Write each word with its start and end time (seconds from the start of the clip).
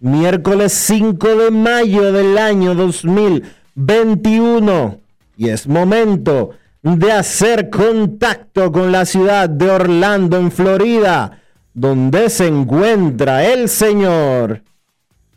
miércoles 0.00 0.72
5 0.72 1.36
de 1.36 1.50
mayo 1.50 2.10
del 2.12 2.38
año 2.38 2.74
2021 2.74 4.98
y 5.36 5.50
es 5.50 5.66
momento 5.66 6.52
de 6.82 7.12
hacer 7.12 7.68
contacto 7.70 8.72
con 8.72 8.90
la 8.92 9.04
ciudad 9.04 9.48
de 9.48 9.70
Orlando 9.70 10.36
en 10.36 10.50
Florida, 10.50 11.38
donde 11.74 12.28
se 12.30 12.48
encuentra 12.48 13.44
el 13.44 13.68
señor 13.68 14.62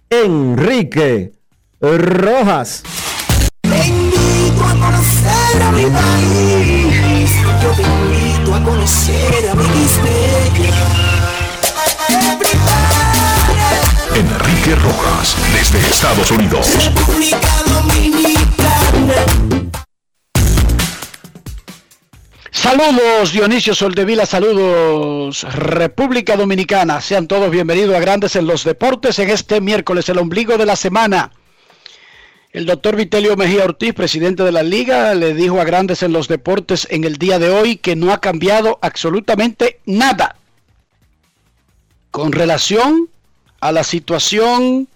Enrique 0.10 1.34
Rojas. 1.80 2.82
A 3.64 4.74
conocer 4.74 5.62
a 5.62 5.72
mi 5.72 5.86
país. 5.86 7.32
Yo 7.62 7.70
te 7.72 7.84
invito 7.84 8.56
a 8.56 8.64
conocer 8.64 9.50
a 9.50 9.56
mi 9.56 9.64
Rojas, 14.70 15.36
desde 15.54 15.80
Estados 15.80 16.30
Unidos. 16.30 16.68
Saludos 22.52 23.32
Dionisio 23.34 23.74
Soldevila, 23.74 24.28
saludos 24.28 25.44
República 25.56 26.38
Dominicana. 26.38 27.02
Sean 27.02 27.28
todos 27.28 27.50
bienvenidos 27.50 27.96
a 27.96 28.00
Grandes 28.00 28.36
en 28.36 28.46
los 28.46 28.64
Deportes 28.64 29.18
en 29.18 29.32
este 29.32 29.60
miércoles, 29.62 30.08
el 30.10 30.20
ombligo 30.20 30.58
de 30.58 30.68
la 30.68 30.76
semana. 30.76 31.32
El 32.52 32.68
doctor 32.68 32.96
Vitelio 32.96 33.36
Mejía 33.36 33.66
Ortiz, 33.66 33.94
presidente 33.96 34.44
de 34.44 34.52
la 34.52 34.62
liga, 34.62 35.16
le 35.16 35.34
dijo 35.34 35.60
a 35.60 35.64
Grandes 35.64 36.04
en 36.04 36.14
los 36.14 36.28
Deportes 36.28 36.88
en 36.92 37.04
el 37.04 37.18
día 37.18 37.40
de 37.40 37.50
hoy 37.50 37.78
que 37.78 37.96
no 37.96 38.14
ha 38.14 38.22
cambiado 38.22 38.78
absolutamente 38.84 39.80
nada 39.86 40.36
con 42.12 42.32
relación 42.32 43.10
a 43.62 43.72
la 43.72 43.84
situación 43.84 44.88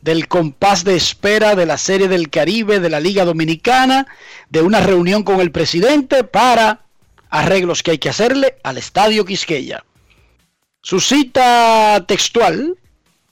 del 0.00 0.28
compás 0.28 0.84
de 0.84 0.96
espera 0.96 1.54
de 1.54 1.66
la 1.66 1.78
Serie 1.78 2.08
del 2.08 2.28
Caribe 2.28 2.80
de 2.80 2.90
la 2.90 3.00
Liga 3.00 3.24
Dominicana, 3.24 4.06
de 4.50 4.62
una 4.62 4.80
reunión 4.80 5.22
con 5.22 5.40
el 5.40 5.50
presidente 5.50 6.24
para 6.24 6.80
arreglos 7.30 7.82
que 7.82 7.92
hay 7.92 7.98
que 7.98 8.08
hacerle 8.08 8.56
al 8.62 8.78
Estadio 8.78 9.24
Quisqueya. 9.24 9.84
Su 10.82 11.00
cita 11.00 12.04
textual, 12.06 12.76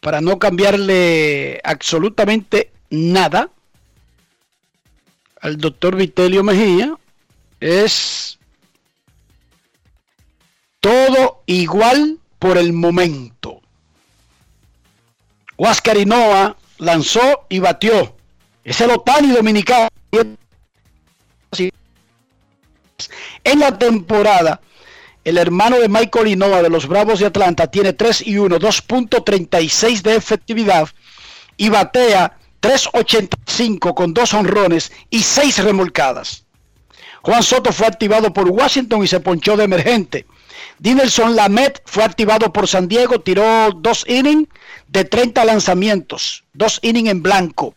para 0.00 0.20
no 0.20 0.38
cambiarle 0.38 1.60
absolutamente 1.64 2.70
nada 2.91 3.50
al 5.41 5.59
doctor 5.59 5.97
Vitelio 5.97 6.42
Mejía, 6.42 6.97
es 7.60 8.38
todo 10.80 11.42
igual 11.47 12.19
por 12.38 12.59
el 12.59 12.72
momento. 12.72 13.62
Huáscar 15.62 15.97
Hinoa 15.97 16.56
lanzó 16.78 17.47
y 17.49 17.61
batió. 17.61 18.17
Es 18.65 18.81
el 18.81 18.91
Otani 18.91 19.28
dominicano. 19.28 19.87
En 23.45 23.61
la 23.61 23.78
temporada, 23.78 24.61
el 25.22 25.39
hermano 25.39 25.78
de 25.78 25.89
Michael 25.89 26.27
Hinoa 26.27 26.62
de 26.62 26.69
los 26.69 26.89
Bravos 26.89 27.21
de 27.21 27.27
Atlanta 27.27 27.69
tiene 27.69 27.93
3 27.93 28.27
y 28.27 28.39
1, 28.39 28.59
2.36 28.59 30.03
de 30.03 30.17
efectividad 30.17 30.89
y 31.56 31.69
batea 31.69 32.39
3.85 32.61 33.95
con 33.95 34.15
dos 34.15 34.34
honrones 34.34 34.91
y 35.11 35.22
6 35.22 35.62
remolcadas. 35.62 36.45
Juan 37.22 37.45
Soto 37.45 37.72
fue 37.72 37.87
activado 37.87 38.33
por 38.33 38.49
Washington 38.49 39.05
y 39.05 39.06
se 39.06 39.21
ponchó 39.21 39.56
de 39.56 39.62
emergente. 39.62 40.27
Dinelson 40.78 41.37
Lamet 41.37 41.83
fue 41.84 42.05
activado 42.05 42.53
por 42.53 42.69
San 42.69 42.89
Diego, 42.89 43.21
tiró 43.21 43.71
dos 43.73 44.05
innings 44.09 44.49
de 44.89 45.05
30 45.05 45.45
lanzamientos, 45.45 46.45
dos 46.53 46.78
innings 46.83 47.11
en 47.11 47.23
blanco. 47.23 47.75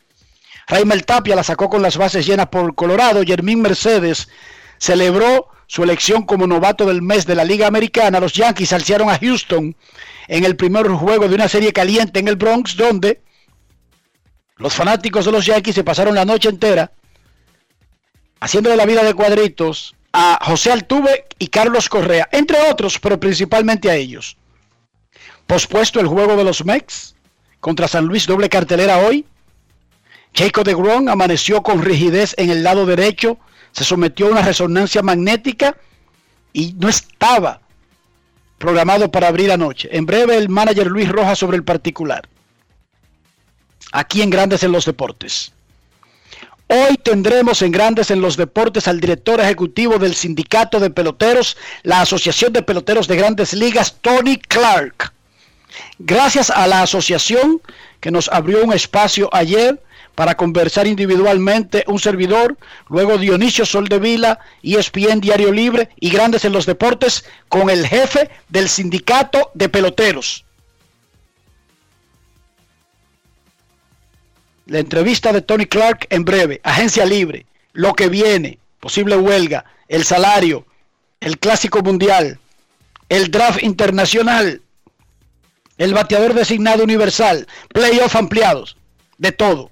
Raimel 0.68 1.06
Tapia 1.06 1.36
la 1.36 1.44
sacó 1.44 1.70
con 1.70 1.82
las 1.82 1.98
bases 1.98 2.26
llenas 2.26 2.48
por 2.48 2.74
Colorado. 2.76 3.24
Jermín 3.24 3.62
Mercedes 3.62 4.28
celebró 4.80 5.48
su 5.68 5.84
elección 5.84 6.24
como 6.24 6.48
novato 6.48 6.86
del 6.86 7.02
mes 7.02 7.26
de 7.26 7.36
la 7.36 7.44
Liga 7.44 7.68
Americana. 7.68 8.20
Los 8.20 8.34
Yankees 8.34 8.74
alciaron 8.74 9.10
a 9.10 9.20
Houston 9.20 9.76
en 10.28 10.44
el 10.44 10.56
primer 10.56 10.88
juego 10.88 11.28
de 11.28 11.36
una 11.36 11.48
serie 11.48 11.72
caliente 11.72 12.20
en 12.20 12.28
el 12.28 12.36
Bronx, 12.36 12.76
donde 12.76 13.22
los 14.58 14.74
fanáticos 14.74 15.26
de 15.26 15.32
los 15.32 15.46
Yankees 15.46 15.76
se 15.76 15.84
pasaron 15.84 16.16
la 16.16 16.26
noche 16.26 16.50
entera 16.50 16.92
haciéndole 18.40 18.76
la 18.76 18.86
vida 18.86 19.04
de 19.04 19.14
cuadritos 19.14 19.95
a 20.18 20.40
José 20.42 20.72
Altuve 20.72 21.26
y 21.40 21.48
Carlos 21.48 21.90
Correa, 21.90 22.30
entre 22.32 22.58
otros, 22.72 23.00
pero 23.00 23.20
principalmente 23.20 23.90
a 23.90 23.96
ellos. 23.96 24.38
Pospuesto 25.46 26.00
el 26.00 26.08
juego 26.08 26.38
de 26.38 26.46
los 26.46 26.64
Mex 26.64 27.16
contra 27.60 27.90
San 27.90 28.06
Luis, 28.06 28.26
doble 28.26 28.48
cartelera 28.48 29.00
hoy. 29.00 29.26
Jacob 30.34 30.64
de 30.64 30.74
Gron 30.74 31.10
amaneció 31.10 31.62
con 31.64 31.82
rigidez 31.82 32.34
en 32.38 32.50
el 32.50 32.64
lado 32.64 32.86
derecho, 32.86 33.38
se 33.74 33.84
sometió 33.84 34.28
a 34.28 34.32
una 34.32 34.42
resonancia 34.42 35.02
magnética 35.02 35.76
y 36.54 36.74
no 36.80 36.88
estaba 36.88 37.60
programado 38.58 39.12
para 39.12 39.28
abrir 39.28 39.52
anoche. 39.52 39.90
En 39.92 40.06
breve 40.06 40.38
el 40.38 40.48
manager 40.48 40.88
Luis 40.88 41.10
Rojas 41.10 41.40
sobre 41.40 41.58
el 41.58 41.66
particular. 41.66 42.30
Aquí 43.92 44.22
en 44.22 44.30
Grandes 44.30 44.64
en 44.64 44.72
los 44.72 44.86
Deportes. 44.86 45.52
Hoy 46.68 46.98
tendremos 46.98 47.62
en 47.62 47.72
Grandes 47.72 48.10
en 48.10 48.22
los 48.22 48.38
Deportes 48.38 48.88
al 48.88 49.00
director 49.00 49.40
ejecutivo 49.40 50.00
del 50.00 50.16
Sindicato 50.16 50.80
de 50.80 50.90
Peloteros, 50.90 51.58
la 51.84 52.02
Asociación 52.02 52.54
de 52.54 52.64
Peloteros 52.64 53.08
de 53.08 53.18
Grandes 53.18 53.54
Ligas, 53.54 53.98
Tony 54.02 54.38
Clark. 54.38 55.14
Gracias 56.00 56.50
a 56.50 56.66
la 56.66 56.82
asociación 56.82 57.62
que 58.00 58.10
nos 58.10 58.30
abrió 58.30 58.64
un 58.64 58.74
espacio 58.74 59.30
ayer 59.32 59.80
para 60.16 60.36
conversar 60.36 60.88
individualmente 60.88 61.84
un 61.88 62.00
servidor, 62.00 62.58
luego 62.90 63.20
Dionisio 63.20 63.66
Soldevila, 63.66 64.40
ESPN 64.64 65.22
Diario 65.22 65.52
Libre 65.52 65.90
y 66.00 66.10
Grandes 66.10 66.46
en 66.46 66.54
los 66.54 66.66
Deportes 66.66 67.26
con 67.48 67.70
el 67.70 67.86
jefe 67.86 68.32
del 68.50 68.70
sindicato 68.70 69.52
de 69.54 69.70
peloteros. 69.70 70.45
La 74.66 74.80
entrevista 74.80 75.32
de 75.32 75.42
Tony 75.42 75.66
Clark 75.68 76.08
en 76.10 76.26
breve, 76.26 76.60
agencia 76.64 77.06
libre, 77.06 77.46
lo 77.74 77.94
que 77.94 78.10
viene, 78.10 78.58
posible 78.80 79.16
huelga, 79.16 79.66
el 79.88 80.04
salario, 80.04 80.66
el 81.20 81.38
clásico 81.38 81.82
mundial, 81.82 82.40
el 83.10 83.30
draft 83.30 83.62
internacional, 83.62 84.62
el 85.78 85.94
bateador 85.94 86.34
designado 86.34 86.84
universal, 86.84 87.48
playoff 87.70 88.16
ampliados, 88.16 88.78
de 89.18 89.32
todo. 89.32 89.72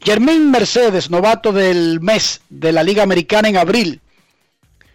Germín 0.00 0.50
Mercedes, 0.50 1.10
novato 1.10 1.52
del 1.52 2.00
mes 2.00 2.40
de 2.48 2.72
la 2.72 2.82
Liga 2.82 3.04
Americana 3.04 3.48
en 3.48 3.56
abril, 3.56 4.00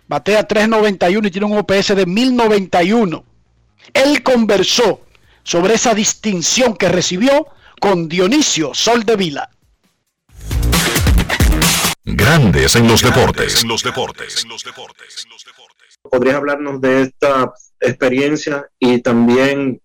batea 0.08 0.46
391 0.46 1.28
y 1.28 1.32
tiene 1.32 1.48
un 1.48 1.58
OPS 1.58 1.96
de 1.96 2.06
1091. 2.06 3.24
Él 3.94 4.24
conversó 4.24 5.02
sobre 5.44 5.76
esa 5.76 5.94
distinción 5.94 6.76
que 6.76 6.90
recibió 6.90 7.48
con 7.80 8.08
Dionisio 8.08 8.74
Sol 8.74 9.04
de 9.04 9.16
Vila. 9.16 9.50
Grandes 12.04 12.76
en 12.76 12.88
los 12.88 13.02
deportes. 13.02 13.64
En 13.64 13.70
los 13.70 13.84
deportes. 13.84 14.46
¿Podrías 16.02 16.36
hablarnos 16.36 16.80
de 16.80 17.02
esta 17.02 17.52
experiencia 17.80 18.68
y 18.80 19.02
también 19.02 19.82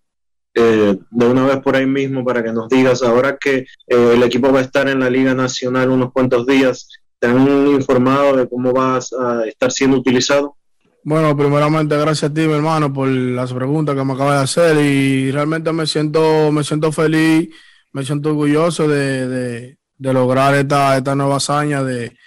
eh, 0.55 0.97
de 1.09 1.25
una 1.25 1.45
vez 1.45 1.57
por 1.61 1.75
ahí 1.75 1.85
mismo 1.85 2.23
para 2.23 2.43
que 2.43 2.53
nos 2.53 2.69
digas, 2.69 3.01
ahora 3.01 3.37
que 3.37 3.57
eh, 3.57 3.65
el 3.87 4.23
equipo 4.23 4.51
va 4.51 4.59
a 4.59 4.63
estar 4.63 4.87
en 4.87 4.99
la 4.99 5.09
Liga 5.09 5.33
Nacional 5.33 5.89
unos 5.89 6.11
cuantos 6.11 6.45
días, 6.45 6.89
¿te 7.19 7.27
han 7.27 7.47
informado 7.67 8.37
de 8.37 8.47
cómo 8.47 8.71
vas 8.71 9.11
a 9.13 9.45
estar 9.45 9.71
siendo 9.71 9.97
utilizado? 9.97 10.55
Bueno, 11.03 11.35
primeramente 11.35 11.97
gracias 11.97 12.31
a 12.31 12.33
ti, 12.33 12.41
mi 12.47 12.53
hermano, 12.53 12.93
por 12.93 13.09
las 13.09 13.51
preguntas 13.51 13.95
que 13.95 14.03
me 14.05 14.13
acabas 14.13 14.37
de 14.37 14.43
hacer 14.43 14.77
y 14.77 15.31
realmente 15.31 15.73
me 15.73 15.85
siento, 15.85 16.51
me 16.51 16.63
siento 16.63 16.91
feliz, 16.91 17.49
me 17.93 18.03
siento 18.03 18.29
orgulloso 18.29 18.87
de, 18.87 19.77
lograr 19.99 20.55
esta, 20.55 20.97
esta 20.97 21.15
nueva 21.15 21.37
hazaña 21.37 21.83
de, 21.83 22.17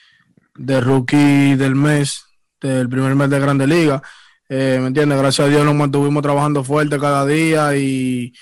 de 0.57 0.81
rookie 0.81 1.57
del 1.57 1.75
mes, 1.75 2.25
del 2.61 2.89
primer 2.89 3.15
mes 3.15 3.29
de 3.29 3.41
Grande 3.41 3.67
Liga. 3.67 4.03
Eh, 4.49 4.79
¿Me 4.81 4.89
entiendes? 4.89 5.19
Gracias 5.19 5.47
a 5.47 5.51
Dios 5.51 5.65
nos 5.65 5.75
mantuvimos 5.75 6.23
trabajando 6.23 6.63
fuerte 6.63 6.99
cada 6.99 7.27
día 7.27 7.77
y, 7.77 8.33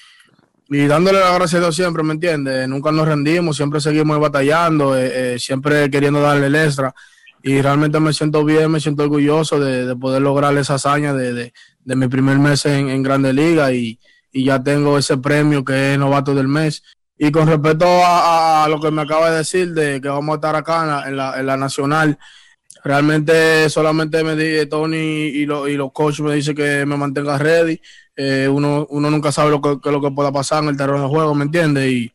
y 0.68 0.86
dándole 0.86 1.18
las 1.18 1.34
gracias 1.34 1.54
a 1.60 1.64
Dios 1.64 1.76
siempre, 1.76 2.02
¿me 2.02 2.12
entiendes? 2.12 2.68
Nunca 2.68 2.92
nos 2.92 3.08
rendimos, 3.08 3.56
siempre 3.56 3.80
seguimos 3.80 4.20
batallando, 4.20 4.96
eh, 4.96 5.34
eh, 5.34 5.38
siempre 5.38 5.90
queriendo 5.90 6.20
darle 6.20 6.46
el 6.46 6.54
extra. 6.56 6.94
Y 7.42 7.60
realmente 7.60 8.00
me 8.00 8.12
siento 8.12 8.44
bien, 8.44 8.70
me 8.70 8.80
siento 8.80 9.02
orgulloso 9.02 9.60
de, 9.60 9.94
poder 9.96 10.22
lograr 10.22 10.56
esa 10.56 10.74
hazaña 10.74 11.12
de, 11.12 11.52
mi 11.84 12.08
primer 12.08 12.38
mes 12.38 12.64
en, 12.64 12.88
en 12.88 13.02
Grande 13.02 13.32
Liga 13.32 13.72
y, 13.72 13.98
ya 14.36 14.60
tengo 14.60 14.98
ese 14.98 15.16
premio 15.16 15.64
que 15.64 15.92
es 15.92 15.98
novato 15.98 16.34
del 16.34 16.48
mes. 16.48 16.82
Y 17.16 17.30
con 17.30 17.46
respecto 17.46 17.86
a, 17.86 18.66
lo 18.68 18.80
que 18.80 18.90
me 18.90 19.02
acaba 19.02 19.30
de 19.30 19.38
decir, 19.38 19.72
de 19.72 20.00
que 20.00 20.08
vamos 20.08 20.32
a 20.32 20.36
estar 20.36 20.56
acá 20.56 21.04
en 21.06 21.16
la, 21.16 21.38
en 21.38 21.46
la 21.46 21.56
Nacional, 21.56 22.18
Realmente 22.84 23.70
solamente 23.70 24.22
me 24.22 24.36
dice 24.36 24.66
Tony 24.66 24.98
y, 24.98 25.42
y 25.44 25.46
los 25.46 25.92
coaches 25.92 26.20
me 26.20 26.34
dicen 26.34 26.54
que 26.54 26.84
me 26.84 26.98
mantenga 26.98 27.38
ready. 27.38 27.80
Eh, 28.14 28.46
uno, 28.46 28.86
uno 28.90 29.10
nunca 29.10 29.32
sabe 29.32 29.50
lo 29.50 29.62
que, 29.62 29.90
lo 29.90 30.02
que 30.02 30.10
pueda 30.10 30.30
pasar 30.30 30.62
en 30.62 30.68
el 30.68 30.76
terreno 30.76 31.00
de 31.00 31.08
juego, 31.08 31.34
¿me 31.34 31.44
entiendes? 31.44 31.90
Y 31.90 32.12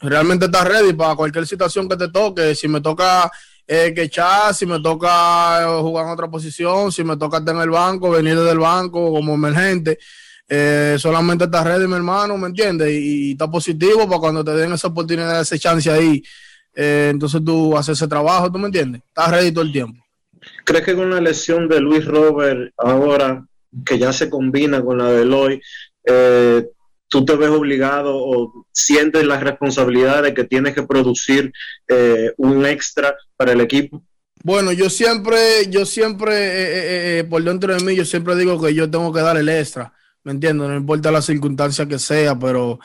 realmente 0.00 0.46
está 0.46 0.64
ready 0.64 0.94
para 0.94 1.14
cualquier 1.16 1.46
situación 1.46 1.86
que 1.86 1.98
te 1.98 2.08
toque. 2.08 2.54
Si 2.54 2.66
me 2.66 2.80
toca 2.80 3.30
eh, 3.66 3.92
que 3.94 4.04
echar, 4.04 4.54
si 4.54 4.64
me 4.64 4.80
toca 4.80 5.62
eh, 5.62 5.80
jugar 5.82 6.06
en 6.06 6.12
otra 6.12 6.28
posición, 6.28 6.90
si 6.90 7.04
me 7.04 7.18
toca 7.18 7.36
estar 7.36 7.54
en 7.54 7.60
el 7.60 7.70
banco, 7.70 8.08
venir 8.08 8.36
desde 8.38 8.52
el 8.52 8.58
banco 8.58 9.12
como 9.12 9.34
emergente. 9.34 9.98
Eh, 10.48 10.96
solamente 10.98 11.44
está 11.44 11.64
ready, 11.64 11.86
mi 11.86 11.94
hermano, 11.94 12.36
¿me 12.38 12.46
entiendes? 12.48 12.90
Y, 12.92 13.32
está 13.32 13.50
positivo 13.50 14.06
para 14.06 14.20
cuando 14.20 14.44
te 14.44 14.52
den 14.52 14.72
esa 14.72 14.88
oportunidad, 14.88 15.40
esa 15.40 15.58
chance 15.58 15.90
ahí. 15.90 16.22
entonces 16.74 17.42
tú 17.44 17.76
haces 17.76 17.98
ese 17.98 18.06
trabajo, 18.06 18.50
¿tú 18.52 18.58
me 18.58 18.66
entiendes? 18.66 19.02
Estás 19.08 19.30
ready 19.30 19.50
todo 19.50 19.64
el 19.64 19.72
tiempo. 19.72 20.06
¿Crees 20.64 20.84
que 20.84 20.94
con 20.94 21.10
la 21.10 21.20
lesión 21.20 21.68
de 21.68 21.80
Luis 21.80 22.04
Robert 22.04 22.72
ahora, 22.76 23.46
que 23.84 23.98
ya 23.98 24.12
se 24.12 24.30
combina 24.30 24.84
con 24.84 24.98
la 24.98 25.10
de 25.10 25.22
Eloy, 25.22 25.60
eh, 26.04 26.66
tú 27.08 27.24
te 27.24 27.36
ves 27.36 27.50
obligado 27.50 28.16
o 28.16 28.66
sientes 28.72 29.24
la 29.24 29.38
responsabilidad 29.38 30.22
de 30.22 30.34
que 30.34 30.44
tienes 30.44 30.74
que 30.74 30.82
producir 30.82 31.52
eh, 31.88 32.32
un 32.36 32.66
extra 32.66 33.16
para 33.36 33.52
el 33.52 33.60
equipo? 33.60 34.02
Bueno, 34.42 34.72
yo 34.72 34.90
siempre, 34.90 35.68
yo 35.68 35.86
siempre, 35.86 37.18
eh, 37.18 37.24
por 37.24 37.42
dentro 37.42 37.74
de 37.74 37.84
mí, 37.84 37.96
yo 37.96 38.04
siempre 38.04 38.36
digo 38.36 38.60
que 38.60 38.74
yo 38.74 38.90
tengo 38.90 39.12
que 39.12 39.20
dar 39.20 39.36
el 39.36 39.48
extra, 39.48 39.92
¿me 40.26 40.32
entiendes? 40.32 40.68
No 40.68 40.76
importa 40.76 41.12
la 41.12 41.22
circunstancia 41.22 41.86
que 41.86 42.00
sea, 42.00 42.36
pero 42.36 42.80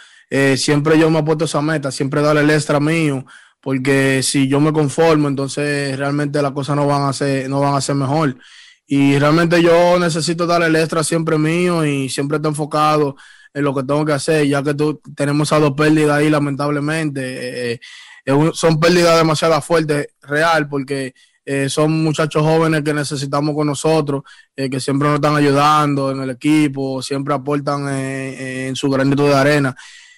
siempre 0.56 0.98
yo 0.98 1.10
me 1.10 1.20
apuesto 1.20 1.46
esa 1.46 1.62
meta, 1.62 1.92
siempre 1.92 2.22
dar 2.22 2.38
el 2.38 2.50
extra 2.52 2.80
mío, 2.80 3.26
porque 3.60 4.22
si 4.22 4.48
yo 4.48 4.60
me 4.60 4.72
conformo, 4.72 5.28
entonces 5.28 5.98
realmente 5.98 6.40
las 6.42 6.52
cosas 6.52 6.76
no 6.76 6.86
van 6.86 7.10
a 7.10 7.14
ser, 7.14 7.50
no 7.50 7.60
van 7.60 7.74
a 7.74 7.82
ser 7.82 7.96
mejor. 7.96 8.38
Y 8.86 9.18
realmente 9.18 9.62
yo 9.64 9.98
necesito 9.98 10.46
dar 10.46 10.62
el 10.62 10.76
extra 10.76 11.04
siempre 11.04 11.40
mío 11.40 11.84
y 11.84 12.10
siempre 12.10 12.38
estoy 12.38 12.50
enfocado 12.50 13.16
en 13.54 13.64
lo 13.64 13.74
que 13.74 13.84
tengo 13.84 14.06
que 14.06 14.14
hacer, 14.14 14.48
ya 14.48 14.62
que 14.62 14.76
tú, 14.76 15.02
tenemos 15.16 15.48
esas 15.48 15.62
dos 15.62 15.74
pérdidas 15.74 16.18
ahí, 16.18 16.30
lamentablemente. 16.30 17.74
Eh, 17.74 17.80
eh, 18.26 18.52
son 18.54 18.80
pérdidas 18.80 19.18
demasiado 19.18 19.60
fuertes, 19.62 20.08
real, 20.22 20.70
porque 20.70 21.14
eh, 21.46 21.70
son 21.70 22.04
muchachos 22.04 22.42
jóvenes 22.44 22.84
que 22.84 22.94
necesitamos 22.94 23.56
con 23.56 23.68
nosotros, 23.68 24.24
que 24.56 24.80
siempre 24.80 25.08
nos 25.08 25.16
están 25.16 25.36
ayudando 25.36 26.12
en 26.12 26.22
el 26.22 26.30
equipo, 26.32 27.02
siempre 27.02 27.34
aportan 27.34 27.88
en 27.90 28.76
su 28.76 28.90
granito 28.90 29.26
de 29.26 29.34
arena. 29.34 29.76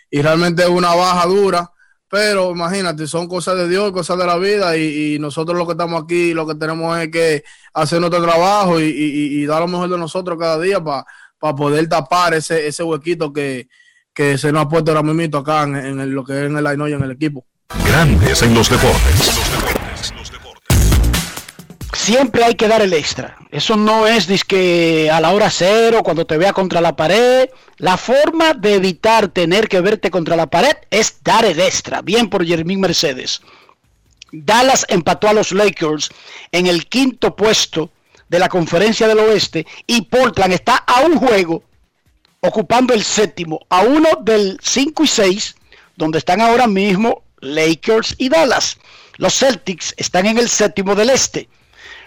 Y 0.09 0.21
realmente 0.21 0.63
es 0.63 0.69
una 0.69 0.93
baja 0.93 1.25
dura 1.27 1.73
pero 2.13 2.51
imagínate, 2.51 3.07
son 3.07 3.27
cosas 3.27 3.57
de 3.57 3.67
Dios, 3.67 3.91
cosas 3.91 4.19
de 4.19 4.27
la 4.27 4.37
vida 4.37 4.77
y, 4.77 5.17
nosotros 5.17 5.57
lo 5.57 5.65
que 5.65 5.71
estamos 5.71 6.03
aquí, 6.03 6.35
lo 6.35 6.45
que 6.45 6.53
tenemos 6.53 6.95
es 6.99 7.09
que 7.09 7.43
hacer 7.73 7.99
nuestro 7.99 8.21
trabajo 8.21 8.79
y, 8.79 9.43
dar 9.47 9.61
lo 9.61 9.67
mejor 9.67 9.89
de 9.89 9.97
nosotros 9.97 10.37
cada 10.37 10.59
día 10.59 10.79
para 10.83 11.55
poder 11.55 11.89
tapar 11.89 12.35
ese, 12.35 12.67
ese 12.67 12.83
huequito 12.83 13.33
que, 13.33 13.67
se 14.15 14.51
nos 14.51 14.65
ha 14.65 14.69
puesto 14.69 14.91
ahora 14.91 15.01
mismo 15.01 15.39
acá 15.39 15.63
en, 15.63 16.13
lo 16.13 16.23
que 16.23 16.33
es 16.33 16.45
en 16.51 16.55
el 16.55 16.67
Ainoy, 16.67 16.93
en 16.93 17.01
el 17.01 17.09
equipo. 17.09 17.47
Grandes 17.83 18.43
en 18.43 18.53
los 18.53 18.69
deportes. 18.69 19.82
Siempre 22.03 22.43
hay 22.43 22.55
que 22.55 22.67
dar 22.67 22.81
el 22.81 22.91
extra. 22.91 23.37
Eso 23.49 23.77
no 23.77 24.07
es 24.07 24.27
que 24.43 25.09
a 25.09 25.21
la 25.21 25.31
hora 25.31 25.49
cero, 25.49 26.01
cuando 26.03 26.27
te 26.27 26.37
vea 26.37 26.51
contra 26.51 26.81
la 26.81 26.97
pared. 26.97 27.49
La 27.77 27.95
forma 27.95 28.53
de 28.53 28.73
evitar 28.73 29.29
tener 29.29 29.69
que 29.69 29.79
verte 29.79 30.11
contra 30.11 30.35
la 30.35 30.47
pared 30.47 30.75
es 30.89 31.23
dar 31.23 31.45
el 31.45 31.61
extra. 31.61 32.01
Bien 32.01 32.29
por 32.29 32.45
Jermín 32.45 32.81
Mercedes. 32.81 33.39
Dallas 34.33 34.85
empató 34.89 35.29
a 35.29 35.33
los 35.33 35.53
Lakers 35.53 36.09
en 36.51 36.67
el 36.67 36.87
quinto 36.87 37.37
puesto 37.37 37.89
de 38.27 38.39
la 38.39 38.49
conferencia 38.49 39.07
del 39.07 39.19
oeste 39.19 39.65
y 39.87 40.01
Portland 40.01 40.55
está 40.55 40.75
a 40.75 41.03
un 41.05 41.15
juego 41.15 41.63
ocupando 42.41 42.93
el 42.93 43.05
séptimo, 43.05 43.61
a 43.69 43.79
uno 43.79 44.09
del 44.23 44.59
5 44.61 45.05
y 45.05 45.07
6, 45.07 45.55
donde 45.95 46.17
están 46.17 46.41
ahora 46.41 46.67
mismo 46.67 47.23
Lakers 47.39 48.15
y 48.17 48.27
Dallas. 48.27 48.77
Los 49.15 49.39
Celtics 49.39 49.93
están 49.95 50.25
en 50.25 50.37
el 50.37 50.49
séptimo 50.49 50.95
del 50.95 51.09
este 51.09 51.47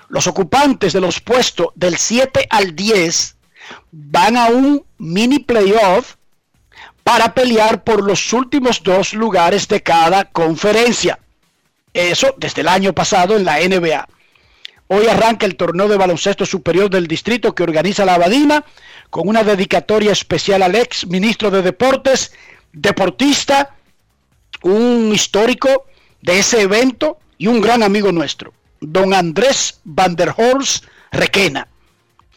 los 0.09 0.27
ocupantes 0.27 0.93
de 0.93 1.01
los 1.01 1.21
puestos 1.21 1.69
del 1.75 1.97
7 1.97 2.47
al 2.51 2.75
10 2.75 3.37
van 3.91 4.37
a 4.37 4.47
un 4.47 4.85
mini 4.99 5.41
playoff 5.41 6.15
para 7.03 7.35
pelear 7.35 7.85
por 7.85 8.03
los 8.03 8.33
últimos 8.33 8.83
dos 8.83 9.15
lugares 9.15 9.69
de 9.69 9.83
cada 9.83 10.25
conferencia. 10.27 11.19
Eso 11.93 12.35
desde 12.37 12.63
el 12.63 12.69
año 12.69 12.93
pasado 12.93 13.37
en 13.37 13.45
la 13.45 13.59
NBA. 13.59 14.09
Hoy 14.89 15.07
arranca 15.09 15.47
el 15.47 15.57
torneo 15.57 15.89
de 15.89 15.97
baloncesto 15.97 16.47
superior 16.47 16.91
del 16.91 17.07
distrito 17.07 17.55
que 17.55 17.65
organiza 17.65 18.05
la 18.05 18.15
Abadina 18.15 18.65
con 19.11 19.29
una 19.29 19.43
dedicatoria 19.43 20.13
especial 20.13 20.63
al 20.63 20.75
ex 20.75 21.07
ministro 21.07 21.51
de 21.51 21.63
Deportes, 21.63 22.33
deportista, 22.73 23.75
un 24.63 25.11
histórico 25.13 25.87
de 26.23 26.39
ese 26.39 26.63
evento 26.63 27.19
y 27.39 27.49
un 27.49 27.61
gran 27.61 27.83
amigo 27.83 28.13
nuestro 28.13 28.53
don 28.81 29.15
Andrés 29.15 29.81
Van 29.85 30.17
der 30.17 30.35
Horst 30.37 30.85
Requena. 31.13 31.69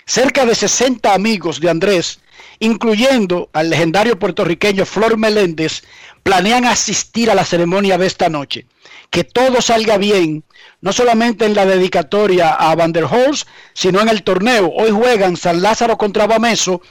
Cerca 0.05 0.45
de 0.45 0.55
60 0.55 1.13
amigos 1.13 1.59
de 1.59 1.69
Andrés, 1.69 2.19
incluyendo 2.59 3.49
al 3.53 3.69
legendario 3.69 4.17
puertorriqueño 4.17 4.85
Flor 4.85 5.17
Meléndez, 5.17 5.83
planean 6.23 6.65
asistir 6.65 7.29
a 7.29 7.35
la 7.35 7.45
ceremonia 7.45 7.97
de 7.97 8.07
esta 8.07 8.29
noche. 8.29 8.65
Que 9.09 9.23
todo 9.23 9.61
salga 9.61 9.97
bien, 9.97 10.43
no 10.81 10.93
solamente 10.93 11.45
en 11.45 11.55
la 11.55 11.65
dedicatoria 11.65 12.51
a 12.53 12.73
Van 12.75 12.91
der 12.91 13.05
Horst, 13.05 13.47
sino 13.73 14.01
en 14.01 14.09
el 14.09 14.23
torneo. 14.23 14.71
Hoy 14.75 14.91
juegan 14.91 15.37
San 15.37 15.61
Lázaro 15.61 15.97
contra 15.97 16.27
Bameso 16.27 16.81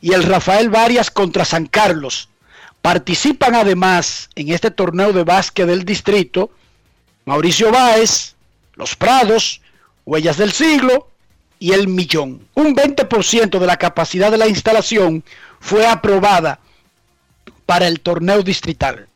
y 0.00 0.12
el 0.12 0.22
Rafael 0.22 0.70
Varias 0.70 1.10
contra 1.10 1.44
San 1.44 1.66
Carlos. 1.66 2.28
Participan 2.82 3.54
además 3.54 4.30
en 4.36 4.52
este 4.52 4.70
torneo 4.70 5.12
de 5.12 5.24
básquet 5.24 5.66
del 5.66 5.84
distrito 5.84 6.50
Mauricio 7.24 7.70
Báez, 7.70 8.36
Los 8.78 8.94
Prados, 8.94 9.60
Huellas 10.06 10.38
del 10.38 10.52
Siglo 10.52 11.10
y 11.58 11.72
El 11.72 11.88
Millón. 11.88 12.46
Un 12.54 12.74
20% 12.74 13.58
de 13.58 13.66
la 13.66 13.76
capacidad 13.76 14.30
de 14.30 14.38
la 14.38 14.46
instalación 14.46 15.24
fue 15.58 15.84
aprobada 15.84 16.60
para 17.66 17.88
el 17.88 18.00
torneo 18.00 18.42
distrital. 18.42 19.08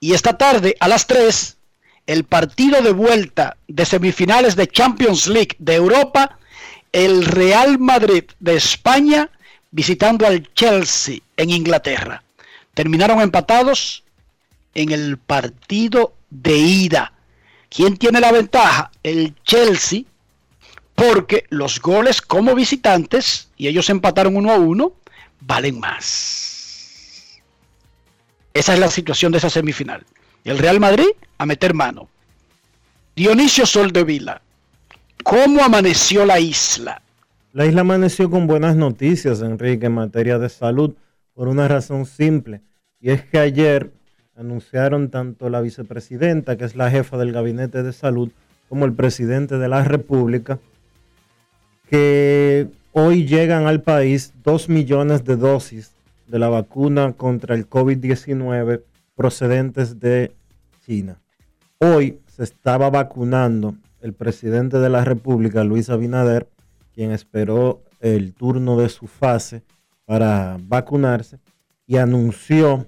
Y 0.00 0.12
esta 0.12 0.36
tarde 0.36 0.76
a 0.80 0.88
las 0.88 1.06
3, 1.06 1.56
el 2.08 2.24
partido 2.24 2.82
de 2.82 2.90
vuelta 2.90 3.56
de 3.68 3.86
semifinales 3.86 4.56
de 4.56 4.66
Champions 4.66 5.28
League 5.28 5.56
de 5.58 5.76
Europa, 5.76 6.38
el 6.92 7.24
Real 7.24 7.78
Madrid 7.78 8.24
de 8.40 8.56
España 8.56 9.30
visitando 9.70 10.26
al 10.26 10.52
Chelsea 10.52 11.18
en 11.36 11.50
Inglaterra. 11.50 12.24
Terminaron 12.74 13.20
empatados 13.20 14.02
en 14.74 14.90
el 14.90 15.16
partido 15.16 16.14
de 16.30 16.56
ida. 16.56 17.12
¿Quién 17.68 17.96
tiene 17.96 18.20
la 18.20 18.32
ventaja? 18.32 18.90
El 19.02 19.34
Chelsea, 19.42 20.02
porque 20.94 21.44
los 21.50 21.80
goles 21.80 22.22
como 22.22 22.54
visitantes, 22.54 23.50
y 23.56 23.68
ellos 23.68 23.90
empataron 23.90 24.36
uno 24.36 24.50
a 24.50 24.56
uno, 24.56 24.94
valen 25.40 25.78
más. 25.78 27.40
Esa 28.54 28.74
es 28.74 28.78
la 28.80 28.90
situación 28.90 29.32
de 29.32 29.38
esa 29.38 29.50
semifinal. 29.50 30.04
El 30.44 30.58
Real 30.58 30.80
Madrid 30.80 31.08
a 31.38 31.46
meter 31.46 31.74
mano. 31.74 32.08
Dionisio 33.14 33.66
Soldevila, 33.66 34.40
¿cómo 35.22 35.62
amaneció 35.62 36.24
la 36.24 36.38
isla? 36.38 37.02
La 37.52 37.66
isla 37.66 37.80
amaneció 37.80 38.30
con 38.30 38.46
buenas 38.46 38.76
noticias, 38.76 39.40
Enrique, 39.40 39.86
en 39.86 39.94
materia 39.94 40.38
de 40.38 40.48
salud, 40.48 40.94
por 41.34 41.48
una 41.48 41.68
razón 41.68 42.06
simple, 42.06 42.60
y 43.00 43.10
es 43.10 43.24
que 43.24 43.38
ayer 43.38 43.92
anunciaron 44.36 45.08
tanto 45.08 45.48
la 45.48 45.60
vicepresidenta, 45.60 46.56
que 46.56 46.64
es 46.64 46.76
la 46.76 46.90
jefa 46.90 47.16
del 47.16 47.32
gabinete 47.32 47.82
de 47.82 47.92
salud, 47.92 48.30
como 48.68 48.84
el 48.84 48.92
presidente 48.92 49.58
de 49.58 49.68
la 49.68 49.82
República, 49.82 50.58
que 51.88 52.68
hoy 52.92 53.26
llegan 53.26 53.66
al 53.66 53.82
país 53.82 54.34
dos 54.42 54.68
millones 54.68 55.24
de 55.24 55.36
dosis 55.36 55.92
de 56.26 56.38
la 56.38 56.48
vacuna 56.48 57.12
contra 57.12 57.54
el 57.54 57.68
COVID-19 57.68 58.82
procedentes 59.14 60.00
de 60.00 60.32
China. 60.84 61.18
Hoy 61.78 62.18
se 62.26 62.42
estaba 62.42 62.90
vacunando 62.90 63.76
el 64.00 64.12
presidente 64.12 64.78
de 64.78 64.90
la 64.90 65.04
República, 65.04 65.64
Luis 65.64 65.88
Abinader, 65.88 66.48
quien 66.94 67.12
esperó 67.12 67.82
el 68.00 68.34
turno 68.34 68.76
de 68.76 68.88
su 68.88 69.06
fase 69.06 69.62
para 70.04 70.58
vacunarse 70.60 71.38
y 71.86 71.96
anunció 71.96 72.86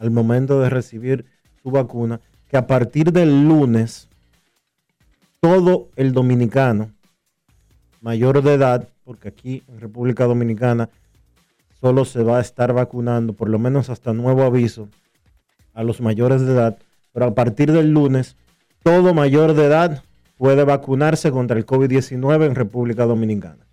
al 0.00 0.10
momento 0.10 0.60
de 0.60 0.70
recibir 0.70 1.26
su 1.62 1.70
vacuna 1.70 2.20
que 2.48 2.56
a 2.56 2.66
partir 2.66 3.12
del 3.12 3.46
lunes 3.46 4.08
todo 5.40 5.88
el 5.94 6.12
dominicano 6.12 6.90
mayor 8.00 8.42
de 8.42 8.54
edad, 8.54 8.88
porque 9.04 9.28
aquí 9.28 9.62
en 9.68 9.78
República 9.78 10.24
Dominicana 10.24 10.88
solo 11.80 12.04
se 12.04 12.22
va 12.22 12.38
a 12.38 12.40
estar 12.40 12.72
vacunando, 12.72 13.34
por 13.34 13.48
lo 13.48 13.58
menos 13.58 13.90
hasta 13.90 14.12
nuevo 14.12 14.42
aviso, 14.42 14.88
a 15.74 15.82
los 15.82 16.00
mayores 16.00 16.42
de 16.42 16.52
edad. 16.52 16.78
Pero 17.12 17.26
a 17.26 17.34
partir 17.34 17.70
del 17.72 17.90
lunes, 17.90 18.36
todo 18.82 19.14
mayor 19.14 19.54
de 19.54 19.66
edad 19.66 20.02
puede 20.36 20.64
vacunarse 20.64 21.30
contra 21.30 21.58
el 21.58 21.66
COVID-19 21.66 22.46
en 22.46 22.54
República 22.54 23.04
Dominicana. 23.04 23.66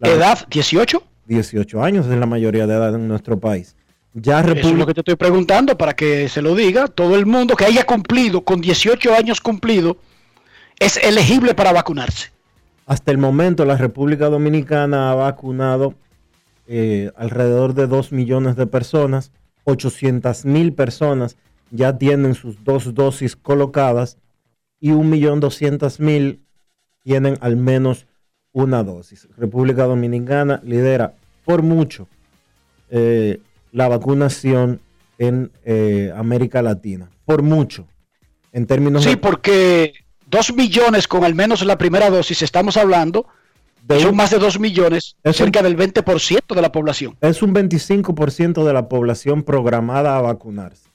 ¿Edad 0.00 0.46
18? 0.50 1.02
18 1.26 1.82
años 1.82 2.06
es 2.06 2.18
la 2.18 2.26
mayoría 2.26 2.66
de 2.66 2.74
edad 2.74 2.94
en 2.94 3.08
nuestro 3.08 3.40
país. 3.40 3.76
Ya 4.14 4.40
Eso 4.40 4.68
es 4.68 4.74
lo 4.74 4.86
que 4.86 4.94
te 4.94 5.00
estoy 5.00 5.16
preguntando 5.16 5.76
para 5.76 5.94
que 5.94 6.28
se 6.28 6.40
lo 6.40 6.54
diga. 6.54 6.86
Todo 6.86 7.16
el 7.16 7.26
mundo 7.26 7.56
que 7.56 7.64
haya 7.64 7.84
cumplido 7.84 8.42
con 8.42 8.60
18 8.60 9.12
años 9.12 9.40
cumplido 9.40 9.96
es 10.78 10.96
elegible 10.96 11.54
para 11.54 11.72
vacunarse. 11.72 12.30
Hasta 12.86 13.10
el 13.10 13.18
momento 13.18 13.64
la 13.64 13.76
República 13.76 14.28
Dominicana 14.28 15.10
ha 15.10 15.14
vacunado 15.14 15.94
eh, 16.68 17.10
alrededor 17.16 17.74
de 17.74 17.88
2 17.88 18.12
millones 18.12 18.54
de 18.54 18.66
personas, 18.66 19.32
800 19.64 20.44
mil 20.44 20.72
personas 20.72 21.36
ya 21.74 21.98
tienen 21.98 22.34
sus 22.34 22.62
dos 22.62 22.94
dosis 22.94 23.34
colocadas 23.34 24.18
y 24.78 24.90
1.200.000 24.90 26.38
tienen 27.02 27.38
al 27.40 27.56
menos 27.56 28.06
una 28.52 28.84
dosis. 28.84 29.28
República 29.36 29.84
Dominicana 29.84 30.60
lidera 30.62 31.14
por 31.44 31.62
mucho 31.62 32.06
eh, 32.90 33.40
la 33.74 33.88
vacunación 33.88 34.80
en 35.18 35.50
eh, 35.64 36.12
América 36.16 36.62
Latina, 36.62 37.10
por 37.26 37.42
mucho. 37.42 37.86
En 38.52 38.66
términos 38.66 39.02
sí, 39.02 39.16
porque 39.16 39.92
2 40.30 40.54
millones 40.54 41.08
con 41.08 41.24
al 41.24 41.34
menos 41.34 41.64
la 41.66 41.76
primera 41.76 42.08
dosis, 42.08 42.40
estamos 42.42 42.76
hablando 42.76 43.26
son 44.00 44.16
más 44.16 44.30
de 44.30 44.38
2 44.38 44.60
millones, 44.60 45.16
es 45.22 45.36
cerca 45.36 45.62
del 45.62 45.76
20% 45.76 46.54
de 46.54 46.62
la 46.62 46.72
población. 46.72 47.16
Es 47.20 47.42
un 47.42 47.54
25% 47.54 48.64
de 48.64 48.72
la 48.72 48.88
población 48.88 49.42
programada 49.42 50.16
a 50.16 50.22
vacunarse. 50.22 50.88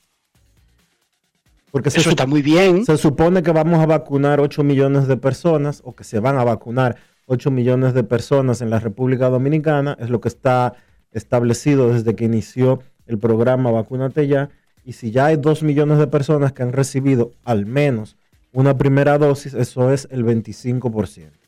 Porque 1.71 1.89
Eso 1.89 2.09
está 2.09 2.25
muy 2.25 2.41
bien. 2.41 2.83
Se 2.83 2.97
supone 2.97 3.43
que 3.43 3.51
vamos 3.51 3.79
a 3.79 3.85
vacunar 3.85 4.39
8 4.39 4.63
millones 4.63 5.07
de 5.07 5.17
personas 5.17 5.81
o 5.85 5.95
que 5.95 6.03
se 6.03 6.19
van 6.19 6.39
a 6.39 6.43
vacunar 6.43 6.95
8 7.27 7.51
millones 7.51 7.93
de 7.93 8.03
personas 8.03 8.61
en 8.61 8.71
la 8.71 8.79
República 8.79 9.29
Dominicana. 9.29 9.95
Es 9.99 10.09
lo 10.09 10.19
que 10.19 10.29
está 10.29 10.73
establecido 11.11 11.93
desde 11.93 12.15
que 12.15 12.25
inició 12.25 12.81
el 13.07 13.17
programa 13.17 13.71
Vacúnate 13.71 14.27
Ya. 14.27 14.49
Y 14.85 14.93
si 14.93 15.11
ya 15.11 15.27
hay 15.27 15.37
2 15.37 15.63
millones 15.63 15.97
de 15.97 16.07
personas 16.07 16.53
que 16.53 16.63
han 16.63 16.73
recibido 16.73 17.31
al 17.43 17.65
menos 17.65 18.17
una 18.51 18.77
primera 18.77 19.17
dosis, 19.17 19.53
eso 19.53 19.91
es 19.91 20.07
el 20.11 20.25
25% 20.25 21.39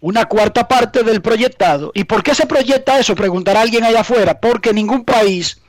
una 0.00 0.24
cuarta 0.24 0.66
parte 0.66 1.02
del 1.02 1.20
proyectado. 1.20 1.92
¿Y 1.94 2.04
por 2.04 2.22
qué 2.22 2.34
se 2.34 2.46
proyecta 2.46 2.98
eso? 2.98 3.14
Preguntará 3.14 3.60
alguien 3.60 3.84
allá 3.84 4.00
afuera. 4.00 4.40
Porque 4.40 4.72
ningún 4.72 5.04
país 5.04 5.60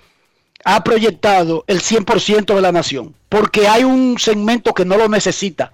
ha 0.64 0.84
proyectado 0.84 1.64
el 1.68 1.82
100% 1.82 2.56
de 2.56 2.62
la 2.62 2.72
nación. 2.72 3.14
Porque 3.30 3.68
hay 3.68 3.84
un 3.84 4.18
segmento 4.18 4.74
que 4.74 4.86
no 4.86 4.98
lo 4.98 5.10
necesita. 5.10 5.74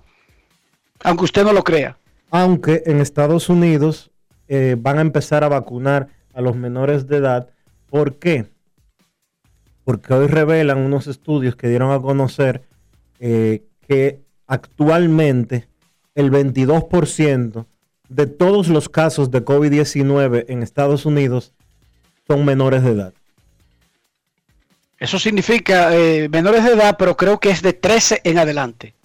Aunque 1.04 1.26
usted 1.26 1.44
no 1.44 1.54
lo 1.54 1.64
crea. 1.64 1.98
Aunque 2.32 2.84
en 2.86 3.00
Estados 3.00 3.50
Unidos 3.50 4.12
eh, 4.48 4.76
van 4.78 4.98
a 4.98 5.02
empezar 5.02 5.44
a 5.44 5.50
vacunar 5.50 6.10
a 6.34 6.42
los 6.42 6.56
menores 6.56 7.08
de 7.08 7.18
edad. 7.18 7.50
¿Por 7.90 8.18
qué? 8.18 8.46
Porque 9.84 10.14
hoy 10.14 10.28
revelan 10.28 10.80
unos 10.80 11.08
estudios 11.08 11.56
que 11.56 11.70
dieron 11.70 11.92
a 11.92 12.02
conocer 12.02 12.64
eh, 13.20 13.64
que 13.88 14.22
actualmente 14.46 15.68
el 16.16 16.32
22% 16.32 17.66
de 18.10 18.28
todos 18.28 18.68
los 18.70 18.90
casos 18.90 19.32
de 19.32 19.44
COVID-19 19.44 20.46
en 20.48 20.64
Estados 20.64 21.06
Unidos 21.06 21.54
son 22.28 22.46
menores 22.46 22.84
de 22.84 22.92
edad. 22.92 23.14
Eso 25.00 25.20
significa 25.20 25.96
eh, 25.96 26.28
menores 26.30 26.64
de 26.64 26.72
edad, 26.72 26.96
pero 26.98 27.16
creo 27.16 27.40
que 27.40 27.52
es 27.52 27.62
de 27.62 27.74
13 27.74 28.22
en 28.24 28.40
adelante. 28.40 28.96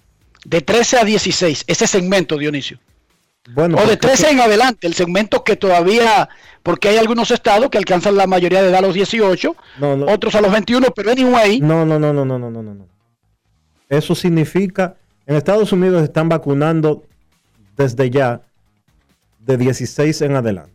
De 0.43 0.61
13 0.61 0.97
a 0.97 1.03
16, 1.05 1.65
ese 1.67 1.87
segmento, 1.87 2.37
Dionisio. 2.37 2.79
Bueno, 3.51 3.77
o 3.77 3.85
de 3.85 3.97
13 3.97 4.31
en 4.31 4.39
adelante, 4.39 4.87
el 4.87 4.93
segmento 4.93 5.43
que 5.43 5.57
todavía, 5.57 6.29
porque 6.61 6.87
hay 6.87 6.97
algunos 6.97 7.29
estados 7.29 7.69
que 7.69 7.77
alcanzan 7.77 8.15
la 8.15 8.25
mayoría 8.25 8.61
de 8.61 8.69
edad 8.69 8.79
a 8.79 8.87
los 8.87 8.93
18, 8.93 9.55
otros 10.07 10.35
a 10.35 10.41
los 10.41 10.51
21, 10.51 10.87
pero 10.95 11.11
anyway. 11.11 11.59
No, 11.59 11.85
no, 11.85 11.99
no, 11.99 12.13
no, 12.13 12.23
no, 12.23 12.39
no, 12.39 12.49
no, 12.49 12.61
no. 12.63 12.87
Eso 13.89 14.15
significa, 14.15 14.95
en 15.25 15.35
Estados 15.35 15.71
Unidos 15.73 16.03
están 16.03 16.29
vacunando 16.29 17.03
desde 17.75 18.09
ya 18.09 18.41
de 19.39 19.57
16 19.57 20.21
en 20.21 20.35
adelante. 20.35 20.71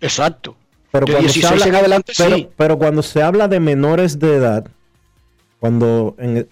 Exacto. 0.00 0.56
Pero 0.90 1.06
de 1.06 1.20
16 1.20 1.66
en 1.66 1.74
adelante 1.74 2.12
sí. 2.14 2.48
Pero 2.56 2.78
cuando 2.78 3.02
se 3.02 3.22
habla 3.22 3.48
de 3.48 3.60
menores 3.60 4.18
de 4.18 4.36
edad, 4.36 4.66
cuando 5.58 6.16
en, 6.18 6.46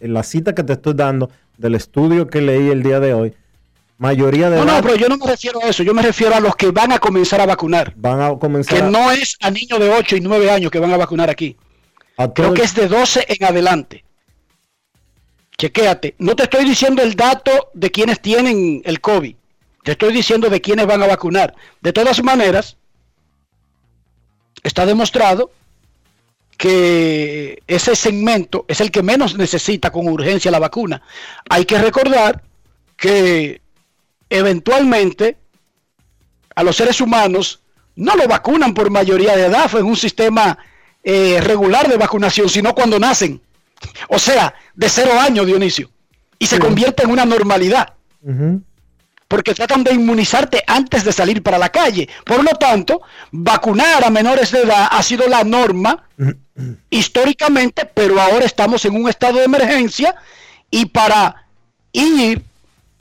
la 0.00 0.22
cita 0.22 0.54
que 0.54 0.62
te 0.62 0.74
estoy 0.74 0.94
dando 0.94 1.30
del 1.56 1.74
estudio 1.74 2.26
que 2.26 2.42
leí 2.42 2.68
el 2.68 2.82
día 2.82 3.00
de 3.00 3.14
hoy, 3.14 3.34
mayoría 3.98 4.50
de 4.50 4.56
no, 4.56 4.64
edad, 4.64 4.76
No, 4.76 4.82
pero 4.82 4.96
yo 4.96 5.08
no 5.08 5.16
me 5.16 5.26
refiero 5.26 5.60
a 5.62 5.68
eso, 5.68 5.82
yo 5.82 5.94
me 5.94 6.02
refiero 6.02 6.34
a 6.34 6.40
los 6.40 6.56
que 6.56 6.70
van 6.70 6.92
a 6.92 6.98
comenzar 6.98 7.40
a 7.40 7.46
vacunar. 7.46 7.92
Van 7.96 8.20
a 8.20 8.38
comenzar. 8.38 8.76
Que 8.76 8.82
no 8.82 9.10
es 9.10 9.36
a 9.40 9.50
niños 9.50 9.78
de 9.78 9.90
8 9.90 10.16
y 10.16 10.20
9 10.20 10.50
años 10.50 10.70
que 10.70 10.78
van 10.78 10.92
a 10.92 10.96
vacunar 10.96 11.30
aquí. 11.30 11.56
Creo 12.34 12.54
que 12.54 12.62
es 12.62 12.74
de 12.74 12.88
12 12.88 13.26
en 13.28 13.44
adelante. 13.44 14.04
Chequéate. 15.58 16.14
No 16.18 16.36
te 16.36 16.44
estoy 16.44 16.64
diciendo 16.64 17.02
el 17.02 17.14
dato 17.14 17.70
de 17.74 17.90
quienes 17.90 18.20
tienen 18.20 18.82
el 18.84 19.00
COVID. 19.00 19.34
Te 19.82 19.92
estoy 19.92 20.12
diciendo 20.12 20.50
de 20.50 20.60
quiénes 20.60 20.86
van 20.86 21.02
a 21.02 21.06
vacunar. 21.06 21.54
De 21.80 21.92
todas 21.92 22.22
maneras, 22.22 22.76
está 24.62 24.84
demostrado 24.84 25.50
que 26.56 27.62
ese 27.66 27.94
segmento 27.94 28.64
es 28.68 28.80
el 28.80 28.90
que 28.90 29.02
menos 29.02 29.36
necesita 29.36 29.90
con 29.90 30.08
urgencia 30.08 30.50
la 30.50 30.58
vacuna. 30.58 31.02
Hay 31.48 31.64
que 31.64 31.78
recordar 31.78 32.42
que 32.96 33.60
eventualmente 34.30 35.38
a 36.54 36.62
los 36.62 36.76
seres 36.76 37.00
humanos 37.00 37.60
no 37.96 38.14
lo 38.14 38.28
vacunan 38.28 38.74
por 38.74 38.90
mayoría 38.90 39.36
de 39.36 39.46
edad, 39.46 39.68
fue 39.68 39.80
en 39.80 39.86
un 39.86 39.96
sistema 39.96 40.58
eh, 41.02 41.40
regular 41.40 41.88
de 41.88 41.96
vacunación, 41.96 42.48
sino 42.48 42.74
cuando 42.74 42.98
nacen. 42.98 43.40
O 44.08 44.18
sea, 44.18 44.54
de 44.74 44.88
cero 44.88 45.12
años, 45.18 45.46
Dionisio. 45.46 45.90
Y 46.38 46.46
se 46.46 46.58
convierte 46.58 47.04
en 47.04 47.10
una 47.10 47.24
normalidad. 47.24 47.94
Porque 49.28 49.54
tratan 49.54 49.84
de 49.84 49.92
inmunizarte 49.92 50.62
antes 50.66 51.04
de 51.04 51.12
salir 51.12 51.42
para 51.42 51.58
la 51.58 51.70
calle. 51.70 52.08
Por 52.24 52.42
lo 52.44 52.50
tanto, 52.52 53.02
vacunar 53.30 54.04
a 54.04 54.10
menores 54.10 54.50
de 54.50 54.62
edad 54.62 54.88
ha 54.90 55.02
sido 55.02 55.26
la 55.28 55.44
norma 55.44 56.08
históricamente, 56.90 57.86
pero 57.86 58.20
ahora 58.20 58.44
estamos 58.44 58.84
en 58.84 58.96
un 58.96 59.08
estado 59.08 59.38
de 59.38 59.44
emergencia 59.44 60.14
y 60.70 60.86
para 60.86 61.46
ir 61.92 62.42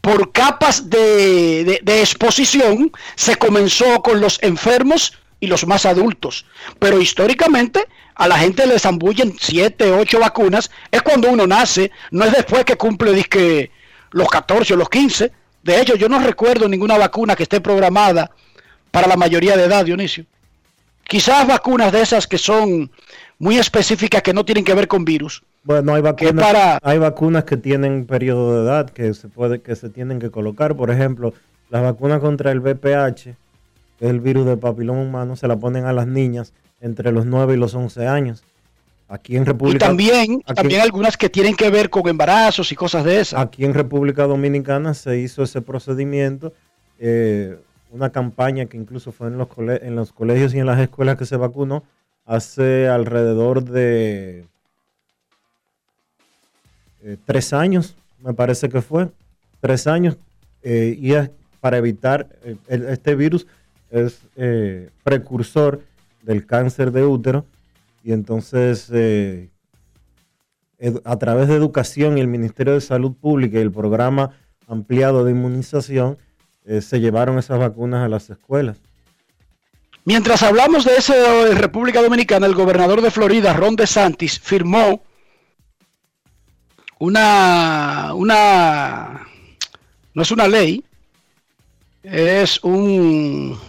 por 0.05 0.31
capas 0.31 0.87
de, 0.87 1.81
exposición 1.83 2.91
se 3.15 3.37
comenzó 3.37 4.03
con 4.03 4.21
los 4.21 4.37
enfermos 4.43 5.17
y 5.39 5.47
los 5.47 5.65
más 5.65 5.87
adultos. 5.87 6.45
Pero 6.77 7.01
históricamente 7.01 7.87
a 8.13 8.27
la 8.27 8.37
gente 8.37 8.67
le 8.67 8.77
zambullen 8.77 9.35
7, 9.39 9.91
8 9.93 10.19
vacunas, 10.19 10.69
es 10.91 11.01
cuando 11.01 11.31
uno 11.31 11.47
nace, 11.47 11.89
no 12.11 12.23
es 12.23 12.33
después 12.33 12.65
que 12.65 12.75
cumple 12.75 13.13
disque, 13.13 13.71
los 14.11 14.29
14 14.29 14.75
o 14.75 14.77
los 14.77 14.89
15. 14.89 15.31
De 15.63 15.81
hecho, 15.81 15.95
yo 15.95 16.07
no 16.07 16.19
recuerdo 16.19 16.69
ninguna 16.69 16.99
vacuna 16.99 17.35
que 17.35 17.41
esté 17.41 17.59
programada 17.59 18.29
para 18.91 19.07
la 19.07 19.17
mayoría 19.17 19.57
de 19.57 19.63
edad, 19.63 19.85
Dionisio. 19.85 20.27
Quizás 21.07 21.47
vacunas 21.47 21.91
de 21.91 22.03
esas 22.03 22.27
que 22.27 22.37
son 22.37 22.91
muy 23.39 23.57
específicas 23.57 24.21
que 24.21 24.35
no 24.35 24.45
tienen 24.45 24.65
que 24.65 24.75
ver 24.75 24.87
con 24.87 25.03
virus. 25.03 25.41
Bueno, 25.65 25.95
hay 25.95 26.01
vacunas, 26.03 26.79
hay 26.83 26.99
vacunas 26.99 27.43
que 27.43 27.57
tienen 27.57 28.05
periodo 28.05 28.55
de 28.55 28.69
edad 28.69 28.87
que 28.91 29.11
se 29.15 29.27
puede 29.29 29.61
que 29.61 29.75
se 29.75 29.89
tienen 29.89 30.19
que 30.19 30.29
colocar. 30.29 30.75
Por 30.75 30.91
ejemplo, 30.91 31.33
las 31.71 31.81
vacunas 31.81 32.19
contra 32.19 32.51
el 32.51 32.59
VPH, 32.59 33.23
que 33.23 34.05
es 34.05 34.09
el 34.11 34.19
virus 34.19 34.45
del 34.45 34.59
papiloma 34.59 35.01
humano, 35.01 35.35
se 35.35 35.47
la 35.47 35.57
ponen 35.57 35.85
a 35.85 35.91
las 35.91 36.05
niñas 36.05 36.53
entre 36.81 37.11
los 37.11 37.25
9 37.25 37.55
y 37.55 37.57
los 37.57 37.73
11 37.73 38.07
años. 38.07 38.43
Aquí 39.07 39.37
en 39.37 39.45
República 39.47 39.77
Y 39.77 39.87
también, 39.87 40.41
también 40.41 40.81
algunas 40.81 41.17
que 41.17 41.29
tienen 41.29 41.55
que 41.55 41.71
ver 41.71 41.89
con 41.89 42.07
embarazos 42.07 42.71
y 42.71 42.75
cosas 42.75 43.03
de 43.03 43.21
esas. 43.21 43.39
Aquí 43.39 43.65
en 43.65 43.73
República 43.73 44.27
Dominicana 44.27 44.93
se 44.93 45.17
hizo 45.17 45.41
ese 45.41 45.61
procedimiento, 45.63 46.53
eh, 46.99 47.57
una 47.89 48.11
campaña 48.11 48.67
que 48.67 48.77
incluso 48.77 49.11
fue 49.11 49.27
en 49.29 49.39
los, 49.39 49.47
en 49.57 49.95
los 49.95 50.11
colegios 50.11 50.53
y 50.53 50.59
en 50.59 50.67
las 50.67 50.79
escuelas 50.79 51.17
que 51.17 51.25
se 51.25 51.37
vacunó 51.37 51.83
hace 52.25 52.87
alrededor 52.87 53.63
de 53.63 54.45
eh, 57.05 57.17
tres 57.25 57.53
años, 57.53 57.95
me 58.21 58.33
parece 58.33 58.67
que 58.67 58.81
fue, 58.81 59.09
tres 59.61 59.87
años, 59.87 60.17
eh, 60.63 60.97
y 60.99 61.13
es 61.13 61.29
para 61.61 61.77
evitar, 61.77 62.27
este 62.67 63.15
virus 63.15 63.47
es 63.89 64.19
precursor 65.03 65.81
del 66.21 66.45
cáncer 66.45 66.91
de 66.91 67.05
útero 67.05 67.45
y 68.03 68.11
entonces 68.11 68.89
eh, 70.85 70.99
a 71.03 71.17
través 71.17 71.47
de 71.47 71.55
educación 71.55 72.17
y 72.17 72.21
el 72.21 72.27
Ministerio 72.27 72.73
de 72.73 72.81
Salud 72.81 73.13
Pública 73.13 73.57
y 73.57 73.61
el 73.61 73.71
programa 73.71 74.31
ampliado 74.67 75.23
de 75.23 75.31
inmunización 75.31 76.17
eh, 76.65 76.81
se 76.81 76.99
llevaron 76.99 77.37
esas 77.37 77.59
vacunas 77.59 78.03
a 78.05 78.09
las 78.09 78.29
escuelas. 78.29 78.77
Mientras 80.03 80.43
hablamos 80.43 80.85
de 80.85 80.97
eso 80.97 81.13
República 81.55 82.01
Dominicana, 82.01 82.45
el 82.45 82.53
gobernador 82.53 83.01
de 83.01 83.09
Florida, 83.09 83.53
Ron 83.53 83.75
DeSantis, 83.75 84.39
firmó 84.39 85.01
una, 86.99 88.13
una, 88.13 89.27
no 90.13 90.21
es 90.21 90.31
una 90.31 90.47
ley, 90.47 90.83
es 92.03 92.63
un, 92.63 93.59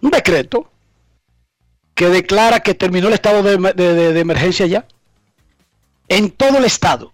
un 0.00 0.10
decreto 0.10 0.70
que 1.94 2.08
declara 2.08 2.60
que 2.60 2.74
terminó 2.74 3.08
el 3.08 3.14
estado 3.14 3.42
de, 3.42 4.20
emergencia 4.20 4.66
ya. 4.66 4.86
En 6.08 6.30
todo 6.30 6.58
el 6.58 6.64
estado. 6.64 7.12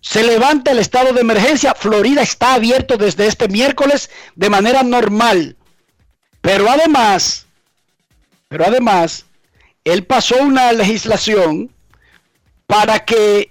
Se 0.00 0.22
levanta 0.22 0.70
el 0.70 0.78
estado 0.78 1.12
de 1.12 1.20
emergencia. 1.20 1.74
Florida 1.74 2.22
está 2.22 2.54
abierto 2.54 2.96
desde 2.96 3.26
este 3.26 3.48
miércoles 3.48 4.10
de 4.34 4.50
manera 4.50 4.82
normal. 4.82 5.56
Pero 6.40 6.70
además, 6.70 7.46
pero 8.48 8.64
además, 8.66 9.26
él 9.84 10.04
pasó 10.04 10.36
una 10.42 10.72
legislación 10.72 11.70
para 12.66 13.04
que 13.04 13.50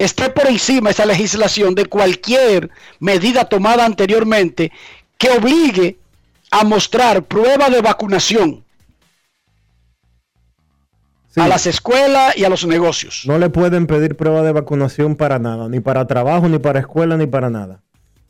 esté 0.00 0.30
por 0.30 0.48
encima 0.48 0.90
esa 0.90 1.04
legislación 1.04 1.74
de 1.74 1.84
cualquier 1.84 2.70
medida 3.00 3.44
tomada 3.44 3.84
anteriormente 3.84 4.72
que 5.18 5.28
obligue 5.30 5.98
a 6.50 6.64
mostrar 6.64 7.22
prueba 7.24 7.68
de 7.68 7.82
vacunación 7.82 8.64
a 11.36 11.46
las 11.46 11.66
escuelas 11.66 12.34
y 12.36 12.44
a 12.44 12.48
los 12.48 12.66
negocios. 12.66 13.24
No 13.26 13.38
le 13.38 13.50
pueden 13.50 13.86
pedir 13.86 14.16
prueba 14.16 14.42
de 14.42 14.52
vacunación 14.52 15.16
para 15.16 15.38
nada, 15.38 15.68
ni 15.68 15.80
para 15.80 16.06
trabajo, 16.06 16.48
ni 16.48 16.58
para 16.58 16.80
escuela, 16.80 17.18
ni 17.18 17.26
para 17.26 17.50
nada. 17.50 17.82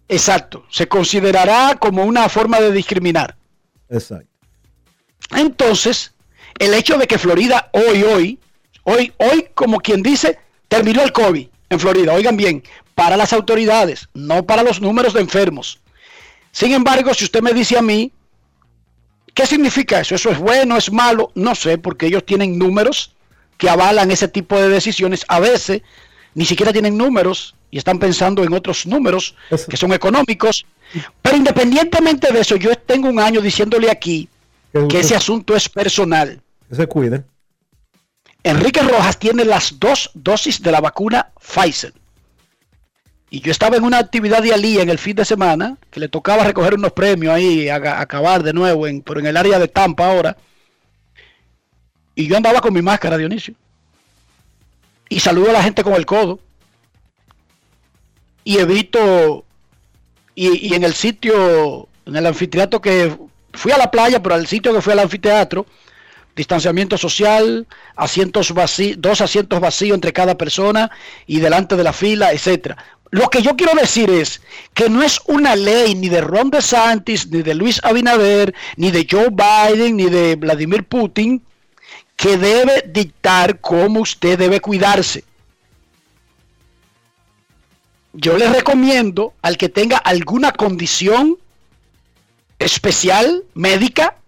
Exacto, 0.08 0.64
se 0.70 0.88
considerará 0.88 1.76
como 1.78 2.04
una 2.04 2.28
forma 2.28 2.60
de 2.60 2.72
discriminar. 2.72 3.36
Exacto. 3.88 4.26
Entonces, 5.36 6.14
el 6.58 6.74
hecho 6.74 6.98
de 6.98 7.06
que 7.06 7.16
Florida 7.16 7.70
hoy, 7.72 8.02
hoy, 8.02 8.40
hoy, 8.82 9.12
hoy, 9.18 9.46
como 9.54 9.78
quien 9.78 10.02
dice, 10.02 10.36
terminó 10.68 11.02
el 11.02 11.12
COVID 11.12 11.49
en 11.70 11.80
Florida, 11.80 12.12
oigan 12.12 12.36
bien, 12.36 12.62
para 12.94 13.16
las 13.16 13.32
autoridades, 13.32 14.08
no 14.12 14.44
para 14.44 14.62
los 14.62 14.80
números 14.80 15.14
de 15.14 15.20
enfermos. 15.20 15.80
Sin 16.52 16.72
embargo, 16.72 17.14
si 17.14 17.24
usted 17.24 17.40
me 17.40 17.52
dice 17.52 17.78
a 17.78 17.82
mí 17.82 18.12
¿Qué 19.34 19.46
significa 19.46 20.00
eso? 20.00 20.14
¿Eso 20.14 20.30
es 20.30 20.38
bueno, 20.38 20.76
es 20.76 20.92
malo? 20.92 21.30
No 21.34 21.54
sé, 21.54 21.78
porque 21.78 22.06
ellos 22.06 22.24
tienen 22.24 22.58
números 22.58 23.12
que 23.56 23.68
avalan 23.68 24.10
ese 24.10 24.28
tipo 24.28 24.56
de 24.60 24.68
decisiones. 24.68 25.24
A 25.28 25.40
veces 25.40 25.82
ni 26.34 26.44
siquiera 26.44 26.72
tienen 26.72 26.96
números 26.96 27.54
y 27.70 27.78
están 27.78 27.98
pensando 27.98 28.42
en 28.42 28.52
otros 28.52 28.86
números 28.86 29.34
que 29.68 29.76
son 29.76 29.92
económicos. 29.92 30.66
Pero 31.22 31.36
independientemente 31.36 32.32
de 32.32 32.40
eso, 32.40 32.56
yo 32.56 32.76
tengo 32.76 33.08
un 33.08 33.20
año 33.20 33.40
diciéndole 33.40 33.90
aquí 33.90 34.28
que 34.88 35.00
ese 35.00 35.14
asunto 35.14 35.54
es 35.54 35.68
personal. 35.68 36.40
Que 36.68 36.74
se 36.74 36.86
cuide. 36.86 37.24
Enrique 38.42 38.82
Rojas 38.82 39.18
tiene 39.18 39.44
las 39.44 39.78
dos 39.78 40.10
dosis 40.14 40.62
de 40.62 40.72
la 40.72 40.80
vacuna 40.80 41.30
Pfizer. 41.40 41.92
Y 43.28 43.40
yo 43.40 43.52
estaba 43.52 43.76
en 43.76 43.84
una 43.84 43.98
actividad 43.98 44.42
de 44.42 44.52
Alí 44.52 44.80
en 44.80 44.90
el 44.90 44.98
fin 44.98 45.14
de 45.14 45.24
semana, 45.24 45.76
que 45.90 46.00
le 46.00 46.08
tocaba 46.08 46.44
recoger 46.44 46.74
unos 46.74 46.92
premios 46.92 47.32
ahí, 47.32 47.68
a, 47.68 48.00
acabar 48.00 48.42
de 48.42 48.52
nuevo, 48.52 48.86
en, 48.88 49.02
pero 49.02 49.20
en 49.20 49.26
el 49.26 49.36
área 49.36 49.58
de 49.58 49.68
Tampa 49.68 50.10
ahora. 50.10 50.36
Y 52.16 52.26
yo 52.26 52.36
andaba 52.36 52.60
con 52.60 52.74
mi 52.74 52.82
máscara, 52.82 53.16
Dionisio. 53.16 53.54
Y 55.08 55.20
saludo 55.20 55.50
a 55.50 55.54
la 55.54 55.62
gente 55.62 55.84
con 55.84 55.94
el 55.94 56.06
codo. 56.06 56.40
Y 58.42 58.58
evito, 58.58 59.44
y, 60.34 60.68
y 60.68 60.74
en 60.74 60.82
el 60.82 60.94
sitio, 60.94 61.88
en 62.06 62.16
el 62.16 62.26
anfiteatro 62.26 62.80
que 62.80 63.16
fui 63.52 63.70
a 63.70 63.78
la 63.78 63.90
playa, 63.90 64.20
pero 64.22 64.34
al 64.34 64.46
sitio 64.48 64.74
que 64.74 64.80
fui 64.80 64.92
al 64.92 65.00
anfiteatro, 65.00 65.66
distanciamiento 66.40 66.96
social, 66.96 67.66
asientos 67.96 68.52
vacíos, 68.52 68.96
dos 68.98 69.20
asientos 69.20 69.60
vacíos 69.60 69.94
entre 69.94 70.14
cada 70.14 70.38
persona 70.38 70.90
y 71.26 71.38
delante 71.40 71.76
de 71.76 71.84
la 71.84 71.92
fila, 71.92 72.32
etcétera. 72.32 72.78
Lo 73.10 73.28
que 73.28 73.42
yo 73.42 73.56
quiero 73.56 73.74
decir 73.78 74.08
es 74.08 74.40
que 74.72 74.88
no 74.88 75.02
es 75.02 75.20
una 75.26 75.54
ley 75.54 75.94
ni 75.94 76.08
de 76.08 76.22
Ron 76.22 76.50
DeSantis, 76.50 77.26
ni 77.26 77.42
de 77.42 77.54
Luis 77.54 77.78
Abinader, 77.82 78.54
ni 78.76 78.90
de 78.90 79.06
Joe 79.10 79.28
Biden, 79.30 79.96
ni 79.96 80.08
de 80.08 80.36
Vladimir 80.36 80.84
Putin, 80.84 81.42
que 82.16 82.38
debe 82.38 82.84
dictar 82.86 83.60
cómo 83.60 84.00
usted 84.00 84.38
debe 84.38 84.60
cuidarse. 84.60 85.24
Yo 88.14 88.38
le 88.38 88.48
recomiendo 88.48 89.34
al 89.42 89.58
que 89.58 89.68
tenga 89.68 89.98
alguna 89.98 90.52
condición 90.52 91.36
especial 92.58 93.44
médica, 93.54 94.19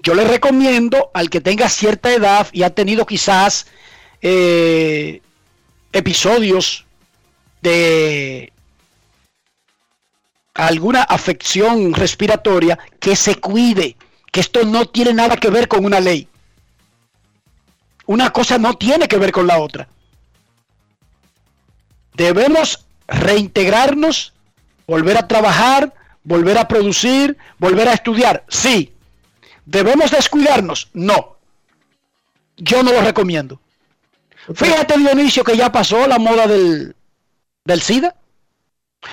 yo 0.00 0.14
le 0.14 0.24
recomiendo 0.24 1.10
al 1.14 1.30
que 1.30 1.40
tenga 1.40 1.68
cierta 1.68 2.12
edad 2.12 2.48
y 2.52 2.62
ha 2.62 2.70
tenido 2.70 3.04
quizás 3.06 3.66
eh, 4.22 5.20
episodios 5.92 6.86
de 7.62 8.52
alguna 10.54 11.02
afección 11.02 11.94
respiratoria, 11.94 12.78
que 12.98 13.14
se 13.14 13.36
cuide, 13.36 13.96
que 14.32 14.40
esto 14.40 14.64
no 14.64 14.86
tiene 14.86 15.14
nada 15.14 15.36
que 15.36 15.50
ver 15.50 15.68
con 15.68 15.84
una 15.84 16.00
ley. 16.00 16.28
Una 18.06 18.30
cosa 18.30 18.58
no 18.58 18.74
tiene 18.74 19.06
que 19.06 19.18
ver 19.18 19.30
con 19.30 19.46
la 19.46 19.58
otra. 19.58 19.88
Debemos 22.14 22.86
reintegrarnos, 23.06 24.32
volver 24.86 25.16
a 25.16 25.28
trabajar, 25.28 25.94
volver 26.24 26.58
a 26.58 26.66
producir, 26.66 27.36
volver 27.58 27.88
a 27.88 27.92
estudiar. 27.92 28.44
Sí. 28.48 28.92
¿Debemos 29.68 30.10
descuidarnos? 30.10 30.88
No. 30.94 31.36
Yo 32.56 32.82
no 32.82 32.90
lo 32.90 33.02
recomiendo. 33.02 33.60
Fíjate, 34.54 34.96
Dionisio, 34.96 35.44
que 35.44 35.56
ya 35.58 35.70
pasó 35.70 36.06
la 36.06 36.18
moda 36.18 36.46
del, 36.46 36.96
del 37.64 37.82
SIDA? 37.82 38.14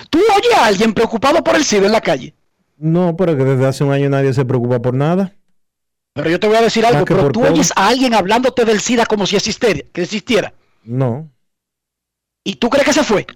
¿Tú 0.08 0.18
oyes 0.18 0.54
a 0.54 0.64
alguien 0.66 0.94
preocupado 0.94 1.44
por 1.44 1.56
el 1.56 1.64
SIDA 1.64 1.86
en 1.86 1.92
la 1.92 2.00
calle? 2.00 2.34
No, 2.78 3.14
pero 3.16 3.36
que 3.36 3.44
desde 3.44 3.66
hace 3.66 3.84
un 3.84 3.92
año 3.92 4.08
nadie 4.08 4.32
se 4.32 4.46
preocupa 4.46 4.80
por 4.80 4.94
nada. 4.94 5.34
Pero 6.14 6.30
yo 6.30 6.40
te 6.40 6.46
voy 6.46 6.56
a 6.56 6.62
decir 6.62 6.86
algo, 6.86 7.04
pero 7.04 7.30
tú 7.30 7.40
COVID. 7.40 7.52
oyes 7.52 7.72
a 7.76 7.88
alguien 7.88 8.14
hablándote 8.14 8.64
del 8.64 8.80
SIDA 8.80 9.04
como 9.04 9.26
si 9.26 9.36
existiera, 9.36 9.82
que 9.92 10.02
existiera. 10.02 10.54
No, 10.84 11.30
¿Y 12.44 12.54
tú 12.56 12.70
crees 12.70 12.86
que 12.86 12.92
se 12.94 13.04
fue? 13.04 13.26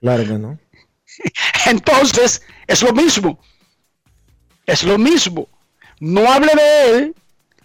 claro 0.00 0.22
que 0.24 0.38
no. 0.38 0.58
Entonces, 1.66 2.40
es 2.66 2.82
lo 2.82 2.92
mismo. 2.94 3.38
Es 4.64 4.82
lo 4.82 4.96
mismo. 4.96 5.48
No 6.00 6.30
hable 6.32 6.52
de 6.54 6.90
él, 6.90 7.14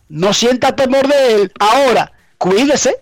no 0.10 0.34
sienta 0.34 0.76
temor 0.76 1.08
de 1.08 1.36
él. 1.36 1.54
Ahora, 1.60 2.12
cuídese. 2.38 2.98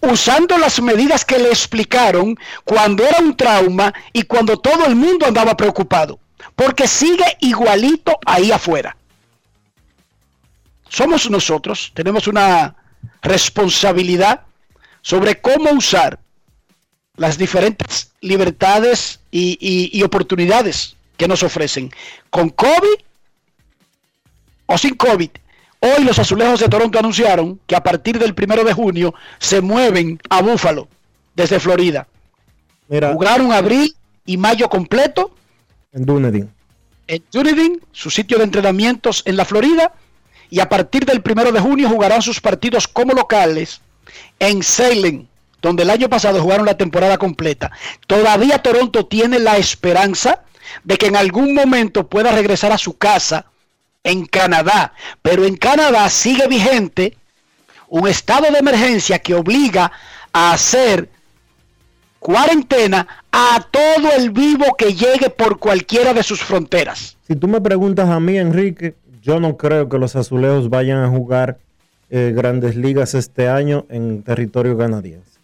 Usando 0.00 0.56
las 0.56 0.80
medidas 0.80 1.24
que 1.24 1.38
le 1.38 1.48
explicaron 1.48 2.38
cuando 2.64 3.04
era 3.04 3.18
un 3.18 3.36
trauma 3.36 3.92
y 4.12 4.22
cuando 4.22 4.56
todo 4.58 4.86
el 4.86 4.94
mundo 4.96 5.26
andaba 5.26 5.56
preocupado. 5.56 6.18
Porque 6.56 6.86
sigue 6.88 7.24
igualito 7.40 8.18
ahí 8.24 8.50
afuera. 8.50 8.96
Somos 10.88 11.28
nosotros, 11.30 11.90
tenemos 11.94 12.28
una 12.28 12.76
responsabilidad 13.22 14.42
sobre 15.02 15.40
cómo 15.40 15.70
usar 15.72 16.18
las 17.16 17.36
diferentes 17.36 18.12
libertades 18.20 19.20
y, 19.30 19.58
y- 19.92 20.02
oportunidades 20.02 20.96
que 21.16 21.28
nos 21.28 21.42
ofrecen. 21.42 21.90
Con 22.30 22.50
COVID 22.50 23.00
o 24.66 24.78
sin 24.78 24.94
COVID. 24.94 25.30
Hoy 25.80 26.04
los 26.04 26.18
azulejos 26.18 26.60
de 26.60 26.68
Toronto 26.68 26.98
anunciaron 26.98 27.60
que 27.66 27.76
a 27.76 27.82
partir 27.82 28.18
del 28.18 28.34
primero 28.34 28.64
de 28.64 28.72
junio 28.72 29.14
se 29.38 29.60
mueven 29.60 30.18
a 30.30 30.40
Búfalo 30.40 30.88
desde 31.34 31.60
Florida. 31.60 32.06
Mira, 32.88 33.12
Jugaron 33.12 33.52
abril 33.52 33.94
y 34.24 34.36
mayo 34.36 34.68
completo 34.68 35.34
en 35.92 36.06
Dunedin. 36.06 36.50
en 37.06 37.22
Dunedin, 37.30 37.80
su 37.92 38.10
sitio 38.10 38.38
de 38.38 38.44
entrenamientos 38.44 39.22
en 39.26 39.36
la 39.36 39.44
Florida, 39.44 39.92
y 40.50 40.60
a 40.60 40.68
partir 40.68 41.04
del 41.04 41.20
primero 41.22 41.52
de 41.52 41.60
junio 41.60 41.88
jugarán 41.88 42.22
sus 42.22 42.40
partidos 42.40 42.88
como 42.88 43.12
locales 43.12 43.80
en 44.38 44.62
Salem, 44.62 45.26
donde 45.60 45.82
el 45.82 45.90
año 45.90 46.08
pasado 46.08 46.40
jugaron 46.40 46.66
la 46.66 46.76
temporada 46.76 47.18
completa. 47.18 47.70
Todavía 48.06 48.62
Toronto 48.62 49.06
tiene 49.06 49.38
la 49.38 49.56
esperanza 49.56 50.42
de 50.82 50.96
que 50.96 51.06
en 51.06 51.16
algún 51.16 51.54
momento 51.54 52.06
pueda 52.08 52.32
regresar 52.32 52.72
a 52.72 52.78
su 52.78 52.96
casa 52.96 53.46
en 54.04 54.26
Canadá, 54.26 54.92
pero 55.22 55.44
en 55.46 55.56
Canadá 55.56 56.08
sigue 56.10 56.46
vigente 56.46 57.16
un 57.88 58.06
estado 58.06 58.50
de 58.52 58.58
emergencia 58.58 59.18
que 59.18 59.34
obliga 59.34 59.90
a 60.32 60.52
hacer 60.52 61.08
cuarentena 62.18 63.06
a 63.32 63.66
todo 63.70 64.12
el 64.16 64.30
vivo 64.30 64.76
que 64.76 64.94
llegue 64.94 65.30
por 65.30 65.58
cualquiera 65.58 66.12
de 66.14 66.22
sus 66.22 66.40
fronteras. 66.42 67.16
Si 67.26 67.34
tú 67.36 67.48
me 67.48 67.60
preguntas 67.60 68.08
a 68.08 68.20
mí, 68.20 68.38
Enrique, 68.38 68.94
yo 69.22 69.40
no 69.40 69.56
creo 69.56 69.88
que 69.88 69.98
los 69.98 70.16
azulejos 70.16 70.68
vayan 70.68 70.98
a 71.02 71.08
jugar 71.08 71.58
eh, 72.10 72.32
grandes 72.34 72.76
ligas 72.76 73.14
este 73.14 73.48
año 73.48 73.86
en 73.88 74.22
territorio 74.22 74.76
canadiense. 74.76 75.38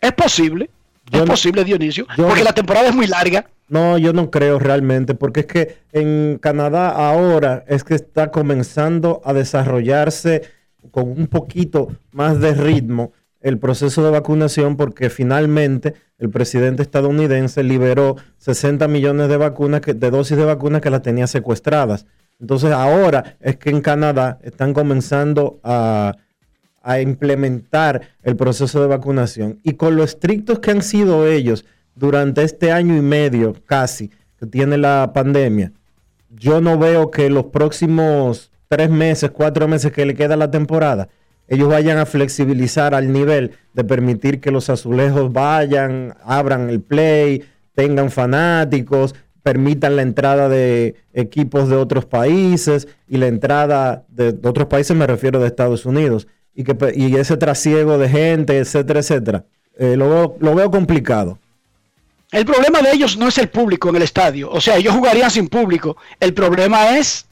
Es 0.00 0.12
posible, 0.12 0.68
Yo 1.10 1.20
es 1.20 1.24
no- 1.26 1.30
posible, 1.32 1.64
Dionisio, 1.64 2.06
yo 2.16 2.26
porque 2.26 2.44
la 2.44 2.52
temporada 2.52 2.88
es 2.88 2.94
muy 2.94 3.06
larga. 3.06 3.46
No, 3.68 3.98
yo 3.98 4.12
no 4.12 4.30
creo 4.30 4.58
realmente, 4.58 5.14
porque 5.14 5.40
es 5.40 5.46
que 5.46 5.78
en 5.92 6.38
Canadá 6.38 6.90
ahora 6.90 7.64
es 7.66 7.82
que 7.82 7.94
está 7.94 8.30
comenzando 8.30 9.20
a 9.24 9.32
desarrollarse 9.32 10.42
con 10.92 11.08
un 11.08 11.26
poquito 11.26 11.88
más 12.12 12.40
de 12.40 12.54
ritmo 12.54 13.12
el 13.40 13.58
proceso 13.58 14.04
de 14.04 14.10
vacunación, 14.10 14.76
porque 14.76 15.10
finalmente 15.10 15.94
el 16.18 16.30
presidente 16.30 16.82
estadounidense 16.82 17.62
liberó 17.62 18.16
60 18.38 18.88
millones 18.88 19.28
de 19.28 19.36
vacunas, 19.36 19.80
que, 19.80 19.94
de 19.94 20.10
dosis 20.10 20.36
de 20.36 20.44
vacunas 20.44 20.80
que 20.80 20.90
las 20.90 21.02
tenía 21.02 21.26
secuestradas. 21.26 22.06
Entonces 22.40 22.70
ahora 22.72 23.36
es 23.40 23.56
que 23.56 23.70
en 23.70 23.80
Canadá 23.80 24.38
están 24.42 24.74
comenzando 24.74 25.60
a, 25.62 26.16
a 26.82 27.00
implementar 27.00 28.02
el 28.22 28.36
proceso 28.36 28.80
de 28.80 28.86
vacunación. 28.86 29.58
Y 29.62 29.74
con 29.74 29.96
lo 29.96 30.04
estrictos 30.04 30.60
que 30.60 30.70
han 30.70 30.82
sido 30.82 31.26
ellos 31.26 31.64
durante 31.96 32.44
este 32.44 32.70
año 32.70 32.96
y 32.96 33.00
medio 33.00 33.54
casi 33.66 34.10
que 34.38 34.46
tiene 34.46 34.76
la 34.76 35.10
pandemia, 35.12 35.72
yo 36.30 36.60
no 36.60 36.78
veo 36.78 37.10
que 37.10 37.28
los 37.30 37.46
próximos 37.46 38.52
tres 38.68 38.90
meses, 38.90 39.30
cuatro 39.30 39.66
meses 39.66 39.90
que 39.90 40.06
le 40.06 40.14
queda 40.14 40.36
la 40.36 40.50
temporada, 40.50 41.08
ellos 41.48 41.68
vayan 41.68 41.98
a 41.98 42.06
flexibilizar 42.06 42.94
al 42.94 43.12
nivel 43.12 43.52
de 43.72 43.84
permitir 43.84 44.40
que 44.40 44.50
los 44.50 44.68
azulejos 44.68 45.32
vayan, 45.32 46.14
abran 46.24 46.68
el 46.68 46.80
play, 46.80 47.44
tengan 47.74 48.10
fanáticos, 48.10 49.14
permitan 49.42 49.94
la 49.94 50.02
entrada 50.02 50.48
de 50.48 50.96
equipos 51.12 51.68
de 51.68 51.76
otros 51.76 52.04
países 52.04 52.88
y 53.06 53.18
la 53.18 53.28
entrada 53.28 54.04
de, 54.08 54.36
otros 54.42 54.66
países, 54.66 54.96
me 54.96 55.06
refiero 55.06 55.38
de 55.38 55.46
Estados 55.46 55.86
Unidos, 55.86 56.26
y, 56.52 56.64
que, 56.64 56.76
y 56.96 57.14
ese 57.14 57.36
trasiego 57.36 57.96
de 57.96 58.08
gente, 58.08 58.58
etcétera, 58.58 59.00
etcétera. 59.00 59.44
Eh, 59.78 59.96
lo, 59.96 60.08
veo, 60.08 60.36
lo 60.40 60.54
veo 60.54 60.70
complicado. 60.70 61.38
El 62.32 62.44
problema 62.44 62.82
de 62.82 62.92
ellos 62.92 63.16
no 63.16 63.28
es 63.28 63.38
el 63.38 63.48
público 63.48 63.88
en 63.88 63.96
el 63.96 64.02
estadio, 64.02 64.50
o 64.50 64.60
sea, 64.60 64.76
ellos 64.76 64.94
jugarían 64.94 65.30
sin 65.30 65.48
público. 65.48 65.96
El 66.18 66.34
problema 66.34 66.98
es 66.98 67.26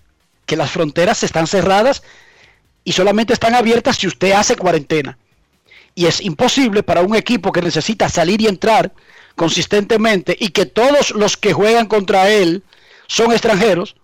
que 0.46 0.56
las 0.56 0.70
fronteras 0.70 1.22
están 1.22 1.46
cerradas 1.46 2.02
y 2.84 2.92
solamente 2.92 3.32
están 3.32 3.54
abiertas 3.54 3.96
si 3.96 4.06
usted 4.06 4.32
hace 4.32 4.56
cuarentena. 4.56 5.18
Y 5.96 6.06
es 6.06 6.20
imposible 6.20 6.82
para 6.82 7.02
un 7.02 7.16
equipo 7.16 7.52
que 7.52 7.62
necesita 7.62 8.08
salir 8.08 8.40
y 8.40 8.46
entrar 8.46 8.92
consistentemente 9.34 10.36
y 10.38 10.50
que 10.50 10.66
todos 10.66 11.10
los 11.10 11.36
que 11.36 11.52
juegan 11.52 11.86
contra 11.86 12.28
él 12.28 12.62
son 13.08 13.32
extranjeros, 13.32 13.96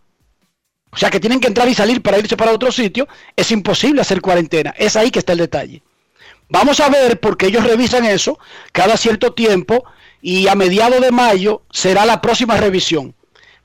o 0.90 0.96
sea 0.96 1.10
que 1.10 1.20
tienen 1.20 1.40
que 1.40 1.48
entrar 1.48 1.68
y 1.68 1.74
salir 1.74 2.02
para 2.02 2.18
irse 2.18 2.36
para 2.36 2.52
otro 2.52 2.72
sitio, 2.72 3.06
es 3.36 3.50
imposible 3.52 4.00
hacer 4.00 4.20
cuarentena. 4.20 4.74
Es 4.76 4.96
ahí 4.96 5.10
que 5.10 5.20
está 5.20 5.32
el 5.32 5.38
detalle. 5.38 5.82
Vamos 6.48 6.80
a 6.80 6.88
ver 6.88 7.20
porque 7.20 7.46
ellos 7.46 7.64
revisan 7.64 8.04
eso 8.04 8.38
cada 8.72 8.96
cierto 8.96 9.32
tiempo 9.32 9.84
y 10.22 10.48
a 10.48 10.54
mediados 10.54 11.00
de 11.00 11.10
mayo 11.10 11.62
será 11.70 12.04
la 12.04 12.20
próxima 12.20 12.56
revisión 12.56 13.14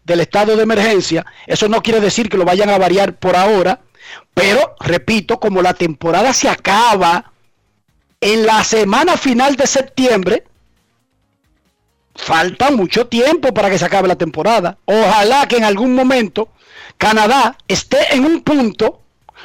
del 0.04 0.22
estado 0.22 0.56
de 0.56 0.64
emergencia. 0.64 1.26
Eso 1.48 1.68
no 1.68 1.82
quiere 1.82 2.00
decir 2.00 2.30
que 2.30 2.38
lo 2.38 2.46
vayan 2.46 2.70
a 2.70 2.78
variar 2.78 3.18
por 3.18 3.36
ahora, 3.36 3.82
pero 4.34 4.76
repito, 4.80 5.40
como 5.40 5.62
la 5.62 5.74
temporada 5.74 6.34
se 6.34 6.48
acaba 6.48 7.34
en 8.22 8.46
la 8.46 8.64
semana 8.64 9.18
final 9.18 9.56
de 9.56 9.68
septiembre, 9.68 10.46
falta 12.16 12.72
mucho 12.72 13.08
tiempo 13.08 13.54
para 13.54 13.70
que 13.70 13.78
se 13.78 13.86
acabe 13.86 14.08
la 14.08 14.18
temporada. 14.18 14.78
Ojalá 14.86 15.48
que 15.48 15.58
en 15.58 15.64
algún 15.64 15.94
momento 15.94 16.50
Canadá 16.98 17.58
esté 17.68 18.16
en 18.16 18.26
un 18.26 18.42
punto, 18.42 19.02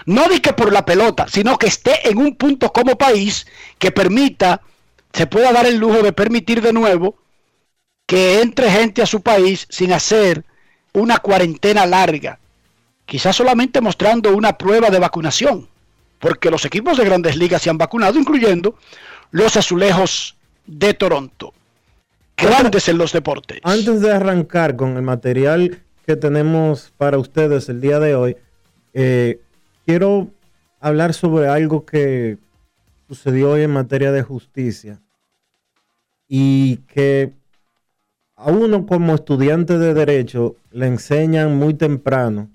no 0.06 0.28
de 0.28 0.40
que 0.40 0.52
por 0.52 0.72
la 0.72 0.84
pelota, 0.84 1.26
sino 1.28 1.58
que 1.58 1.66
esté 1.66 2.08
en 2.08 2.18
un 2.18 2.36
punto 2.36 2.72
como 2.72 2.96
país 2.96 3.46
que 3.78 3.90
permita, 3.90 4.62
se 5.12 5.26
pueda 5.26 5.52
dar 5.52 5.66
el 5.66 5.76
lujo 5.76 6.02
de 6.02 6.12
permitir 6.12 6.62
de 6.62 6.72
nuevo 6.72 7.16
que 8.06 8.40
entre 8.40 8.70
gente 8.70 9.02
a 9.02 9.06
su 9.06 9.22
país 9.22 9.66
sin 9.70 9.92
hacer 9.92 10.44
una 10.92 11.18
cuarentena 11.18 11.86
larga. 11.86 12.38
Quizás 13.06 13.36
solamente 13.36 13.80
mostrando 13.80 14.36
una 14.36 14.56
prueba 14.56 14.90
de 14.90 14.98
vacunación, 14.98 15.68
porque 16.18 16.50
los 16.50 16.64
equipos 16.64 16.98
de 16.98 17.04
grandes 17.04 17.36
ligas 17.36 17.62
se 17.62 17.70
han 17.70 17.78
vacunado, 17.78 18.18
incluyendo 18.18 18.76
los 19.30 19.56
azulejos 19.56 20.36
de 20.66 20.94
Toronto. 20.94 21.52
Grandes 22.36 22.88
en 22.88 22.98
los 22.98 23.12
deportes. 23.12 23.60
Antes 23.62 24.00
de 24.00 24.12
arrancar 24.12 24.76
con 24.76 24.96
el 24.96 25.02
material 25.02 25.82
que 26.06 26.16
tenemos 26.16 26.92
para 26.96 27.18
ustedes 27.18 27.68
el 27.68 27.80
día 27.80 28.00
de 28.00 28.14
hoy, 28.14 28.36
eh, 28.94 29.40
quiero 29.84 30.30
hablar 30.80 31.14
sobre 31.14 31.48
algo 31.48 31.84
que 31.84 32.38
sucedió 33.10 33.50
hoy 33.50 33.62
en 33.62 33.72
materia 33.72 34.12
de 34.12 34.22
justicia 34.22 35.02
y 36.28 36.76
que 36.86 37.32
a 38.36 38.52
uno 38.52 38.86
como 38.86 39.16
estudiante 39.16 39.78
de 39.78 39.94
derecho 39.94 40.54
le 40.70 40.86
enseñan 40.86 41.58
muy 41.58 41.74
temprano 41.74 42.48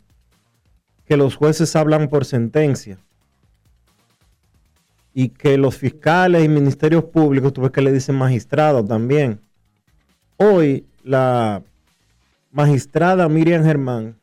que 1.05 1.17
los 1.17 1.35
jueces 1.35 1.75
hablan 1.75 2.07
por 2.07 2.23
sentencia 2.23 2.97
y 5.13 5.27
que 5.27 5.57
los 5.57 5.75
fiscales 5.75 6.45
y 6.45 6.47
ministerios 6.47 7.03
públicos, 7.03 7.51
tú 7.51 7.59
ves 7.59 7.71
que 7.71 7.81
le 7.81 7.91
dicen 7.91 8.15
magistrado 8.15 8.81
también. 8.85 9.41
Hoy 10.37 10.85
la 11.03 11.63
magistrada 12.49 13.27
Miriam 13.27 13.65
Germán 13.65 14.15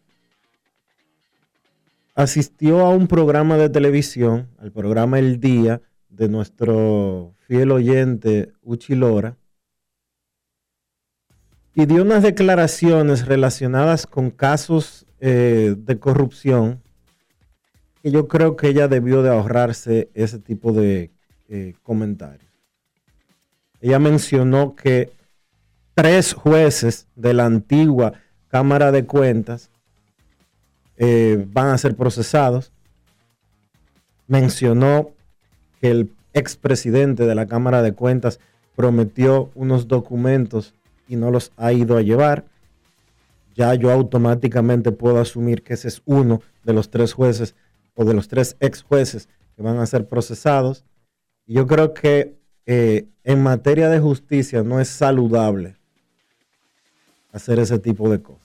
asistió 2.15 2.81
a 2.81 2.89
un 2.89 3.07
programa 3.07 3.59
de 3.59 3.69
televisión, 3.69 4.49
al 4.59 4.73
programa 4.73 5.19
El 5.19 5.39
Día 5.39 5.83
de 6.13 6.29
nuestro 6.29 7.35
fiel 7.47 7.73
oyente 7.73 8.53
Uchi 8.63 8.95
Lora, 8.95 9.37
y 11.75 11.87
dio 11.87 12.03
unas 12.03 12.23
declaraciones 12.23 13.27
relacionadas 13.27 14.07
con 14.07 14.31
casos 14.31 15.07
eh, 15.21 15.75
de 15.77 15.99
corrupción 15.99 16.83
que 18.03 18.11
yo 18.11 18.29
creo 18.29 18.57
que 18.57 18.69
ella 18.69 18.89
debió 18.89 19.23
de 19.23 19.31
ahorrarse 19.31 20.11
ese 20.13 20.39
tipo 20.39 20.73
de 20.73 21.11
eh, 21.49 21.75
comentarios. 21.83 22.51
Ella 23.81 23.99
mencionó 23.99 24.75
que 24.75 25.13
tres 25.95 26.35
jueces 26.35 27.07
de 27.15 27.33
la 27.33 27.47
antigua 27.47 28.15
Cámara 28.49 28.93
de 28.93 29.07
Cuentas 29.07 29.71
eh, 30.97 31.47
van 31.49 31.69
a 31.69 31.79
ser 31.79 31.97
procesados 31.97 32.73
mencionó 34.27 35.11
que 35.83 35.91
el 35.91 36.13
expresidente 36.33 37.27
de 37.27 37.35
la 37.35 37.47
Cámara 37.47 37.83
de 37.83 37.93
Cuentas 37.93 38.39
prometió 38.77 39.51
unos 39.55 39.89
documentos 39.89 40.75
y 41.09 41.17
no 41.17 41.31
los 41.31 41.53
ha 41.57 41.73
ido 41.73 41.97
a 41.97 42.03
llevar. 42.03 42.47
Ya 43.55 43.75
yo 43.75 43.91
automáticamente 43.91 44.93
puedo 44.93 45.21
asumir 45.21 45.63
que 45.63 45.75
ese 45.75 45.89
es 45.89 46.01
uno 46.07 46.41
de 46.65 46.73
los 46.73 46.89
tres 46.89 47.13
jueces 47.13 47.55
o 47.95 48.05
de 48.05 48.15
los 48.15 48.29
tres 48.29 48.57
ex 48.61 48.83
jueces 48.83 49.29
que 49.57 49.63
van 49.63 49.79
a 49.79 49.87
ser 49.87 50.07
procesados. 50.07 50.85
Y 51.47 51.55
yo 51.55 51.67
creo 51.67 51.93
que 51.93 52.39
eh, 52.65 53.09
en 53.25 53.43
materia 53.43 53.89
de 53.89 53.99
justicia 53.99 54.63
no 54.63 54.81
es 54.81 54.89
saludable 54.89 55.77
hacer 57.33 57.59
ese 57.59 57.81
tipo 57.81 58.09
de 58.09 58.23
cosas. 58.23 58.41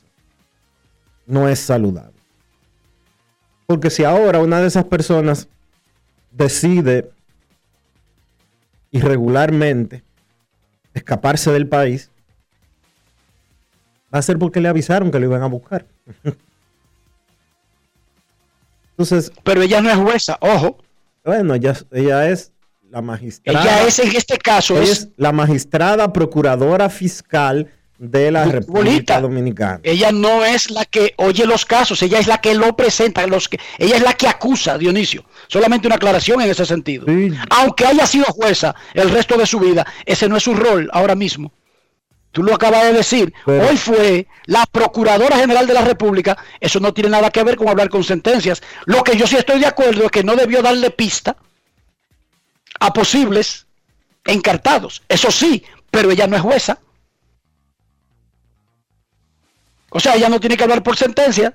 No 1.28 1.48
es 1.48 1.60
saludable. 1.60 2.18
Porque 3.68 3.92
si 3.92 4.04
ahora 4.04 4.40
una 4.40 4.60
de 4.60 4.68
esas 4.68 4.86
personas 4.86 5.48
decide 6.32 7.12
irregularmente 8.92 10.04
escaparse 10.94 11.52
del 11.52 11.68
país, 11.68 12.12
va 14.14 14.20
a 14.20 14.22
ser 14.22 14.38
porque 14.40 14.62
le 14.62 14.70
avisaron 14.70 15.12
que 15.12 15.20
lo 15.20 15.26
iban 15.26 15.44
a 15.44 15.48
buscar. 15.48 15.86
Entonces. 18.92 19.32
Pero 19.44 19.62
ella 19.62 19.82
no 19.82 19.90
es 19.90 19.98
jueza, 19.98 20.38
ojo. 20.42 20.78
Bueno, 21.24 21.54
ella, 21.56 21.76
ella 21.92 22.30
es 22.30 22.52
la 22.90 23.02
magistrada. 23.02 23.62
Ella 23.62 23.88
es 23.88 24.00
en 24.00 24.16
este 24.16 24.38
caso. 24.38 24.82
Es, 24.82 25.10
la 25.18 25.32
magistrada 25.32 26.12
procuradora 26.14 26.90
fiscal 26.90 27.72
de 27.98 28.32
la 28.32 28.46
República 28.46 29.20
Dominicana. 29.20 29.80
Ella 29.84 30.12
no 30.12 30.46
es 30.46 30.70
la 30.70 30.86
que 30.86 31.14
oye 31.18 31.46
los 31.46 31.66
casos, 31.66 32.02
ella 32.02 32.20
es 32.20 32.28
la 32.28 32.40
que 32.40 32.54
lo 32.54 32.76
presenta, 32.76 33.26
los 33.28 33.50
que, 33.50 33.60
ella 33.78 33.98
es 33.98 34.04
la 34.04 34.14
que 34.14 34.28
acusa, 34.28 34.78
Dionisio. 34.78 35.26
Solamente 35.48 35.88
una 35.88 35.96
aclaración 35.96 36.42
en 36.42 36.50
ese 36.50 36.66
sentido. 36.66 37.06
Aunque 37.50 37.86
haya 37.86 38.06
sido 38.06 38.26
jueza 38.26 38.76
el 38.94 39.10
resto 39.10 39.38
de 39.38 39.46
su 39.46 39.60
vida, 39.60 39.86
ese 40.06 40.30
no 40.30 40.38
es 40.38 40.44
su 40.44 40.54
rol 40.54 40.90
ahora 40.94 41.16
mismo. 41.16 41.52
Tú 42.32 42.44
lo 42.44 42.54
acabas 42.54 42.84
de 42.84 42.94
decir. 42.94 43.34
Hoy 43.46 43.78
fue 43.78 44.28
la 44.46 44.66
Procuradora 44.68 45.38
General 45.38 45.66
de 45.66 45.74
la 45.74 45.82
República. 45.82 46.38
Eso 46.60 46.80
no 46.80 46.94
tiene 46.94 47.10
nada 47.10 47.32
que 47.32 47.44
ver 47.44 47.56
con 47.56 47.68
hablar 47.68 47.90
con 47.90 48.04
sentencias. 48.04 48.62
Lo 48.86 49.04
que 49.04 49.18
yo 49.18 49.26
sí 49.26 49.38
estoy 49.38 49.60
de 49.60 49.66
acuerdo 49.66 50.06
es 50.06 50.12
que 50.12 50.24
no 50.24 50.36
debió 50.36 50.62
darle 50.62 50.92
pista 50.92 51.36
a 52.80 52.94
posibles 52.94 53.66
encartados. 54.24 55.02
Eso 55.10 55.32
sí, 55.32 55.64
pero 55.90 56.12
ella 56.12 56.28
no 56.28 56.36
es 56.36 56.44
jueza. 56.44 56.80
O 59.90 60.00
sea, 60.00 60.16
ella 60.16 60.30
no 60.30 60.40
tiene 60.40 60.58
que 60.58 60.64
hablar 60.64 60.84
por 60.84 60.96
sentencia. 60.96 61.54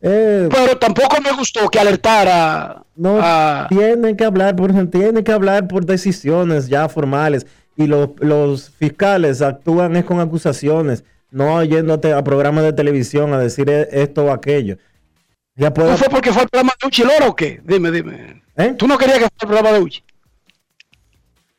Eh, 0.00 0.48
pero 0.50 0.76
tampoco 0.78 1.20
me 1.20 1.32
gustó 1.32 1.68
que 1.68 1.78
alertara. 1.78 2.82
No, 2.96 3.20
tiene 3.68 4.16
que 4.16 4.24
hablar 4.24 4.56
por 4.56 4.72
tiene 4.90 5.22
que 5.22 5.32
hablar 5.32 5.68
por 5.68 5.86
decisiones 5.86 6.68
ya 6.68 6.88
formales. 6.88 7.46
Y 7.76 7.86
los, 7.86 8.70
fiscales 8.70 9.40
actúan 9.40 9.96
es 9.96 10.04
con 10.04 10.20
acusaciones, 10.20 11.04
no 11.30 11.62
yéndote 11.64 12.12
a 12.12 12.22
programas 12.22 12.64
de 12.64 12.72
televisión 12.72 13.32
a 13.32 13.38
decir 13.38 13.70
e, 13.70 13.88
esto 13.90 14.24
o 14.24 14.30
aquello. 14.30 14.76
Ya 15.54 15.72
puede... 15.72 15.90
¿No 15.90 15.96
fue 15.96 16.08
porque 16.08 16.32
fue 16.32 16.42
el 16.42 16.48
programa 16.48 16.72
de 16.80 16.88
Uchi 16.88 17.02
Loro 17.02 17.28
o 17.28 17.36
qué? 17.36 17.60
Dime, 17.64 17.90
dime. 17.90 18.42
¿Eh? 18.56 18.74
¿Tú 18.76 18.86
no 18.86 18.98
querías 18.98 19.18
que 19.18 19.24
fuera 19.24 19.36
el 19.40 19.48
programa 19.48 19.72
de 19.72 19.80
Uchi? 19.80 20.04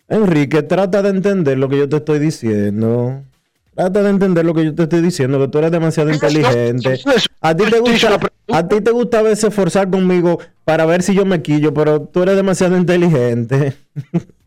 Enrique, 0.10 0.62
trata 0.62 1.02
de 1.02 1.10
entender 1.10 1.58
lo 1.58 1.70
que 1.70 1.78
yo 1.78 1.90
te 1.90 1.96
estoy 1.98 2.20
diciendo. 2.20 3.24
Trata 3.76 4.04
de 4.04 4.10
entender 4.10 4.46
lo 4.46 4.54
que 4.54 4.66
yo 4.66 4.76
te 4.76 4.84
estoy 4.84 5.02
diciendo, 5.02 5.40
que 5.40 5.48
tú 5.48 5.58
eres 5.58 5.72
demasiado 5.72 6.12
inteligente. 6.12 7.02
A 7.42 7.56
ti 7.56 7.64
te 7.70 7.80
gusta, 7.80 8.20
a 8.52 8.68
ti 8.68 8.82
te 8.82 8.92
gusta 8.92 9.20
a 9.20 9.22
veces 9.24 9.54
forzar 9.54 9.90
conmigo 9.90 10.40
para 10.64 10.86
ver 10.86 11.02
si 11.02 11.16
yo 11.16 11.26
me 11.26 11.42
quillo, 11.42 11.74
pero 11.74 12.02
tú 12.02 12.24
eres 12.24 12.36
demasiado 12.36 12.78
inteligente. 12.78 13.76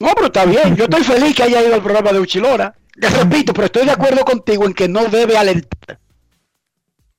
No, 0.00 0.12
pero 0.14 0.26
está 0.26 0.44
bien. 0.44 0.76
Yo 0.76 0.84
estoy 0.84 1.02
feliz 1.02 1.34
que 1.34 1.42
haya 1.42 1.60
ido 1.60 1.74
al 1.74 1.82
programa 1.82 2.12
de 2.12 2.20
Uchilora. 2.20 2.72
Te 3.00 3.08
repito, 3.10 3.52
pero 3.52 3.66
estoy 3.66 3.84
de 3.84 3.90
acuerdo 3.90 4.24
contigo 4.24 4.64
en 4.64 4.72
que 4.72 4.88
no 4.88 5.06
debe 5.06 5.36
alertar. 5.36 5.98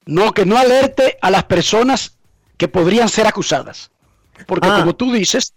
No, 0.05 0.31
que 0.31 0.45
no 0.45 0.57
alerte 0.57 1.17
a 1.21 1.29
las 1.29 1.43
personas 1.43 2.17
que 2.57 2.67
podrían 2.69 3.09
ser 3.09 3.27
acusadas. 3.27 3.91
Porque 4.45 4.69
ah. 4.69 4.77
como 4.79 4.95
tú 4.95 5.11
dices, 5.11 5.53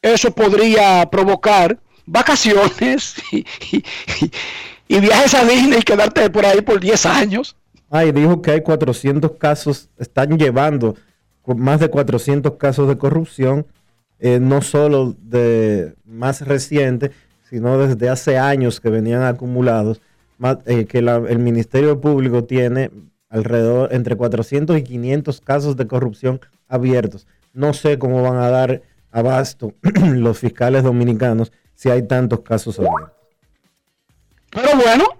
eso 0.00 0.30
podría 0.30 1.08
provocar 1.10 1.78
vacaciones 2.08 3.16
y, 3.32 5.00
viajes 5.00 5.34
a 5.34 5.44
Disney 5.44 5.80
y 5.80 5.82
quedarte 5.82 6.28
por 6.30 6.44
ahí 6.44 6.60
por 6.60 6.80
10 6.80 7.06
años. 7.06 7.56
Ay, 7.90 8.12
dijo 8.12 8.42
que 8.42 8.50
hay 8.52 8.62
400 8.62 9.32
casos, 9.32 9.88
están 9.98 10.38
llevando 10.38 10.96
más 11.46 11.80
de 11.80 11.88
400 11.88 12.54
casos 12.54 12.88
de 12.88 12.98
corrupción, 12.98 13.66
eh, 14.18 14.38
no 14.40 14.60
solo 14.60 15.14
de 15.22 15.94
más 16.04 16.42
reciente, 16.42 17.12
sino 17.48 17.78
desde 17.78 18.10
hace 18.10 18.36
años 18.36 18.80
que 18.80 18.90
venían 18.90 19.22
acumulados, 19.22 20.02
eh, 20.66 20.84
que 20.84 20.98
el 20.98 21.38
Ministerio 21.38 22.00
Público 22.00 22.44
tiene 22.44 22.90
alrededor 23.30 23.92
entre 23.92 24.16
400 24.16 24.78
y 24.78 24.82
500 24.82 25.40
casos 25.40 25.76
de 25.76 25.86
corrupción 25.86 26.40
abiertos. 26.68 27.26
No 27.54 27.72
sé 27.72 27.98
cómo 27.98 28.22
van 28.22 28.36
a 28.36 28.50
dar 28.50 28.82
abasto 29.10 29.72
los 30.04 30.38
fiscales 30.38 30.82
dominicanos 30.82 31.52
si 31.78 31.88
hay 31.88 32.06
tantos 32.08 32.40
casos 32.40 32.76
abiertos. 32.80 33.12
Pero 34.50 34.74
bueno, 34.74 35.16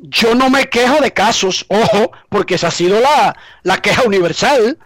yo 0.00 0.34
no 0.34 0.50
me 0.50 0.68
quejo 0.68 1.00
de 1.00 1.12
casos, 1.12 1.64
ojo, 1.68 2.10
porque 2.28 2.56
esa 2.56 2.66
ha 2.66 2.72
sido 2.72 2.98
la, 3.00 3.36
la 3.62 3.80
queja 3.80 4.02
universal. 4.02 4.76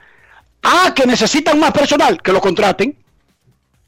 Ah, 0.63 0.93
que 0.95 1.07
necesitan 1.07 1.59
más 1.59 1.73
personal, 1.73 2.21
que 2.21 2.31
lo 2.31 2.43
contraten. 2.43 2.95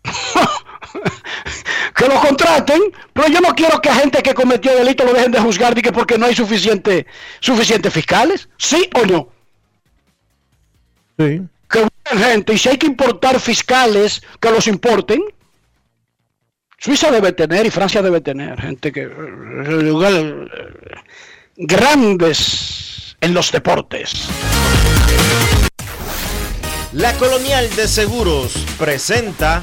que 1.95 2.07
lo 2.07 2.21
contraten, 2.21 2.81
pero 3.13 3.29
yo 3.29 3.41
no 3.43 3.55
quiero 3.55 3.83
que 3.83 3.91
a 3.91 3.95
gente 3.97 4.23
que 4.23 4.33
cometió 4.33 4.75
delito 4.75 5.05
lo 5.05 5.13
dejen 5.13 5.33
de 5.33 5.41
juzgar 5.41 5.75
que 5.75 5.93
porque 5.93 6.17
no 6.17 6.25
hay 6.25 6.35
suficiente, 6.35 7.07
suficientes 7.41 7.93
fiscales, 7.93 8.49
¿sí 8.57 8.89
o 8.95 9.05
no? 9.05 9.29
Sí. 11.19 11.43
Que 11.69 11.87
gente, 12.17 12.55
y 12.55 12.59
si 12.59 12.71
hay 12.71 12.79
que 12.79 12.87
importar 12.87 13.39
fiscales, 13.41 14.23
que 14.41 14.51
los 14.51 14.67
importen. 14.69 15.23
Suiza 16.81 17.11
debe 17.11 17.33
tener 17.33 17.67
y 17.67 17.71
Francia 17.71 18.01
debe 18.03 18.21
tener 18.21 18.61
gente 18.61 18.93
que 18.93 19.11
grandes 21.57 23.17
en 23.21 23.35
los 23.35 23.51
deportes. 23.51 24.29
La 26.93 27.13
Colonial 27.15 27.69
de 27.75 27.89
Seguros 27.89 28.53
presenta 28.79 29.61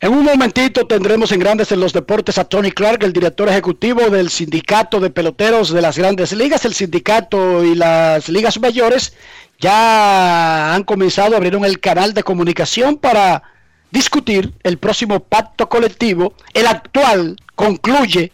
En 0.00 0.12
un 0.12 0.24
momentito 0.24 0.86
tendremos 0.86 1.32
en 1.32 1.40
Grandes 1.40 1.72
en 1.72 1.80
los 1.80 1.92
Deportes 1.92 2.38
a 2.38 2.44
Tony 2.44 2.70
Clark, 2.70 3.02
el 3.02 3.12
director 3.12 3.48
ejecutivo 3.48 4.10
del 4.10 4.30
sindicato 4.30 5.00
de 5.00 5.10
peloteros 5.10 5.72
de 5.72 5.82
las 5.82 5.98
grandes 5.98 6.32
ligas. 6.32 6.64
El 6.64 6.74
sindicato 6.74 7.64
y 7.64 7.74
las 7.74 8.28
ligas 8.28 8.60
mayores 8.60 9.12
ya 9.58 10.74
han 10.74 10.84
comenzado, 10.84 11.36
abrieron 11.36 11.64
el 11.64 11.80
canal 11.80 12.14
de 12.14 12.22
comunicación 12.22 12.96
para 12.96 13.42
discutir 13.90 14.54
el 14.62 14.78
próximo 14.78 15.20
pacto 15.20 15.68
colectivo. 15.68 16.34
El 16.54 16.66
actual 16.66 17.36
concluye 17.54 18.32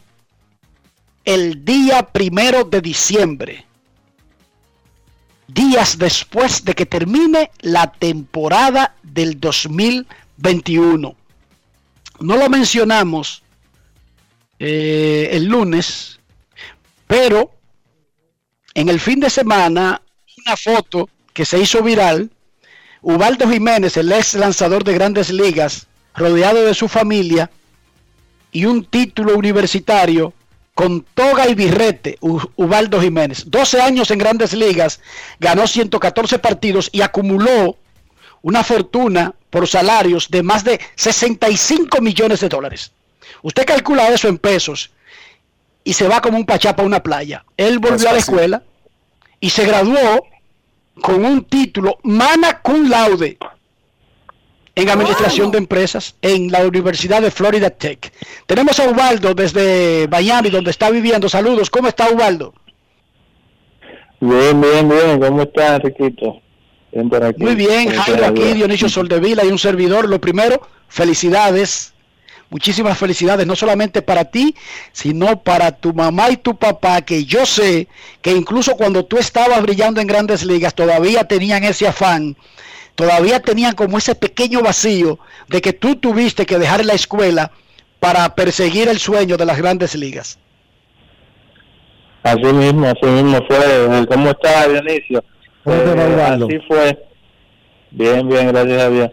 el 1.25 1.65
día 1.65 2.03
primero 2.03 2.65
de 2.65 2.81
diciembre, 2.81 3.67
días 5.49 5.99
después 5.99 6.65
de 6.65 6.75
que 6.75 6.87
termine 6.87 7.51
la 7.61 7.91
temporada 7.91 8.95
del 9.03 9.41
2021 9.41 11.17
no 12.21 12.37
lo 12.37 12.49
mencionamos 12.49 13.43
eh, 14.59 15.31
el 15.33 15.47
lunes, 15.47 16.21
pero 17.07 17.53
en 18.75 18.89
el 18.89 19.01
fin 19.01 19.21
de 19.21 19.31
semana, 19.31 20.01
una 20.45 20.57
foto 20.57 21.09
que 21.33 21.45
se 21.45 21.59
hizo 21.59 21.83
viral, 21.83 22.31
Ubaldo 23.03 23.49
Jiménez, 23.49 23.97
el 23.97 24.13
ex 24.13 24.35
lanzador 24.35 24.85
de 24.85 24.95
grandes 24.95 25.31
ligas, 25.31 25.87
rodeado 26.15 26.65
de 26.65 26.75
su 26.75 26.89
familia 26.89 27.51
y 28.53 28.67
un 28.67 28.85
título 28.85 29.37
universitario 29.37 30.33
con 30.75 31.03
toga 31.15 31.49
y 31.49 31.55
birrete, 31.55 32.19
Ubaldo 32.21 33.01
Jiménez. 33.01 33.45
12 33.47 33.81
años 33.81 34.11
en 34.11 34.19
grandes 34.19 34.53
ligas, 34.53 35.01
ganó 35.39 35.67
114 35.67 36.39
partidos 36.39 36.91
y 36.93 37.03
acumuló 37.03 37.77
una 38.43 38.65
fortuna 38.65 39.35
por 39.51 39.69
salarios 39.69 40.31
de 40.31 40.43
más 40.43 40.65
de 40.65 40.81
65 40.97 42.01
millones 42.01 42.41
de 42.41 42.49
dólares. 42.49 42.93
Usted 43.43 43.65
calcula 43.65 44.09
eso 44.09 44.29
en 44.29 44.39
pesos 44.39 44.91
y 45.85 45.93
se 45.93 46.09
va 46.09 46.21
como 46.21 46.39
un 46.39 46.47
pachapa 46.47 46.83
a 46.83 46.87
una 46.87 47.03
playa. 47.03 47.45
Él 47.57 47.79
volvió 47.79 48.09
a 48.09 48.13
la 48.13 48.19
escuela 48.19 48.63
y 49.41 49.51
se 49.51 49.67
graduó 49.67 50.27
con 51.01 51.25
un 51.25 51.45
título 51.45 51.99
mana 52.03 52.61
cum 52.61 52.89
laude 52.89 53.39
en 54.75 54.89
administración 54.91 55.51
de 55.51 55.59
empresas 55.59 56.17
en 56.21 56.51
la 56.51 56.67
Universidad 56.67 57.23
de 57.23 57.31
Florida 57.31 57.71
Tech. 57.71 58.13
Tenemos 58.47 58.81
a 58.81 58.89
Ubaldo 58.89 59.35
desde 59.35 60.09
Miami, 60.11 60.51
donde 60.51 60.71
está 60.71 60.91
viviendo. 60.91 61.29
Saludos, 61.29 61.71
¿cómo 61.71 61.89
está 61.89 62.11
Ubaldo? 62.11 62.55
Bien, 64.21 64.61
bien, 64.61 64.89
bien. 64.89 65.21
¿Cómo? 65.21 65.49
Bien 66.93 67.11
por 67.11 67.25
aquí. 67.25 67.43
Muy 67.43 67.55
bien, 67.55 67.91
Jairo, 67.91 68.27
aquí. 68.27 68.55
Dionisio 68.55 68.89
Soldevila 68.89 69.45
y 69.45 69.49
un 69.49 69.59
servidor. 69.59 70.09
Lo 70.09 70.21
primero, 70.21 70.61
felicidades. 70.89 71.94
Muchísimas 72.55 72.97
felicidades, 72.97 73.49
no 73.49 73.57
solamente 73.57 74.01
para 74.01 74.27
ti, 74.27 74.55
sino 74.93 75.43
para 75.43 75.73
tu 75.73 75.93
mamá 75.93 76.31
y 76.31 76.37
tu 76.37 76.57
papá, 76.57 77.03
que 77.03 77.25
yo 77.25 77.45
sé 77.45 77.89
que 78.23 78.31
incluso 78.31 78.77
cuando 78.77 79.05
tú 79.05 79.19
estabas 79.19 79.61
brillando 79.61 80.01
en 80.01 80.07
grandes 80.07 80.45
ligas, 80.45 80.73
todavía 80.73 81.25
tenían 81.25 81.65
ese 81.65 81.89
afán, 81.89 82.37
todavía 82.95 83.41
tenían 83.41 83.75
como 83.75 83.99
ese 83.99 84.15
pequeño 84.15 84.63
vacío 84.63 85.19
de 85.49 85.61
que 85.61 85.73
tú 85.73 85.97
tuviste 85.97 86.47
que 86.47 86.61
dejar 86.61 86.85
la 86.85 86.93
escuela 86.93 87.51
para 87.99 88.33
perseguir 88.37 88.87
el 88.87 89.01
sueño 89.01 89.37
de 89.37 89.47
las 89.47 89.59
grandes 89.59 89.97
ligas. 89.97 90.39
Así 92.23 92.53
mismo, 92.53 92.87
así 92.87 93.07
mismo 93.07 93.45
fue. 93.49 94.07
¿Cómo 94.07 94.31
estás, 94.31 94.69
Dionisio? 94.69 95.25
¿Cómo 95.65 95.77
te 95.79 95.95
va, 95.97 96.29
Eh? 96.29 96.45
Así 96.45 96.59
fue. 96.69 97.05
Bien, 97.91 98.29
bien, 98.29 98.47
gracias 98.47 98.81
a 98.81 98.91
Dios. 98.91 99.11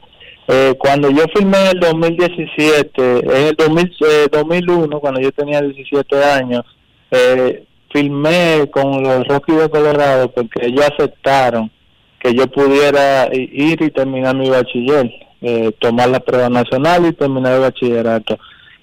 Eh, 0.54 0.76
cuando 0.78 1.10
yo 1.10 1.24
firmé 1.34 1.58
en 1.62 1.68
el 1.68 1.80
2017, 1.80 3.20
en 3.20 3.48
el 3.48 3.56
2000, 3.56 3.96
eh, 4.02 4.28
2001, 4.30 5.00
cuando 5.00 5.22
yo 5.22 5.32
tenía 5.32 5.62
17 5.62 6.24
años, 6.26 6.66
eh, 7.10 7.64
firmé 7.90 8.70
con 8.70 9.02
los 9.02 9.26
Rockies 9.28 9.60
de 9.60 9.70
Colorado 9.70 10.30
porque 10.30 10.66
ellos 10.66 10.86
aceptaron 10.92 11.72
que 12.20 12.34
yo 12.34 12.48
pudiera 12.48 13.30
ir 13.32 13.82
y 13.82 13.92
terminar 13.92 14.36
mi 14.36 14.50
bachiller, 14.50 15.10
eh, 15.42 15.72
tomar 15.80 16.10
la 16.10 16.20
prueba 16.20 16.50
nacional 16.50 17.06
y 17.06 17.14
terminar 17.14 17.54
el 17.54 17.62
bachillerato. 17.62 18.38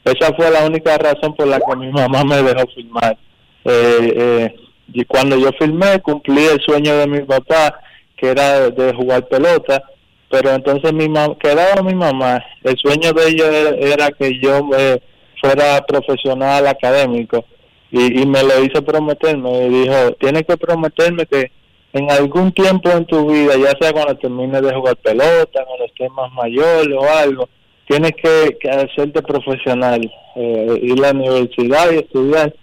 Esa 0.05 0.35
fue 0.35 0.51
la 0.51 0.65
única 0.65 0.97
razón 0.97 1.35
por 1.37 1.49
la 1.49 1.61
que 1.61 1.77
mi 1.77 1.91
mamá 1.93 2.25
me 2.25 2.43
dejó 2.43 2.67
firmar. 2.75 3.19
Eh, 3.67 4.13
eh, 4.17 4.55
y 4.95 5.05
cuando 5.05 5.37
yo 5.37 5.51
firmé 5.59 6.01
cumplí 6.01 6.47
el 6.47 6.61
sueño 6.63 6.97
de 6.97 7.07
mi 7.07 7.21
papá 7.21 7.79
que 8.17 8.29
era 8.31 8.71
de 8.71 8.95
jugar 8.95 9.29
pelota 9.29 9.83
pero 10.31 10.51
entonces 10.51 10.93
mi 10.93 11.09
mamá 11.09 11.37
quedaba 11.39 11.83
mi 11.83 11.95
mamá. 11.95 12.45
El 12.63 12.77
sueño 12.77 13.13
de 13.13 13.29
ellos 13.29 13.49
era, 13.79 14.11
que 14.11 14.39
yo 14.41 14.69
eh, 14.77 15.01
fuera 15.41 15.85
profesional 15.87 16.67
académico 16.67 17.45
y, 17.91 18.27
me 18.27 18.43
lo 18.43 18.63
hizo 18.63 18.83
prometer. 18.85 19.37
Me 19.39 19.69
dijo 19.69 20.13
tienes 20.21 20.43
que 20.45 20.57
prometerme 20.57 21.27
que 21.27 21.51
en 21.93 22.11
algún 22.11 22.53
tiempo 22.53 22.91
en 22.91 23.07
tu 23.07 23.31
vida 23.31 23.55
ya 23.57 23.73
sea 23.81 23.93
cuando 23.93 24.17
termines 24.17 24.61
de 24.61 24.75
jugar 24.75 24.97
pelota 24.97 25.65
cuando 25.65 25.85
estés 25.87 26.11
más 26.11 26.31
mayor 26.33 26.93
o 26.93 27.09
algo 27.09 27.49
tienes 27.89 28.13
que, 28.13 28.59
que 28.61 28.69
hacerte 28.69 29.23
profesional 29.23 29.99
eh, 30.37 30.81
ir 30.83 30.99
a 30.99 31.13
la 31.13 31.19
universidad 31.19 31.91
y 31.91 31.97
estudiar 31.97 32.55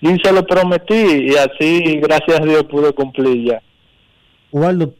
y 0.00 0.16
se 0.22 0.32
lo 0.32 0.46
prometí 0.46 0.94
y 0.94 1.34
así 1.34 1.98
gracias 1.98 2.40
a 2.40 2.44
Dios 2.44 2.62
pude 2.64 2.92
cumplir 2.92 3.50
ya. 3.50 3.62
Ubaldo, 4.52 4.94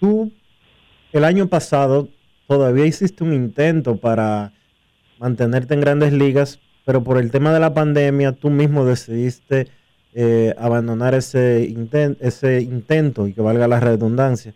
tú 0.00 0.32
el 1.12 1.24
año 1.24 1.46
pasado 1.48 2.08
todavía 2.48 2.86
hiciste 2.86 3.24
un 3.24 3.32
intento 3.32 3.96
para 3.96 4.52
mantenerte 5.18 5.74
en 5.74 5.80
grandes 5.80 6.12
ligas, 6.12 6.58
pero 6.84 7.04
por 7.04 7.18
el 7.18 7.30
tema 7.30 7.52
de 7.52 7.60
la 7.60 7.74
pandemia 7.74 8.32
tú 8.32 8.50
mismo 8.50 8.84
decidiste 8.84 9.68
eh, 10.14 10.54
abandonar 10.58 11.14
ese, 11.14 11.66
inten- 11.70 12.16
ese 12.20 12.60
intento 12.60 13.26
y 13.26 13.32
que 13.32 13.40
valga 13.40 13.68
la 13.68 13.80
redundancia. 13.80 14.54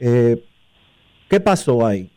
Eh, 0.00 0.42
¿Qué 1.28 1.38
pasó 1.40 1.86
ahí? 1.86 2.10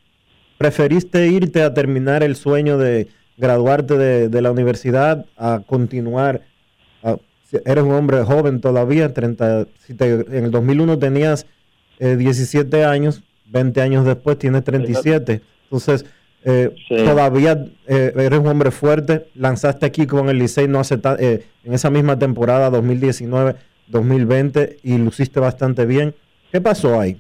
¿Preferiste 0.57 1.27
irte 1.27 1.61
a 1.61 1.73
terminar 1.73 2.23
el 2.23 2.35
sueño 2.35 2.77
de 2.77 3.07
graduarte 3.37 3.97
de, 3.97 4.41
la 4.41 4.51
universidad 4.51 5.25
a 5.37 5.61
continuar? 5.65 6.41
a- 7.03 7.17
si 7.43 7.57
eres 7.65 7.83
un 7.83 7.91
hombre 7.91 8.23
joven 8.23 8.61
todavía, 8.61 9.13
30, 9.13 9.67
si 9.85 9.93
te- 9.93 10.25
en 10.35 10.45
el 10.45 10.51
2001 10.51 10.97
tenías 10.97 11.45
eh, 11.99 12.15
17 12.15 12.85
años, 12.85 13.21
20 13.53 13.81
años 13.81 14.03
después 14.05 14.37
tienes 14.37 14.63
37. 14.65 15.41
Entonces, 15.65 16.05
eh, 16.43 16.71
Sí. 16.89 16.95
todavía 17.05 17.65
eh, 17.87 18.11
eres 18.17 18.39
un 18.39 18.47
hombre 18.47 18.71
fuerte. 18.71 19.27
Lanzaste 19.35 19.85
aquí 19.85 20.05
con 20.07 20.27
el 20.29 20.39
Licey 20.39 20.67
no 20.67 20.79
hace 20.79 20.99
eh, 21.19 21.45
en 21.63 21.73
esa 21.73 21.89
misma 21.89 22.19
temporada 22.19 22.69
2019-2020 22.71 24.77
y 24.83 24.97
luciste 24.97 25.39
bastante 25.39 25.85
bien. 25.85 26.13
¿Qué 26.51 26.59
pasó 26.59 26.99
ahí? 26.99 27.17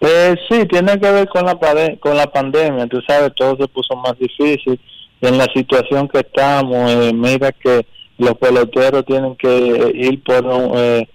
Eh, 0.00 0.34
sí, 0.48 0.64
tiene 0.66 0.98
que 0.98 1.10
ver 1.12 1.28
con 1.28 1.44
la, 1.44 1.60
pade- 1.60 1.98
con 2.00 2.16
la 2.16 2.26
pandemia, 2.26 2.86
tú 2.86 3.02
sabes, 3.06 3.34
todo 3.34 3.54
se 3.58 3.68
puso 3.68 3.94
más 3.96 4.18
difícil 4.18 4.80
y 5.20 5.26
en 5.26 5.36
la 5.36 5.44
situación 5.54 6.08
que 6.08 6.20
estamos, 6.20 6.90
eh, 6.90 7.12
mira 7.12 7.52
que 7.52 7.84
los 8.16 8.34
peloteros 8.38 9.04
tienen 9.04 9.36
que 9.36 9.92
ir 9.94 10.22
por, 10.22 10.42
un, 10.46 10.72
eh, 10.74 11.06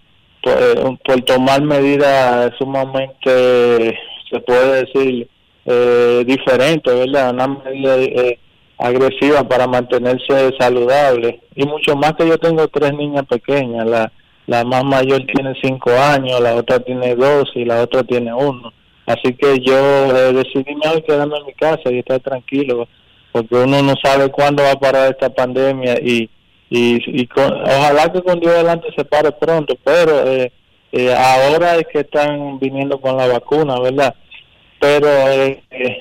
por, 0.46 0.86
un- 0.88 0.98
por 1.00 1.22
tomar 1.24 1.62
medidas 1.64 2.54
sumamente, 2.58 3.98
se 4.30 4.40
puede 4.42 4.86
decir, 4.86 5.28
eh, 5.66 6.24
diferentes, 6.28 6.94
¿verdad? 6.94 7.32
Una 7.34 7.48
medida 7.48 7.98
eh, 7.98 8.40
agresiva 8.78 9.44
para 9.48 9.68
mantenerse 9.68 10.52
saludable 10.60 11.42
y 11.56 11.66
mucho 11.66 11.96
más 11.96 12.14
que 12.14 12.28
yo 12.28 12.38
tengo 12.38 12.68
tres 12.68 12.94
niñas 12.94 13.26
pequeñas, 13.28 13.86
la 13.88 14.12
la 14.48 14.64
más 14.64 14.84
mayor 14.84 15.24
tiene 15.26 15.56
cinco 15.60 15.90
años, 15.90 16.40
la 16.40 16.54
otra 16.54 16.80
tiene 16.80 17.16
dos 17.16 17.50
y 17.56 17.66
la 17.66 17.82
otra 17.82 18.04
tiene 18.04 18.32
uno. 18.32 18.72
Así 19.08 19.34
que 19.34 19.58
yo 19.60 19.76
eh, 20.16 20.34
decidí 20.34 20.76
mejor 20.76 21.04
quedarme 21.04 21.38
en 21.40 21.46
mi 21.48 21.54
casa 21.56 21.92
y 21.92 21.98
estar 21.98 22.20
tranquilo, 22.20 22.88
porque 23.32 23.56
uno 23.56 23.82
no 23.82 23.96
sabe 24.04 24.30
cuándo 24.30 24.62
va 24.62 24.74
a 24.74 24.80
parar 24.80 25.10
esta 25.10 25.32
pandemia 25.32 25.96
y, 26.00 26.30
y, 26.70 27.22
y 27.22 27.28
con- 27.28 27.62
ojalá 27.62 28.12
que 28.12 28.22
con 28.22 28.40
Dios 28.40 28.54
adelante 28.54 28.88
se 28.96 29.06
pare 29.06 29.32
pronto, 29.32 29.76
pero 29.84 30.28
eh, 30.28 30.52
eh, 30.92 31.14
ahora 31.14 31.76
es 31.78 31.86
que 31.92 32.00
están 32.02 32.60
viniendo 32.60 33.00
con 33.00 33.18
la 33.18 33.28
vacuna, 33.28 33.80
¿verdad? 33.80 34.16
Pero 34.80 35.08
eh, 35.08 35.64
eh, 35.72 35.98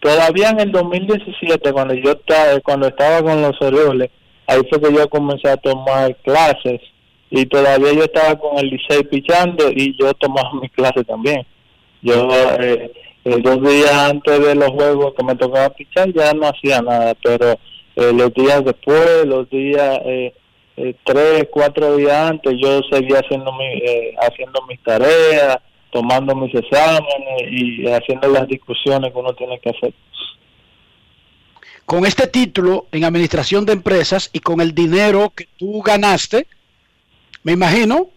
todavía 0.00 0.50
en 0.50 0.60
el 0.60 0.72
2017, 0.72 1.72
cuando 1.72 1.94
yo 1.94 2.12
estaba, 2.12 2.60
cuando 2.60 2.88
estaba 2.88 3.22
con 3.22 3.42
los 3.42 3.60
Orioles, 3.60 4.10
ahí 4.46 4.60
fue 4.70 4.80
que 4.80 4.92
yo 4.94 5.08
comencé 5.08 5.48
a 5.48 5.56
tomar 5.56 6.14
clases 6.16 6.80
y 7.30 7.46
todavía 7.46 7.92
yo 7.92 8.04
estaba 8.04 8.38
con 8.38 8.58
el 8.58 8.66
Licey 8.68 9.02
pichando 9.04 9.70
y 9.70 9.96
yo 9.98 10.12
tomaba 10.14 10.50
mi 10.60 10.68
clase 10.68 11.02
también. 11.04 11.46
Yo 12.02 12.28
eh, 12.60 12.92
eh, 13.24 13.36
dos 13.42 13.62
días 13.62 13.92
antes 13.92 14.40
de 14.46 14.54
los 14.54 14.68
juegos 14.70 15.14
que 15.16 15.24
me 15.24 15.34
tocaba 15.34 15.70
pichar 15.70 16.12
ya 16.12 16.32
no 16.34 16.46
hacía 16.48 16.80
nada, 16.82 17.14
pero 17.22 17.58
eh, 17.96 18.12
los 18.12 18.32
días 18.34 18.64
después, 18.64 19.26
los 19.26 19.48
días 19.50 20.00
eh, 20.04 20.34
eh, 20.76 20.94
tres, 21.04 21.46
cuatro 21.50 21.96
días 21.96 22.30
antes, 22.30 22.54
yo 22.60 22.80
seguía 22.90 23.20
haciendo 23.20 23.52
mi, 23.52 23.64
eh, 23.64 24.14
haciendo 24.20 24.62
mis 24.66 24.82
tareas, 24.82 25.58
tomando 25.90 26.34
mis 26.34 26.52
exámenes 26.52 27.42
y 27.48 27.86
haciendo 27.86 28.28
las 28.28 28.48
discusiones 28.48 29.12
que 29.12 29.18
uno 29.18 29.32
tiene 29.34 29.58
que 29.60 29.70
hacer. 29.70 29.94
Con 31.86 32.04
este 32.06 32.26
título 32.26 32.86
en 32.90 33.04
administración 33.04 33.64
de 33.66 33.74
empresas 33.74 34.30
y 34.32 34.40
con 34.40 34.60
el 34.60 34.74
dinero 34.74 35.32
que 35.36 35.46
tú 35.56 35.80
ganaste, 35.82 36.48
me 37.44 37.52
imagino 37.52 38.08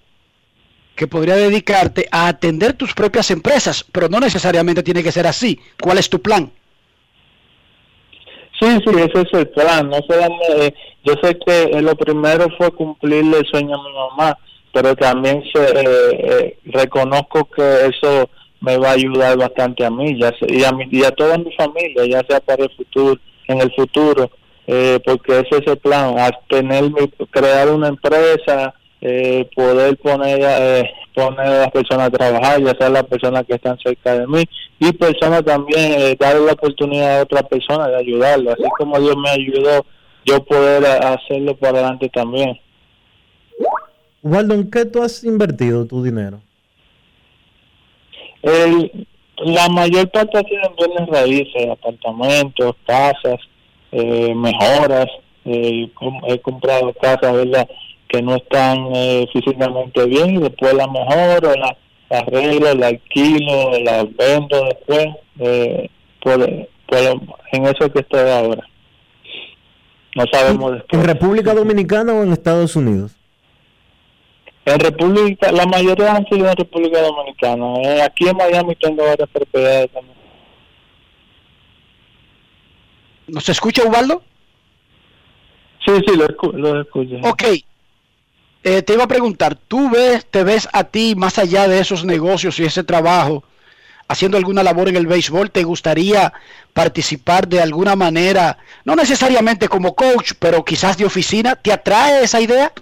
que 0.95 1.05
podría 1.05 1.35
dedicarte 1.35 2.07
a 2.09 2.27
atender 2.27 2.73
tus 2.73 2.95
propias 2.95 3.29
empresas, 3.29 3.85
pero 3.91 4.09
no 4.09 4.19
necesariamente 4.19 4.81
tiene 4.81 5.03
que 5.03 5.11
ser 5.11 5.27
así. 5.27 5.59
¿Cuál 5.79 5.99
es 5.99 6.09
tu 6.09 6.19
plan? 6.19 6.51
Sí, 8.59 8.67
sí, 8.85 8.95
ese 8.95 9.21
es 9.21 9.33
el 9.33 9.47
plan. 9.49 9.89
No 9.89 9.97
solamente, 10.07 10.67
eh, 10.67 10.73
yo 11.03 11.13
sé 11.21 11.37
que 11.45 11.63
eh, 11.63 11.81
lo 11.81 11.95
primero 11.95 12.47
fue 12.57 12.71
cumplirle 12.71 13.39
el 13.39 13.45
sueño 13.45 13.75
a 13.75 13.83
mi 13.83 13.93
mamá, 13.93 14.37
pero 14.73 14.95
también 14.95 15.43
se, 15.53 15.63
eh, 15.63 15.83
eh, 15.83 16.57
reconozco 16.65 17.45
que 17.45 17.85
eso 17.85 18.29
me 18.61 18.77
va 18.77 18.89
a 18.89 18.93
ayudar 18.93 19.37
bastante 19.37 19.85
a 19.85 19.89
mí 19.89 20.19
ya 20.19 20.33
y 20.47 20.63
a 20.63 20.71
mi, 20.71 20.87
y 20.91 21.03
a 21.03 21.11
toda 21.11 21.37
mi 21.37 21.51
familia, 21.53 22.05
ya 22.05 22.21
sea 22.27 22.39
para 22.39 22.63
el 22.63 22.71
futuro, 22.75 23.19
en 23.47 23.61
el 23.61 23.71
futuro, 23.73 24.29
eh, 24.65 24.99
porque 25.05 25.39
ese 25.39 25.57
es 25.63 25.67
el 25.67 25.77
plan, 25.77 26.17
a 26.19 26.31
tener 26.49 26.83
crear 27.31 27.69
una 27.69 27.87
empresa, 27.87 28.73
eh, 29.01 29.47
poder 29.55 29.97
poner 29.97 30.39
eh, 30.41 30.89
poner 31.13 31.39
a 31.48 31.60
las 31.62 31.71
personas 31.71 32.08
a 32.08 32.12
trabajar, 32.12 32.62
ya 32.63 32.75
sea 32.77 32.89
las 32.89 33.04
personas 33.04 33.43
que 33.45 33.56
están 33.56 33.77
cerca 33.79 34.17
de 34.19 34.27
mí 34.27 34.43
y 34.79 34.91
personas 34.93 35.43
también 35.43 35.93
eh, 36.00 36.15
darle 36.19 36.45
la 36.45 36.54
oportunidad 36.54 37.19
a 37.19 37.23
otras 37.23 37.43
personas 37.43 37.87
de 37.89 37.98
ayudarlo, 37.98 38.52
así 38.52 38.63
como 38.77 39.00
Dios 39.00 39.15
me 39.17 39.29
ayudó, 39.29 39.85
yo 40.25 40.43
poder 40.45 40.85
a- 40.85 41.13
hacerlo 41.13 41.56
para 41.58 41.79
adelante 41.79 42.10
también. 42.10 42.60
Ubaldo, 44.21 44.54
¿en 44.56 44.69
qué 44.69 44.85
tú 44.85 45.02
has 45.02 45.23
invertido 45.23 45.85
tu 45.85 46.04
dinero? 46.04 46.41
El, 48.41 49.08
la 49.37 49.69
mayor 49.69 50.10
parte 50.10 50.37
ha 50.37 50.41
sido 50.41 50.62
en 50.63 50.75
bienes 50.75 51.08
raíces, 51.10 51.69
apartamentos, 51.69 52.75
casas, 52.85 53.39
eh, 53.91 54.33
mejoras. 54.35 55.08
eh, 55.45 55.89
he 56.27 56.39
comprado 56.41 56.93
casas, 56.93 57.33
¿verdad? 57.33 57.67
Que 58.08 58.21
no 58.21 58.35
están 58.35 58.77
eh, 58.95 59.27
físicamente 59.33 60.05
bien 60.05 60.35
y 60.35 60.39
después 60.39 60.73
la 60.73 60.87
mejoro, 60.87 61.53
la, 61.55 61.77
la 62.10 62.19
arreglo, 62.19 62.73
la 62.75 62.87
alquilo, 62.87 63.77
la 63.79 64.03
vendo 64.17 64.63
después. 64.65 65.08
Eh, 65.39 65.89
por, 66.21 66.39
por- 66.87 67.21
en 67.51 67.65
eso 67.65 67.91
que 67.91 67.99
estoy 67.99 68.29
ahora. 68.29 68.63
No 70.15 70.23
sabemos 70.31 70.73
después. 70.73 71.01
¿En 71.01 71.08
República 71.08 71.53
Dominicana 71.53 72.13
o 72.13 72.23
en 72.23 72.31
Estados 72.33 72.75
Unidos? 72.75 73.15
En 74.65 74.79
República, 74.79 75.51
la 75.51 75.65
mayoría 75.65 76.13
han 76.15 76.25
sido 76.27 76.49
en 76.49 76.55
República 76.58 77.01
Dominicana. 77.01 77.73
Eh, 77.83 78.01
aquí 78.01 78.27
en 78.27 78.35
Miami 78.35 78.75
tengo 78.75 79.03
varias 79.05 79.29
propiedades 79.29 79.89
también. 79.91 80.17
¿Nos 83.27 83.47
escucha 83.49 83.83
Ubaldo? 83.85 84.23
Sí, 85.85 85.91
sí, 86.05 86.15
lo, 86.17 86.25
escu 86.25 86.51
lo 86.53 86.81
escucho. 86.81 87.15
Ok. 87.23 87.43
Eh, 88.69 88.81
te 88.81 88.95
iba 88.95 89.05
a 89.05 89.07
preguntar, 89.07 89.55
¿tú 89.55 89.89
ves, 89.89 90.25
te 90.25 90.43
ves 90.43 90.67
a 90.73 90.83
ti 90.83 91.15
más 91.15 91.39
allá 91.39 91.69
de 91.69 91.79
esos 91.79 92.03
negocios 92.03 92.59
y 92.59 92.65
ese 92.65 92.83
trabajo 92.83 93.45
haciendo 94.09 94.35
alguna 94.35 94.61
labor 94.61 94.89
en 94.89 94.97
el 94.97 95.07
béisbol? 95.07 95.51
¿Te 95.51 95.63
gustaría 95.63 96.33
participar 96.73 97.47
de 97.47 97.61
alguna 97.61 97.95
manera, 97.95 98.57
no 98.83 98.93
necesariamente 98.97 99.69
como 99.69 99.95
coach, 99.95 100.33
pero 100.37 100.65
quizás 100.65 100.97
de 100.97 101.05
oficina? 101.05 101.55
¿Te 101.55 101.71
atrae 101.71 102.25
esa 102.25 102.41
idea? 102.41 102.73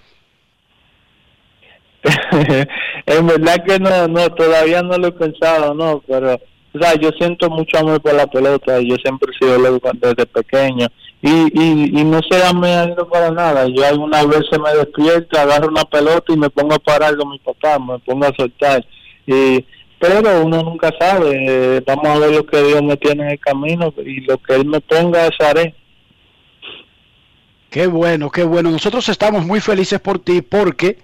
en 3.05 3.27
verdad 3.27 3.63
que 3.63 3.77
no, 3.77 4.07
no, 4.07 4.27
todavía 4.31 4.81
no 4.81 4.97
lo 4.97 5.09
he 5.09 5.11
pensado, 5.11 5.75
no, 5.75 6.01
pero, 6.07 6.41
o 6.73 6.79
sea, 6.79 6.95
yo 6.95 7.11
siento 7.11 7.47
mucho 7.51 7.77
amor 7.77 8.01
por 8.01 8.15
la 8.15 8.25
pelota, 8.25 8.79
yo 8.79 8.95
siempre 8.95 9.31
he 9.31 9.37
sido 9.37 9.59
loco 9.59 9.91
desde 9.93 10.25
pequeño, 10.25 10.87
y, 11.21 11.29
y, 11.29 11.99
y 11.99 12.03
no 12.03 12.19
se 12.29 12.53
me 12.53 12.73
ha 12.73 12.85
ido 12.85 13.07
para 13.09 13.31
nada, 13.31 13.67
yo 13.67 13.85
algunas 13.85 14.27
veces 14.27 14.59
me 14.59 14.73
despierto, 14.75 15.39
agarro 15.39 15.69
una 15.69 15.85
pelota 15.85 16.33
y 16.33 16.37
me 16.37 16.49
pongo 16.49 16.75
a 16.75 16.79
parar 16.79 17.15
con 17.17 17.29
mi 17.29 17.39
papá, 17.39 17.79
me 17.79 17.99
pongo 17.99 18.25
a 18.25 18.35
soltar, 18.35 18.85
y, 19.25 19.65
pero 19.99 20.43
uno 20.43 20.61
nunca 20.61 20.93
sabe, 20.99 21.77
eh, 21.77 21.83
vamos 21.85 22.05
a 22.05 22.19
ver 22.19 22.31
lo 22.31 22.45
que 22.45 22.61
Dios 22.61 22.83
me 22.83 22.97
tiene 22.97 23.23
en 23.23 23.29
el 23.31 23.39
camino, 23.39 23.93
y 23.97 24.21
lo 24.21 24.37
que 24.37 24.55
Él 24.55 24.65
me 24.65 24.81
ponga, 24.81 25.25
eso 25.25 25.43
haré. 25.43 25.73
Qué 27.69 27.87
bueno, 27.87 28.29
qué 28.29 28.43
bueno. 28.43 28.71
Nosotros 28.71 29.09
estamos 29.09 29.45
muy 29.45 29.59
felices 29.59 29.99
por 29.99 30.19
ti 30.19 30.41
porque 30.41 30.97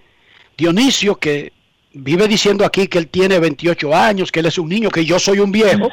Dionisio, 0.58 1.16
que 1.18 1.52
vive 1.94 2.28
diciendo 2.28 2.66
aquí 2.66 2.88
que 2.88 2.98
él 2.98 3.08
tiene 3.08 3.40
28 3.40 3.94
años, 3.94 4.32
que 4.32 4.40
él 4.40 4.46
es 4.46 4.58
un 4.58 4.70
niño, 4.70 4.90
que 4.90 5.06
yo 5.06 5.20
soy 5.20 5.40
un 5.40 5.52
viejo, 5.52 5.90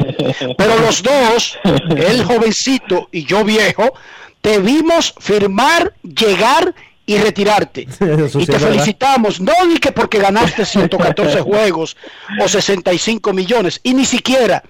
pero 0.56 0.78
los 0.78 1.02
dos, 1.02 1.58
él 1.96 2.24
jovencito 2.24 3.08
y 3.10 3.24
yo 3.24 3.44
viejo, 3.44 3.92
te 4.40 4.58
vimos 4.60 5.14
firmar, 5.18 5.94
llegar 6.02 6.74
y 7.04 7.18
retirarte. 7.18 7.82
Eso 8.00 8.38
y 8.38 8.42
sí 8.42 8.46
te 8.46 8.52
verdad. 8.52 8.68
felicitamos, 8.68 9.40
no 9.40 9.52
ni 9.66 9.78
que 9.78 9.92
porque 9.92 10.18
ganaste 10.18 10.64
114 10.64 11.40
juegos 11.42 11.96
o 12.40 12.46
65 12.46 13.32
millones, 13.32 13.80
y 13.82 13.94
ni 13.94 14.04
siquiera 14.04 14.62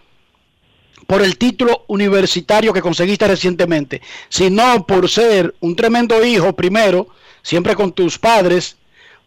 por 1.06 1.22
el 1.22 1.38
título 1.38 1.84
universitario 1.88 2.72
que 2.72 2.82
conseguiste 2.82 3.26
recientemente, 3.26 4.02
sino 4.28 4.86
por 4.86 5.08
ser 5.08 5.54
un 5.60 5.74
tremendo 5.74 6.22
hijo 6.24 6.54
primero, 6.54 7.08
siempre 7.42 7.74
con 7.74 7.92
tus 7.92 8.18
padres, 8.18 8.76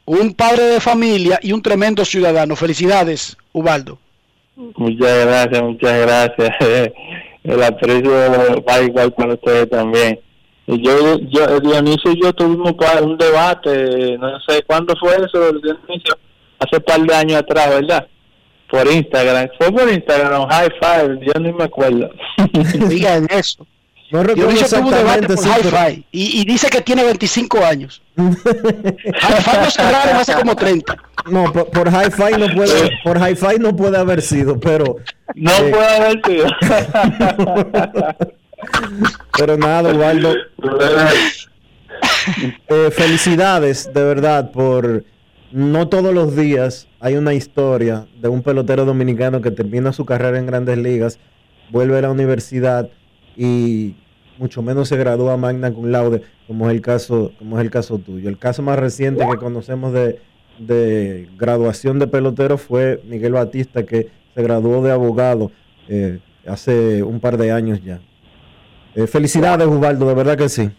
un 0.06 0.34
padre 0.34 0.64
de 0.64 0.80
familia 0.80 1.40
y 1.42 1.52
un 1.52 1.62
tremendo 1.62 2.04
ciudadano. 2.06 2.56
Felicidades, 2.56 3.38
Ubaldo. 3.54 3.98
Muchas 4.56 5.26
gracias, 5.26 5.62
muchas 5.62 6.02
gracias. 6.02 6.50
El 7.44 7.64
aprecio 7.64 8.12
va 8.64 8.82
igual 8.82 9.12
para 9.14 9.34
ustedes 9.34 9.70
también. 9.70 10.20
Yo, 10.68 11.18
yo, 11.20 11.60
Dionisio 11.60 12.12
y 12.12 12.22
yo 12.22 12.32
tuvimos 12.34 12.74
un 13.02 13.18
debate, 13.18 14.18
no 14.18 14.40
sé 14.42 14.62
cuándo 14.64 14.94
fue 15.00 15.16
eso, 15.16 15.52
Dionisio, 15.54 16.18
hace 16.60 16.78
un 16.78 16.84
par 16.84 17.02
de 17.02 17.16
años 17.16 17.40
atrás, 17.40 17.70
¿verdad? 17.70 18.08
Por 18.70 18.88
Instagram, 18.88 19.50
fue 19.58 19.72
por 19.72 19.92
Instagram, 19.92 20.48
High 20.48 20.70
Five, 20.80 21.20
yo 21.26 21.42
ni 21.42 21.52
me 21.52 21.64
acuerdo. 21.64 22.10
Digan 22.88 23.28
eso. 23.32 23.66
No 24.12 24.24
recuerdo 24.24 24.52
Dionisio 24.52 24.78
tuvo 24.80 24.90
un 24.90 24.96
debate 24.96 25.28
pero- 25.28 25.42
Hi-Fi 25.42 26.06
y, 26.12 26.42
y 26.42 26.46
dice 26.46 26.70
que 26.70 26.82
tiene 26.82 27.04
25 27.04 27.64
años. 27.66 28.02
Hi-Fi 28.18 29.58
lo 29.64 29.72
cerraron 29.72 30.16
hace 30.18 30.34
como 30.34 30.56
30. 30.56 30.98
No, 31.30 31.52
por, 31.54 31.70
por 31.70 31.88
hi-fi 31.88 32.32
no 32.40 32.48
puede, 32.54 32.90
por 33.04 33.18
hi-fi 33.18 33.60
no 33.60 33.76
puede 33.76 33.96
haber 33.98 34.22
sido, 34.24 34.60
pero 34.60 34.96
No 35.36 35.52
Eh. 35.52 35.70
puede 35.72 35.88
haber 35.88 36.20
sido. 36.26 36.48
pero 39.38 39.58
nada, 39.58 39.94
Ubaldo, 39.94 40.34
eh, 42.70 42.90
felicidades 42.92 43.92
de 43.94 44.04
verdad 44.04 44.52
por 44.52 45.04
no 45.52 45.88
todos 45.90 46.14
los 46.14 46.36
días 46.36 46.88
hay 47.00 47.16
una 47.16 47.34
historia 47.34 48.08
de 48.20 48.30
un 48.30 48.42
pelotero 48.42 48.86
dominicano 48.86 49.42
que 49.42 49.52
termina 49.52 49.92
su 49.94 50.06
carrera 50.06 50.40
en 50.40 50.46
Grandes 50.46 50.78
Ligas, 50.78 51.20
vuelve 51.70 51.98
a 51.98 52.02
la 52.02 52.12
universidad 52.12 52.90
y 53.36 53.96
mucho 54.42 54.62
menos 54.64 54.90
se 54.90 54.98
gradúa 54.98 55.38
magna 55.38 55.72
cum 55.72 55.92
laude, 55.92 56.24
como 56.48 56.68
es 56.68 56.76
el 56.76 56.82
caso, 56.82 57.32
como 57.38 57.58
es 57.58 57.64
el 57.64 57.70
caso 57.70 58.00
tuyo. 58.00 58.28
El 58.28 58.40
caso 58.40 58.64
más 58.64 58.78
reciente 58.78 59.26
que 59.30 59.38
conocemos 59.38 59.94
de, 59.94 60.20
de 60.58 61.30
graduación 61.38 62.00
de 62.00 62.08
pelotero 62.08 62.58
fue 62.58 63.02
Miguel 63.06 63.34
Batista, 63.34 63.84
que 63.84 64.10
se 64.34 64.42
graduó 64.42 64.84
de 64.84 64.92
abogado 64.92 65.52
eh, 65.88 66.20
hace 66.48 67.04
un 67.04 67.20
par 67.20 67.38
de 67.38 67.52
años 67.52 67.84
ya. 67.84 68.00
Eh, 68.96 69.08
felicidades, 69.08 69.68
Ubaldo, 69.68 70.08
de 70.08 70.16
verdad 70.16 70.38
que 70.38 70.50
sí. 70.50 70.70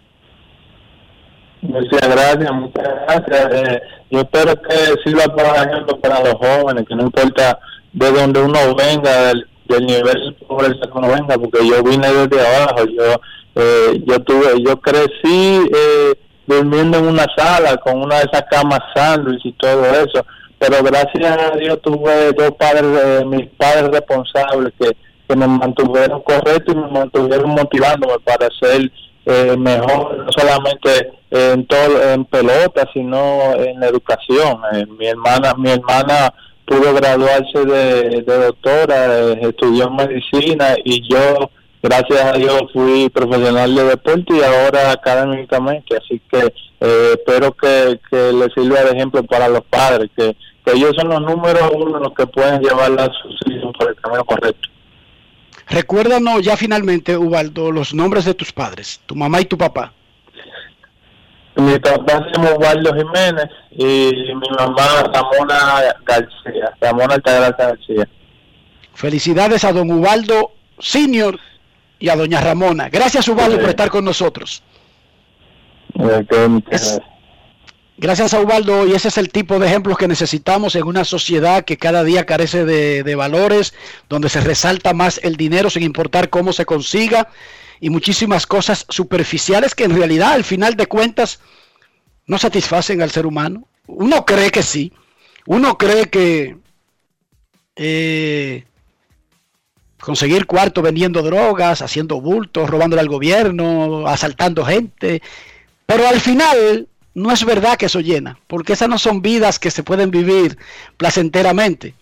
Muchas 1.63 2.09
gracias, 2.09 2.53
muchas 2.53 2.85
gracias. 3.07 3.55
Eh, 3.55 3.83
yo 4.11 4.21
espero 4.21 4.61
que 4.61 4.75
sirva 5.05 5.35
para 5.35 5.63
ejemplo 5.63 5.99
para 6.01 6.21
los 6.21 6.35
jóvenes, 6.35 6.85
que 6.87 6.97
no 6.97 7.05
importa 7.05 7.61
de 7.93 8.11
donde 8.11 8.43
uno 8.43 8.75
venga, 8.75 9.29
del, 9.29 9.47
del 9.67 9.87
nivel 9.87 10.37
pobreza 10.49 10.81
que 10.83 10.99
uno 10.99 11.09
venga, 11.09 11.37
porque 11.39 11.67
yo 11.67 11.83
vine 11.85 12.13
desde 12.13 12.47
abajo, 12.47 12.85
yo 12.87 13.21
eh, 13.55 14.03
yo 14.07 14.19
tuve, 14.21 14.63
yo 14.67 14.81
crecí 14.81 15.63
eh, 15.75 16.15
durmiendo 16.47 16.99
en 16.99 17.07
una 17.09 17.27
sala 17.37 17.77
con 17.79 18.03
una 18.03 18.17
de 18.17 18.25
esas 18.33 18.45
camas 18.51 18.81
sándwich 18.95 19.45
y 19.45 19.53
todo 19.53 19.85
eso, 19.85 20.25
pero 20.59 20.83
gracias 20.83 21.39
a 21.39 21.57
Dios 21.57 21.81
tuve 21.83 22.33
dos 22.33 22.53
padres, 22.53 22.85
eh, 22.85 23.25
mis 23.25 23.49
padres 23.51 23.89
responsables 23.91 24.73
que, 24.79 24.97
que 25.29 25.37
me 25.37 25.47
mantuvieron 25.47 26.23
correcto 26.23 26.73
y 26.73 26.77
me 26.77 26.89
mantuvieron 26.89 27.51
motivándome 27.51 28.15
para 28.25 28.49
ser 28.61 28.91
eh, 29.25 29.57
mejor, 29.57 30.19
no 30.19 30.33
solamente 30.33 31.13
en 31.31 31.65
todo 31.67 32.13
en 32.13 32.25
pelota, 32.25 32.89
sino 32.93 33.55
en 33.55 33.79
la 33.79 33.87
educación. 33.87 34.61
Eh, 34.73 34.85
mi 34.99 35.07
hermana, 35.07 35.55
mi 35.57 35.71
hermana 35.71 36.33
pudo 36.67 36.93
graduarse 36.95 37.65
de, 37.65 38.23
doctora, 38.23 39.19
eh, 39.19 39.39
estudió 39.43 39.91
medicina 39.91 40.75
y 40.85 41.09
yo, 41.09 41.51
gracias 41.83 42.21
a 42.21 42.33
Dios, 42.33 42.63
fui 42.73 43.11
profesional 43.11 43.75
de 43.75 43.85
deporte 43.85 44.37
y 44.37 44.43
ahora 44.43 44.93
académicamente. 44.93 45.97
Así 45.97 46.21
que 46.31 46.55
eh, 46.81 47.15
espero 47.15 47.53
que, 47.53 48.01
que 48.11 48.33
le 48.33 48.49
sirva 48.51 48.83
de 48.85 48.93
ejemplo 48.93 49.23
para 49.25 49.49
los 49.49 49.63
padres, 49.63 50.11
que, 50.17 50.37
que 50.65 50.73
ellos 50.73 50.95
son 50.97 51.09
los 51.09 51.21
números 51.21 51.71
uno 51.75 51.99
los 51.99 52.15
que 52.15 52.27
pueden 52.27 52.61
llevar 52.61 52.93
a 52.99 53.05
sus 53.05 53.39
hijos 53.51 53.73
por 53.79 53.89
el 53.91 53.97
camino 53.97 54.25
correcto. 54.25 54.69
Recuérdanos 55.69 56.43
ya 56.43 56.57
finalmente, 56.57 57.17
Ubaldo, 57.17 57.73
los 57.73 57.95
nombres 57.95 58.25
de 58.25 58.35
tus 58.35 58.53
padres, 58.53 59.01
tu 59.07 59.15
mamá 59.15 59.41
y 59.41 59.47
tu 59.47 59.57
papá. 59.57 59.93
Mi 61.57 61.79
papá 61.79 62.25
se 62.25 62.33
llama 62.33 62.55
Waldo 62.55 62.95
Jiménez 62.95 63.47
y 63.73 64.11
mi 64.35 64.49
mamá 64.59 65.03
Ramona 65.13 65.95
García, 66.05 66.73
Ramona 66.81 67.15
Altagracia 67.15 67.67
García. 67.67 68.09
Felicidades 68.95 69.65
a 69.65 69.73
don 69.73 69.91
Ubaldo 69.91 70.53
Senior 70.79 71.39
y 72.03 72.09
a 72.09 72.17
doña 72.17 72.41
Ramona. 72.41 72.89
Gracias, 72.89 73.29
Ubaldo, 73.29 73.61
por 73.61 73.71
estar 73.71 73.89
con 73.89 74.05
nosotros. 74.05 74.65
Es- 75.95 76.67
gracias. 76.67 77.01
Gracias 77.97 78.35
a 78.35 78.41
Ubaldo, 78.41 78.85
y 78.89 78.93
ese 78.95 79.07
es 79.09 79.19
el 79.19 79.29
tipo 79.29 79.61
de 79.61 79.69
ejemplos 79.69 79.97
que 79.97 80.09
necesitamos 80.09 80.75
en 80.75 80.83
una 80.83 81.05
sociedad 81.05 81.65
que 81.65 81.77
cada 81.77 82.03
día 82.03 82.27
carece 82.27 82.65
de, 82.65 83.05
de 83.05 83.15
valores, 83.15 83.75
donde 84.09 84.29
se 84.29 84.41
resalta 84.41 84.93
más 84.93 85.21
el 85.23 85.37
dinero 85.37 85.71
sin 85.71 85.85
importar 85.85 86.29
cómo 86.29 86.53
se 86.53 86.65
consiga, 86.65 87.29
y 87.79 87.91
muchísimas 87.91 88.47
cosas 88.49 88.87
superficiales 88.89 89.77
que 89.77 89.85
en 89.85 89.95
realidad 89.97 90.33
al 90.33 90.43
final 90.43 90.75
de 90.75 90.87
cuentas 90.87 91.39
no 92.27 92.39
satisfacen 92.39 93.01
al 93.03 93.13
ser 93.13 93.27
humano. 93.27 93.69
Uno 93.87 94.25
cree 94.25 94.51
que 94.51 94.65
sí, 94.65 94.93
uno 95.47 95.79
cree 95.79 96.07
que 96.07 96.57
eh, 97.77 98.65
conseguir 100.03 100.47
cuarto 100.47 100.83
vendiendo 100.83 101.23
drogas, 101.23 101.81
haciendo 101.81 102.21
bultos, 102.21 102.69
robándole 102.69 103.01
al 103.01 103.09
gobierno, 103.09 104.09
asaltando 104.09 104.65
gente, 104.65 105.23
pero 105.87 106.09
al 106.09 106.21
final 106.21 106.89
no 107.15 107.31
es 107.31 107.45
verdad 107.45 107.77
que 107.77 107.87
eso 107.87 108.01
llena, 108.01 108.37
porque 108.49 108.73
esas 108.73 108.89
no 108.89 108.99
son 108.99 109.23
vidas 109.23 109.61
que 109.61 109.71
se 109.71 109.85
pueden 109.85 110.11
vivir 110.11 110.59
placenteramente. 110.97 111.95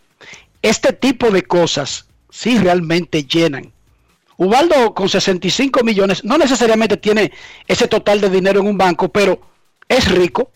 Este 0.63 0.95
tipo 0.95 1.31
de 1.31 1.43
cosas 1.43 2.07
sí 2.31 2.57
realmente 2.57 3.25
llenan. 3.25 3.71
Ubaldo 4.39 4.95
con 4.95 5.11
65 5.11 5.85
millones 5.85 6.25
no 6.25 6.39
necesariamente 6.39 6.97
tiene 6.97 7.31
ese 7.67 7.87
total 7.87 8.23
de 8.23 8.31
dinero 8.31 8.61
en 8.61 8.67
un 8.69 8.79
banco, 8.79 9.11
pero 9.11 9.43
es 9.89 10.11
rico 10.11 10.51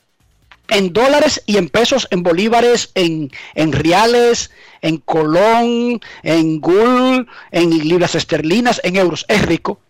en 0.69 0.93
dólares 0.93 1.43
y 1.47 1.57
en 1.57 1.69
pesos, 1.69 2.09
en 2.11 2.23
bolívares, 2.23 2.91
en, 2.95 3.31
en 3.55 3.73
reales, 3.73 4.51
en 4.81 4.99
colón, 4.99 6.01
en 6.23 6.61
gul, 6.61 7.29
en 7.51 7.71
libras 7.89 8.15
esterlinas, 8.15 8.81
en 8.85 8.97
euros. 8.97 9.25
Es 9.29 9.43
rico. 9.43 9.81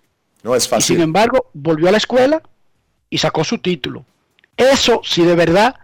No 0.42 0.54
es 0.54 0.64
Y 0.64 0.66
sin 0.66 0.70
fácil. 0.70 1.00
embargo, 1.00 1.50
volvió 1.54 1.88
a 1.88 1.92
la 1.92 1.98
escuela 1.98 2.42
y 3.08 3.18
sacó 3.18 3.44
su 3.44 3.58
título. 3.58 4.04
Eso, 4.56 5.00
si 5.04 5.22
de 5.24 5.34
verdad 5.34 5.76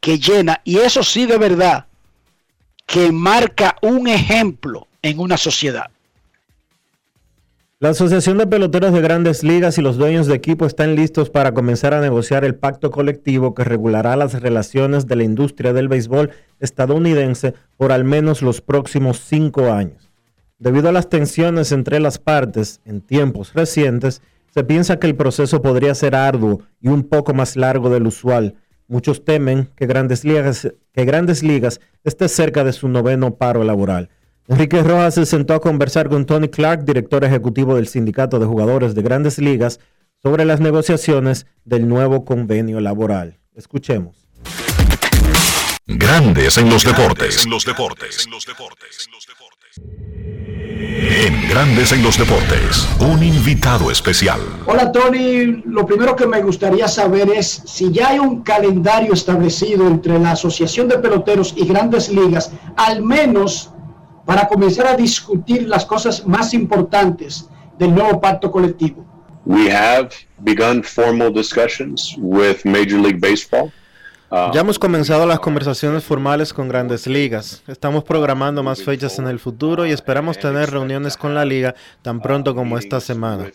que 0.00 0.18
llena, 0.18 0.60
y 0.64 0.78
eso 0.78 1.02
sí 1.02 1.26
de 1.26 1.38
verdad, 1.38 1.86
que 2.86 3.12
marca 3.12 3.76
un 3.82 4.08
ejemplo 4.08 4.86
en 5.02 5.18
una 5.18 5.36
sociedad. 5.36 5.90
La 7.80 7.90
Asociación 7.90 8.38
de 8.38 8.46
Peloteros 8.48 8.92
de 8.92 9.00
Grandes 9.00 9.44
Ligas 9.44 9.78
y 9.78 9.82
los 9.82 9.96
dueños 9.98 10.26
de 10.26 10.34
equipo 10.34 10.66
están 10.66 10.96
listos 10.96 11.30
para 11.30 11.54
comenzar 11.54 11.94
a 11.94 12.00
negociar 12.00 12.44
el 12.44 12.56
pacto 12.56 12.90
colectivo 12.90 13.54
que 13.54 13.62
regulará 13.62 14.16
las 14.16 14.42
relaciones 14.42 15.06
de 15.06 15.14
la 15.14 15.22
industria 15.22 15.72
del 15.72 15.86
béisbol 15.86 16.30
estadounidense 16.58 17.54
por 17.76 17.92
al 17.92 18.02
menos 18.02 18.42
los 18.42 18.62
próximos 18.62 19.20
cinco 19.20 19.70
años. 19.70 20.10
Debido 20.58 20.88
a 20.88 20.92
las 20.92 21.08
tensiones 21.08 21.70
entre 21.70 22.00
las 22.00 22.18
partes 22.18 22.80
en 22.84 23.00
tiempos 23.00 23.54
recientes, 23.54 24.22
se 24.52 24.64
piensa 24.64 24.98
que 24.98 25.06
el 25.06 25.14
proceso 25.14 25.62
podría 25.62 25.94
ser 25.94 26.16
arduo 26.16 26.62
y 26.80 26.88
un 26.88 27.04
poco 27.04 27.32
más 27.32 27.54
largo 27.54 27.90
del 27.90 28.08
usual. 28.08 28.56
Muchos 28.88 29.24
temen 29.24 29.68
que 29.76 29.86
Grandes 29.86 30.24
Ligas, 30.24 30.68
que 30.92 31.04
Grandes 31.04 31.44
Ligas 31.44 31.80
esté 32.02 32.28
cerca 32.28 32.64
de 32.64 32.72
su 32.72 32.88
noveno 32.88 33.36
paro 33.36 33.62
laboral. 33.62 34.08
Enrique 34.50 34.82
Rojas 34.82 35.14
se 35.14 35.26
sentó 35.26 35.52
a 35.52 35.60
conversar 35.60 36.08
con 36.08 36.24
Tony 36.24 36.48
Clark, 36.48 36.84
director 36.84 37.22
ejecutivo 37.22 37.74
del 37.74 37.86
Sindicato 37.86 38.38
de 38.38 38.46
Jugadores 38.46 38.94
de 38.94 39.02
Grandes 39.02 39.36
Ligas, 39.38 39.78
sobre 40.22 40.46
las 40.46 40.58
negociaciones 40.58 41.46
del 41.66 41.86
nuevo 41.86 42.24
convenio 42.24 42.80
laboral. 42.80 43.38
Escuchemos. 43.54 44.26
Grandes 45.86 46.56
en 46.56 46.70
los 46.70 46.82
deportes. 46.82 47.44
En 47.44 47.50
los 47.50 47.66
deportes. 47.66 48.26
En 50.80 51.48
Grandes 51.50 51.92
en 51.92 52.02
los 52.02 52.16
deportes, 52.16 52.88
un 53.00 53.22
invitado 53.22 53.90
especial. 53.90 54.40
Hola 54.64 54.90
Tony, 54.90 55.62
lo 55.66 55.84
primero 55.84 56.16
que 56.16 56.26
me 56.26 56.42
gustaría 56.42 56.88
saber 56.88 57.28
es 57.30 57.62
si 57.66 57.92
ya 57.92 58.08
hay 58.08 58.18
un 58.18 58.42
calendario 58.42 59.12
establecido 59.12 59.86
entre 59.86 60.18
la 60.18 60.32
Asociación 60.32 60.88
de 60.88 60.98
Peloteros 60.98 61.52
y 61.54 61.66
Grandes 61.66 62.08
Ligas, 62.08 62.50
al 62.76 63.02
menos 63.02 63.72
para 64.28 64.46
comenzar 64.46 64.86
a 64.86 64.94
discutir 64.94 65.66
las 65.66 65.86
cosas 65.86 66.26
más 66.26 66.52
importantes 66.52 67.48
del 67.78 67.94
nuevo 67.94 68.20
pacto 68.20 68.50
colectivo. 68.52 69.02
We 69.46 69.72
have 69.72 70.10
begun 70.40 70.82
formal 70.82 71.32
discussions 71.32 72.14
with 72.18 72.58
Major 72.62 73.00
League 73.00 73.20
Baseball. 73.20 73.72
Uh, 74.30 74.52
Ya 74.52 74.60
hemos 74.60 74.78
comenzado 74.78 75.24
las 75.24 75.40
conversaciones 75.40 76.04
formales 76.04 76.52
con 76.52 76.68
grandes 76.68 77.06
ligas. 77.06 77.62
Estamos 77.66 78.04
programando 78.04 78.62
más 78.62 78.82
fechas 78.82 79.18
en 79.18 79.28
el 79.28 79.38
futuro 79.38 79.86
y 79.86 79.92
esperamos 79.92 80.38
tener 80.38 80.70
reuniones 80.70 81.16
con 81.16 81.34
la 81.34 81.46
liga 81.46 81.74
tan 82.02 82.20
pronto 82.20 82.54
como 82.54 82.76
esta 82.76 83.00
semana. 83.00 83.50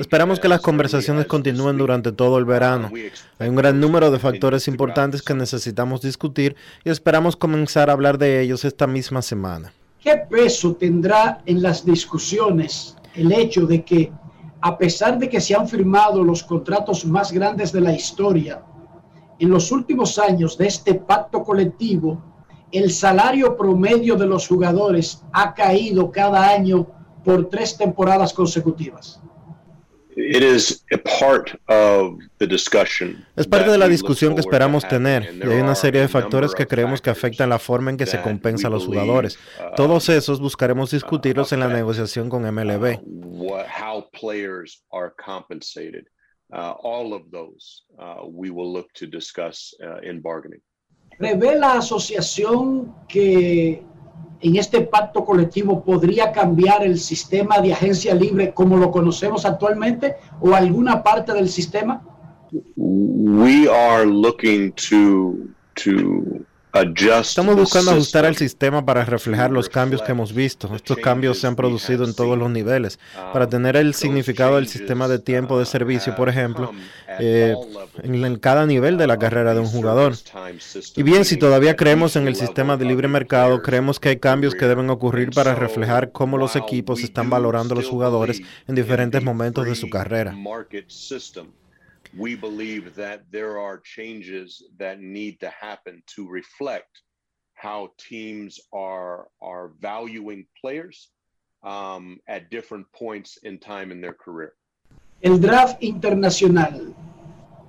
Esperamos 0.00 0.40
que 0.40 0.48
las 0.48 0.60
conversaciones 0.60 1.26
continúen 1.26 1.78
durante 1.78 2.10
todo 2.10 2.38
el 2.38 2.44
verano. 2.44 2.90
Hay 3.38 3.48
un 3.48 3.54
gran 3.54 3.78
número 3.78 4.10
de 4.10 4.18
factores 4.18 4.66
importantes 4.66 5.22
que 5.22 5.34
necesitamos 5.34 6.02
discutir 6.02 6.56
y 6.84 6.90
esperamos 6.90 7.36
comenzar 7.36 7.90
a 7.90 7.92
hablar 7.92 8.18
de 8.18 8.40
ellos 8.40 8.64
esta 8.64 8.88
misma 8.88 9.22
semana. 9.22 9.72
¿Qué 10.06 10.18
peso 10.18 10.76
tendrá 10.76 11.42
en 11.46 11.60
las 11.60 11.84
discusiones 11.84 12.96
el 13.16 13.32
hecho 13.32 13.66
de 13.66 13.84
que, 13.84 14.12
a 14.60 14.78
pesar 14.78 15.18
de 15.18 15.28
que 15.28 15.40
se 15.40 15.56
han 15.56 15.66
firmado 15.66 16.22
los 16.22 16.44
contratos 16.44 17.04
más 17.04 17.32
grandes 17.32 17.72
de 17.72 17.80
la 17.80 17.92
historia, 17.92 18.62
en 19.40 19.50
los 19.50 19.72
últimos 19.72 20.16
años 20.20 20.56
de 20.58 20.68
este 20.68 20.94
pacto 20.94 21.42
colectivo, 21.42 22.22
el 22.70 22.92
salario 22.92 23.56
promedio 23.56 24.14
de 24.14 24.26
los 24.26 24.46
jugadores 24.46 25.24
ha 25.32 25.52
caído 25.54 26.12
cada 26.12 26.50
año 26.50 26.86
por 27.24 27.48
tres 27.48 27.76
temporadas 27.76 28.32
consecutivas? 28.32 29.20
Es 30.16 30.82
parte 33.48 33.70
de 33.70 33.78
la 33.78 33.86
discusión 33.86 34.34
que 34.34 34.40
esperamos 34.40 34.88
tener 34.88 35.34
y 35.34 35.42
hay 35.42 35.60
una 35.60 35.74
are 35.74 35.74
serie 35.74 36.00
de 36.00 36.08
factores 36.08 36.54
que 36.54 36.66
of 36.66 36.66
creemos 36.66 37.02
que 37.02 37.10
afectan 37.10 37.50
la 37.50 37.58
forma 37.58 37.90
en 37.90 37.98
que 37.98 38.06
se 38.06 38.22
compensa 38.22 38.68
a 38.68 38.70
we 38.70 38.70
los 38.70 38.86
jugadores. 38.86 39.38
uh, 39.60 39.74
Todos 39.76 40.08
esos 40.08 40.40
buscaremos 40.40 40.90
discutirlos 40.90 41.52
en 41.52 41.60
la 41.60 41.68
negociación 41.68 42.30
con 42.30 42.42
MLB. 42.42 42.98
what, 43.36 43.66
how 43.66 44.08
players 44.12 44.82
are 44.92 45.12
compensated. 45.18 46.06
Uh, 46.52 46.74
all 46.82 47.12
of 47.12 47.30
those 47.30 47.82
uh, 47.98 48.22
we 48.24 48.50
will 48.50 48.72
look 48.72 48.92
to 48.94 49.06
discuss 49.06 49.74
uh, 49.82 49.98
in 49.98 50.20
bargaining. 50.20 50.60
¿Prevé 51.18 51.58
la 51.58 51.78
asociación 51.78 52.94
que 53.08 53.82
en 54.40 54.56
este 54.56 54.80
pacto 54.82 55.24
colectivo 55.24 55.82
podría 55.82 56.32
cambiar 56.32 56.84
el 56.84 56.98
sistema 56.98 57.60
de 57.60 57.72
agencia 57.72 58.14
libre 58.14 58.52
como 58.52 58.76
lo 58.76 58.90
conocemos 58.90 59.44
actualmente 59.44 60.16
o 60.40 60.54
alguna 60.54 61.02
parte 61.02 61.32
del 61.32 61.48
sistema? 61.48 62.02
We 62.76 63.68
are 63.68 64.06
looking 64.06 64.72
to 64.88 65.36
to. 65.74 66.46
Estamos 66.82 67.56
buscando 67.56 67.92
ajustar 67.92 68.24
el 68.24 68.36
sistema 68.36 68.84
para 68.84 69.04
reflejar 69.04 69.50
los 69.50 69.68
cambios 69.68 70.02
que 70.02 70.12
hemos 70.12 70.32
visto. 70.34 70.74
Estos 70.74 70.98
cambios 70.98 71.38
se 71.38 71.46
han 71.46 71.56
producido 71.56 72.04
en 72.04 72.14
todos 72.14 72.36
los 72.36 72.50
niveles. 72.50 72.98
Para 73.32 73.48
tener 73.48 73.76
el 73.76 73.94
significado 73.94 74.56
del 74.56 74.68
sistema 74.68 75.08
de 75.08 75.18
tiempo 75.18 75.58
de 75.58 75.66
servicio, 75.66 76.14
por 76.14 76.28
ejemplo, 76.28 76.72
eh, 77.18 77.54
en 78.02 78.24
en 78.24 78.36
cada 78.36 78.66
nivel 78.66 78.98
de 78.98 79.06
la 79.06 79.18
carrera 79.18 79.54
de 79.54 79.60
un 79.60 79.66
jugador. 79.66 80.14
Y 80.96 81.02
bien, 81.02 81.24
si 81.24 81.36
todavía 81.36 81.76
creemos 81.76 82.16
en 82.16 82.26
el 82.28 82.36
sistema 82.36 82.76
de 82.76 82.84
libre 82.84 83.08
mercado, 83.08 83.62
creemos 83.62 84.00
que 84.00 84.10
hay 84.10 84.16
cambios 84.18 84.54
que 84.54 84.66
deben 84.66 84.90
ocurrir 84.90 85.30
para 85.30 85.54
reflejar 85.54 86.12
cómo 86.12 86.36
los 86.38 86.56
equipos 86.56 87.02
están 87.02 87.30
valorando 87.30 87.74
a 87.74 87.76
los 87.76 87.88
jugadores 87.88 88.42
en 88.66 88.74
diferentes 88.74 89.22
momentos 89.22 89.66
de 89.66 89.74
su 89.74 89.88
carrera. 89.88 90.34
We 92.18 92.34
believe 92.34 92.94
that 92.94 93.24
there 93.30 93.58
are 93.58 93.78
changes 93.78 94.62
that 94.78 95.00
need 95.00 95.38
to 95.40 95.50
happen 95.50 96.02
to 96.14 96.28
reflect 96.28 97.02
how 97.54 97.90
teams 97.98 98.60
are 98.72 99.28
are 99.40 99.72
valuing 99.80 100.46
players 100.60 101.10
um, 101.62 102.18
at 102.28 102.50
different 102.50 102.86
points 102.92 103.38
in 103.42 103.58
time 103.58 103.90
in 103.90 104.00
their 104.00 104.14
career. 104.14 104.52
¿El 105.22 105.38
draft 105.38 105.82
internacional 105.82 106.94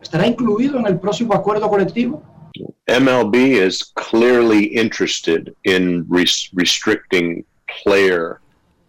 estará 0.02 0.28
incluido 0.28 0.80
en 0.80 0.86
el 0.86 1.00
próximo 1.00 1.34
acuerdo 1.34 1.70
colectivo? 1.70 2.24
MLB 2.88 3.36
is 3.36 3.91
clearly 3.95 4.64
interested 4.64 5.54
in 5.66 6.06
res- 6.08 6.50
restricting 6.54 7.43
player. 7.68 8.39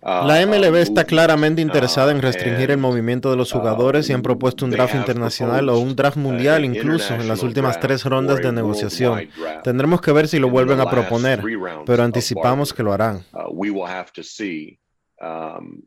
La 0.00 0.46
MLB 0.46 0.72
uh, 0.72 0.76
está 0.76 1.04
claramente 1.04 1.60
movement, 1.60 1.74
interesada 1.74 2.12
en 2.12 2.22
restringir 2.22 2.70
el 2.70 2.78
movimiento 2.78 3.30
de 3.30 3.36
los 3.36 3.50
jugadores 3.50 4.08
y 4.08 4.12
han 4.12 4.22
propuesto 4.22 4.64
un 4.64 4.70
draft 4.70 4.94
internacional 4.94 5.68
o 5.68 5.80
un 5.80 5.96
draft 5.96 6.16
mundial 6.16 6.64
incluso 6.64 7.14
en 7.14 7.26
las 7.26 7.42
últimas 7.42 7.80
tres 7.80 8.04
rondas 8.04 8.38
de 8.38 8.52
negociación. 8.52 9.28
Tendremos 9.64 10.00
que 10.00 10.12
ver 10.12 10.28
si 10.28 10.38
lo 10.38 10.50
vuelven 10.50 10.80
a 10.80 10.88
proponer, 10.88 11.42
pero 11.84 12.04
anticipamos 12.04 12.72
que 12.72 12.84
lo 12.84 12.92
harán. 12.92 13.24
We 13.50 13.70
will 13.70 13.88
have 13.88 14.12
to 14.14 14.22
see 14.22 14.78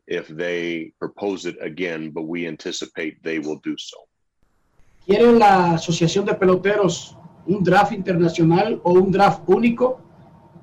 if 0.06 0.28
they 0.36 0.92
propose 0.98 1.48
it 1.48 1.56
again, 1.62 2.12
but 2.12 2.24
we 2.26 2.46
anticipate 2.46 3.16
they 3.22 3.38
will 3.38 3.60
do 3.64 3.74
so. 3.78 3.96
¿Quiere 5.06 5.32
la 5.32 5.72
Asociación 5.74 6.26
de 6.26 6.34
Peloteros 6.34 7.16
un 7.46 7.64
draft 7.64 7.92
internacional 7.92 8.78
o 8.84 8.92
un 8.92 9.10
draft 9.10 9.40
único, 9.46 10.00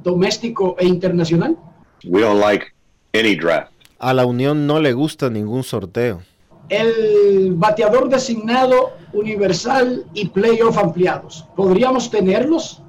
doméstico 0.02 0.76
e 0.80 0.86
internacional? 0.86 1.58
We 2.06 2.22
don't 2.22 2.40
like 2.40 2.68
any 3.14 3.36
draft. 3.36 3.72
A 4.00 4.14
la 4.14 4.26
Unión 4.26 4.66
no 4.66 4.80
le 4.80 4.94
gusta 4.94 5.30
ningún 5.30 5.64
sorteo. 5.64 6.22
El 6.70 7.54
bateador 7.56 8.10
designado 8.10 8.94
universal 9.14 10.06
y 10.14 10.30
playoff 10.30 10.78
ampliados. 10.78 11.46
¿Podríamos 11.56 12.10
tenerlos, 12.12 12.82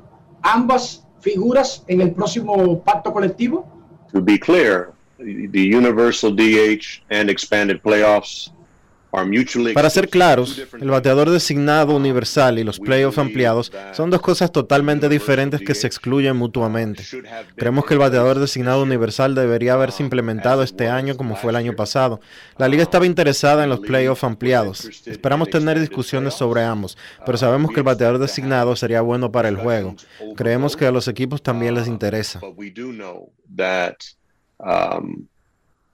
ambas 0.42 1.06
figuras, 1.20 1.82
en 1.88 2.00
el 2.00 2.12
próximo 2.12 2.82
pacto 2.82 3.12
colectivo? 3.12 3.66
To 4.12 4.20
be 4.20 4.38
clear, 4.38 4.92
the 5.18 5.76
universal 5.76 6.30
DH 6.34 7.02
and 7.10 7.30
expanded 7.30 7.82
playoffs 7.82 8.52
Para 9.74 9.90
ser 9.90 10.08
claros, 10.08 10.62
el 10.80 10.90
bateador 10.90 11.30
designado 11.30 11.96
universal 11.96 12.58
y 12.58 12.64
los 12.64 12.78
playoffs 12.78 13.18
ampliados 13.18 13.72
son 13.92 14.10
dos 14.10 14.20
cosas 14.20 14.52
totalmente 14.52 15.08
diferentes 15.08 15.60
que 15.60 15.74
se 15.74 15.88
excluyen 15.88 16.36
mutuamente. 16.36 17.04
Creemos 17.56 17.86
que 17.86 17.94
el 17.94 18.00
bateador 18.00 18.38
designado 18.38 18.82
universal 18.82 19.34
debería 19.34 19.74
haberse 19.74 20.04
implementado 20.04 20.62
este 20.62 20.88
año 20.88 21.16
como 21.16 21.34
fue 21.34 21.50
el 21.50 21.56
año 21.56 21.74
pasado. 21.74 22.20
La 22.56 22.68
liga 22.68 22.84
estaba 22.84 23.04
interesada 23.04 23.64
en 23.64 23.70
los 23.70 23.80
playoffs 23.80 24.22
ampliados. 24.22 24.84
Esperamos 25.06 25.50
tener 25.50 25.80
discusiones 25.80 26.34
sobre 26.34 26.62
ambos, 26.62 26.96
pero 27.26 27.36
sabemos 27.36 27.72
que 27.72 27.80
el 27.80 27.84
bateador 27.84 28.18
designado 28.18 28.76
sería 28.76 29.00
bueno 29.00 29.32
para 29.32 29.48
el 29.48 29.56
juego. 29.56 29.96
Creemos 30.36 30.76
que 30.76 30.86
a 30.86 30.92
los 30.92 31.08
equipos 31.08 31.42
también 31.42 31.74
les 31.74 31.88
interesa. 31.88 32.40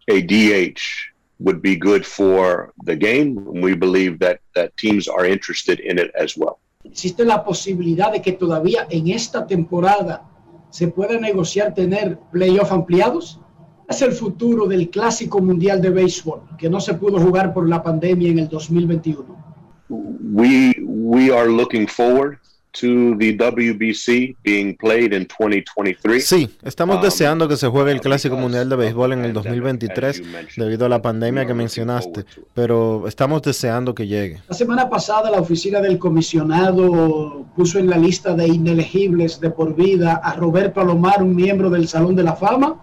DH 0.06 1.15
would 1.38 1.60
be 1.60 1.76
good 1.76 2.04
for 2.04 2.72
the 2.84 2.96
game. 2.96 3.44
We 3.44 3.74
believe 3.74 4.18
that 4.20 4.40
that 4.54 4.76
teams 4.76 5.08
are 5.08 5.26
interested 5.26 5.80
in 5.80 5.98
it 5.98 6.10
as 6.14 6.36
well. 6.36 6.58
¿Existe 6.84 7.24
la 7.24 7.44
posibilidad 7.44 8.12
de 8.12 8.22
que 8.22 8.32
todavía 8.32 8.86
en 8.90 9.08
esta 9.08 9.46
temporada 9.46 10.22
se 10.70 10.88
pueda 10.88 11.18
negociar 11.18 11.74
tener 11.74 12.18
playoff 12.32 12.72
ampliados? 12.72 13.40
Es 13.88 14.02
el 14.02 14.12
futuro 14.12 14.66
del 14.66 14.88
Clásico 14.90 15.40
Mundial 15.40 15.80
de 15.80 15.90
Béisbol, 15.90 16.42
que 16.58 16.68
no 16.68 16.80
se 16.80 16.94
pudo 16.94 17.20
jugar 17.20 17.52
por 17.54 17.68
la 17.68 17.82
pandemia 17.82 18.30
en 18.30 18.38
el 18.40 18.48
2021. 18.48 19.44
We 19.88 20.74
we 20.80 21.30
are 21.30 21.48
looking 21.48 21.86
forward 21.86 22.38
to 22.80 23.16
the 23.18 23.36
WBC 23.36 24.36
being 24.42 24.76
played 24.76 25.12
in 25.12 25.26
2023. 25.26 26.20
Sí, 26.20 26.50
estamos 26.62 26.96
Um, 26.96 27.02
deseando 27.02 27.48
que 27.48 27.56
se 27.56 27.68
juegue 27.68 27.92
el 27.92 28.00
Clásico 28.00 28.36
Mundial 28.36 28.68
de 28.68 28.76
Béisbol 28.76 29.12
en 29.12 29.24
el 29.24 29.32
2023 29.32 30.22
debido 30.56 30.86
a 30.86 30.88
la 30.88 31.00
pandemia 31.00 31.46
que 31.46 31.54
mencionaste, 31.54 32.24
pero 32.54 33.08
estamos 33.08 33.42
deseando 33.42 33.94
que 33.94 34.06
llegue. 34.06 34.40
La 34.48 34.54
semana 34.54 34.88
pasada 34.88 35.30
la 35.30 35.40
oficina 35.40 35.80
del 35.80 35.98
comisionado 35.98 37.46
puso 37.56 37.78
en 37.78 37.88
la 37.88 37.96
lista 37.96 38.34
de 38.34 38.46
inelegibles 38.46 39.40
de 39.40 39.50
por 39.50 39.74
vida 39.74 40.20
a 40.22 40.34
Robert 40.34 40.74
Palomar, 40.74 41.22
un 41.22 41.34
miembro 41.34 41.70
del 41.70 41.88
Salón 41.88 42.14
de 42.14 42.22
la 42.22 42.36
Fama 42.36 42.82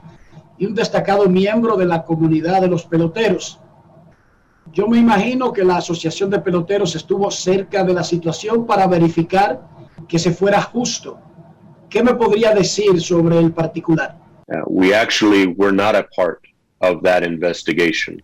y 0.57 0.65
un 0.65 0.73
destacado 0.73 1.27
miembro 1.29 1.77
de 1.77 1.85
la 1.85 2.03
comunidad 2.03 2.61
de 2.61 2.67
los 2.67 2.85
peloteros. 2.85 3.59
Yo 4.71 4.87
me 4.87 4.97
imagino 4.97 5.53
que 5.53 5.63
la 5.63 5.77
Asociación 5.77 6.29
de 6.31 6.39
Peloteros 6.39 6.95
estuvo 6.95 7.29
cerca 7.29 7.83
de 7.83 7.93
la 7.93 8.03
situación 8.03 8.65
para 8.65 8.87
verificar 8.87 9.72
que 10.07 10.19
se 10.19 10.31
fuera 10.31 10.61
justo. 10.61 11.19
¿Qué 11.89 12.03
me 12.03 12.13
podría 12.15 12.53
decir 12.53 12.99
sobre 13.01 13.39
el 13.39 13.51
particular? 13.51 14.17
Uh, 14.47 14.61
we 14.67 14.93
actually 14.93 15.47
were 15.57 15.71
not 15.71 15.95
a 15.95 16.07
part 16.15 16.39
of 16.79 17.01
that 17.03 17.23
investigation. 17.23 18.21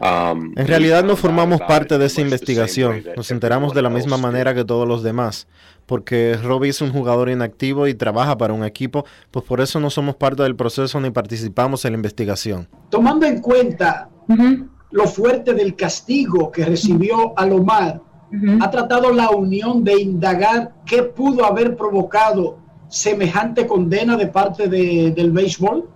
Um, 0.00 0.52
En 0.56 0.68
realidad 0.68 1.02
no 1.02 1.16
formamos 1.16 1.60
parte 1.60 1.98
de 1.98 2.06
esa 2.06 2.20
investigación, 2.20 3.02
nos 3.16 3.32
enteramos 3.32 3.74
de 3.74 3.82
la 3.82 3.90
misma 3.90 4.16
manera 4.16 4.54
que 4.54 4.64
todos 4.64 4.86
los 4.86 5.02
demás, 5.02 5.48
porque 5.86 6.38
Robbie 6.40 6.68
es 6.70 6.80
un 6.80 6.92
jugador 6.92 7.28
inactivo 7.28 7.88
y 7.88 7.94
trabaja 7.94 8.38
para 8.38 8.52
un 8.52 8.62
equipo, 8.64 9.04
pues 9.32 9.44
por 9.44 9.60
eso 9.60 9.80
no 9.80 9.90
somos 9.90 10.14
parte 10.14 10.44
del 10.44 10.54
proceso 10.54 11.00
ni 11.00 11.10
participamos 11.10 11.84
en 11.84 11.92
la 11.94 11.96
investigación. 11.96 12.68
Tomando 12.90 13.26
en 13.26 13.40
cuenta 13.40 14.08
lo 14.92 15.04
fuerte 15.08 15.52
del 15.52 15.74
castigo 15.74 16.52
que 16.52 16.64
recibió 16.64 17.36
Alomar, 17.36 18.00
¿ha 18.60 18.70
tratado 18.70 19.12
la 19.12 19.30
Unión 19.30 19.82
de 19.84 20.00
indagar 20.00 20.72
qué 20.84 21.02
pudo 21.02 21.44
haber 21.44 21.76
provocado 21.76 22.58
semejante 22.88 23.66
condena 23.66 24.16
de 24.16 24.26
parte 24.26 24.68
de- 24.68 25.10
del 25.12 25.30
béisbol? 25.30 25.88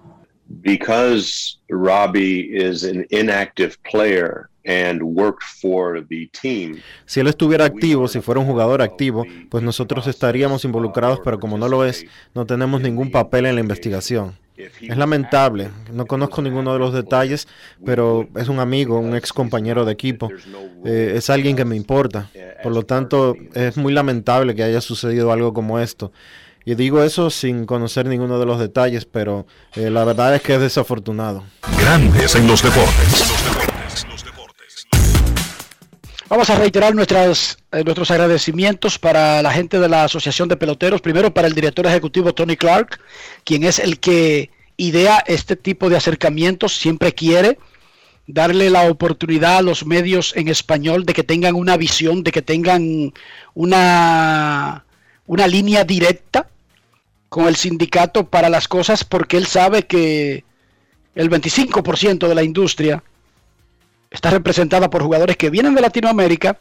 because 0.62 1.58
Robbie 1.70 2.50
is 2.52 2.84
an 2.84 3.06
inactive 3.10 3.76
player 3.90 4.48
and 4.66 5.02
worked 5.02 5.42
for 5.60 6.04
the 6.08 6.28
team. 6.40 6.76
Si 7.06 7.20
él 7.20 7.26
estuviera 7.28 7.64
activo, 7.64 8.06
si 8.06 8.20
fuera 8.20 8.40
un 8.40 8.46
jugador 8.46 8.82
activo, 8.82 9.24
pues 9.50 9.64
nosotros 9.64 10.06
estaríamos 10.06 10.64
involucrados, 10.64 11.20
pero 11.24 11.40
como 11.40 11.56
no 11.58 11.68
lo 11.68 11.84
es, 11.84 12.04
no 12.34 12.44
tenemos 12.46 12.80
ningún 12.82 13.10
papel 13.10 13.46
en 13.46 13.54
la 13.56 13.60
investigación. 13.62 14.36
Es 14.80 14.96
lamentable, 14.96 15.70
no 15.92 16.06
conozco 16.06 16.42
ninguno 16.42 16.72
de 16.72 16.78
los 16.78 16.92
detalles, 16.92 17.48
pero 17.84 18.28
es 18.36 18.48
un 18.48 18.60
amigo, 18.60 18.98
un 18.98 19.14
ex 19.16 19.32
compañero 19.32 19.84
de 19.84 19.92
equipo, 19.92 20.30
eh, 20.84 21.14
es 21.16 21.30
alguien 21.30 21.56
que 21.56 21.64
me 21.64 21.76
importa. 21.76 22.30
Por 22.62 22.72
lo 22.72 22.84
tanto, 22.84 23.34
es 23.54 23.76
muy 23.76 23.92
lamentable 23.92 24.54
que 24.54 24.62
haya 24.62 24.80
sucedido 24.80 25.32
algo 25.32 25.52
como 25.52 25.78
esto. 25.78 26.12
Y 26.64 26.76
digo 26.76 27.02
eso 27.02 27.30
sin 27.30 27.66
conocer 27.66 28.06
ninguno 28.06 28.38
de 28.38 28.46
los 28.46 28.60
detalles, 28.60 29.04
pero 29.04 29.46
eh, 29.74 29.90
la 29.90 30.04
verdad 30.04 30.34
es 30.34 30.42
que 30.42 30.54
es 30.54 30.60
desafortunado. 30.60 31.44
Grandes 31.78 32.36
en 32.36 32.46
los 32.46 32.62
deportes. 32.62 33.71
Vamos 36.32 36.48
a 36.48 36.56
reiterar 36.56 36.94
nuestras, 36.94 37.58
eh, 37.72 37.84
nuestros 37.84 38.10
agradecimientos 38.10 38.98
para 38.98 39.42
la 39.42 39.52
gente 39.52 39.78
de 39.78 39.86
la 39.86 40.04
Asociación 40.04 40.48
de 40.48 40.56
Peloteros. 40.56 41.02
Primero 41.02 41.34
para 41.34 41.46
el 41.46 41.52
director 41.52 41.86
ejecutivo 41.86 42.32
Tony 42.32 42.56
Clark, 42.56 43.00
quien 43.44 43.64
es 43.64 43.78
el 43.78 44.00
que 44.00 44.48
idea 44.78 45.22
este 45.26 45.56
tipo 45.56 45.90
de 45.90 45.98
acercamientos, 45.98 46.74
siempre 46.74 47.12
quiere 47.12 47.58
darle 48.26 48.70
la 48.70 48.88
oportunidad 48.90 49.58
a 49.58 49.62
los 49.62 49.84
medios 49.84 50.34
en 50.34 50.48
español 50.48 51.04
de 51.04 51.12
que 51.12 51.22
tengan 51.22 51.54
una 51.54 51.76
visión, 51.76 52.22
de 52.22 52.32
que 52.32 52.40
tengan 52.40 53.12
una, 53.52 54.86
una 55.26 55.46
línea 55.46 55.84
directa 55.84 56.48
con 57.28 57.46
el 57.46 57.56
sindicato 57.56 58.30
para 58.30 58.48
las 58.48 58.68
cosas, 58.68 59.04
porque 59.04 59.36
él 59.36 59.46
sabe 59.46 59.82
que 59.82 60.46
el 61.14 61.28
25% 61.28 62.26
de 62.26 62.34
la 62.34 62.42
industria 62.42 63.02
está 64.12 64.30
representada 64.30 64.90
por 64.90 65.02
jugadores 65.02 65.36
que 65.36 65.50
vienen 65.50 65.74
de 65.74 65.80
Latinoamérica. 65.80 66.58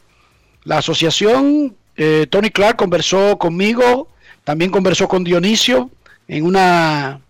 La 0.64 0.78
asociación, 0.78 1.76
eh, 1.96 2.26
Tony 2.30 2.50
Clark 2.50 2.78
conversó 2.78 3.38
conmigo, 3.38 4.08
también 4.44 4.72
conversó 4.72 5.08
con 5.08 5.24
Dionisio 5.24 5.92
en 6.28 6.46
una 6.46 7.22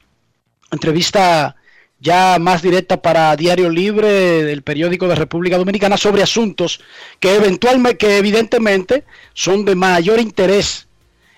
entrevista 0.71 1.55
ya 1.99 2.37
más 2.39 2.61
directa 2.61 3.01
para 3.01 3.35
Diario 3.35 3.69
Libre 3.69 4.43
del 4.43 4.63
periódico 4.63 5.07
de 5.07 5.15
República 5.15 5.57
Dominicana 5.57 5.97
sobre 5.97 6.23
asuntos 6.23 6.81
que 7.19 7.35
eventualmente, 7.35 7.97
que 7.97 8.17
evidentemente 8.17 9.05
son 9.33 9.65
de 9.65 9.75
mayor 9.75 10.19
interés 10.19 10.87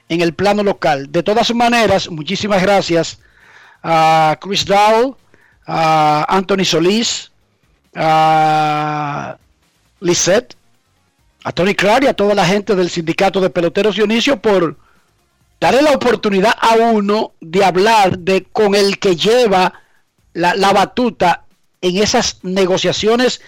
en 0.07 0.21
el 0.21 0.33
plano 0.33 0.63
local. 0.63 1.11
De 1.11 1.23
todas 1.23 1.53
maneras, 1.53 2.09
muchísimas 2.09 2.61
gracias 2.61 3.19
a 3.81 4.37
Chris 4.39 4.65
Dow, 4.65 5.17
a 5.67 6.25
Anthony 6.29 6.63
Solís, 6.63 7.32
a 7.95 9.37
Lisette, 9.99 10.55
a 11.43 11.51
Tony 11.51 11.75
Clark 11.75 12.03
y 12.03 12.07
a 12.07 12.13
toda 12.13 12.33
la 12.35 12.45
gente 12.45 12.75
del 12.75 12.89
sindicato 12.89 13.41
de 13.41 13.49
peloteros 13.49 13.95
Dionisio 13.95 14.41
por 14.41 14.77
darle 15.59 15.81
la 15.81 15.91
oportunidad 15.91 16.53
a 16.59 16.75
uno 16.75 17.33
de 17.41 17.63
hablar 17.63 18.19
de 18.19 18.43
con 18.51 18.75
el 18.75 18.97
que 18.99 19.15
lleva 19.15 19.73
la, 20.33 20.55
la 20.55 20.73
batuta 20.73 21.43
en 21.81 21.97
esas 21.97 22.39
negociaciones 22.43 23.41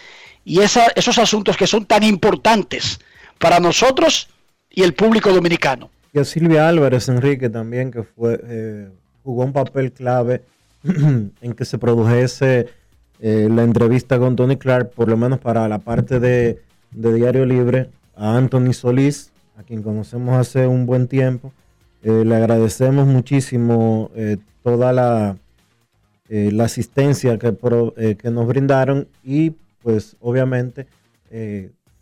y 0.44 0.60
esa- 0.62 0.92
esos 0.96 1.18
asuntos 1.18 1.58
que 1.58 1.68
son 1.68 1.86
tan 1.86 2.04
importantes 2.04 3.00
para 3.40 3.60
nosotros 3.60 4.30
y 4.70 4.84
el 4.84 4.94
público 4.94 5.32
dominicano. 5.34 5.90
Y 6.14 6.20
a 6.20 6.26
Silvia 6.26 6.68
Álvarez, 6.70 7.10
Enrique, 7.10 7.50
también, 7.50 7.92
que 7.92 8.04
fue, 8.04 8.40
eh, 8.44 8.90
jugó 9.24 9.44
un 9.44 9.52
papel 9.54 9.92
clave 9.92 10.44
en 10.84 11.54
que 11.58 11.66
se 11.66 11.78
produjese 11.78 12.70
eh, 13.20 13.48
la 13.50 13.64
entrevista 13.64 14.20
con 14.20 14.36
Tony 14.36 14.58
Clark, 14.58 14.92
por 14.92 15.10
lo 15.10 15.18
menos 15.18 15.40
para 15.40 15.68
la 15.68 15.80
parte 15.80 16.20
de, 16.20 16.60
de 16.92 17.14
Diario 17.14 17.46
Libre, 17.46 17.90
a 18.16 18.38
Anthony 18.38 18.74
Solís, 18.74 19.32
a 19.58 19.64
quien 19.64 19.84
conocemos 19.84 20.36
hace 20.36 20.68
un 20.68 20.86
buen 20.86 21.08
tiempo. 21.08 21.54
Eh, 22.04 22.24
le 22.26 22.36
agradecemos 22.36 23.08
muchísimo 23.08 24.12
eh, 24.16 24.38
toda 24.64 24.94
la, 24.94 25.38
la 26.28 26.64
asistencia 26.64 27.38
que, 27.38 27.56
que 28.18 28.32
nos 28.32 28.48
brindaron 28.48 29.08
y 29.24 29.52
pues 29.82 30.18
obviamente 30.20 30.88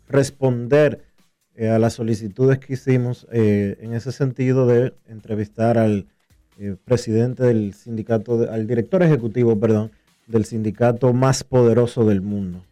responder 0.08 1.04
a 1.58 1.78
las 1.78 1.92
solicitudes 1.92 2.58
que 2.58 2.72
hicimos 2.72 3.26
en 3.30 3.92
ese 3.92 4.12
sentido 4.12 4.66
de 4.66 4.94
entrevistar 5.08 5.76
al 5.76 6.06
presidente 6.86 7.42
del 7.42 7.74
sindicato, 7.74 8.50
al 8.50 8.66
director 8.66 9.02
ejecutivo, 9.02 9.60
perdón, 9.60 9.90
del 10.26 10.44
sindicato 10.44 11.12
más 11.12 11.44
poderoso 11.44 12.04
del 12.04 12.22
mundo. 12.22 12.64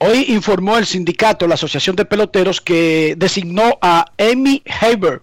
Hoy 0.00 0.26
informó 0.28 0.78
el 0.78 0.86
sindicato, 0.86 1.46
la 1.46 1.54
Asociación 1.54 1.94
de 1.96 2.04
Peloteros, 2.04 2.60
que 2.60 3.14
designó 3.16 3.78
a 3.80 4.06
Amy 4.18 4.62
Haber 4.80 5.22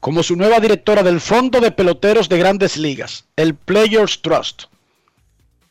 como 0.00 0.22
su 0.22 0.36
nueva 0.36 0.60
directora 0.60 1.02
del 1.02 1.20
Fondo 1.20 1.60
de 1.60 1.70
Peloteros 1.70 2.28
de 2.28 2.38
Grandes 2.38 2.76
Ligas, 2.76 3.24
el 3.36 3.54
Players 3.54 4.22
Trust, 4.22 4.64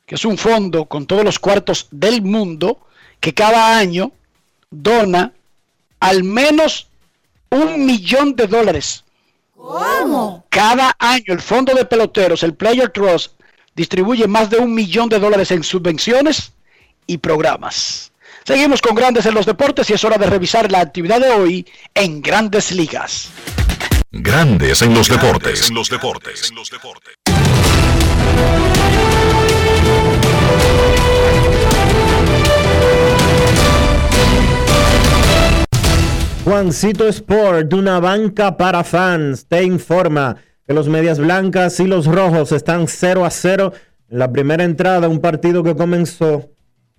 que 0.05 0.15
es 0.15 0.25
un 0.25 0.37
fondo 0.37 0.85
con 0.85 1.05
todos 1.05 1.23
los 1.23 1.39
cuartos 1.39 1.87
del 1.91 2.21
mundo 2.21 2.79
que 3.19 3.33
cada 3.33 3.77
año 3.77 4.11
dona 4.69 5.33
al 5.99 6.23
menos 6.23 6.87
un 7.49 7.85
millón 7.85 8.35
de 8.35 8.47
dólares. 8.47 9.03
¿Cómo? 9.55 10.45
Cada 10.49 10.95
año 10.99 11.33
el 11.33 11.41
Fondo 11.41 11.73
de 11.73 11.85
Peloteros, 11.85 12.43
el 12.43 12.53
Player 12.53 12.89
Trust, 12.89 13.34
distribuye 13.75 14.27
más 14.27 14.49
de 14.49 14.57
un 14.57 14.73
millón 14.73 15.09
de 15.09 15.19
dólares 15.19 15.51
en 15.51 15.63
subvenciones 15.63 16.53
y 17.05 17.17
programas. 17.17 18.11
Seguimos 18.43 18.81
con 18.81 18.95
Grandes 18.95 19.25
en 19.25 19.33
los 19.33 19.45
Deportes 19.45 19.89
y 19.89 19.93
es 19.93 20.03
hora 20.03 20.17
de 20.17 20.27
revisar 20.27 20.71
la 20.71 20.79
actividad 20.79 21.19
de 21.19 21.31
hoy 21.31 21.67
en 21.93 22.21
Grandes 22.21 22.71
Ligas. 22.71 23.29
Grandes 24.11 24.81
en 24.81 24.93
los 24.93 25.09
deportes. 25.09 25.69
En 25.69 25.75
los 25.75 25.89
deportes. 25.89 26.51
Juancito 36.45 37.07
Sport, 37.07 37.73
una 37.73 37.99
banca 37.99 38.55
para 38.55 38.83
fans, 38.83 39.47
te 39.47 39.63
informa 39.63 40.37
que 40.67 40.73
los 40.73 40.89
medias 40.89 41.19
blancas 41.19 41.79
y 41.79 41.87
los 41.87 42.05
rojos 42.07 42.51
están 42.51 42.87
0 42.87 43.25
a 43.25 43.29
0 43.29 43.73
en 44.09 44.19
la 44.19 44.31
primera 44.31 44.63
entrada, 44.63 45.07
un 45.07 45.19
partido 45.19 45.63
que 45.63 45.75
comenzó 45.75 46.49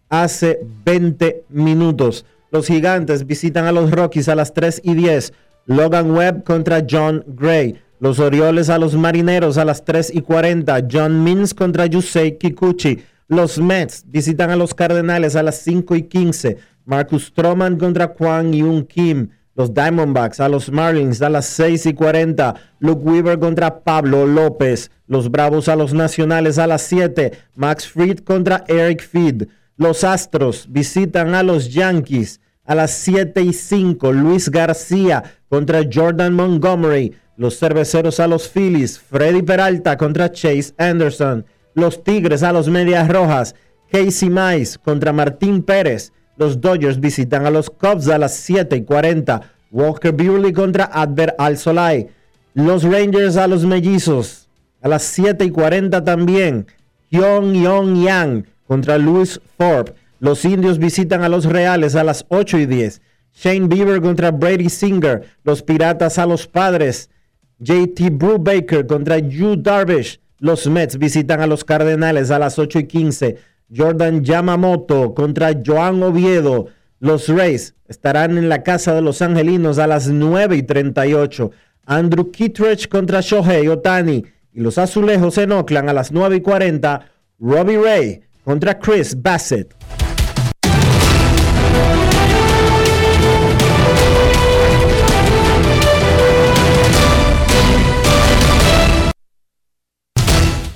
hace 0.08 0.60
20 0.84 1.44
minutos. 1.48 2.24
Los 2.50 2.66
gigantes 2.66 3.26
visitan 3.26 3.66
a 3.66 3.72
los 3.72 3.90
Rockies 3.90 4.28
a 4.28 4.34
las 4.34 4.54
3 4.54 4.82
y 4.84 4.94
10. 4.94 5.32
Logan 5.66 6.12
Webb 6.12 6.44
contra 6.44 6.86
John 6.88 7.24
Gray. 7.26 7.80
Los 7.98 8.20
Orioles 8.20 8.68
a 8.68 8.78
los 8.78 8.94
Marineros 8.94 9.58
a 9.58 9.64
las 9.64 9.84
3 9.84 10.14
y 10.14 10.20
40. 10.20 10.86
John 10.90 11.24
Means 11.24 11.54
contra 11.54 11.86
Yusei 11.86 12.38
Kikuchi. 12.38 13.02
Los 13.28 13.58
Mets 13.58 14.04
visitan 14.06 14.50
a 14.50 14.56
los 14.56 14.74
Cardenales 14.74 15.34
a 15.34 15.42
las 15.42 15.56
5 15.62 15.96
y 15.96 16.02
15. 16.02 16.58
Marcus 16.84 17.26
Stroman 17.26 17.76
contra 17.78 18.08
Kwang 18.08 18.52
Yun 18.52 18.86
Kim. 18.86 19.30
Los 19.56 19.72
Diamondbacks 19.72 20.38
a 20.38 20.48
los 20.48 20.70
Marlins 20.70 21.22
a 21.22 21.30
las 21.30 21.46
6 21.46 21.86
y 21.86 21.94
40. 21.94 22.54
Luke 22.78 23.02
Weaver 23.02 23.38
contra 23.38 23.80
Pablo 23.80 24.26
López. 24.26 24.90
Los 25.06 25.30
Bravos 25.30 25.68
a 25.68 25.76
los 25.76 25.94
Nacionales 25.94 26.58
a 26.58 26.66
las 26.66 26.82
7. 26.82 27.32
Max 27.54 27.88
Fried 27.88 28.18
contra 28.18 28.64
Eric 28.68 29.02
Feed. 29.02 29.44
Los 29.78 30.04
Astros 30.04 30.66
visitan 30.70 31.34
a 31.34 31.42
los 31.42 31.72
Yankees 31.72 32.40
a 32.66 32.74
las 32.74 32.90
7 32.92 33.40
y 33.40 33.54
5. 33.54 34.12
Luis 34.12 34.50
García 34.50 35.24
contra 35.48 35.80
Jordan 35.90 36.34
Montgomery. 36.34 37.14
Los 37.38 37.58
Cerveceros 37.58 38.20
a 38.20 38.26
los 38.26 38.48
Phillies. 38.48 38.98
Freddy 38.98 39.42
Peralta 39.42 39.96
contra 39.96 40.30
Chase 40.30 40.74
Anderson. 40.76 41.46
Los 41.74 42.04
Tigres 42.04 42.42
a 42.42 42.52
los 42.52 42.68
Medias 42.68 43.08
Rojas. 43.08 43.54
Casey 43.90 44.28
Mize 44.28 44.78
contra 44.78 45.12
Martín 45.14 45.62
Pérez. 45.62 46.12
Los 46.36 46.60
Dodgers 46.60 47.00
visitan 47.00 47.46
a 47.46 47.50
los 47.50 47.70
Cubs 47.70 48.08
a 48.08 48.18
las 48.18 48.34
7 48.34 48.76
y 48.76 48.84
40. 48.84 49.40
Walker 49.70 50.12
Buehler 50.12 50.52
contra 50.52 50.84
Adver 50.84 51.34
Al 51.38 51.56
Solai. 51.56 52.08
Los 52.54 52.84
Rangers 52.84 53.36
a 53.36 53.46
los 53.46 53.64
Mellizos 53.64 54.46
a 54.86 54.88
las 54.88 55.02
7 55.02 55.44
y 55.44 55.50
40 55.50 56.04
también. 56.04 56.66
Hyun 57.10 57.54
Yong 57.54 58.04
Yang 58.04 58.46
contra 58.66 58.98
Louis 58.98 59.40
Thorpe. 59.56 59.94
Los 60.20 60.44
Indios 60.44 60.78
visitan 60.78 61.22
a 61.22 61.28
los 61.28 61.44
Reales 61.44 61.94
a 61.94 62.04
las 62.04 62.24
8 62.28 62.58
y 62.58 62.66
10. 62.66 63.02
Shane 63.34 63.68
Bieber 63.68 64.00
contra 64.00 64.30
Brady 64.30 64.68
Singer. 64.68 65.22
Los 65.44 65.62
Piratas 65.62 66.18
a 66.18 66.26
los 66.26 66.46
Padres. 66.46 67.10
JT 67.58 68.10
Brubaker 68.12 68.86
contra 68.86 69.18
Yu 69.18 69.56
Darvish. 69.56 70.20
Los 70.38 70.66
Mets 70.66 70.98
visitan 70.98 71.40
a 71.40 71.46
los 71.46 71.64
Cardenales 71.64 72.30
a 72.30 72.38
las 72.38 72.58
8 72.58 72.78
y 72.80 72.86
15. 72.86 73.36
Jordan 73.74 74.24
Yamamoto 74.24 75.14
contra 75.14 75.52
Joan 75.64 76.02
Oviedo. 76.02 76.66
Los 77.00 77.28
Rays 77.28 77.74
estarán 77.88 78.38
en 78.38 78.48
la 78.48 78.62
casa 78.62 78.94
de 78.94 79.02
los 79.02 79.22
Angelinos 79.22 79.78
a 79.78 79.86
las 79.86 80.08
9 80.08 80.56
y 80.56 80.62
38. 80.62 81.50
Andrew 81.84 82.30
Kittredge 82.30 82.88
contra 82.88 83.20
Shohei 83.20 83.68
Otani. 83.68 84.24
Y 84.52 84.60
los 84.60 84.78
Azulejos 84.78 85.36
en 85.38 85.52
Oakland 85.52 85.90
a 85.90 85.92
las 85.92 86.12
9 86.12 86.36
y 86.36 86.40
40. 86.40 87.10
Robbie 87.38 87.78
Ray 87.78 88.20
contra 88.44 88.78
Chris 88.78 89.20
Bassett. 89.20 89.74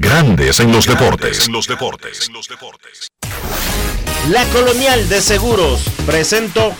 Grandes 0.00 0.60
en 0.60 0.70
los 0.70 0.86
deportes. 0.86 1.48
los 1.48 1.66
deportes. 1.66 2.30
La 4.28 4.44
Colonial 4.46 5.08
de 5.08 5.20
Seguros 5.20 5.82
presentó. 6.06 6.72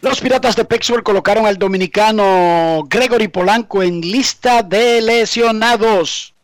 Los 0.00 0.20
Piratas 0.20 0.54
de 0.54 0.64
Pittsburgh 0.64 1.02
colocaron 1.02 1.44
al 1.44 1.58
dominicano 1.58 2.84
Gregory 2.88 3.26
Polanco 3.26 3.82
en 3.82 4.00
lista 4.00 4.62
de 4.62 5.00
lesionados. 5.00 6.34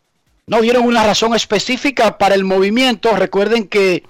No 0.45 0.59
dieron 0.59 0.83
una 0.83 1.05
razón 1.05 1.33
específica 1.33 2.17
para 2.17 2.35
el 2.35 2.43
movimiento. 2.43 3.15
Recuerden 3.15 3.65
que 3.65 4.03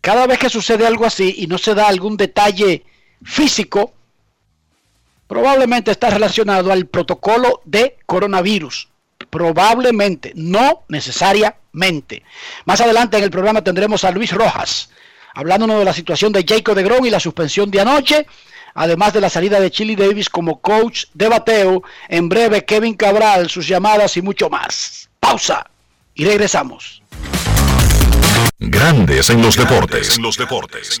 cada 0.00 0.26
vez 0.26 0.40
que 0.40 0.50
sucede 0.50 0.88
algo 0.88 1.06
así 1.06 1.36
y 1.38 1.46
no 1.46 1.56
se 1.56 1.74
da 1.74 1.86
algún 1.86 2.16
detalle 2.16 2.84
físico, 3.22 3.92
probablemente 5.28 5.92
está 5.92 6.10
relacionado 6.10 6.72
al 6.72 6.86
protocolo 6.86 7.60
de 7.64 7.96
coronavirus. 8.06 8.90
Probablemente, 9.30 10.32
no 10.34 10.84
necesariamente. 10.88 12.22
Más 12.64 12.80
adelante 12.80 13.16
en 13.16 13.24
el 13.24 13.30
programa 13.30 13.62
tendremos 13.62 14.04
a 14.04 14.10
Luis 14.10 14.32
Rojas, 14.32 14.90
hablándonos 15.34 15.78
de 15.78 15.84
la 15.84 15.94
situación 15.94 16.32
de 16.32 16.44
Jacob 16.46 16.74
de 16.74 16.82
Grom 16.82 17.04
y 17.06 17.10
la 17.10 17.20
suspensión 17.20 17.70
de 17.70 17.80
anoche, 17.80 18.26
además 18.74 19.12
de 19.12 19.20
la 19.20 19.30
salida 19.30 19.60
de 19.60 19.70
Chili 19.70 19.96
Davis 19.96 20.28
como 20.28 20.60
coach 20.60 21.04
de 21.14 21.28
bateo. 21.28 21.82
En 22.08 22.28
breve, 22.28 22.64
Kevin 22.64 22.94
Cabral, 22.94 23.48
sus 23.48 23.66
llamadas 23.66 24.16
y 24.16 24.22
mucho 24.22 24.50
más. 24.50 25.08
Pausa 25.20 25.64
y 26.14 26.24
regresamos. 26.24 27.02
Grandes 28.58 29.30
en 29.30 29.40
los 29.40 29.56
deportes. 29.56 30.16
En 30.16 30.22
los 30.22 30.36
deportes. 30.36 31.00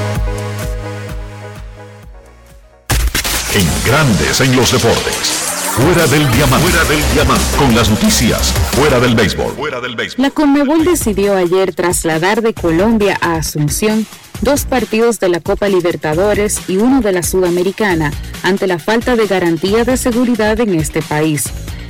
En 3.53 3.67
Grandes 3.85 4.39
en 4.39 4.55
los 4.55 4.71
deportes. 4.71 5.27
Fuera 5.75 6.07
del 6.07 6.31
diamante. 6.31 6.69
Fuera 6.69 6.85
del 6.85 7.13
diamante. 7.13 7.57
Con 7.57 7.75
las 7.75 7.89
noticias. 7.89 8.53
Fuera 8.71 8.97
del 8.97 9.13
béisbol. 9.13 9.51
Fuera 9.55 9.81
del 9.81 9.97
béisbol. 9.97 10.23
La 10.23 10.31
Conmebol 10.31 10.85
decidió 10.85 11.35
ayer 11.35 11.75
trasladar 11.75 12.41
de 12.41 12.53
Colombia 12.53 13.17
a 13.19 13.35
Asunción 13.35 14.07
dos 14.39 14.63
partidos 14.63 15.19
de 15.19 15.27
la 15.27 15.41
Copa 15.41 15.67
Libertadores 15.67 16.61
y 16.69 16.77
uno 16.77 17.01
de 17.01 17.11
la 17.11 17.23
Sudamericana 17.23 18.13
ante 18.41 18.67
la 18.67 18.79
falta 18.79 19.17
de 19.17 19.27
garantía 19.27 19.83
de 19.83 19.97
seguridad 19.97 20.57
en 20.61 20.75
este 20.75 21.01
país. 21.01 21.43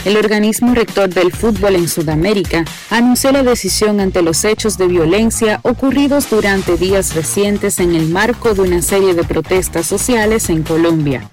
el 0.04 0.18
organismo 0.18 0.74
rector 0.74 1.10
del 1.10 1.32
fútbol 1.32 1.76
en 1.76 1.88
Sudamérica 1.88 2.66
anunció 2.90 3.32
la 3.32 3.44
decisión 3.44 4.00
ante 4.00 4.24
los 4.24 4.44
hechos 4.46 4.80
de 4.80 4.88
violencia 4.88 5.60
ocurridos 5.62 6.28
durante 6.28 6.76
días 6.76 7.14
recientes 7.14 7.80
en 7.80 7.94
el 7.94 8.10
marco 8.10 8.56
de 8.56 8.62
una 8.62 8.82
serie 8.82 9.14
de 9.14 9.24
protestas 9.24 9.86
sociales 9.86 10.50
en 10.50 10.64
Colombia. 10.64 11.30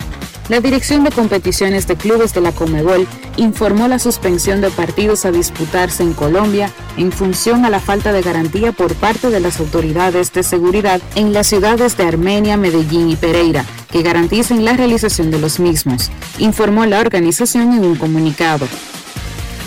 La 0.48 0.60
Dirección 0.60 1.04
de 1.04 1.10
Competiciones 1.10 1.86
de 1.86 1.96
Clubes 1.96 2.32
de 2.32 2.40
la 2.40 2.52
Comebol 2.52 3.06
informó 3.36 3.86
la 3.86 3.98
suspensión 3.98 4.62
de 4.62 4.70
partidos 4.70 5.26
a 5.26 5.30
disputarse 5.30 6.02
en 6.02 6.14
Colombia 6.14 6.70
en 6.96 7.12
función 7.12 7.66
a 7.66 7.70
la 7.70 7.80
falta 7.80 8.12
de 8.12 8.22
garantía 8.22 8.72
por 8.72 8.94
parte 8.94 9.28
de 9.28 9.40
las 9.40 9.60
autoridades 9.60 10.32
de 10.32 10.42
seguridad 10.42 11.02
en 11.16 11.34
las 11.34 11.48
ciudades 11.48 11.98
de 11.98 12.04
Armenia, 12.04 12.56
Medellín 12.56 13.10
y 13.10 13.16
Pereira, 13.16 13.66
que 13.92 14.02
garanticen 14.02 14.64
la 14.64 14.72
realización 14.72 15.30
de 15.30 15.38
los 15.38 15.60
mismos, 15.60 16.10
informó 16.38 16.86
la 16.86 17.00
organización 17.00 17.74
en 17.74 17.84
un 17.84 17.96
comunicado. 17.96 18.66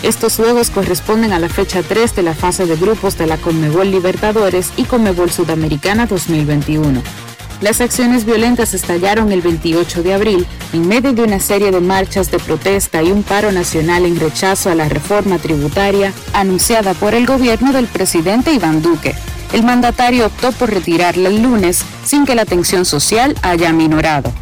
Estos 0.02 0.34
juegos 0.34 0.70
corresponden 0.70 1.32
a 1.32 1.38
la 1.38 1.48
fecha 1.48 1.82
3 1.84 2.16
de 2.16 2.22
la 2.24 2.34
fase 2.34 2.66
de 2.66 2.74
grupos 2.74 3.16
de 3.16 3.28
la 3.28 3.36
Conmebol 3.36 3.88
Libertadores 3.88 4.72
y 4.76 4.82
Conmebol 4.82 5.30
Sudamericana 5.30 6.06
2021. 6.06 7.31
Las 7.62 7.80
acciones 7.80 8.24
violentas 8.24 8.74
estallaron 8.74 9.30
el 9.30 9.40
28 9.40 10.02
de 10.02 10.12
abril 10.12 10.46
en 10.72 10.88
medio 10.88 11.12
de 11.12 11.22
una 11.22 11.38
serie 11.38 11.70
de 11.70 11.80
marchas 11.80 12.28
de 12.32 12.40
protesta 12.40 13.04
y 13.04 13.12
un 13.12 13.22
paro 13.22 13.52
nacional 13.52 14.04
en 14.04 14.18
rechazo 14.18 14.68
a 14.68 14.74
la 14.74 14.88
reforma 14.88 15.38
tributaria 15.38 16.12
anunciada 16.32 16.92
por 16.94 17.14
el 17.14 17.24
gobierno 17.24 17.72
del 17.72 17.86
presidente 17.86 18.52
Iván 18.52 18.82
Duque. 18.82 19.14
El 19.52 19.62
mandatario 19.62 20.26
optó 20.26 20.50
por 20.50 20.70
retirarla 20.70 21.28
el 21.28 21.40
lunes 21.40 21.84
sin 22.04 22.26
que 22.26 22.34
la 22.34 22.46
tensión 22.46 22.84
social 22.84 23.36
haya 23.42 23.72
minorado. 23.72 24.32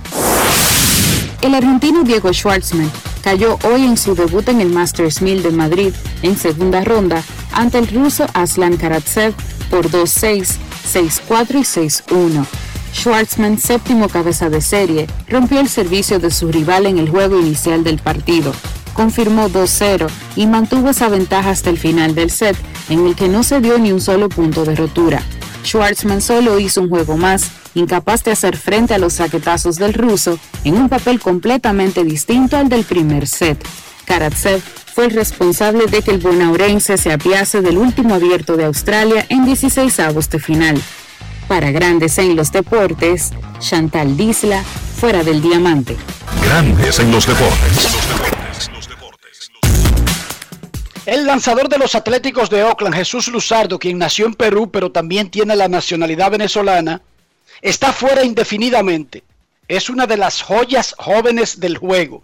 El 1.42 1.54
argentino 1.54 2.04
Diego 2.04 2.32
Schwartzman 2.32 2.90
cayó 3.22 3.58
hoy 3.64 3.84
en 3.84 3.98
su 3.98 4.14
debut 4.14 4.48
en 4.48 4.62
el 4.62 4.70
Masters 4.70 5.20
1000 5.20 5.42
de 5.42 5.50
Madrid 5.50 5.92
en 6.22 6.38
segunda 6.38 6.82
ronda 6.84 7.22
ante 7.52 7.76
el 7.76 7.88
ruso 7.88 8.24
Aslan 8.32 8.78
Karatsev 8.78 9.34
por 9.68 9.90
2-6, 9.90 10.56
6-4 10.90 11.50
y 11.50 12.12
6-1. 12.14 12.46
Schwartzman, 12.94 13.58
séptimo 13.58 14.08
cabeza 14.08 14.50
de 14.50 14.60
serie, 14.60 15.06
rompió 15.28 15.60
el 15.60 15.68
servicio 15.68 16.18
de 16.18 16.30
su 16.30 16.50
rival 16.50 16.86
en 16.86 16.98
el 16.98 17.08
juego 17.08 17.38
inicial 17.38 17.84
del 17.84 17.98
partido. 17.98 18.52
Confirmó 18.94 19.48
2-0 19.48 20.08
y 20.36 20.46
mantuvo 20.46 20.90
esa 20.90 21.08
ventaja 21.08 21.50
hasta 21.50 21.70
el 21.70 21.78
final 21.78 22.14
del 22.14 22.30
set, 22.30 22.56
en 22.88 23.06
el 23.06 23.14
que 23.14 23.28
no 23.28 23.42
se 23.42 23.60
dio 23.60 23.78
ni 23.78 23.92
un 23.92 24.00
solo 24.00 24.28
punto 24.28 24.64
de 24.64 24.74
rotura. 24.74 25.22
Schwartzman 25.64 26.20
solo 26.20 26.58
hizo 26.58 26.82
un 26.82 26.88
juego 26.88 27.16
más, 27.16 27.50
incapaz 27.74 28.24
de 28.24 28.32
hacer 28.32 28.56
frente 28.56 28.94
a 28.94 28.98
los 28.98 29.14
saquetazos 29.14 29.76
del 29.76 29.94
ruso, 29.94 30.38
en 30.64 30.76
un 30.76 30.88
papel 30.88 31.20
completamente 31.20 32.04
distinto 32.04 32.56
al 32.56 32.68
del 32.68 32.84
primer 32.84 33.26
set. 33.26 33.62
Karatsev 34.04 34.60
fue 34.94 35.06
el 35.06 35.12
responsable 35.12 35.86
de 35.86 36.02
que 36.02 36.10
el 36.10 36.18
bonaurense 36.18 36.98
se 36.98 37.12
apiase 37.12 37.62
del 37.62 37.78
último 37.78 38.14
abierto 38.14 38.56
de 38.56 38.64
Australia 38.64 39.24
en 39.28 39.44
16 39.44 40.00
avos 40.00 40.28
de 40.28 40.40
final. 40.40 40.82
Para 41.50 41.72
Grandes 41.72 42.16
en 42.18 42.36
los 42.36 42.52
Deportes, 42.52 43.32
Chantal 43.58 44.16
Disla, 44.16 44.62
fuera 44.62 45.24
del 45.24 45.42
diamante. 45.42 45.96
Grandes 46.44 47.00
en 47.00 47.10
los 47.10 47.26
deportes. 47.26 47.90
El 51.06 51.26
lanzador 51.26 51.68
de 51.68 51.78
los 51.78 51.96
Atléticos 51.96 52.50
de 52.50 52.62
Oakland, 52.62 52.94
Jesús 52.94 53.26
Luzardo, 53.26 53.80
quien 53.80 53.98
nació 53.98 54.26
en 54.26 54.34
Perú 54.34 54.70
pero 54.70 54.92
también 54.92 55.28
tiene 55.28 55.56
la 55.56 55.66
nacionalidad 55.66 56.30
venezolana, 56.30 57.02
está 57.60 57.92
fuera 57.92 58.22
indefinidamente. 58.22 59.24
Es 59.66 59.90
una 59.90 60.06
de 60.06 60.18
las 60.18 60.42
joyas 60.42 60.94
jóvenes 60.98 61.58
del 61.58 61.78
juego. 61.78 62.22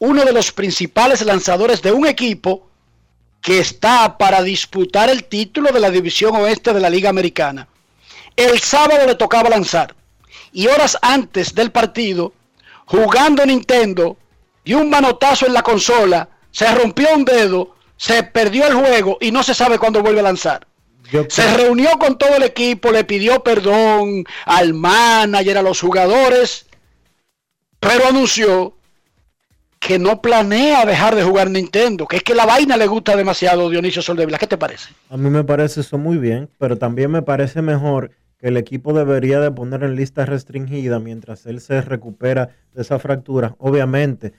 Uno 0.00 0.24
de 0.24 0.32
los 0.32 0.50
principales 0.50 1.24
lanzadores 1.24 1.80
de 1.80 1.92
un 1.92 2.08
equipo 2.08 2.68
que 3.40 3.60
está 3.60 4.18
para 4.18 4.42
disputar 4.42 5.10
el 5.10 5.22
título 5.22 5.70
de 5.70 5.78
la 5.78 5.90
División 5.90 6.34
Oeste 6.34 6.72
de 6.72 6.80
la 6.80 6.90
Liga 6.90 7.08
Americana. 7.08 7.68
El 8.36 8.58
sábado 8.60 9.06
le 9.06 9.14
tocaba 9.14 9.48
lanzar. 9.48 9.94
Y 10.52 10.66
horas 10.66 10.96
antes 11.02 11.54
del 11.54 11.70
partido, 11.70 12.32
jugando 12.86 13.44
Nintendo, 13.44 14.16
dio 14.64 14.78
un 14.78 14.90
manotazo 14.90 15.46
en 15.46 15.52
la 15.52 15.62
consola, 15.62 16.28
se 16.50 16.72
rompió 16.74 17.08
un 17.14 17.24
dedo, 17.24 17.74
se 17.96 18.22
perdió 18.22 18.66
el 18.66 18.74
juego 18.74 19.18
y 19.20 19.30
no 19.30 19.42
se 19.42 19.54
sabe 19.54 19.78
cuándo 19.78 20.02
vuelve 20.02 20.20
a 20.20 20.24
lanzar. 20.24 20.66
Se 21.28 21.56
reunió 21.56 21.90
con 21.98 22.18
todo 22.18 22.36
el 22.36 22.42
equipo, 22.42 22.90
le 22.90 23.04
pidió 23.04 23.42
perdón 23.42 24.24
al 24.46 24.74
manager, 24.74 25.58
a 25.58 25.62
los 25.62 25.80
jugadores, 25.80 26.66
pero 27.78 28.08
anunció 28.08 28.74
que 29.78 29.98
no 29.98 30.22
planea 30.22 30.86
dejar 30.86 31.14
de 31.14 31.22
jugar 31.22 31.50
Nintendo, 31.50 32.06
que 32.06 32.16
es 32.16 32.22
que 32.22 32.34
la 32.34 32.46
vaina 32.46 32.76
le 32.76 32.86
gusta 32.86 33.14
demasiado 33.14 33.66
a 33.66 33.70
Dionisio 33.70 34.00
Soldevila. 34.00 34.38
¿Qué 34.38 34.46
te 34.46 34.56
parece? 34.56 34.88
A 35.10 35.16
mí 35.16 35.28
me 35.28 35.44
parece 35.44 35.82
eso 35.82 35.98
muy 35.98 36.16
bien, 36.16 36.48
pero 36.58 36.78
también 36.78 37.10
me 37.10 37.20
parece 37.20 37.60
mejor 37.60 38.12
que 38.44 38.48
el 38.48 38.58
equipo 38.58 38.92
debería 38.92 39.40
de 39.40 39.50
poner 39.50 39.84
en 39.84 39.96
lista 39.96 40.26
restringida 40.26 41.00
mientras 41.00 41.46
él 41.46 41.62
se 41.62 41.80
recupera 41.80 42.50
de 42.74 42.82
esa 42.82 42.98
fractura. 42.98 43.56
Obviamente, 43.56 44.34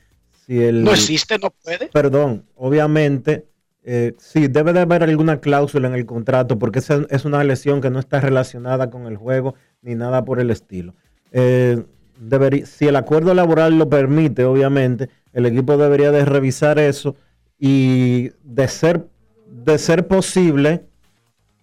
si 0.46 0.62
el... 0.62 0.84
No 0.84 0.92
existe, 0.92 1.40
no 1.40 1.50
puede. 1.50 1.88
Perdón, 1.88 2.46
obviamente, 2.54 3.48
eh, 3.82 4.14
sí, 4.20 4.48
debe 4.48 4.74
de 4.74 4.82
haber 4.82 5.02
alguna 5.02 5.40
cláusula 5.40 5.88
en 5.88 5.96
el 5.96 6.06
contrato 6.06 6.60
porque 6.60 6.78
esa 6.78 7.04
es 7.10 7.26
una 7.26 7.44
lesión 7.44 7.82
que 7.82 7.90
no 7.90 7.98
está 7.98 8.22
relacionada 8.22 8.92
con 8.92 9.08
el 9.08 9.18
juego 9.18 9.56
ni 9.82 9.96
nada 9.96 10.24
por 10.24 10.40
el 10.40 10.52
estilo. 10.52 10.94
Eh, 11.32 11.84
debería, 12.20 12.64
si 12.68 12.86
el 12.86 12.98
acuerdo 12.98 13.34
laboral 13.34 13.80
lo 13.80 13.90
permite, 13.90 14.46
obviamente, 14.46 15.10
el 15.34 15.48
equipo 15.48 15.78
debería 15.78 16.12
de 16.12 16.26
revisar 16.26 16.78
eso 16.78 17.16
y 17.58 18.30
de 18.44 18.68
ser, 18.68 19.08
de 19.48 19.80
ser 19.80 20.06
posible, 20.06 20.86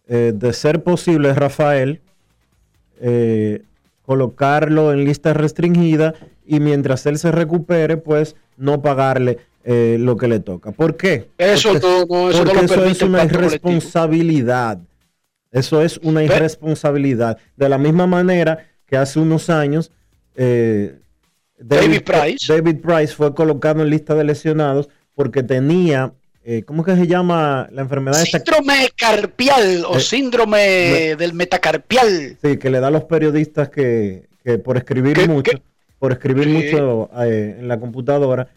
eh, 0.09 0.32
de 0.34 0.53
ser 0.53 0.82
posible, 0.82 1.32
Rafael, 1.34 2.01
eh, 3.03 3.62
colocarlo 4.07 4.92
en 4.92 5.05
lista 5.05 5.34
restringida 5.34 6.14
y 6.46 6.61
mientras 6.61 7.05
él 7.07 7.18
se 7.18 7.30
recupere, 7.30 7.98
pues 7.98 8.36
no 8.57 8.80
pagarle 8.80 9.38
eh, 9.64 9.96
lo 10.00 10.16
que 10.16 10.28
le 10.28 10.40
toca. 10.40 10.72
¿Por 10.72 10.96
qué? 10.96 11.28
Eso, 11.36 11.72
porque, 11.72 11.86
no, 11.86 12.30
eso, 12.30 12.38
porque 12.38 12.55
no 12.55 12.61
lo 12.61 12.61
eso 12.62 12.74
permite 12.74 12.90
es 12.90 13.03
una 13.03 13.18
colectivo. 13.18 13.40
irresponsabilidad. 13.44 14.78
Eso 15.50 15.82
es 15.82 15.98
una 15.98 16.24
irresponsabilidad. 16.24 17.38
De 17.57 17.68
la 17.68 17.76
misma 17.78 18.07
manera 18.07 18.66
que 18.86 18.96
hace 18.96 19.18
unos 19.18 19.50
años 19.50 19.90
eh, 20.34 20.98
David 21.59 22.03
Price. 22.03 22.53
David 22.53 22.80
Price 22.80 23.14
fue 23.14 23.34
colocado 23.34 23.82
en 23.82 23.90
lista 23.90 24.14
de 24.14 24.24
lesionados 24.24 24.88
porque 25.14 25.42
tenía, 25.42 26.12
eh, 26.45 26.62
¿cómo 26.64 26.84
que 26.84 26.97
se 26.97 27.07
llama 27.07 27.68
la 27.72 27.82
enfermedad 27.82 28.20
esta? 28.22 28.38
Síndrome 28.38 28.88
carpial 28.97 29.84
o 29.86 29.97
Eh, 29.97 30.01
síndrome 30.01 30.57
me- 31.11 31.16
del 31.16 31.34
metacarpial. 31.34 32.36
Sí, 32.43 32.57
que 32.59 32.70
le 32.70 32.80
da 32.80 32.88
a 32.88 32.90
los 32.90 33.05
periodistas 33.05 33.68
que, 33.68 34.28
que 34.45 34.59
por 34.59 34.76
escribir 34.76 35.14
¿Qué- 35.14 35.28
mucho, 35.28 35.51
qué? 35.53 35.62
por 35.99 36.12
escribir 36.12 36.49
mucho 36.49 37.09
eh, 37.22 37.57
en 37.61 37.68
la 37.68 37.78
computadora, 37.78 38.49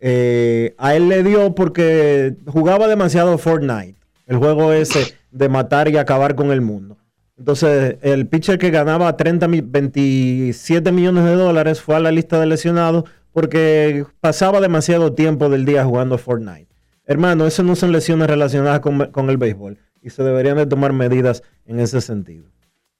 eh, 0.00 0.74
a 0.78 0.94
él 0.94 1.08
le 1.08 1.22
dio 1.22 1.54
porque 1.54 2.34
jugaba 2.46 2.86
demasiado 2.88 3.36
Fortnite, 3.38 3.94
el 4.26 4.36
juego 4.38 4.72
ese 4.72 5.14
de 5.30 5.48
matar 5.48 5.88
y 5.88 5.96
acabar 5.96 6.34
con 6.34 6.50
el 6.52 6.60
mundo. 6.60 6.96
Entonces, 7.38 7.96
el 8.00 8.26
pitcher 8.28 8.58
que 8.58 8.70
ganaba 8.70 9.14
30, 9.16 9.46
mi- 9.46 9.60
27 9.60 10.90
millones 10.92 11.24
de 11.24 11.34
dólares 11.34 11.80
fue 11.82 11.96
a 11.96 12.00
la 12.00 12.10
lista 12.10 12.40
de 12.40 12.46
lesionados 12.46 13.04
porque 13.32 14.06
pasaba 14.20 14.60
demasiado 14.62 15.12
tiempo 15.12 15.50
del 15.50 15.66
día 15.66 15.84
jugando 15.84 16.16
Fortnite. 16.16 16.66
Hermano, 17.06 17.46
eso 17.46 17.62
no 17.62 17.76
son 17.76 17.92
lesiones 17.92 18.28
relacionadas 18.28 18.80
con, 18.80 19.10
con 19.12 19.30
el 19.30 19.36
béisbol 19.36 19.78
y 20.02 20.10
se 20.10 20.22
deberían 20.22 20.56
de 20.56 20.66
tomar 20.66 20.92
medidas 20.92 21.42
en 21.66 21.80
ese 21.80 22.00
sentido. 22.00 22.44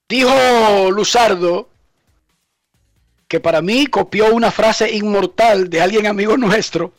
Dijo 0.08 0.90
Luzardo 0.90 1.68
que 3.28 3.40
para 3.40 3.60
mí 3.60 3.86
copió 3.86 4.32
una 4.34 4.50
frase 4.52 4.92
inmortal 4.92 5.68
de 5.68 5.80
alguien 5.80 6.06
amigo 6.06 6.36
nuestro. 6.36 6.92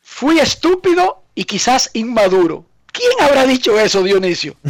Fui 0.00 0.38
estúpido 0.38 1.22
y 1.34 1.44
quizás 1.44 1.90
inmaduro. 1.92 2.64
¿Quién 2.92 3.10
habrá 3.20 3.46
dicho 3.46 3.78
eso, 3.78 4.02
Dionisio? 4.02 4.56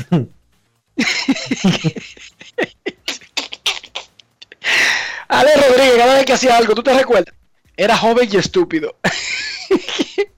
Ale 5.29 5.51
Rodríguez, 5.57 5.97
cada 5.97 6.14
vez 6.14 6.25
que 6.25 6.33
hacía 6.33 6.57
algo, 6.57 6.75
¿tú 6.75 6.83
te 6.83 6.95
recuerdas? 6.95 7.35
Era 7.77 7.97
joven 7.97 8.29
y 8.33 8.37
estúpido. 8.37 8.97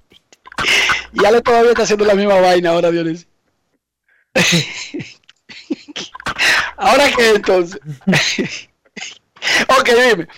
y 1.13 1.25
Ale 1.25 1.41
todavía 1.41 1.71
está 1.71 1.83
haciendo 1.83 2.05
la 2.05 2.15
misma 2.15 2.41
vaina 2.41 2.71
ahora, 2.71 2.91
Dionisio. 2.91 3.29
¿Ahora 6.77 7.05
qué 7.17 7.31
entonces? 7.31 7.81
ok, 9.69 9.89
dime. 10.11 10.29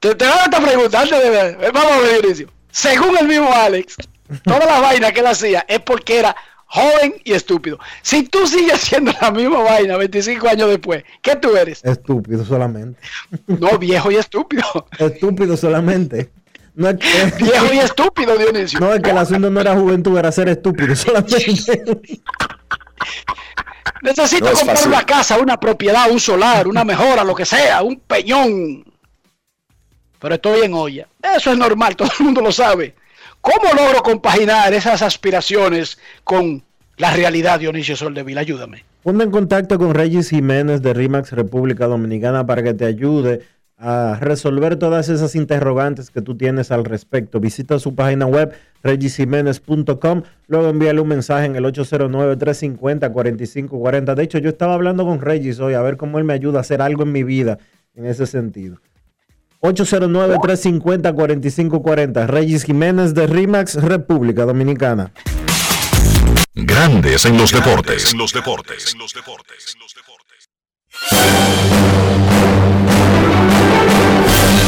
Te, 0.00 0.14
te 0.14 0.24
hago 0.24 0.40
esta 0.44 0.60
pregunta 0.60 1.00
antes 1.00 1.22
de 1.22 1.30
ver. 1.30 1.72
Vamos 1.72 1.92
a 1.92 1.98
ver, 2.00 2.22
Dionisio. 2.22 2.48
Según 2.70 3.16
el 3.18 3.28
mismo 3.28 3.52
Alex, 3.52 3.96
todas 4.44 4.66
las 4.66 4.80
vainas 4.80 5.12
que 5.12 5.20
él 5.20 5.26
hacía 5.26 5.64
es 5.68 5.80
porque 5.80 6.18
era 6.20 6.34
joven 6.72 7.14
y 7.24 7.32
estúpido. 7.32 7.78
Si 8.00 8.22
tú 8.24 8.46
sigues 8.46 8.74
haciendo 8.74 9.12
la 9.20 9.30
misma 9.30 9.58
vaina 9.62 9.96
25 9.98 10.48
años 10.48 10.70
después, 10.70 11.04
¿qué 11.20 11.36
tú 11.36 11.54
eres? 11.54 11.84
Estúpido 11.84 12.44
solamente. 12.44 12.98
No, 13.46 13.78
viejo 13.78 14.10
y 14.10 14.16
estúpido. 14.16 14.64
Estúpido 14.98 15.56
solamente. 15.56 16.30
No 16.74 16.88
es 16.88 16.96
que, 16.96 17.32
Viejo 17.44 17.72
y 17.74 17.78
estúpido, 17.78 18.36
Dionisio. 18.36 18.80
no, 18.80 18.92
es 18.94 19.00
que 19.02 19.10
el 19.10 19.18
asunto 19.18 19.50
no 19.50 19.60
era 19.60 19.74
juventud, 19.74 20.16
era 20.18 20.32
ser 20.32 20.48
estúpido 20.48 20.94
solamente. 20.96 21.82
Necesito 24.02 24.46
No 24.46 24.52
comprar 24.52 24.76
fácil. 24.76 24.92
una 24.92 25.04
casa, 25.06 25.38
una 25.38 25.58
propiedad, 25.60 26.10
un 26.10 26.18
solar, 26.18 26.66
una 26.66 26.84
mejora, 26.84 27.22
lo 27.24 27.34
que 27.34 27.44
sea, 27.44 27.82
un 27.82 28.00
peñón. 28.00 28.84
Pero 30.18 30.34
estoy 30.34 30.62
en 30.62 30.74
olla. 30.74 31.06
Eso 31.36 31.52
es 31.52 31.58
normal, 31.58 31.94
todo 31.96 32.10
el 32.18 32.24
mundo 32.24 32.40
lo 32.40 32.52
sabe. 32.52 32.94
¿Cómo 33.40 33.72
logro 33.74 34.02
compaginar 34.02 34.72
esas 34.72 35.02
aspiraciones 35.02 35.98
con 36.24 36.62
la 36.96 37.12
realidad, 37.12 37.58
Dionisio 37.60 37.96
Soldevil? 37.96 38.38
Ayúdame. 38.38 38.84
Ponte 39.02 39.24
en 39.24 39.30
contacto 39.32 39.78
con 39.78 39.94
Regis 39.94 40.30
Jiménez 40.30 40.80
de 40.80 40.94
RIMAX 40.94 41.32
República 41.32 41.86
Dominicana 41.86 42.46
para 42.46 42.62
que 42.62 42.72
te 42.74 42.84
ayude 42.84 43.42
a 43.84 44.16
resolver 44.20 44.76
todas 44.76 45.08
esas 45.08 45.34
interrogantes 45.34 46.10
que 46.10 46.22
tú 46.22 46.36
tienes 46.36 46.70
al 46.70 46.84
respecto. 46.84 47.40
Visita 47.40 47.80
su 47.80 47.96
página 47.96 48.26
web 48.26 48.52
regisjiménez.com, 48.84 50.22
luego 50.46 50.68
envíale 50.68 51.00
un 51.00 51.08
mensaje 51.08 51.46
en 51.46 51.56
el 51.56 51.64
809-350-4540. 51.64 54.14
De 54.14 54.22
hecho, 54.22 54.38
yo 54.38 54.50
estaba 54.50 54.74
hablando 54.74 55.04
con 55.04 55.20
Regis 55.20 55.58
hoy 55.58 55.74
a 55.74 55.82
ver 55.82 55.96
cómo 55.96 56.18
él 56.18 56.24
me 56.24 56.32
ayuda 56.32 56.58
a 56.58 56.60
hacer 56.60 56.80
algo 56.80 57.02
en 57.02 57.10
mi 57.10 57.24
vida 57.24 57.58
en 57.94 58.06
ese 58.06 58.26
sentido. 58.26 58.78
809-350-4540. 59.62 62.28
Regis 62.28 62.62
Jiménez 62.62 63.14
de 63.14 63.26
RIMAX 63.26 63.82
República 63.82 64.44
Dominicana. 64.44 65.10
Grandes 66.54 67.24
en 67.24 67.36
los 67.36 67.50
deportes. 67.50 68.12
En 68.12 68.18
los 68.18 68.32
deportes. 68.32 68.94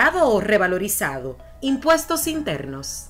o 0.09 0.39
revalorizado, 0.39 1.37
impuestos 1.61 2.25
internos. 2.25 3.09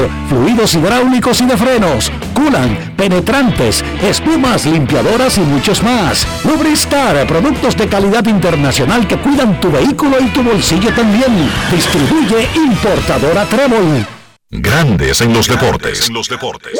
fluidos 0.29 0.73
hidráulicos 0.73 1.41
y 1.41 1.45
de 1.45 1.57
frenos, 1.57 2.11
culan, 2.33 2.93
penetrantes, 2.97 3.83
espumas, 4.01 4.65
limpiadoras 4.65 5.37
y 5.37 5.41
muchos 5.41 5.81
más. 5.83 6.27
Lubristar, 6.45 7.27
productos 7.27 7.75
de 7.77 7.87
calidad 7.87 8.25
internacional 8.25 9.07
que 9.07 9.17
cuidan 9.17 9.59
tu 9.59 9.71
vehículo 9.71 10.19
y 10.19 10.27
tu 10.29 10.43
bolsillo 10.43 10.93
también. 10.93 11.49
Distribuye 11.71 12.49
importadora 12.55 13.45
Trébol. 13.45 14.05
Grandes 14.49 15.21
en 15.21 15.33
los 15.33 15.47
deportes. 15.47 16.07
En 16.07 16.13
los 16.13 16.27
deportes. 16.27 16.79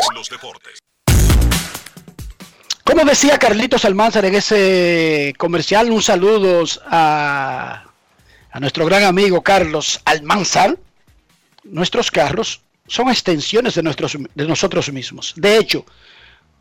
Como 2.83 3.05
decía 3.05 3.37
Carlitos 3.37 3.85
Almanzar 3.85 4.25
en 4.25 4.35
ese 4.35 5.33
comercial, 5.37 5.89
un 5.91 6.01
saludo 6.01 6.65
a, 6.89 7.85
a 8.51 8.59
nuestro 8.59 8.85
gran 8.85 9.03
amigo 9.03 9.41
Carlos 9.41 10.01
Almanzar. 10.03 10.77
Nuestros 11.63 12.11
carros 12.11 12.61
son 12.87 13.09
extensiones 13.09 13.75
de, 13.75 13.83
nuestros, 13.83 14.17
de 14.33 14.47
nosotros 14.47 14.91
mismos. 14.91 15.33
De 15.35 15.57
hecho, 15.57 15.85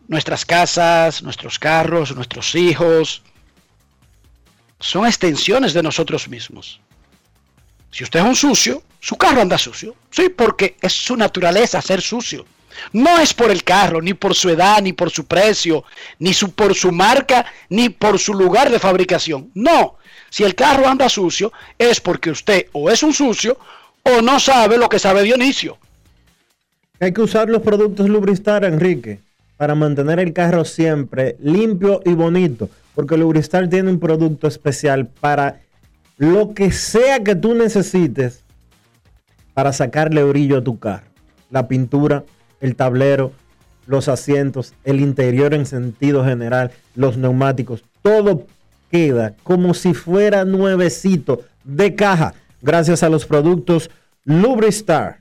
nuestras 0.08 0.44
casas, 0.44 1.22
nuestros 1.22 1.58
carros, 1.58 2.14
nuestros 2.14 2.54
hijos, 2.54 3.22
son 4.78 5.06
extensiones 5.06 5.72
de 5.72 5.82
nosotros 5.82 6.28
mismos. 6.28 6.80
Si 7.90 8.04
usted 8.04 8.20
es 8.20 8.26
un 8.26 8.36
sucio, 8.36 8.82
su 9.00 9.16
carro 9.16 9.40
anda 9.40 9.58
sucio. 9.58 9.94
Sí, 10.10 10.28
porque 10.28 10.76
es 10.80 10.92
su 10.92 11.16
naturaleza 11.16 11.82
ser 11.82 12.00
sucio. 12.00 12.46
No 12.92 13.18
es 13.18 13.34
por 13.34 13.50
el 13.50 13.64
carro, 13.64 14.00
ni 14.00 14.14
por 14.14 14.34
su 14.34 14.48
edad, 14.48 14.80
ni 14.80 14.92
por 14.92 15.10
su 15.10 15.26
precio, 15.26 15.84
ni 16.18 16.32
su, 16.32 16.52
por 16.52 16.74
su 16.74 16.92
marca, 16.92 17.44
ni 17.68 17.88
por 17.88 18.18
su 18.18 18.32
lugar 18.32 18.70
de 18.70 18.78
fabricación. 18.78 19.50
No, 19.54 19.96
si 20.30 20.44
el 20.44 20.54
carro 20.54 20.88
anda 20.88 21.08
sucio, 21.08 21.52
es 21.78 22.00
porque 22.00 22.30
usted 22.30 22.66
o 22.72 22.90
es 22.90 23.02
un 23.02 23.12
sucio 23.12 23.58
o 24.02 24.22
no 24.22 24.38
sabe 24.40 24.78
lo 24.78 24.88
que 24.88 24.98
sabe 24.98 25.22
Dionisio. 25.22 25.78
Hay 27.02 27.12
que 27.12 27.22
usar 27.22 27.48
los 27.48 27.62
productos 27.62 28.10
Lubristar, 28.10 28.62
Enrique, 28.62 29.20
para 29.56 29.74
mantener 29.74 30.20
el 30.20 30.34
carro 30.34 30.66
siempre 30.66 31.36
limpio 31.40 32.02
y 32.04 32.12
bonito. 32.12 32.68
Porque 32.94 33.16
Lubristar 33.16 33.68
tiene 33.68 33.90
un 33.90 33.98
producto 33.98 34.46
especial 34.46 35.06
para 35.06 35.62
lo 36.18 36.52
que 36.52 36.70
sea 36.72 37.24
que 37.24 37.34
tú 37.34 37.54
necesites 37.54 38.44
para 39.54 39.72
sacarle 39.72 40.22
brillo 40.24 40.58
a 40.58 40.64
tu 40.64 40.78
carro. 40.78 41.06
la 41.50 41.66
pintura, 41.66 42.24
el 42.60 42.76
tablero, 42.76 43.32
los 43.86 44.08
asientos, 44.08 44.74
el 44.84 45.00
interior 45.00 45.54
en 45.54 45.64
sentido 45.64 46.22
general, 46.22 46.70
los 46.94 47.16
neumáticos, 47.16 47.82
todo 48.02 48.46
queda 48.90 49.34
como 49.42 49.72
si 49.72 49.94
fuera 49.94 50.44
nuevecito 50.44 51.40
de 51.64 51.94
caja 51.94 52.34
gracias 52.60 53.02
a 53.02 53.08
los 53.08 53.24
productos 53.24 53.90
Lubristar 54.24 55.20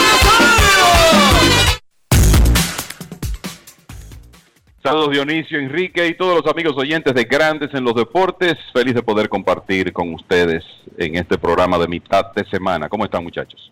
Saludos 4.83 5.11
Dionisio, 5.11 5.59
Enrique 5.59 6.07
y 6.07 6.15
todos 6.15 6.43
los 6.43 6.51
amigos 6.51 6.73
oyentes 6.75 7.13
de 7.13 7.25
Grandes 7.25 7.69
en 7.73 7.83
los 7.83 7.93
Deportes. 7.93 8.55
Feliz 8.73 8.95
de 8.95 9.03
poder 9.03 9.29
compartir 9.29 9.93
con 9.93 10.11
ustedes 10.11 10.63
en 10.97 11.17
este 11.17 11.37
programa 11.37 11.77
de 11.77 11.87
mitad 11.87 12.33
de 12.33 12.43
semana. 12.49 12.89
¿Cómo 12.89 13.05
están 13.05 13.23
muchachos? 13.23 13.71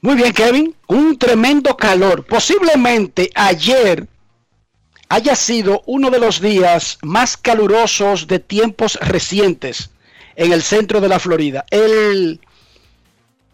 Muy 0.00 0.16
bien, 0.16 0.32
Kevin. 0.32 0.74
Un 0.88 1.16
tremendo 1.16 1.76
calor. 1.76 2.24
Posiblemente 2.24 3.30
ayer 3.36 4.08
haya 5.08 5.36
sido 5.36 5.82
uno 5.86 6.10
de 6.10 6.18
los 6.18 6.40
días 6.40 6.98
más 7.02 7.36
calurosos 7.36 8.26
de 8.26 8.40
tiempos 8.40 8.98
recientes 9.00 9.90
en 10.34 10.52
el 10.52 10.62
centro 10.62 11.00
de 11.00 11.08
la 11.08 11.20
Florida. 11.20 11.64
El, 11.70 12.40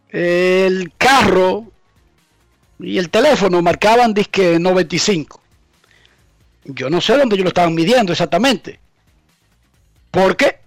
el 0.09 0.91
carro 0.97 1.67
y 2.79 2.97
el 2.97 3.11
teléfono 3.11 3.61
marcaban 3.61 4.15
disque 4.15 4.59
95. 4.59 5.43
Yo 6.69 6.91
no 6.91 7.01
sé 7.01 7.17
dónde 7.17 7.37
yo 7.37 7.45
lo 7.45 7.49
estaban 7.49 7.75
midiendo 7.75 8.13
exactamente. 8.13 8.79
Porque 10.11 10.59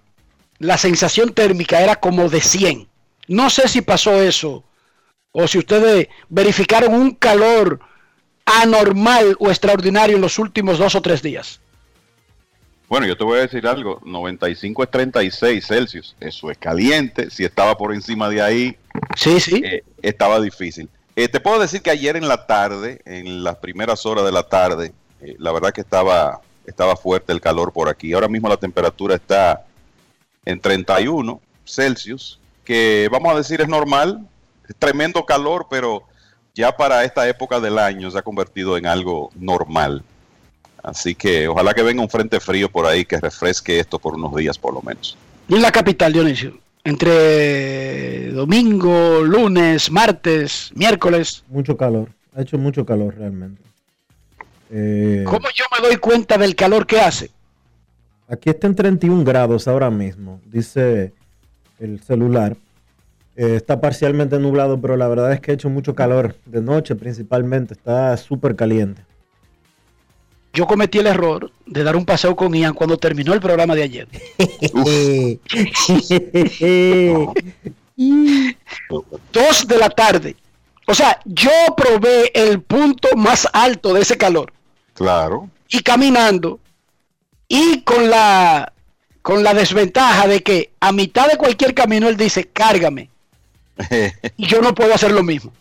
la 0.58 0.78
sensación 0.78 1.34
térmica 1.34 1.82
era 1.82 1.96
como 1.96 2.28
de 2.28 2.42
100. 2.42 2.88
No 3.28 3.50
sé 3.50 3.68
si 3.68 3.82
pasó 3.82 4.22
eso 4.22 4.64
o 5.32 5.48
si 5.48 5.60
ustedes 5.60 6.08
verificaron 6.28 6.94
un 6.94 7.12
calor 7.12 7.80
anormal 8.46 9.36
o 9.40 9.50
extraordinario 9.50 10.16
en 10.16 10.22
los 10.22 10.40
últimos 10.40 10.80
dos 10.80 10.96
o 10.96 11.02
tres 11.02 11.22
días. 11.22 11.62
Bueno, 12.90 13.08
yo 13.08 13.16
te 13.16 13.24
voy 13.24 13.38
a 13.38 13.44
decir 13.44 13.66
algo, 13.68 14.02
95 14.04 14.84
es 14.84 14.92
36 14.92 15.66
Celsius, 15.66 16.16
eso 16.20 16.52
es 16.52 16.58
caliente, 16.58 17.30
si 17.30 17.46
estaba 17.46 17.78
por 17.78 17.94
encima 17.94 18.28
de 18.28 18.42
ahí, 18.42 18.78
sí, 19.16 19.40
sí. 19.40 19.62
Eh, 19.64 19.84
estaba 20.02 20.42
difícil. 20.42 20.90
Eh, 21.16 21.30
te 21.30 21.40
puedo 21.40 21.60
decir 21.60 21.82
que 21.82 21.92
ayer 21.92 22.18
en 22.18 22.28
la 22.28 22.48
tarde, 22.48 23.02
en 23.06 23.46
las 23.46 23.58
primeras 23.58 24.06
horas 24.06 24.26
de 24.26 24.32
la 24.34 24.44
tarde, 24.44 24.92
eh, 25.22 25.36
la 25.40 25.52
verdad 25.52 25.72
que 25.72 25.82
estaba, 25.82 26.42
estaba 26.66 26.96
fuerte 26.96 27.32
el 27.32 27.42
calor 27.42 27.72
por 27.72 27.90
aquí. 27.90 28.14
Ahora 28.14 28.28
mismo 28.28 28.50
la 28.50 28.58
temperatura 28.58 29.16
está 29.16 29.66
en 30.46 30.60
31 30.60 31.40
Celsius, 31.66 32.40
que 32.64 33.08
vamos 33.12 33.34
a 33.34 33.38
decir 33.38 33.62
es 33.62 33.68
normal, 33.68 34.28
es 34.68 34.76
tremendo 34.76 35.26
calor, 35.26 35.68
pero 35.70 36.04
ya 36.54 36.76
para 36.76 37.04
esta 37.04 37.28
época 37.28 37.60
del 37.60 37.78
año 37.78 38.12
se 38.12 38.18
ha 38.18 38.24
convertido 38.24 38.78
en 38.78 38.86
algo 38.86 39.32
normal. 39.36 40.04
Así 40.84 41.14
que 41.14 41.48
ojalá 41.48 41.74
que 41.74 41.84
venga 41.84 42.02
un 42.02 42.10
frente 42.10 42.40
frío 42.40 42.70
por 42.70 42.86
ahí 42.86 43.06
que 43.06 43.20
refresque 43.20 43.80
esto 43.80 44.00
por 44.00 44.16
unos 44.16 44.36
días 44.36 44.58
por 44.58 44.74
lo 44.74 44.82
menos. 44.82 45.18
Y 45.48 45.56
en 45.56 45.62
la 45.62 45.72
capital, 45.72 46.14
Dionisio, 46.14 46.58
entre 46.84 48.32
domingo, 48.32 49.22
lunes, 49.22 49.92
martes, 49.92 50.72
miércoles. 50.74 51.44
Mucho 51.50 51.78
calor, 51.78 52.10
ha 52.36 52.42
hecho 52.42 52.58
mucho 52.58 52.86
calor 52.86 53.16
realmente. 53.18 53.62
Eh, 54.72 55.24
¿Cómo 55.26 55.48
yo 55.54 55.66
me 55.72 55.86
doy 55.86 55.98
cuenta 55.98 56.38
del 56.38 56.56
calor 56.56 56.88
que 56.88 57.00
hace? 57.00 57.30
Aquí 58.30 58.50
está 58.50 58.68
en 58.68 58.76
31 58.76 59.26
grados 59.26 59.68
ahora 59.68 59.90
mismo, 59.90 60.40
dice 60.46 61.12
el 61.80 62.02
celular. 62.02 62.56
Eh, 63.36 63.56
está 63.56 63.82
parcialmente 63.82 64.40
nublado, 64.40 64.80
pero 64.80 64.96
la 64.96 65.10
verdad 65.10 65.34
es 65.34 65.42
que 65.42 65.52
ha 65.52 65.54
hecho 65.54 65.70
mucho 65.70 65.94
calor 65.94 66.36
de 66.46 66.62
noche 66.62 66.96
principalmente, 66.96 67.74
está 67.74 68.16
súper 68.16 68.56
caliente. 68.56 69.04
Yo 70.54 70.68
cometí 70.68 71.00
el 71.00 71.08
error 71.08 71.52
de 71.66 71.84
dar 71.84 71.96
un 71.96 72.06
paseo 72.06 72.36
con 72.36 72.54
Ian 72.54 72.74
cuando 72.74 72.98
terminó 72.98 73.34
el 73.34 73.40
programa 73.40 73.76
de 73.76 73.84
ayer. 73.84 74.08
Dos 79.34 79.68
de 79.68 79.78
la 79.78 79.90
tarde. 79.90 80.36
O 80.88 80.94
sea, 80.94 81.20
yo 81.26 81.52
probé 81.76 82.32
el 82.34 82.62
punto 82.62 83.10
más 83.16 83.48
alto 83.54 83.94
de 83.94 84.02
ese 84.02 84.18
calor. 84.18 84.52
Claro. 85.02 85.50
Y 85.68 85.82
caminando. 85.82 86.60
Y 87.48 87.82
con 87.82 88.10
la 88.10 88.72
con 89.24 89.44
la 89.44 89.54
desventaja 89.54 90.28
de 90.28 90.42
que 90.42 90.72
a 90.80 90.92
mitad 90.92 91.28
de 91.28 91.38
cualquier 91.38 91.74
camino 91.74 92.08
él 92.08 92.18
dice, 92.18 92.46
cárgame. 92.46 93.10
y 94.38 94.48
yo 94.48 94.62
no 94.62 94.76
puedo 94.76 94.94
hacer 94.94 95.12
lo 95.12 95.24
mismo. 95.24 95.52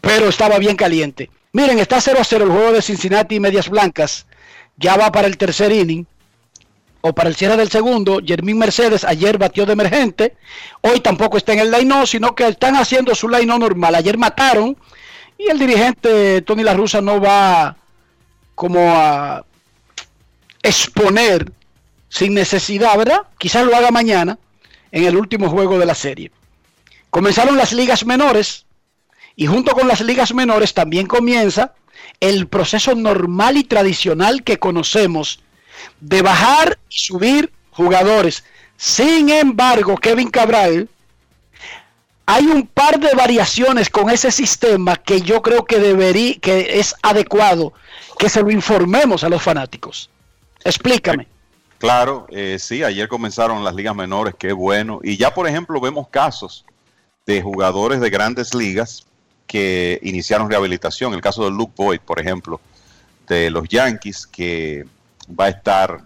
Pero 0.00 0.28
estaba 0.28 0.58
bien 0.58 0.76
caliente. 0.76 1.30
Miren, 1.52 1.78
está 1.80 2.00
0 2.00 2.18
a 2.20 2.24
0 2.24 2.44
el 2.44 2.50
juego 2.50 2.72
de 2.72 2.82
Cincinnati 2.82 3.36
y 3.36 3.40
Medias 3.40 3.68
Blancas. 3.68 4.26
Ya 4.76 4.96
va 4.96 5.10
para 5.10 5.26
el 5.26 5.36
tercer 5.36 5.72
inning. 5.72 6.06
O 7.00 7.12
para 7.12 7.28
el 7.28 7.36
cierre 7.36 7.56
del 7.56 7.70
segundo. 7.70 8.20
Jermín 8.24 8.58
Mercedes 8.58 9.04
ayer 9.04 9.36
batió 9.36 9.66
de 9.66 9.72
emergente. 9.72 10.36
Hoy 10.80 11.00
tampoco 11.00 11.36
está 11.36 11.52
en 11.52 11.60
el 11.60 11.70
line 11.70 12.06
sino 12.06 12.34
que 12.34 12.46
están 12.46 12.76
haciendo 12.76 13.14
su 13.14 13.28
line 13.28 13.58
normal. 13.58 13.96
Ayer 13.96 14.16
mataron. 14.16 14.76
Y 15.38 15.48
el 15.48 15.58
dirigente 15.58 16.42
Tony 16.42 16.64
La 16.64 16.74
Russa 16.74 17.00
no 17.00 17.20
va 17.20 17.76
como 18.56 18.92
a 18.92 19.44
exponer 20.62 21.52
sin 22.08 22.34
necesidad, 22.34 22.98
¿verdad? 22.98 23.22
Quizás 23.38 23.64
lo 23.64 23.76
haga 23.76 23.92
mañana 23.92 24.38
en 24.90 25.04
el 25.04 25.16
último 25.16 25.48
juego 25.48 25.78
de 25.78 25.86
la 25.86 25.94
serie. 25.94 26.32
Comenzaron 27.10 27.56
las 27.56 27.72
ligas 27.72 28.04
menores 28.04 28.66
y 29.36 29.46
junto 29.46 29.72
con 29.72 29.86
las 29.86 30.00
ligas 30.00 30.34
menores 30.34 30.74
también 30.74 31.06
comienza 31.06 31.74
el 32.20 32.48
proceso 32.48 32.96
normal 32.96 33.56
y 33.56 33.64
tradicional 33.64 34.42
que 34.42 34.58
conocemos 34.58 35.40
de 36.00 36.22
bajar 36.22 36.78
y 36.90 36.98
subir 36.98 37.52
jugadores. 37.70 38.44
Sin 38.76 39.28
embargo, 39.28 39.96
Kevin 39.96 40.30
Cabral, 40.30 40.88
hay 42.30 42.44
un 42.44 42.66
par 42.66 43.00
de 43.00 43.14
variaciones 43.14 43.88
con 43.88 44.10
ese 44.10 44.30
sistema 44.30 44.96
que 44.96 45.22
yo 45.22 45.40
creo 45.40 45.64
que 45.64 45.78
debería, 45.78 46.34
que 46.38 46.78
es 46.78 46.94
adecuado 47.02 47.72
que 48.18 48.28
se 48.28 48.42
lo 48.42 48.50
informemos 48.50 49.24
a 49.24 49.30
los 49.30 49.42
fanáticos. 49.42 50.10
Explícame. 50.62 51.26
Claro, 51.78 52.26
eh, 52.28 52.58
sí, 52.60 52.84
ayer 52.84 53.08
comenzaron 53.08 53.64
las 53.64 53.74
ligas 53.74 53.96
menores, 53.96 54.34
qué 54.38 54.52
bueno. 54.52 55.00
Y 55.02 55.16
ya, 55.16 55.32
por 55.32 55.48
ejemplo, 55.48 55.80
vemos 55.80 56.08
casos 56.08 56.66
de 57.24 57.40
jugadores 57.40 57.98
de 57.98 58.10
grandes 58.10 58.52
ligas 58.54 59.06
que 59.46 59.98
iniciaron 60.02 60.50
rehabilitación. 60.50 61.14
El 61.14 61.22
caso 61.22 61.44
de 61.44 61.50
Luke 61.50 61.72
Boyd, 61.76 62.00
por 62.00 62.20
ejemplo, 62.20 62.60
de 63.26 63.48
los 63.48 63.66
Yankees, 63.70 64.26
que 64.26 64.84
va 65.28 65.46
a 65.46 65.48
estar 65.48 66.02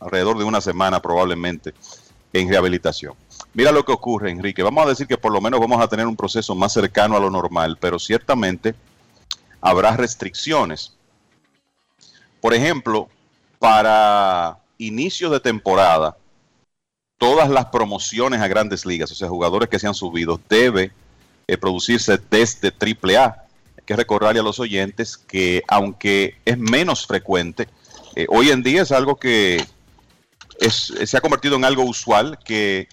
alrededor 0.00 0.38
de 0.38 0.44
una 0.44 0.60
semana 0.60 1.00
probablemente 1.00 1.72
en 2.32 2.48
rehabilitación. 2.48 3.14
Mira 3.54 3.70
lo 3.70 3.84
que 3.84 3.92
ocurre, 3.92 4.30
Enrique. 4.30 4.62
Vamos 4.62 4.86
a 4.86 4.88
decir 4.88 5.06
que 5.06 5.18
por 5.18 5.32
lo 5.32 5.40
menos 5.40 5.60
vamos 5.60 5.80
a 5.80 5.88
tener 5.88 6.06
un 6.06 6.16
proceso 6.16 6.54
más 6.54 6.72
cercano 6.72 7.16
a 7.16 7.20
lo 7.20 7.30
normal, 7.30 7.76
pero 7.78 7.98
ciertamente 7.98 8.74
habrá 9.60 9.96
restricciones. 9.96 10.96
Por 12.40 12.54
ejemplo, 12.54 13.08
para 13.58 14.58
inicio 14.78 15.28
de 15.30 15.40
temporada, 15.40 16.16
todas 17.18 17.48
las 17.50 17.66
promociones 17.66 18.40
a 18.40 18.48
grandes 18.48 18.86
ligas, 18.86 19.12
o 19.12 19.14
sea, 19.14 19.28
jugadores 19.28 19.68
que 19.68 19.78
se 19.78 19.86
han 19.86 19.94
subido, 19.94 20.40
debe 20.48 20.90
eh, 21.46 21.56
producirse 21.58 22.18
desde 22.30 22.72
AAA. 22.72 23.44
Hay 23.76 23.84
que 23.84 23.96
recordarle 23.96 24.40
a 24.40 24.42
los 24.42 24.58
oyentes 24.58 25.16
que 25.16 25.62
aunque 25.68 26.36
es 26.44 26.58
menos 26.58 27.06
frecuente, 27.06 27.68
eh, 28.16 28.26
hoy 28.28 28.50
en 28.50 28.62
día 28.62 28.82
es 28.82 28.92
algo 28.92 29.16
que 29.16 29.64
se 30.58 31.16
ha 31.16 31.20
convertido 31.20 31.56
en 31.56 31.64
algo 31.64 31.82
usual 31.84 32.38
que 32.44 32.88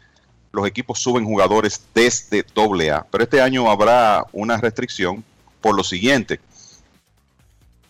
los 0.52 0.68
equipos 0.68 1.00
suben 1.00 1.26
jugadores 1.26 1.82
desde 1.94 2.40
AA. 2.40 3.06
Pero 3.12 3.24
este 3.24 3.42
año 3.42 3.70
habrá 3.70 4.26
una 4.32 4.58
restricción 4.58 5.24
por 5.62 5.76
lo 5.76 5.84
siguiente. 5.84 6.40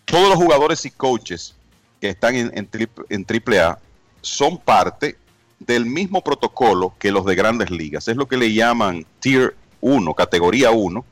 Todos 0.04 0.28
los 0.28 0.38
jugadores 0.38 0.84
y 0.84 0.90
coaches 0.90 1.54
que 2.00 2.10
están 2.10 2.34
en, 2.34 2.50
en, 2.54 2.68
en 3.08 3.26
AAA 3.28 3.78
son 4.20 4.58
parte 4.58 5.16
del 5.58 5.86
mismo 5.86 6.22
protocolo 6.22 6.94
que 6.98 7.12
los 7.12 7.24
de 7.24 7.34
grandes 7.34 7.70
ligas. 7.70 8.08
Es 8.08 8.16
lo 8.16 8.26
que 8.26 8.36
le 8.36 8.52
llaman 8.52 9.06
Tier 9.20 9.54
1, 9.80 10.14
categoría 10.14 10.70
1 10.70 11.04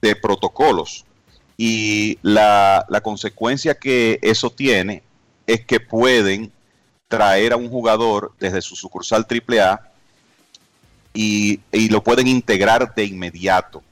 de 0.00 0.16
protocolos. 0.16 1.04
Y 1.56 2.18
la, 2.22 2.86
la 2.88 3.00
consecuencia 3.02 3.74
que 3.74 4.18
eso 4.22 4.50
tiene 4.50 5.02
es 5.46 5.64
que 5.64 5.80
pueden 5.80 6.50
traer 7.08 7.52
a 7.52 7.56
un 7.56 7.68
jugador 7.68 8.32
desde 8.40 8.62
su 8.62 8.74
sucursal 8.74 9.26
AAA 9.28 9.91
y, 11.14 11.60
lo 11.88 12.02
pueden 12.02 12.26
integrar 12.26 12.94
de 12.94 13.04
inmediato 13.04 13.82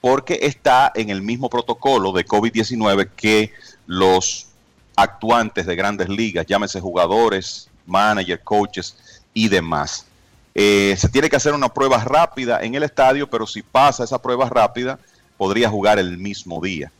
porque 0.00 0.38
está 0.42 0.92
en 0.94 1.10
el 1.10 1.22
mismo 1.22 1.50
protocolo 1.50 2.12
de 2.12 2.24
COVID-19 2.24 3.10
que 3.16 3.52
los 3.86 4.46
actuantes 4.94 5.66
de 5.66 5.76
grandes 5.76 6.08
ligas, 6.08 6.46
llámese 6.46 6.80
jugadores, 6.80 7.68
managers, 7.86 8.42
coaches 8.44 9.22
y 9.34 9.48
demás. 9.48 10.06
Eh, 10.54 10.94
se 10.96 11.08
tiene 11.08 11.28
que 11.28 11.36
hacer 11.36 11.52
una 11.52 11.68
prueba 11.68 12.02
rápida 12.04 12.62
en 12.62 12.74
el 12.74 12.84
estadio, 12.84 13.28
pero 13.28 13.46
si 13.46 13.62
pasa 13.62 14.04
esa 14.04 14.20
prueba 14.20 14.48
rápida, 14.48 14.98
podría 15.36 15.68
jugar 15.68 15.98
el 15.98 16.16
mismo 16.18 16.60
día. 16.60 16.92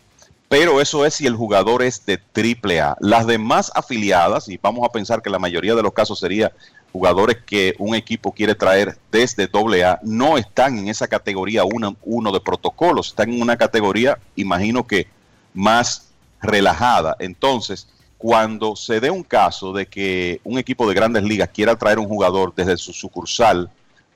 Pero 0.48 0.80
eso 0.80 1.04
es 1.04 1.14
si 1.14 1.26
el 1.26 1.36
jugador 1.36 1.82
es 1.82 2.04
de 2.06 2.18
AAA. 2.34 2.96
Las 3.00 3.26
demás 3.26 3.70
afiliadas, 3.74 4.48
y 4.48 4.56
vamos 4.56 4.84
a 4.84 4.92
pensar 4.92 5.20
que 5.20 5.28
la 5.28 5.38
mayoría 5.38 5.74
de 5.74 5.82
los 5.82 5.92
casos 5.92 6.18
sería 6.18 6.52
jugadores 6.92 7.38
que 7.44 7.74
un 7.78 7.94
equipo 7.94 8.32
quiere 8.32 8.54
traer 8.54 8.96
desde 9.10 9.44
AA, 9.52 10.00
no 10.02 10.38
están 10.38 10.78
en 10.78 10.88
esa 10.88 11.06
categoría 11.06 11.62
1 11.64 12.32
de 12.32 12.40
protocolos, 12.40 13.08
están 13.08 13.32
en 13.32 13.42
una 13.42 13.56
categoría, 13.56 14.18
imagino 14.36 14.86
que 14.86 15.06
más 15.54 16.08
relajada. 16.40 17.16
Entonces, 17.18 17.88
cuando 18.16 18.74
se 18.74 19.00
dé 19.00 19.10
un 19.10 19.22
caso 19.22 19.72
de 19.72 19.86
que 19.86 20.40
un 20.44 20.58
equipo 20.58 20.88
de 20.88 20.94
grandes 20.94 21.22
ligas 21.22 21.50
quiera 21.52 21.76
traer 21.76 21.98
un 21.98 22.08
jugador 22.08 22.52
desde 22.54 22.76
su 22.76 22.92
sucursal 22.92 23.70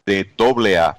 de 0.04 0.28
AA, 0.38 0.98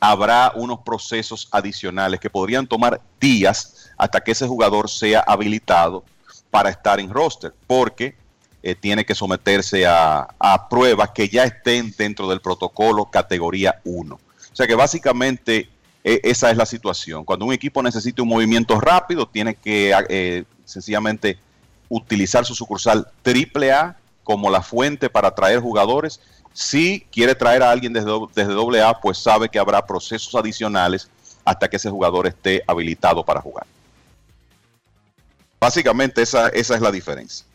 habrá 0.00 0.52
unos 0.54 0.80
procesos 0.80 1.48
adicionales 1.50 2.20
que 2.20 2.30
podrían 2.30 2.66
tomar 2.66 3.00
días 3.20 3.90
hasta 3.98 4.20
que 4.20 4.30
ese 4.30 4.46
jugador 4.46 4.88
sea 4.88 5.20
habilitado 5.20 6.04
para 6.50 6.70
estar 6.70 7.00
en 7.00 7.10
roster, 7.10 7.52
porque 7.66 8.16
eh, 8.62 8.74
tiene 8.74 9.04
que 9.04 9.14
someterse 9.14 9.86
a, 9.86 10.28
pruebas 10.68 11.10
que 11.10 11.28
ya 11.28 11.44
estén 11.44 11.94
dentro 11.96 12.28
del 12.28 12.40
protocolo 12.40 13.06
categoría 13.06 13.80
1. 13.84 14.14
O 14.14 14.20
sea 14.52 14.66
que 14.66 14.74
básicamente 14.74 15.68
e, 16.02 16.20
esa 16.24 16.50
es 16.50 16.56
la 16.56 16.66
situación. 16.66 17.24
Cuando 17.24 17.44
un 17.44 17.52
equipo 17.52 17.82
necesita 17.82 18.22
un 18.22 18.28
movimiento 18.28 18.80
rápido, 18.80 19.26
tiene 19.26 19.54
que 19.54 19.94
eh, 20.08 20.44
sencillamente 20.64 21.38
utilizar 21.88 22.44
su 22.44 22.54
sucursal 22.54 23.06
AAA 23.24 23.96
como 24.24 24.50
la 24.50 24.62
fuente 24.62 25.08
para 25.08 25.34
traer 25.34 25.60
jugadores. 25.60 26.20
Si 26.52 27.06
quiere 27.12 27.34
traer 27.34 27.62
a 27.62 27.70
alguien 27.70 27.92
desde, 27.92 28.10
desde 28.34 28.82
AA, 28.82 29.00
pues 29.00 29.18
sabe 29.18 29.48
que 29.48 29.58
habrá 29.58 29.86
procesos 29.86 30.34
adicionales 30.34 31.08
hasta 31.44 31.68
que 31.68 31.76
ese 31.76 31.88
jugador 31.88 32.26
esté 32.26 32.62
habilitado 32.66 33.24
para 33.24 33.40
jugar. 33.40 33.66
Básicamente 35.60 36.22
esa, 36.22 36.48
esa 36.48 36.74
es 36.74 36.80
la 36.80 36.90
diferencia. 36.90 37.47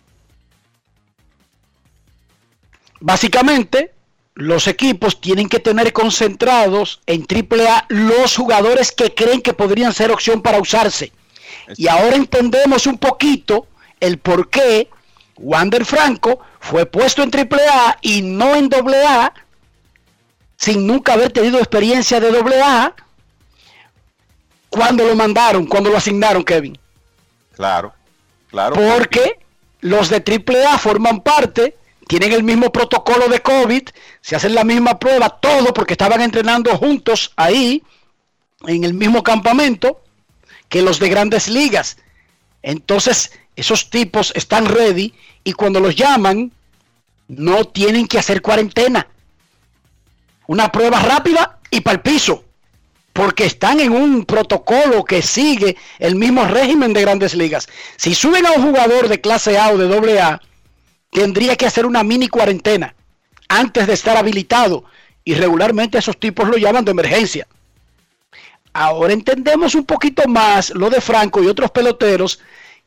Básicamente, 3.05 3.91
los 4.34 4.65
equipos 4.65 5.19
tienen 5.19 5.49
que 5.49 5.59
tener 5.59 5.91
concentrados 5.91 7.01
en 7.05 7.27
AAA 7.30 7.88
los 7.89 8.38
jugadores 8.38 8.93
que 8.93 9.13
creen 9.13 9.41
que 9.41 9.53
podrían 9.53 9.91
ser 9.91 10.09
opción 10.09 10.41
para 10.41 10.61
usarse. 10.61 11.11
Y 11.75 11.89
ahora 11.89 12.15
entendemos 12.15 12.88
un 12.88 12.97
poquito 12.97 13.67
el 13.99 14.19
por 14.19 14.49
qué 14.49 14.89
Wander 15.35 15.84
Franco 15.84 16.39
fue 16.61 16.85
puesto 16.85 17.23
en 17.23 17.30
AAA 17.30 17.97
y 18.01 18.21
no 18.21 18.55
en 18.55 18.69
AA 18.73 19.34
sin 20.55 20.88
nunca 20.88 21.11
haber 21.11 21.34
tenido 21.34 21.57
experiencia 21.57 22.21
de 22.21 22.30
AA 22.30 22.95
cuando 24.69 25.05
lo 25.05 25.13
mandaron, 25.17 25.65
cuando 25.65 25.89
lo 25.89 25.97
asignaron, 25.97 26.41
Kevin. 26.41 26.77
Claro, 27.53 27.93
claro. 28.49 28.77
Porque 28.77 29.41
los 29.81 30.07
de 30.07 30.23
AAA 30.23 30.77
forman 30.77 31.19
parte, 31.19 31.75
tienen 32.07 32.31
el 32.34 32.43
mismo 32.43 32.71
protocolo 32.71 33.27
de 33.27 33.41
COVID, 33.41 33.89
se 34.21 34.35
hacen 34.35 34.55
la 34.55 34.63
misma 34.63 34.99
prueba, 34.99 35.30
todo 35.30 35.73
porque 35.73 35.93
estaban 35.93 36.21
entrenando 36.21 36.75
juntos 36.77 37.31
ahí, 37.35 37.84
en 38.67 38.84
el 38.84 38.93
mismo 38.93 39.23
campamento, 39.23 40.01
que 40.69 40.81
los 40.81 40.99
de 40.99 41.09
grandes 41.09 41.47
ligas. 41.47 41.97
Entonces, 42.61 43.31
esos 43.55 43.89
tipos 43.89 44.31
están 44.35 44.65
ready 44.65 45.13
y 45.43 45.53
cuando 45.53 45.80
los 45.80 45.95
llaman, 45.95 46.51
no 47.27 47.65
tienen 47.65 48.07
que 48.07 48.19
hacer 48.19 48.41
cuarentena. 48.41 49.07
Una 50.47 50.71
prueba 50.71 50.99
rápida 50.99 51.59
y 51.69 51.81
para 51.81 51.95
el 51.95 52.01
piso 52.01 52.43
porque 53.13 53.45
están 53.45 53.80
en 53.80 53.91
un 53.91 54.25
protocolo 54.25 55.05
que 55.05 55.21
sigue 55.21 55.77
el 55.99 56.15
mismo 56.15 56.45
régimen 56.45 56.93
de 56.93 57.01
grandes 57.01 57.35
ligas. 57.35 57.69
Si 57.95 58.15
suben 58.15 58.45
a 58.47 58.51
un 58.53 58.63
jugador 58.63 59.07
de 59.07 59.21
clase 59.21 59.57
A 59.57 59.69
o 59.69 59.77
de 59.77 59.88
doble 59.88 60.19
A, 60.19 60.41
tendría 61.14 61.56
que 61.56 61.65
hacer 61.65 61.85
una 61.85 62.03
mini 62.03 62.27
cuarentena 62.27 62.95
antes 63.48 63.88
de 63.88 63.94
estar 63.94 64.18
habilitado 64.18 64.84
y 65.23 65.35
regularmente 65.35 65.98
esos 65.98 66.19
tipos 66.19 66.48
lo 66.49 66.57
llaman 66.57 66.84
de 66.84 66.91
emergencia. 66.91 67.48
Ahora 68.73 69.14
entendemos 69.14 69.76
un 69.76 69.85
poquito 69.85 70.27
más 70.27 70.72
lo 70.72 70.90
de 70.90 70.99
Franco 70.99 71.41
y 71.44 71.48
otros 71.48 71.72
peloteros 71.72 72.40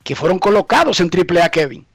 que 0.03 0.17
fueron 0.17 0.39
colocados 0.39 1.01
en 1.01 1.11
AAA, 1.11 1.49
Kevin. 1.51 1.87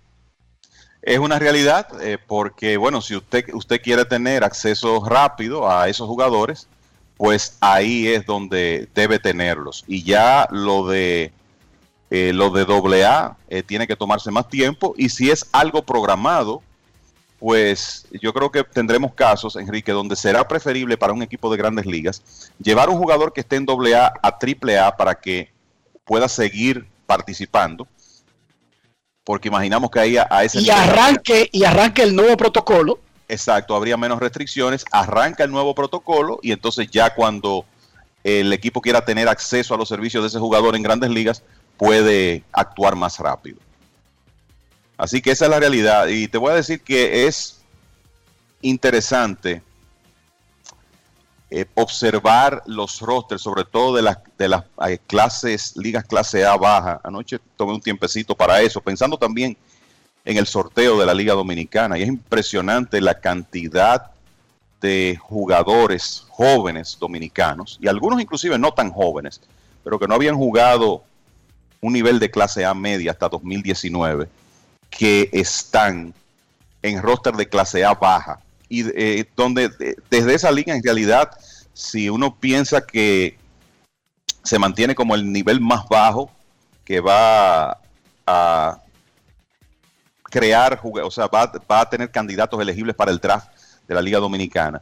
Es 1.02 1.20
una 1.20 1.40
realidad 1.40 1.88
eh, 2.02 2.18
porque, 2.26 2.78
bueno, 2.78 3.02
si 3.02 3.16
usted, 3.16 3.46
usted 3.54 3.82
quiere 3.82 4.06
tener 4.06 4.44
acceso 4.44 5.04
rápido 5.04 5.70
a 5.70 5.90
esos 5.90 6.08
jugadores, 6.08 6.68
pues 7.18 7.58
ahí 7.60 8.08
es 8.08 8.26
donde 8.26 8.88
debe 8.94 9.20
tenerlos. 9.20 9.84
Y 9.88 10.04
ya 10.04 10.48
lo 10.52 10.88
de 10.88 11.32
eh, 12.12 12.32
lo 12.34 12.52
de 12.52 13.04
AA 13.04 13.38
eh, 13.48 13.64
tiene 13.64 13.88
que 13.88 13.96
tomarse 13.96 14.30
más 14.30 14.48
tiempo. 14.48 14.94
Y 14.98 15.10
si 15.10 15.32
es 15.32 15.48
algo 15.52 15.82
programado, 15.82 16.62
pues 17.40 18.06
yo 18.22 18.34
creo 18.34 18.52
que 18.52 18.64
tendremos 18.64 19.14
casos, 19.14 19.56
Enrique, 19.56 19.92
donde 19.92 20.16
será 20.16 20.48
preferible 20.48 20.98
para 20.98 21.14
un 21.14 21.24
equipo 21.24 21.50
de 21.50 21.58
grandes 21.58 21.88
ligas 21.88 22.52
llevar 22.62 22.90
un 22.90 22.98
jugador 22.98 23.34
que 23.34 23.42
esté 23.42 23.56
en 23.56 23.66
AA 23.68 24.14
a 24.22 24.38
AAA 24.40 24.96
para 24.96 25.16
que 25.16 25.52
pueda 26.04 26.28
seguir 26.28 26.86
participando. 27.08 27.88
Porque 29.24 29.48
imaginamos 29.48 29.90
que 29.90 30.00
ahí 30.00 30.18
a, 30.18 30.44
ese 30.44 30.62
y 30.62 30.70
arranque 30.70 31.50
y 31.52 31.64
arranque 31.64 32.04
el 32.04 32.16
nuevo 32.16 32.36
protocolo 32.38 33.00
Exacto, 33.32 33.78
habría 33.78 33.96
menos 33.96 34.20
restricciones, 34.20 34.84
arranca 34.92 35.46
el 35.46 35.52
nuevo 35.52 35.74
protocolo 35.74 36.40
y 36.42 36.52
entonces 36.52 36.90
ya 36.92 37.16
cuando 37.16 37.64
el 38.26 38.52
equipo 38.52 38.82
quiera 38.82 39.06
tener 39.06 39.30
acceso 39.30 39.74
a 39.74 39.78
los 39.78 39.88
servicios 39.88 40.22
de 40.22 40.28
ese 40.28 40.38
jugador 40.38 40.76
en 40.76 40.84
grandes 40.84 41.10
ligas, 41.12 41.42
puede 41.78 42.44
actuar 42.52 42.96
más 42.96 43.20
rápido. 43.20 43.58
Así 44.98 45.22
que 45.22 45.32
esa 45.32 45.46
es 45.46 45.52
la 45.52 45.60
realidad. 45.60 46.08
Y 46.08 46.28
te 46.28 46.38
voy 46.38 46.52
a 46.52 46.56
decir 46.56 46.82
que 46.82 47.26
es 47.26 47.60
interesante 48.62 49.64
eh, 51.50 51.66
observar 51.76 52.62
los 52.66 53.02
rosters, 53.02 53.42
sobre 53.42 53.66
todo 53.66 53.96
de 53.96 54.04
las, 54.04 54.20
de 54.38 54.48
las 54.48 54.64
eh, 54.88 55.00
clases, 55.08 55.76
ligas 55.76 56.06
clase 56.06 56.46
A 56.46 56.56
baja. 56.56 57.02
Anoche 57.04 57.40
tomé 57.58 57.74
un 57.74 57.82
tiempecito 57.82 58.36
para 58.36 58.62
eso, 58.62 58.80
pensando 58.80 59.18
también 59.18 59.58
en 60.24 60.38
el 60.38 60.46
sorteo 60.46 61.00
de 61.00 61.06
la 61.06 61.14
Liga 61.14 61.34
Dominicana. 61.34 61.98
Y 61.98 62.04
es 62.04 62.08
impresionante 62.08 63.02
la 63.02 63.20
cantidad 63.20 64.12
de 64.82 65.18
jugadores 65.22 66.26
jóvenes 66.30 66.98
dominicanos, 67.00 67.78
y 67.82 67.88
algunos 67.88 68.20
inclusive 68.20 68.58
no 68.58 68.72
tan 68.72 68.92
jóvenes, 68.92 69.40
pero 69.84 70.00
que 70.00 70.08
no 70.08 70.16
habían 70.16 70.36
jugado 70.36 71.04
un 71.82 71.94
nivel 71.94 72.20
de 72.20 72.32
clase 72.32 72.64
A 72.64 72.74
media 72.74 73.12
hasta 73.12 73.28
2019, 73.28 74.30
que 74.90 75.30
están 75.34 76.14
en 76.82 77.02
roster 77.02 77.36
de 77.36 77.50
clase 77.50 77.84
A 77.84 77.94
baja. 77.94 78.40
Y 78.70 78.86
eh, 78.96 79.26
donde 79.36 79.70
desde 80.10 80.34
esa 80.34 80.52
liga 80.52 80.74
en 80.74 80.84
realidad, 80.84 81.32
si 81.74 82.10
uno 82.10 82.36
piensa 82.36 82.86
que 82.86 83.38
se 84.44 84.60
mantiene 84.60 84.96
como 84.96 85.16
el 85.16 85.32
nivel 85.32 85.60
más 85.60 85.88
bajo 85.90 86.32
que 86.86 87.00
va 87.00 87.78
a 88.26 88.80
crear, 90.24 90.80
o 90.84 91.12
sea, 91.12 91.28
va, 91.28 91.52
a 91.68 91.90
tener 91.90 92.10
candidatos 92.10 92.60
elegibles 92.60 92.96
para 92.96 93.12
el 93.12 93.20
draft 93.20 93.50
de 93.88 93.94
la 93.94 94.02
Liga 94.02 94.20
Dominicana, 94.20 94.82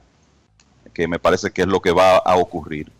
que 0.94 1.08
me 1.08 1.20
parece 1.20 1.52
que 1.52 1.64
es 1.64 1.68
lo 1.68 1.82
que 1.82 1.92
va 1.92 2.18
a 2.18 2.36
ocurrir. 2.38 2.92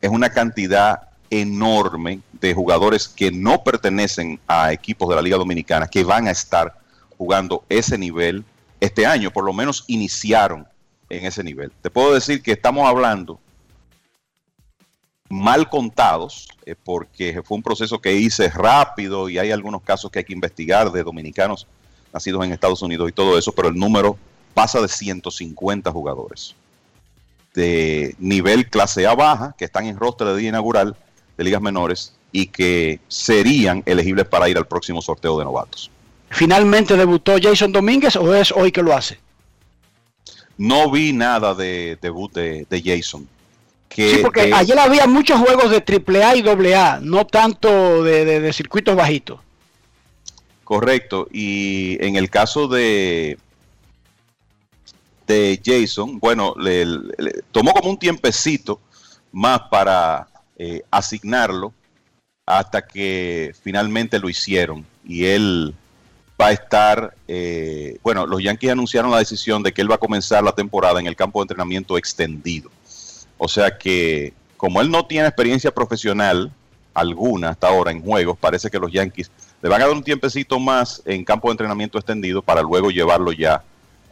Es 0.00 0.10
una 0.10 0.28
cantidad 0.30 1.08
enorme 1.30 2.20
de 2.32 2.54
jugadores 2.54 3.08
que 3.08 3.30
no 3.30 3.62
pertenecen 3.62 4.38
a 4.46 4.72
equipos 4.72 5.08
de 5.08 5.16
la 5.16 5.22
Liga 5.22 5.36
Dominicana 5.36 5.88
que 5.88 6.04
van 6.04 6.28
a 6.28 6.30
estar 6.30 6.74
jugando 7.16 7.64
ese 7.68 7.98
nivel 7.98 8.44
este 8.80 9.06
año, 9.06 9.30
por 9.30 9.44
lo 9.44 9.52
menos 9.52 9.84
iniciaron 9.86 10.66
en 11.08 11.26
ese 11.26 11.42
nivel. 11.42 11.72
Te 11.80 11.90
puedo 11.90 12.14
decir 12.14 12.42
que 12.42 12.52
estamos 12.52 12.86
hablando 12.86 13.40
mal 15.28 15.68
contados, 15.68 16.48
eh, 16.66 16.74
porque 16.74 17.42
fue 17.42 17.56
un 17.56 17.62
proceso 17.62 18.00
que 18.00 18.14
hice 18.14 18.48
rápido 18.50 19.28
y 19.28 19.38
hay 19.38 19.50
algunos 19.50 19.82
casos 19.82 20.10
que 20.10 20.20
hay 20.20 20.24
que 20.24 20.32
investigar 20.32 20.92
de 20.92 21.02
dominicanos 21.02 21.66
nacidos 22.12 22.44
en 22.44 22.52
Estados 22.52 22.82
Unidos 22.82 23.08
y 23.08 23.12
todo 23.12 23.38
eso, 23.38 23.52
pero 23.52 23.68
el 23.68 23.74
número 23.74 24.16
pasa 24.52 24.80
de 24.80 24.88
150 24.88 25.90
jugadores 25.90 26.54
de 27.54 28.14
nivel 28.18 28.68
clase 28.68 29.06
A 29.06 29.14
baja 29.14 29.54
que 29.56 29.64
están 29.64 29.86
en 29.86 29.96
roster 29.96 30.26
de 30.26 30.36
día 30.36 30.48
inaugural 30.50 30.96
de 31.36 31.44
ligas 31.44 31.60
menores 31.62 32.14
y 32.32 32.46
que 32.46 33.00
serían 33.08 33.82
elegibles 33.86 34.26
para 34.26 34.48
ir 34.48 34.56
al 34.58 34.66
próximo 34.66 35.00
sorteo 35.02 35.38
de 35.38 35.44
novatos. 35.44 35.90
finalmente 36.30 36.96
debutó 36.96 37.36
Jason 37.40 37.70
Domínguez 37.72 38.16
o 38.16 38.34
es 38.34 38.50
hoy 38.52 38.72
que 38.72 38.82
lo 38.82 38.94
hace? 38.96 39.18
No 40.58 40.90
vi 40.90 41.12
nada 41.12 41.54
de 41.54 41.98
debut 42.00 42.32
de, 42.32 42.66
de 42.68 42.82
Jason. 42.82 43.28
Que, 43.88 44.16
sí, 44.16 44.18
porque 44.22 44.46
de- 44.46 44.54
ayer 44.54 44.78
había 44.78 45.06
muchos 45.06 45.38
juegos 45.40 45.70
de 45.70 45.76
AAA 45.78 46.36
y 46.36 46.72
AA, 46.72 46.98
no 47.00 47.24
tanto 47.26 48.02
de, 48.02 48.24
de- 48.24 48.40
de 48.40 48.52
circuitos 48.52 48.96
bajitos. 48.96 49.38
Correcto. 50.64 51.28
Y 51.32 52.02
en 52.04 52.16
el 52.16 52.30
caso 52.30 52.66
de 52.68 53.38
de 55.26 55.60
Jason, 55.64 56.18
bueno, 56.18 56.54
le, 56.58 56.84
le- 56.84 57.42
tomó 57.50 57.72
como 57.72 57.90
un 57.90 57.98
tiempecito 57.98 58.80
más 59.32 59.60
para 59.70 60.28
eh, 60.56 60.82
asignarlo 60.90 61.72
hasta 62.46 62.86
que 62.86 63.54
finalmente 63.62 64.18
lo 64.18 64.28
hicieron. 64.28 64.84
Y 65.04 65.26
él 65.26 65.74
va 66.40 66.48
a 66.48 66.52
estar, 66.52 67.14
eh, 67.28 67.98
bueno, 68.02 68.26
los 68.26 68.42
Yankees 68.42 68.72
anunciaron 68.72 69.10
la 69.10 69.18
decisión 69.18 69.62
de 69.62 69.72
que 69.72 69.82
él 69.82 69.90
va 69.90 69.96
a 69.96 69.98
comenzar 69.98 70.42
la 70.42 70.52
temporada 70.52 71.00
en 71.00 71.06
el 71.06 71.16
campo 71.16 71.40
de 71.40 71.44
entrenamiento 71.44 71.96
extendido. 71.96 72.70
O 73.38 73.48
sea 73.48 73.76
que, 73.76 74.32
como 74.56 74.80
él 74.80 74.90
no 74.90 75.06
tiene 75.06 75.26
experiencia 75.26 75.72
profesional 75.72 76.52
alguna 76.92 77.50
hasta 77.50 77.68
ahora 77.68 77.90
en 77.90 78.02
juegos, 78.02 78.38
parece 78.38 78.70
que 78.70 78.78
los 78.78 78.92
Yankees 78.92 79.30
le 79.60 79.68
van 79.68 79.82
a 79.82 79.86
dar 79.86 79.94
un 79.94 80.04
tiempecito 80.04 80.60
más 80.60 81.02
en 81.04 81.24
campo 81.24 81.48
de 81.48 81.52
entrenamiento 81.52 81.98
extendido 81.98 82.42
para 82.42 82.62
luego 82.62 82.90
llevarlo 82.90 83.32
ya 83.32 83.62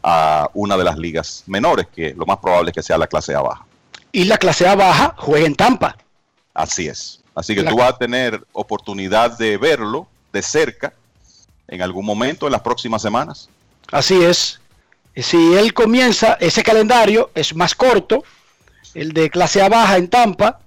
a 0.02 0.50
una 0.54 0.76
de 0.76 0.84
las 0.84 0.98
ligas 0.98 1.44
menores, 1.46 1.86
que 1.94 2.14
lo 2.14 2.26
más 2.26 2.38
probable 2.38 2.70
es 2.70 2.74
que 2.74 2.82
sea 2.82 2.98
la 2.98 3.06
clase 3.06 3.34
A 3.34 3.40
baja. 3.40 3.64
Y 4.10 4.24
la 4.24 4.36
clase 4.36 4.66
A 4.66 4.74
baja 4.74 5.14
juega 5.16 5.46
en 5.46 5.54
Tampa. 5.54 5.96
Así 6.54 6.86
es. 6.88 7.20
Así 7.34 7.54
que 7.54 7.62
La- 7.62 7.70
tú 7.70 7.76
vas 7.76 7.90
a 7.94 7.98
tener 7.98 8.42
oportunidad 8.52 9.36
de 9.38 9.56
verlo 9.56 10.06
de 10.32 10.42
cerca 10.42 10.92
en 11.68 11.80
algún 11.82 12.04
momento 12.04 12.46
en 12.46 12.52
las 12.52 12.60
próximas 12.60 13.00
semanas. 13.02 13.48
Así 13.90 14.22
es. 14.22 14.60
Si 15.16 15.54
él 15.54 15.74
comienza, 15.74 16.34
ese 16.40 16.62
calendario 16.62 17.30
es 17.34 17.54
más 17.54 17.74
corto, 17.74 18.24
el 18.94 19.12
de 19.12 19.30
clase 19.30 19.62
A 19.62 19.68
baja 19.68 19.96
en 19.96 20.08
Tampa. 20.08 20.60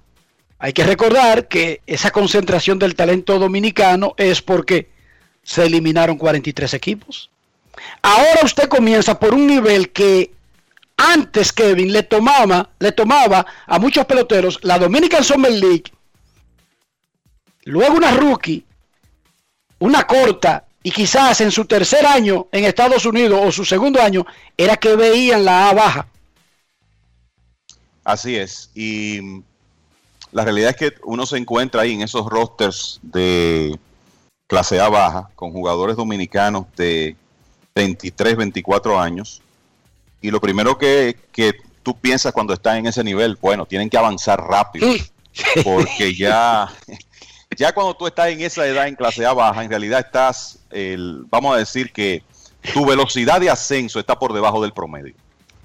Hay 0.58 0.72
que 0.72 0.84
recordar 0.84 1.48
que 1.48 1.80
esa 1.86 2.10
concentración 2.10 2.78
del 2.78 2.94
talento 2.94 3.38
dominicano 3.38 4.14
es 4.16 4.40
porque 4.42 4.90
se 5.42 5.64
eliminaron 5.66 6.16
43 6.16 6.74
equipos. 6.74 7.30
Ahora 8.02 8.40
usted 8.42 8.68
comienza 8.68 9.18
por 9.18 9.34
un 9.34 9.46
nivel 9.46 9.90
que 9.92 10.32
antes 10.96 11.52
Kevin 11.52 11.92
le 11.92 12.02
tomaba, 12.02 12.70
le 12.78 12.92
tomaba 12.92 13.46
a 13.66 13.78
muchos 13.78 14.04
peloteros 14.06 14.58
la 14.62 14.78
Dominican 14.78 15.22
Summer 15.22 15.52
League, 15.52 15.92
luego 17.64 17.96
una 17.96 18.12
rookie, 18.12 18.64
una 19.78 20.04
corta 20.06 20.64
y 20.82 20.90
quizás 20.90 21.40
en 21.40 21.50
su 21.50 21.64
tercer 21.64 22.06
año 22.06 22.46
en 22.52 22.64
Estados 22.64 23.04
Unidos 23.06 23.40
o 23.42 23.52
su 23.52 23.64
segundo 23.64 24.00
año 24.00 24.24
era 24.56 24.76
que 24.76 24.94
veían 24.94 25.44
la 25.44 25.68
A 25.68 25.74
baja. 25.74 26.06
Así 28.04 28.36
es. 28.36 28.70
Y 28.72 29.42
la 30.30 30.44
realidad 30.44 30.70
es 30.70 30.76
que 30.76 30.94
uno 31.02 31.26
se 31.26 31.38
encuentra 31.38 31.82
ahí 31.82 31.92
en 31.92 32.02
esos 32.02 32.26
rosters 32.26 33.00
de 33.02 33.76
clase 34.46 34.78
A 34.80 34.88
baja 34.88 35.28
con 35.34 35.50
jugadores 35.50 35.96
dominicanos 35.96 36.66
de 36.76 37.16
23, 37.74 38.36
24 38.36 39.00
años. 39.00 39.42
Y 40.26 40.30
lo 40.32 40.40
primero 40.40 40.76
que, 40.76 41.16
que 41.30 41.52
tú 41.84 41.96
piensas 41.96 42.32
cuando 42.32 42.52
estás 42.52 42.76
en 42.78 42.86
ese 42.86 43.04
nivel, 43.04 43.38
bueno, 43.40 43.64
tienen 43.64 43.88
que 43.88 43.96
avanzar 43.96 44.40
rápido. 44.40 44.88
Porque 45.62 46.16
ya, 46.16 46.68
ya 47.56 47.72
cuando 47.72 47.94
tú 47.94 48.08
estás 48.08 48.28
en 48.30 48.40
esa 48.40 48.66
edad 48.66 48.88
en 48.88 48.96
clase 48.96 49.24
A 49.24 49.32
baja, 49.32 49.62
en 49.62 49.70
realidad 49.70 50.00
estás, 50.00 50.58
el, 50.70 51.24
vamos 51.30 51.54
a 51.54 51.58
decir 51.58 51.92
que 51.92 52.24
tu 52.74 52.84
velocidad 52.84 53.40
de 53.40 53.50
ascenso 53.50 54.00
está 54.00 54.18
por 54.18 54.32
debajo 54.32 54.60
del 54.60 54.72
promedio. 54.72 55.14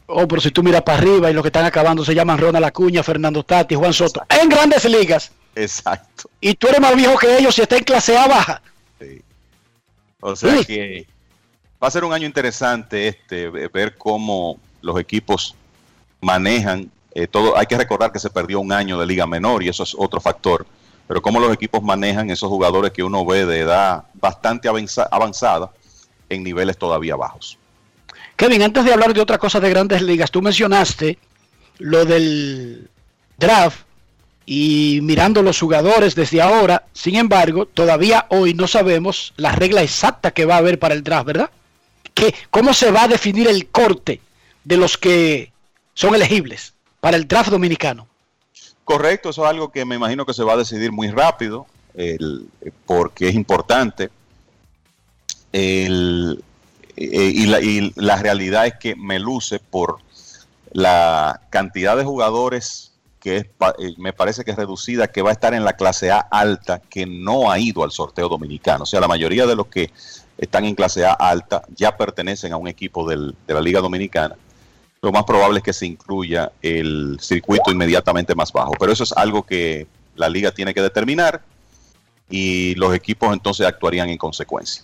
Oh, 0.05 0.27
pero 0.27 0.39
si 0.41 0.51
tú 0.51 0.61
miras 0.61 0.83
para 0.83 0.99
arriba 0.99 1.31
y 1.31 1.33
los 1.33 1.41
que 1.41 1.47
están 1.47 1.65
acabando 1.65 2.05
se 2.05 2.13
llaman 2.13 2.37
Ronald 2.37 2.65
Acuña, 2.65 3.01
Fernando 3.01 3.43
Tati, 3.43 3.73
Juan 3.73 3.93
Soto, 3.93 4.21
en 4.29 4.47
grandes 4.47 4.85
ligas. 4.85 5.31
Exacto. 5.55 6.29
Y 6.39 6.53
tú 6.53 6.67
eres 6.67 6.81
más 6.81 6.95
viejo 6.95 7.17
que 7.17 7.35
ellos 7.35 7.57
y 7.57 7.61
estás 7.63 7.79
en 7.79 7.85
clase 7.85 8.15
A 8.15 8.27
baja. 8.27 8.61
O 10.19 10.35
sea 10.35 10.55
Sí. 10.57 10.65
que 10.65 11.07
va 11.81 11.87
a 11.87 11.91
ser 11.91 12.03
un 12.03 12.13
año 12.13 12.25
interesante 12.25 13.07
este, 13.07 13.49
ve- 13.49 13.67
ver 13.67 13.97
cómo 13.97 14.57
los 14.81 14.99
equipos 14.99 15.55
manejan 16.21 16.91
eh, 17.13 17.27
todo. 17.27 17.57
Hay 17.57 17.65
que 17.65 17.77
recordar 17.77 18.11
que 18.11 18.19
se 18.19 18.29
perdió 18.29 18.59
un 18.59 18.71
año 18.71 18.99
de 18.99 19.05
liga 19.05 19.25
menor 19.25 19.63
y 19.63 19.69
eso 19.69 19.83
es 19.83 19.95
otro 19.97 20.19
factor. 20.21 20.65
Pero 21.07 21.21
cómo 21.21 21.39
los 21.39 21.51
equipos 21.53 21.81
manejan 21.83 22.29
esos 22.29 22.49
jugadores 22.49 22.91
que 22.91 23.03
uno 23.03 23.25
ve 23.25 23.45
de 23.45 23.59
edad 23.59 24.03
bastante 24.13 24.69
avanza- 24.69 25.07
avanzada 25.11 25.71
en 26.29 26.43
niveles 26.43 26.77
todavía 26.77 27.15
bajos. 27.15 27.57
Kevin, 28.37 28.61
antes 28.63 28.85
de 28.85 28.93
hablar 28.93 29.13
de 29.13 29.19
otra 29.21 29.37
cosa 29.37 29.59
de 29.59 29.69
grandes 29.69 30.01
ligas, 30.01 30.31
tú 30.31 30.41
mencionaste 30.41 31.17
lo 31.79 32.05
del 32.05 32.89
draft 33.37 33.79
y 34.45 34.99
mirando 35.03 35.41
los 35.43 35.59
jugadores 35.59 36.15
desde 36.15 36.41
ahora. 36.41 36.85
Sin 36.93 37.15
embargo, 37.15 37.65
todavía 37.65 38.25
hoy 38.29 38.53
no 38.53 38.67
sabemos 38.67 39.33
la 39.35 39.51
regla 39.51 39.83
exacta 39.83 40.31
que 40.31 40.45
va 40.45 40.55
a 40.55 40.59
haber 40.59 40.79
para 40.79 40.93
el 40.93 41.03
draft, 41.03 41.25
¿verdad? 41.27 41.49
¿Qué, 42.13 42.33
¿Cómo 42.49 42.73
se 42.73 42.91
va 42.91 43.03
a 43.03 43.07
definir 43.07 43.47
el 43.47 43.67
corte 43.67 44.21
de 44.63 44.77
los 44.77 44.97
que 44.97 45.51
son 45.93 46.15
elegibles 46.15 46.73
para 46.99 47.17
el 47.17 47.27
draft 47.27 47.49
dominicano? 47.49 48.07
Correcto, 48.83 49.29
eso 49.29 49.43
es 49.43 49.49
algo 49.49 49.71
que 49.71 49.85
me 49.85 49.95
imagino 49.95 50.25
que 50.25 50.33
se 50.33 50.43
va 50.43 50.53
a 50.53 50.57
decidir 50.57 50.91
muy 50.91 51.09
rápido, 51.09 51.65
porque 52.85 53.29
es 53.29 53.35
importante. 53.35 54.09
Eh, 55.53 55.87
y, 56.95 57.45
la, 57.45 57.61
y 57.61 57.93
realidad 57.95 58.67
es 58.67 58.75
que 58.75 58.95
me 58.95 59.19
luce 59.19 59.59
por 59.59 59.99
la 60.71 61.41
cantidad 61.49 61.97
de 61.97 62.03
jugadores 62.03 62.91
que 63.19 63.37
es, 63.37 63.45
eh, 63.45 63.93
me 63.97 64.13
parece 64.13 64.43
que 64.43 64.51
es 64.51 64.57
reducida, 64.57 65.07
que 65.07 65.21
va 65.21 65.29
a 65.29 65.33
estar 65.33 65.53
en 65.53 65.63
la 65.63 65.73
clase 65.73 66.09
A 66.09 66.19
alta, 66.19 66.79
que 66.79 67.05
no 67.05 67.51
ha 67.51 67.59
ido 67.59 67.83
al 67.83 67.91
sorteo 67.91 68.27
dominicano. 68.27 68.83
O 68.83 68.85
sea, 68.87 68.99
la 68.99 69.07
mayoría 69.07 69.45
de 69.45 69.55
los 69.55 69.67
que 69.67 69.91
están 70.41 70.65
en 70.65 70.75
clase 70.75 71.05
A 71.05 71.13
alta 71.13 71.61
ya 71.75 71.95
pertenecen 71.95 72.51
a 72.51 72.57
un 72.57 72.67
equipo 72.67 73.07
del- 73.07 73.33
de 73.47 73.53
la 73.53 73.61
Liga 73.61 73.79
Dominicana 73.79 74.35
lo 75.03 75.11
más 75.11 75.23
probable 75.23 75.57
es 75.57 75.63
que 75.63 75.73
se 75.73 75.87
incluya 75.87 76.51
el 76.61 77.17
circuito 77.19 77.71
inmediatamente 77.71 78.35
más 78.35 78.51
bajo. 78.53 78.73
Pero 78.79 78.91
eso 78.91 79.03
es 79.03 79.11
algo 79.13 79.41
que 79.43 79.87
la 80.15 80.29
liga 80.29 80.51
tiene 80.51 80.75
que 80.75 80.81
determinar 80.83 81.41
y 82.29 82.75
los 82.75 82.93
equipos 82.93 83.33
entonces 83.33 83.65
actuarían 83.65 84.09
en 84.09 84.19
consecuencia. 84.19 84.83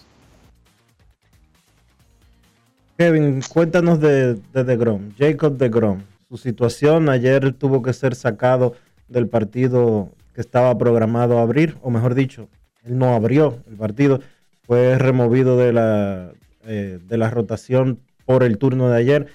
Kevin, 2.97 3.41
cuéntanos 3.47 3.99
de, 3.99 4.35
de 4.53 4.63
DeGrom, 4.63 5.11
Jacob 5.19 5.55
DeGrom. 5.55 6.01
Su 6.29 6.37
situación 6.37 7.09
ayer 7.09 7.53
tuvo 7.53 7.83
que 7.83 7.93
ser 7.93 8.15
sacado 8.15 8.73
del 9.07 9.27
partido 9.27 10.09
que 10.33 10.41
estaba 10.41 10.75
programado 10.77 11.37
a 11.37 11.43
abrir, 11.43 11.77
o 11.83 11.91
mejor 11.91 12.15
dicho, 12.15 12.49
él 12.83 12.97
no 12.97 13.13
abrió 13.13 13.59
el 13.69 13.75
partido, 13.75 14.19
fue 14.67 14.97
removido 14.97 15.57
de 15.57 15.73
la, 15.73 16.31
eh, 16.65 16.99
de 17.01 17.17
la 17.17 17.29
rotación 17.29 17.99
por 18.25 18.43
el 18.43 18.57
turno 18.57 18.89
de 18.89 18.97
ayer 18.97 19.27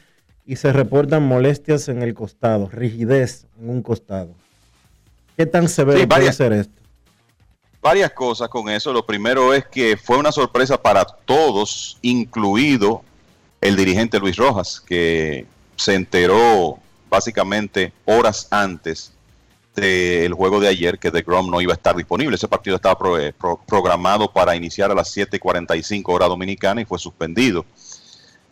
y 0.46 0.56
se 0.56 0.72
reportan 0.72 1.22
molestias 1.22 1.88
en 1.88 2.02
el 2.02 2.14
costado, 2.14 2.68
rigidez 2.70 3.46
en 3.58 3.70
un 3.70 3.82
costado. 3.82 4.34
¿Qué 5.36 5.46
tan 5.46 5.68
severo 5.68 5.98
Sí, 5.98 6.06
puede 6.06 6.32
ser 6.32 6.52
esto? 6.52 6.82
Varias 7.80 8.12
cosas 8.12 8.48
con 8.48 8.68
eso. 8.68 8.92
Lo 8.92 9.04
primero 9.04 9.54
es 9.54 9.66
que 9.66 9.96
fue 9.96 10.18
una 10.18 10.30
sorpresa 10.30 10.80
para 10.80 11.04
todos, 11.04 11.98
incluido 12.02 13.02
el 13.60 13.74
dirigente 13.74 14.20
Luis 14.20 14.36
Rojas, 14.36 14.80
que 14.80 15.46
se 15.76 15.94
enteró 15.94 16.78
básicamente 17.08 17.92
horas 18.04 18.46
antes 18.50 19.12
del 19.74 20.34
juego 20.34 20.60
de 20.60 20.68
ayer 20.68 20.98
que 20.98 21.10
DeGrom 21.10 21.50
no 21.50 21.60
iba 21.60 21.72
a 21.72 21.76
estar 21.76 21.96
disponible. 21.96 22.36
Ese 22.36 22.48
partido 22.48 22.76
estaba 22.76 22.98
pro- 22.98 23.18
eh, 23.18 23.32
pro- 23.32 23.60
programado 23.66 24.30
para 24.32 24.54
iniciar 24.54 24.90
a 24.90 24.94
las 24.94 25.08
7:45 25.16 26.12
hora 26.12 26.26
dominicana 26.28 26.80
y 26.82 26.84
fue 26.84 26.98
suspendido. 26.98 27.64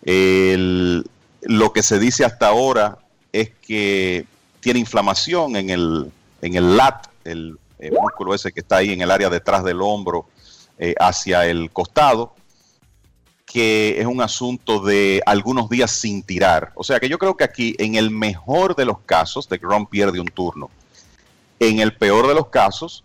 El- 0.02 1.04
lo 1.42 1.72
que 1.72 1.82
se 1.82 1.98
dice 1.98 2.24
hasta 2.24 2.48
ahora 2.48 2.98
es 3.32 3.50
que 3.66 4.26
tiene 4.60 4.78
inflamación 4.80 5.56
en 5.56 5.70
el, 5.70 6.10
en 6.42 6.54
el 6.54 6.76
lat, 6.76 7.06
el, 7.24 7.58
el 7.78 7.92
músculo 7.92 8.34
ese 8.34 8.52
que 8.52 8.60
está 8.60 8.76
ahí 8.76 8.92
en 8.92 9.00
el 9.02 9.10
área 9.10 9.30
detrás 9.30 9.64
del 9.64 9.80
hombro 9.80 10.26
eh, 10.78 10.94
hacia 10.98 11.46
el 11.46 11.70
costado, 11.70 12.34
que 13.46 14.00
es 14.00 14.06
un 14.06 14.20
asunto 14.22 14.80
de 14.80 15.22
algunos 15.26 15.68
días 15.68 15.90
sin 15.90 16.22
tirar. 16.22 16.72
O 16.74 16.84
sea 16.84 17.00
que 17.00 17.08
yo 17.08 17.18
creo 17.18 17.36
que 17.36 17.44
aquí, 17.44 17.74
en 17.78 17.94
el 17.96 18.10
mejor 18.10 18.76
de 18.76 18.84
los 18.84 18.98
casos, 19.00 19.48
de 19.48 19.58
Grom 19.58 19.86
pierde 19.86 20.20
un 20.20 20.28
turno. 20.28 20.70
En 21.60 21.78
el 21.78 21.94
peor 21.94 22.26
de 22.26 22.34
los 22.34 22.48
casos, 22.48 23.04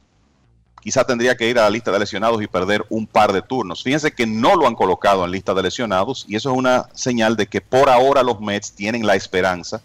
quizá 0.82 1.03
tendría 1.03 1.36
que 1.36 1.49
ir 1.49 1.60
a 1.60 1.64
la 1.64 1.69
lista 1.69 1.91
de 1.91 1.99
lesionados 1.99 2.41
y 2.41 2.48
perder 2.48 2.86
un 2.90 3.06
par 3.06 3.34
de 3.34 3.41
turnos. 3.41 3.84
Fíjense 3.84 4.14
que 4.14 4.26
no 4.26 4.56
lo 4.56 4.65
han 4.65 4.76
colocado 4.76 5.26
en 5.26 5.32
lista 5.32 5.53
de 5.53 5.64
lesionados 5.64 6.26
y 6.30 6.38
eso 6.38 6.52
es 6.52 6.57
una 6.57 6.88
señal 6.94 7.36
de 7.36 7.48
que 7.48 7.60
por 7.60 7.90
ahora 7.90 8.23
los 8.23 8.40
Mets 8.40 8.72
tienen 8.72 9.06
la 9.06 9.15
esperanza 9.15 9.82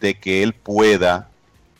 de 0.00 0.18
que 0.18 0.42
él 0.42 0.52
pueda 0.52 1.28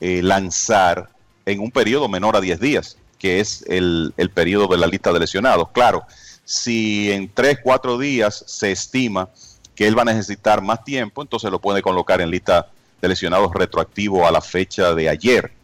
eh, 0.01 0.23
lanzar 0.23 1.11
en 1.45 1.61
un 1.61 1.71
periodo 1.71 2.09
menor 2.09 2.37
a 2.37 2.41
10 2.41 2.59
días, 2.59 2.97
que 3.19 3.41
es 3.41 3.65
el, 3.69 4.15
el 4.17 4.31
periodo 4.31 4.67
de 4.69 4.79
la 4.79 4.87
lista 4.87 5.13
de 5.13 5.21
lesionados. 5.21 5.69
Claro, 5.73 6.05
Si 6.45 7.13
en 7.13 7.29
tres, 7.29 7.59
cuatro 7.63 7.99
días 7.99 8.45
se 8.47 8.73
estima 8.73 9.29
que 9.75 9.87
él 9.87 9.99
va 9.99 10.03
a 10.03 10.07
necesitar 10.07 10.63
más 10.63 10.83
tiempo, 10.85 11.21
entonces 11.21 11.51
lo 11.51 11.61
puede 11.61 11.83
colocar 11.83 12.23
en 12.23 12.31
lista 12.31 12.69
de 13.03 13.09
lesionados 13.09 13.53
retroactivo 13.53 14.27
a 14.27 14.31
la 14.31 14.41
fecha 14.41 14.95
de 14.95 15.09
ayer. 15.11 15.58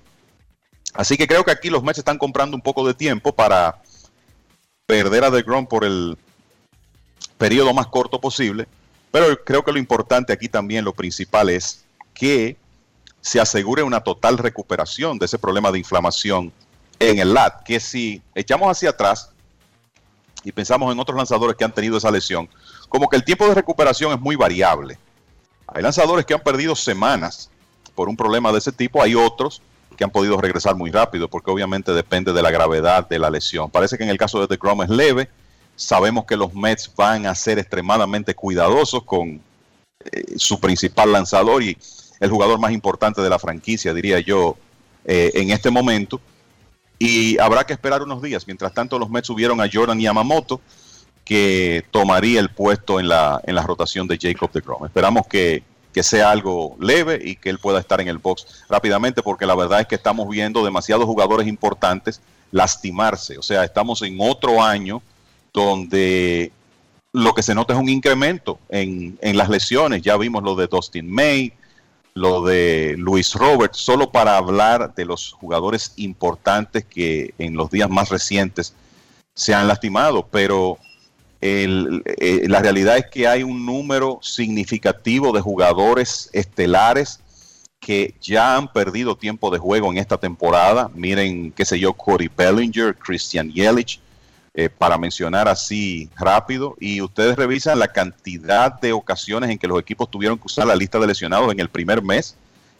Así 0.95 1.16
que 1.16 1.27
creo 1.27 1.45
que 1.45 1.51
aquí 1.51 1.71
los 1.71 1.83
Mets 1.83 1.99
están 1.99 2.19
comprando 2.19 2.57
un 2.57 2.62
poco 2.62 2.87
de 2.87 2.95
tiempo 2.95 3.35
para 3.35 3.83
perder 4.87 5.25
a 5.25 5.31
DeGrom 5.31 5.66
por 5.66 5.85
el 5.85 6.16
periodo 7.37 7.75
más 7.75 7.89
corto 7.89 8.21
posible. 8.21 8.69
Pero 9.11 9.37
creo 9.45 9.65
que 9.65 9.73
lo 9.73 9.79
importante 9.79 10.33
aquí 10.33 10.49
también, 10.49 10.85
lo 10.85 10.93
principal 10.93 11.51
es 11.51 11.85
que 12.15 12.57
se 13.21 13.41
asegure 13.41 13.83
una 13.83 14.01
total 14.01 14.39
recuperación 14.39 15.19
de 15.19 15.27
ese 15.27 15.39
problema 15.39 15.73
de 15.73 15.79
inflamación 15.79 16.53
en 17.01 17.19
el 17.19 17.35
LAT. 17.35 17.65
Que 17.65 17.81
si 17.81 18.23
echamos 18.35 18.71
hacia 18.71 18.91
atrás 18.91 19.31
y 20.45 20.53
pensamos 20.53 20.93
en 20.93 21.01
otros 21.01 21.16
lanzadores 21.16 21.57
que 21.57 21.65
han 21.65 21.75
tenido 21.75 21.97
esa 21.97 22.11
lesión, 22.11 22.49
como 22.89 23.09
que 23.09 23.16
el 23.16 23.25
tiempo 23.25 23.49
de 23.49 23.55
recuperación 23.55 24.12
es 24.12 24.21
muy 24.21 24.37
variable. 24.37 24.99
Hay 25.66 25.83
lanzadores 25.83 26.25
que 26.25 26.35
han 26.35 26.43
perdido 26.43 26.77
semanas 26.77 27.51
por 27.97 28.09
un 28.09 28.16
problema 28.16 28.53
de 28.53 28.59
ese 28.59 28.71
tipo, 28.71 29.03
hay 29.03 29.15
otros 29.15 29.62
que 29.95 30.05
han 30.05 30.11
podido 30.11 30.37
regresar 30.37 30.75
muy 30.77 30.91
rápido, 30.91 31.29
porque 31.29 31.51
obviamente 31.51 31.93
depende 31.93 32.33
de 32.33 32.43
la 32.43 32.51
gravedad 32.51 33.09
de 33.09 33.19
la 33.19 33.31
lesión. 33.31 33.71
Parece 33.71 33.97
que 33.97 34.05
en 34.05 34.11
el 34.11 34.19
caso 34.19 34.41
de 34.41 34.47
DeGrom 34.47 34.83
es 34.83 34.91
leve. 34.91 35.29
Sabemos 35.77 36.25
que 36.25 36.37
los 36.37 36.55
Mets 36.55 36.91
van 36.95 37.27
a 37.27 37.35
ser 37.35 37.59
extremadamente 37.59 38.35
cuidadosos 38.35 39.03
con 39.05 39.41
eh, 40.05 40.25
su 40.37 40.61
principal 40.61 41.12
lanzador 41.12 41.62
y 41.62 41.77
el 42.21 42.31
jugador 42.31 42.59
más 42.59 42.73
importante 42.73 43.21
de 43.21 43.31
la 43.31 43.39
franquicia, 43.39 43.93
diría 43.93 44.21
yo, 44.21 44.57
eh, 45.05 45.33
en 45.35 45.51
este 45.51 45.71
momento. 45.71 46.21
Y 46.99 47.39
habrá 47.39 47.65
que 47.65 47.73
esperar 47.73 48.03
unos 48.03 48.23
días. 48.23 48.47
Mientras 48.47 48.73
tanto, 48.73 48.99
los 48.99 49.11
Mets 49.11 49.27
subieron 49.27 49.61
a 49.61 49.69
Jordan 49.71 49.99
Yamamoto, 49.99 50.61
que 51.25 51.85
tomaría 51.91 52.39
el 52.39 52.51
puesto 52.51 53.01
en 53.01 53.09
la, 53.09 53.41
en 53.45 53.55
la 53.55 53.62
rotación 53.62 54.07
de 54.07 54.19
Jacob 54.21 54.53
DeGrom. 54.53 54.85
Esperamos 54.87 55.27
que 55.27 55.62
que 55.95 56.03
sea 56.03 56.31
algo 56.31 56.77
leve 56.81 57.21
y 57.25 57.37
que 57.37 57.49
él 57.49 57.61
pueda 57.61 57.79
estar 57.79 58.01
en 58.01 58.09
el 58.09 58.19
box 58.19 58.65
rápidamente, 58.69 59.23
porque 59.23 59.47
la 59.47 59.55
verdad 59.55 59.81
es 59.81 59.87
que 59.87 59.95
estamos 59.95 60.29
viendo 60.29 60.65
demasiados 60.65 61.07
jugadores 61.07 61.47
importantes 61.47 62.21
lastimarse. 62.51 63.39
O 63.39 63.43
sea, 63.43 63.65
estamos 63.65 64.03
en 64.03 64.16
otro 64.21 64.62
año 64.62 65.01
donde 65.53 66.51
lo 67.12 67.33
que 67.33 67.45
se 67.45 67.55
nota 67.55 67.75
es 67.75 67.79
un 67.79 67.89
incremento 67.89 68.59
en, 68.69 69.16
en 69.23 69.37
las 69.37 69.49
lesiones. 69.49 70.03
Ya 70.03 70.16
vimos 70.16 70.43
lo 70.43 70.57
de 70.57 70.66
Dustin 70.66 71.09
May, 71.09 71.53
lo 72.15 72.45
de 72.45 72.97
Luis 72.99 73.33
Robert, 73.35 73.75
solo 73.75 74.11
para 74.11 74.37
hablar 74.37 74.95
de 74.97 75.05
los 75.05 75.33
jugadores 75.33 75.93
importantes 75.97 76.85
que 76.85 77.35
en 77.39 77.55
los 77.55 77.71
días 77.71 77.89
más 77.89 78.09
recientes 78.09 78.75
se 79.35 79.55
han 79.55 79.69
lastimado, 79.69 80.27
pero 80.27 80.79
eh, 81.47 82.49
la 82.49 82.61
realidad 82.61 82.97
es 82.97 83.07
que 83.11 83.29
hay 83.29 83.43
un 83.43 83.66
número 83.66 84.19
significativo 84.23 85.31
de 85.31 85.43
jugadores 85.43 86.31
estelares 86.33 87.21
que 87.79 88.15
ya 88.19 88.57
han 88.57 88.73
perdido 88.73 89.15
tiempo 89.15 89.51
de 89.51 89.59
juego 89.59 89.93
en 89.93 89.99
esta 89.99 90.16
temporada. 90.16 90.91
Miren, 90.95 91.53
qué 91.53 91.66
sé 91.66 91.79
yo, 91.79 91.93
Cody 91.93 92.31
Bellinger, 92.35 92.97
Christian 92.97 93.53
Yelich, 93.53 94.01
eh, 94.55 94.71
para 94.71 94.97
mencionar 94.97 95.47
así 95.47 96.09
rápido. 96.16 96.77
Y 96.81 97.03
ustedes 97.03 97.37
revisan 97.37 97.79
la 97.79 97.89
cantidad 97.89 98.81
de 98.81 98.95
ocasiones 98.95 99.51
en 99.51 99.59
que 99.59 99.69
los 99.69 99.79
equipos 99.79 100.11
tuvieron 100.11 100.39
que 100.39 100.47
usar 100.47 100.66
la 100.66 100.75
lista 100.75 100.99
de 100.99 101.09
lesionados 101.09 101.53
en 101.53 101.61
el 101.61 101.69
primer 101.69 102.03
mes 102.03 102.37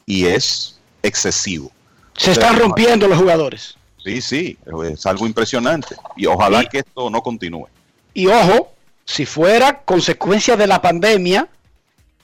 y 0.07 0.25
es 0.25 0.81
excesivo. 1.03 1.71
Se 2.17 2.33
están 2.33 2.59
rompiendo 2.59 3.07
los 3.09 3.19
jugadores. 3.19 3.77
Sí, 4.03 4.23
sí, 4.23 4.57
es 4.91 5.05
algo 5.05 5.27
impresionante. 5.27 5.97
Y 6.17 6.25
ojalá 6.25 6.65
que 6.65 6.79
esto 6.79 7.11
no 7.11 7.23
continúe. 7.23 7.69
Y 8.15 8.29
ojo, 8.29 8.73
si 9.05 9.27
fuera 9.27 9.81
consecuencia 9.81 10.57
de 10.57 10.67
la 10.67 10.81
pandemia 10.81 11.49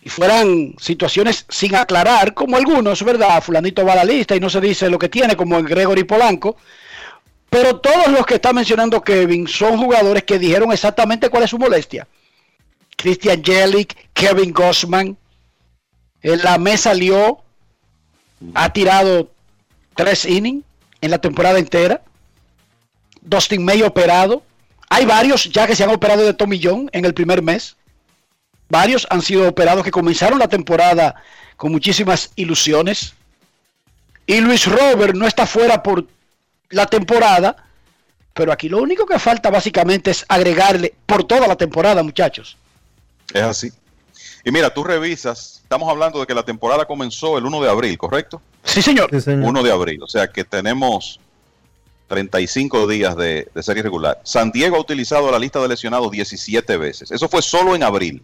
y 0.02 0.08
fueran 0.08 0.74
situaciones 0.78 1.44
sin 1.48 1.74
aclarar, 1.74 2.32
como 2.32 2.56
algunos, 2.56 3.02
¿verdad? 3.04 3.42
Fulanito 3.42 3.84
va 3.84 3.92
a 3.92 3.96
la 3.96 4.04
lista 4.04 4.34
y 4.34 4.40
no 4.40 4.48
se 4.48 4.60
dice 4.60 4.88
lo 4.88 4.98
que 4.98 5.08
tiene, 5.08 5.36
como 5.36 5.58
en 5.58 5.66
Gregory 5.66 6.04
Polanco. 6.04 6.56
Pero 7.50 7.80
todos 7.80 8.08
los 8.08 8.24
que 8.24 8.34
está 8.34 8.52
mencionando 8.52 9.02
Kevin 9.02 9.48
son 9.48 9.76
jugadores 9.76 10.22
que 10.22 10.38
dijeron 10.38 10.72
exactamente 10.72 11.28
cuál 11.28 11.42
es 11.42 11.50
su 11.50 11.58
molestia. 11.58 12.06
Christian 12.96 13.42
Jelic, 13.42 13.96
Kevin 14.14 14.52
Gossman. 14.52 15.16
En 16.22 16.42
la 16.42 16.58
mesa 16.58 16.90
salió, 16.90 17.42
ha 18.54 18.72
tirado 18.72 19.30
tres 19.96 20.24
innings 20.24 20.64
en 21.00 21.10
la 21.10 21.18
temporada 21.18 21.58
entera. 21.58 22.02
Dustin 23.22 23.64
May 23.64 23.82
operado. 23.82 24.42
Hay 24.90 25.06
varios 25.06 25.44
ya 25.44 25.66
que 25.66 25.76
se 25.76 25.84
han 25.84 25.90
operado 25.90 26.22
de 26.22 26.34
tomillón 26.34 26.90
en 26.92 27.04
el 27.04 27.14
primer 27.14 27.42
mes. 27.42 27.76
Varios 28.68 29.06
han 29.08 29.22
sido 29.22 29.48
operados 29.48 29.84
que 29.84 29.90
comenzaron 29.90 30.38
la 30.38 30.48
temporada 30.48 31.14
con 31.56 31.70
muchísimas 31.72 32.32
ilusiones. 32.34 33.14
Y 34.26 34.40
Luis 34.40 34.66
Robert 34.66 35.14
no 35.14 35.26
está 35.26 35.46
fuera 35.46 35.82
por 35.82 36.04
la 36.70 36.86
temporada. 36.86 37.56
Pero 38.34 38.52
aquí 38.52 38.68
lo 38.68 38.78
único 38.78 39.06
que 39.06 39.18
falta 39.18 39.48
básicamente 39.48 40.10
es 40.10 40.24
agregarle 40.28 40.94
por 41.06 41.24
toda 41.24 41.46
la 41.46 41.56
temporada, 41.56 42.02
muchachos. 42.02 42.56
Es 43.32 43.42
así. 43.42 43.72
Y 44.44 44.50
mira, 44.50 44.72
tú 44.72 44.82
revisas, 44.82 45.60
estamos 45.62 45.88
hablando 45.88 46.18
de 46.18 46.26
que 46.26 46.34
la 46.34 46.42
temporada 46.42 46.84
comenzó 46.84 47.38
el 47.38 47.44
1 47.44 47.62
de 47.62 47.70
abril, 47.70 47.98
¿correcto? 47.98 48.42
Sí, 48.64 48.82
señor. 48.82 49.08
Sí, 49.10 49.20
señor. 49.20 49.48
1 49.48 49.62
de 49.62 49.72
abril, 49.72 50.02
o 50.02 50.08
sea 50.08 50.28
que 50.28 50.44
tenemos 50.44 51.20
35 52.10 52.88
días 52.88 53.16
de, 53.16 53.48
serie 53.62 53.84
regular. 53.84 54.20
San 54.24 54.50
Diego 54.50 54.76
ha 54.76 54.80
utilizado 54.80 55.30
la 55.30 55.38
lista 55.38 55.60
de 55.60 55.68
lesionados 55.68 56.10
17 56.10 56.76
veces. 56.76 57.12
Eso 57.12 57.28
fue 57.28 57.40
solo 57.40 57.76
en 57.76 57.84
abril. 57.84 58.20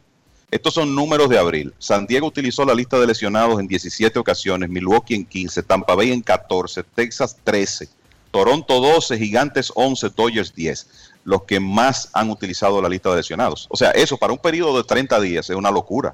Estos 0.51 0.75
son 0.75 0.93
números 0.93 1.29
de 1.29 1.39
abril. 1.39 1.73
San 1.79 2.05
Diego 2.05 2.27
utilizó 2.27 2.65
la 2.65 2.75
lista 2.75 2.99
de 2.99 3.07
lesionados 3.07 3.61
en 3.61 3.69
17 3.69 4.19
ocasiones, 4.19 4.69
Milwaukee 4.71 5.15
en 5.15 5.25
15, 5.25 5.63
Tampa 5.63 5.95
Bay 5.95 6.11
en 6.11 6.21
14, 6.21 6.83
Texas 6.83 7.37
13, 7.45 7.89
Toronto 8.33 8.81
12, 8.81 9.19
Gigantes 9.19 9.71
11, 9.73 10.11
Dodgers 10.17 10.53
10. 10.53 10.89
Los 11.23 11.45
que 11.45 11.61
más 11.61 12.11
han 12.13 12.29
utilizado 12.31 12.83
la 12.83 12.89
lista 12.89 13.11
de 13.11 13.19
lesionados. 13.19 13.69
O 13.71 13.77
sea, 13.77 13.93
eso 13.93 14.17
para 14.17 14.33
un 14.33 14.41
periodo 14.41 14.79
de 14.79 14.83
30 14.83 15.21
días 15.21 15.49
es 15.49 15.55
una 15.55 15.71
locura. 15.71 16.13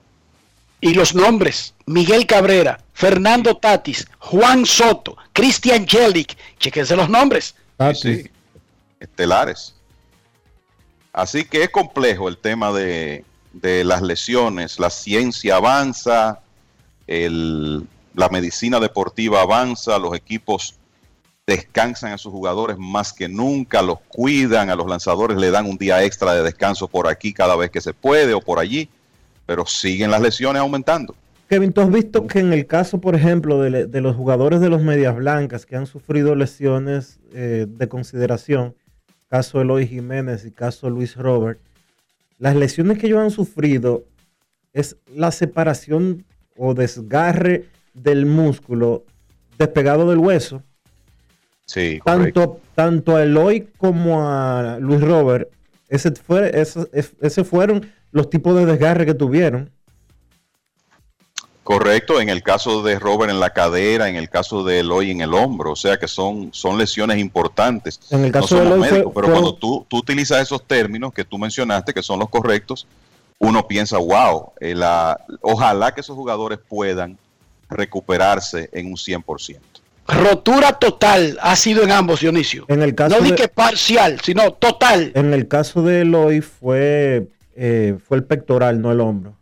Y 0.82 0.93
los 0.93 1.15
nombres, 1.15 1.73
Miguel 1.86 2.27
Cabrera, 2.27 2.85
Fernando 2.93 3.57
Tatis, 3.57 4.07
Juan 4.19 4.66
Soto, 4.66 5.16
Christian 5.32 5.86
Jelic, 5.86 6.36
chequense 6.59 6.97
los 6.97 7.09
nombres. 7.09 7.55
Ah, 7.82 7.94
sí, 7.94 8.30
estelares. 9.00 9.74
Así 11.12 11.44
que 11.44 11.64
es 11.64 11.70
complejo 11.70 12.28
el 12.28 12.38
tema 12.38 12.72
de, 12.72 13.24
las 13.52 14.02
lesiones. 14.02 14.78
La 14.78 14.88
ciencia 14.88 15.56
avanza, 15.56 16.40
la 17.06 18.28
medicina 18.30 18.78
deportiva 18.78 19.42
avanza, 19.42 19.98
los 19.98 20.14
equipos 20.14 20.76
descansan 21.44 22.12
a 22.12 22.18
sus 22.18 22.32
jugadores 22.32 22.78
más 22.78 23.12
que 23.12 23.28
nunca, 23.28 23.82
los 23.82 23.98
cuidan, 24.09 24.70
a 24.70 24.76
los 24.76 24.88
lanzadores 24.88 25.36
le 25.36 25.50
dan 25.50 25.66
un 25.66 25.76
día 25.76 26.04
extra 26.04 26.34
de 26.34 26.42
descanso 26.42 26.86
por 26.86 27.09
aquí 27.09 27.32
cada 27.32 27.56
vez 27.56 27.70
que 27.70 27.80
se 27.80 27.92
puede 27.92 28.32
o 28.32 28.40
por 28.40 28.60
allí, 28.60 28.88
pero 29.44 29.66
siguen 29.66 30.12
las 30.12 30.22
lesiones 30.22 30.60
aumentando. 30.60 31.16
Kevin, 31.53 31.74
¿tú 31.74 31.83
has 31.83 31.91
visto 31.91 32.27
que 32.27 32.39
en 32.39 32.55
el 32.55 32.66
caso, 32.66 33.03
por 33.03 33.15
ejemplo, 33.15 33.61
de, 33.61 34.01
los 34.01 34.16
jugadores 34.16 34.62
de 34.62 34.70
los 34.70 34.83
Medias 34.83 35.15
Blancas 35.15 35.66
que 35.66 35.77
han 35.77 35.85
sufrido 35.85 36.35
lesiones 36.35 37.20
eh, 37.35 37.66
de 37.69 37.89
consideración, 37.91 38.74
caso 39.29 39.61
Eloy 39.61 39.87
Jiménez 39.87 40.47
y 40.47 40.51
caso 40.51 40.89
Luis 40.89 41.15
Robert, 41.15 41.61
las 42.39 42.57
lesiones 42.57 42.97
que 42.97 43.09
ellos 43.09 43.19
han 43.19 43.31
sufrido 43.31 44.07
es 44.73 44.97
la 45.15 45.31
separación 45.31 46.24
o 46.57 46.73
desgarre 46.73 47.66
del 47.93 48.24
músculo 48.24 49.05
despegado 49.59 50.09
del 50.09 50.20
hueso. 50.20 50.62
Sí, 51.66 52.01
tanto, 52.03 52.61
tanto 52.74 53.15
a 53.15 53.24
Eloy 53.24 53.69
como 53.77 54.27
a 54.27 54.79
Luis 54.81 55.03
Robert, 55.03 55.51
ese, 55.91 56.12
fue, 56.12 56.51
ese 56.55 57.45
fueron 57.45 57.93
los 58.11 58.31
tipos 58.31 58.57
de 58.57 58.65
desgarre 58.65 59.05
que 59.05 59.12
tuvieron. 59.12 59.70
Correcto, 61.64 62.20
en 62.20 62.28
el 62.28 62.43
caso 62.43 62.82
de 62.82 62.98
Robert 62.98 63.30
en 63.30 63.39
la 63.39 63.51
cadera, 63.51 64.09
en 64.09 64.16
el 64.16 64.28
caso 64.28 64.64
de 64.64 64.80
Eloy 64.80 65.12
en 65.12 65.20
el 65.20 65.32
hombro, 65.32 65.72
o 65.72 65.76
sea 65.76 65.97
que 65.97 66.09
son, 66.09 66.48
son 66.52 66.76
lesiones 66.76 67.18
importantes. 67.18 68.01
En 68.10 68.24
el 68.24 68.32
caso 68.32 68.56
de 68.56 68.62
Eloy 68.62 68.80
médicos, 68.80 69.12
pero 69.14 69.30
cuando 69.30 69.55
tú, 69.55 69.86
tú, 69.89 69.98
utilizas 69.98 70.43
esos 70.43 70.66
términos 70.66 71.12
que 71.12 71.24
tú 71.24 71.39
mencionaste, 71.39 71.94
que 71.94 72.02
son 72.02 72.18
los 72.18 72.28
correctos, 72.28 72.86
uno 73.39 73.66
piensa, 73.68 73.98
wow, 73.98 74.52
eh, 74.60 74.74
la, 74.74 75.20
ojalá 75.40 75.94
que 75.94 76.01
esos 76.01 76.16
jugadores 76.16 76.59
puedan 76.68 77.16
recuperarse 77.70 78.68
en 78.72 78.86
un 78.86 78.97
100%. 78.97 79.59
Rotura 80.09 80.72
total 80.72 81.39
ha 81.40 81.55
sido 81.55 81.84
en 81.84 81.93
ambos, 81.93 82.20
Dionisio. 82.20 82.64
En 82.68 82.82
el 82.82 82.94
caso 82.94 83.16
no 83.16 83.24
di 83.24 83.32
que 83.34 83.47
parcial, 83.48 84.20
sino 84.22 84.52
total. 84.52 85.12
En 85.14 85.32
el 85.32 85.47
caso 85.47 85.82
de 85.82 86.02
Eloy 86.02 86.40
fue, 86.40 87.28
eh, 87.55 87.97
fue 88.06 88.16
el 88.16 88.24
pectoral, 88.24 88.80
no 88.80 88.90
el 88.90 89.01
hombro. 89.01 89.34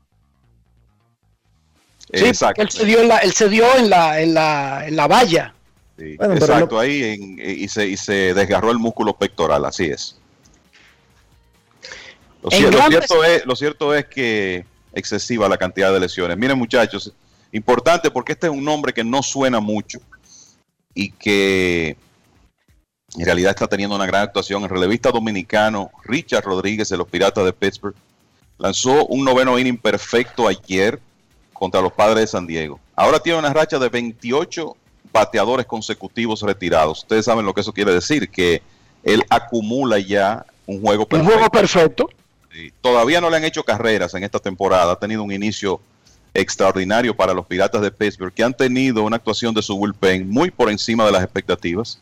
Sí, 2.12 2.24
Exacto. 2.26 2.62
Él 2.62 2.70
se 2.70 2.84
dio 2.84 3.00
en 3.00 3.08
la, 3.08 3.18
él 3.18 3.32
se 3.32 3.48
dio 3.48 3.76
en 3.76 3.88
la, 3.90 4.20
en 4.20 4.34
la, 4.34 4.86
en 4.86 4.96
la 4.96 5.06
valla. 5.06 5.54
exacto, 5.98 6.78
ahí 6.78 7.36
y, 7.38 7.68
se, 7.68 7.86
y 7.86 7.96
se 7.96 8.34
desgarró 8.34 8.70
el 8.70 8.78
músculo 8.78 9.14
pectoral, 9.14 9.64
así 9.64 9.86
es. 9.86 10.16
Lo, 12.42 12.50
cierto 12.50 13.24
es, 13.24 13.44
lo 13.44 13.54
cierto 13.54 13.94
es 13.94 14.06
que 14.06 14.64
excesiva 14.92 15.48
la 15.48 15.58
cantidad 15.58 15.92
de 15.92 16.00
lesiones. 16.00 16.36
Miren 16.36 16.58
muchachos, 16.58 17.12
importante 17.52 18.10
porque 18.10 18.32
este 18.32 18.46
es 18.46 18.52
un 18.52 18.64
nombre 18.64 18.92
que 18.92 19.04
no 19.04 19.22
suena 19.22 19.60
mucho 19.60 20.00
y 20.94 21.10
que 21.12 21.96
en 23.16 23.24
realidad 23.24 23.50
está 23.50 23.66
teniendo 23.66 23.94
una 23.94 24.06
gran 24.06 24.22
actuación. 24.22 24.62
El 24.62 24.70
relevista 24.70 25.10
dominicano 25.10 25.90
Richard 26.04 26.44
Rodríguez 26.44 26.88
de 26.88 26.96
los 26.96 27.08
Piratas 27.08 27.44
de 27.44 27.52
Pittsburgh 27.52 27.94
lanzó 28.58 29.06
un 29.06 29.24
noveno 29.24 29.58
inning 29.58 29.78
perfecto 29.78 30.48
ayer 30.48 30.98
contra 31.60 31.82
los 31.82 31.92
Padres 31.92 32.22
de 32.22 32.26
San 32.26 32.46
Diego. 32.46 32.80
Ahora 32.96 33.20
tiene 33.20 33.38
una 33.38 33.52
racha 33.52 33.78
de 33.78 33.90
28 33.90 34.74
bateadores 35.12 35.66
consecutivos 35.66 36.40
retirados. 36.40 37.00
Ustedes 37.00 37.26
saben 37.26 37.44
lo 37.44 37.52
que 37.52 37.60
eso 37.60 37.74
quiere 37.74 37.92
decir, 37.92 38.30
que 38.30 38.62
él 39.04 39.22
acumula 39.28 39.98
ya 39.98 40.46
un 40.66 40.80
juego 40.80 41.02
Un 41.02 41.08
perfecto. 41.10 41.32
juego 41.34 41.50
perfecto. 41.50 42.08
Sí, 42.50 42.72
Todavía 42.80 43.20
no 43.20 43.28
le 43.28 43.36
han 43.36 43.44
hecho 43.44 43.62
carreras 43.62 44.14
en 44.14 44.24
esta 44.24 44.38
temporada. 44.38 44.92
Ha 44.94 44.98
tenido 44.98 45.22
un 45.22 45.32
inicio 45.32 45.82
extraordinario 46.32 47.14
para 47.14 47.34
los 47.34 47.44
Piratas 47.44 47.82
de 47.82 47.90
Pittsburgh, 47.90 48.32
que 48.32 48.42
han 48.42 48.54
tenido 48.54 49.02
una 49.02 49.16
actuación 49.16 49.52
de 49.52 49.60
su 49.60 49.76
bullpen 49.76 50.30
muy 50.30 50.50
por 50.50 50.70
encima 50.70 51.04
de 51.04 51.12
las 51.12 51.22
expectativas. 51.22 52.00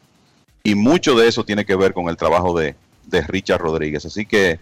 Y 0.63 0.77
mucho 0.77 1.17
de 1.17 1.27
eso 1.27 1.45
tiene 1.45 1.65
que 1.65 1.75
ver 1.75 1.93
con 1.93 2.09
el 2.09 2.17
trabajo 2.17 2.57
de, 2.57 2.77
de 3.07 3.23
Richard 3.23 3.61
Rodríguez. 3.61 4.05
Así 4.05 4.25
que 4.25 4.61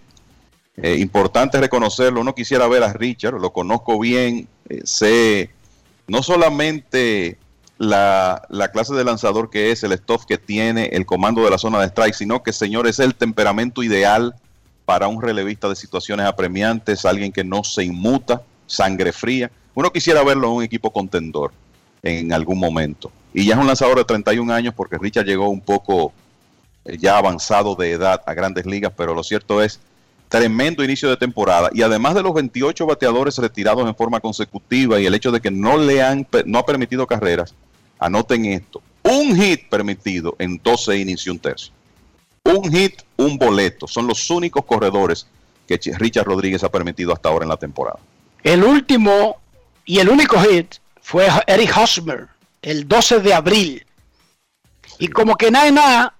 eh, 0.76 0.96
importante 0.98 1.60
reconocerlo. 1.60 2.20
Uno 2.20 2.34
quisiera 2.34 2.66
ver 2.68 2.82
a 2.82 2.92
Richard, 2.92 3.40
lo 3.40 3.52
conozco 3.52 3.98
bien, 3.98 4.48
eh, 4.68 4.82
sé 4.84 5.50
no 6.08 6.22
solamente 6.22 7.38
la, 7.78 8.42
la 8.48 8.70
clase 8.70 8.94
de 8.94 9.04
lanzador 9.04 9.50
que 9.50 9.72
es, 9.72 9.82
el 9.82 9.92
stuff 9.92 10.24
que 10.24 10.38
tiene, 10.38 10.86
el 10.86 11.04
comando 11.04 11.44
de 11.44 11.50
la 11.50 11.58
zona 11.58 11.80
de 11.80 11.86
strike, 11.86 12.14
sino 12.14 12.42
que, 12.42 12.52
señor, 12.52 12.86
es 12.86 12.98
el 13.00 13.14
temperamento 13.14 13.82
ideal 13.82 14.34
para 14.84 15.08
un 15.08 15.20
relevista 15.20 15.68
de 15.68 15.76
situaciones 15.76 16.26
apremiantes, 16.26 17.04
alguien 17.04 17.32
que 17.32 17.42
no 17.42 17.64
se 17.64 17.84
inmuta, 17.84 18.42
sangre 18.66 19.12
fría. 19.12 19.50
Uno 19.74 19.90
quisiera 19.90 20.22
verlo 20.22 20.48
en 20.48 20.54
un 20.54 20.62
equipo 20.62 20.92
contendor 20.92 21.52
en 22.02 22.32
algún 22.32 22.58
momento. 22.58 23.10
Y 23.34 23.44
ya 23.46 23.54
es 23.54 23.60
un 23.60 23.66
lanzador 23.66 23.98
de 23.98 24.04
31 24.04 24.52
años 24.52 24.74
porque 24.74 24.96
Richard 24.96 25.26
llegó 25.26 25.48
un 25.48 25.60
poco 25.60 26.12
eh, 26.84 26.96
ya 26.98 27.18
avanzado 27.18 27.74
de 27.74 27.92
edad 27.92 28.22
a 28.24 28.32
grandes 28.32 28.64
ligas, 28.64 28.92
pero 28.96 29.12
lo 29.12 29.24
cierto 29.24 29.60
es 29.60 29.80
tremendo 30.28 30.82
inicio 30.82 31.08
de 31.08 31.16
temporada 31.16 31.70
y 31.72 31.82
además 31.82 32.14
de 32.14 32.22
los 32.22 32.34
28 32.34 32.84
bateadores 32.86 33.38
retirados 33.38 33.86
en 33.86 33.94
forma 33.94 34.20
consecutiva 34.20 34.98
y 35.00 35.06
el 35.06 35.14
hecho 35.14 35.30
de 35.30 35.40
que 35.40 35.50
no 35.50 35.76
le 35.78 36.02
han 36.02 36.26
no 36.46 36.58
ha 36.58 36.66
permitido 36.66 37.06
carreras, 37.06 37.54
anoten 37.98 38.44
esto, 38.46 38.82
un 39.04 39.36
hit 39.36 39.68
permitido 39.68 40.34
en 40.38 40.60
12 40.62 40.98
innings 40.98 41.26
y 41.26 41.30
un 41.30 41.38
tercio. 41.38 41.72
Un 42.44 42.70
hit, 42.72 43.02
un 43.16 43.38
boleto, 43.38 43.86
son 43.88 44.06
los 44.06 44.28
únicos 44.30 44.64
corredores 44.64 45.26
que 45.66 45.78
Ch- 45.80 45.96
Richard 45.98 46.26
Rodríguez 46.26 46.62
ha 46.64 46.70
permitido 46.70 47.12
hasta 47.12 47.28
ahora 47.28 47.44
en 47.44 47.48
la 47.50 47.56
temporada. 47.56 47.98
El 48.42 48.62
último 48.62 49.36
y 49.84 49.98
el 49.98 50.08
único 50.08 50.38
hit 50.40 50.74
fue 51.00 51.26
Eric 51.46 51.76
Hosmer 51.76 52.28
el 52.62 52.86
12 52.88 53.20
de 53.20 53.34
abril. 53.34 53.86
Y 54.98 55.08
como 55.08 55.36
que 55.36 55.50
nada, 55.50 55.68
y 55.68 55.72
nada, 55.72 56.14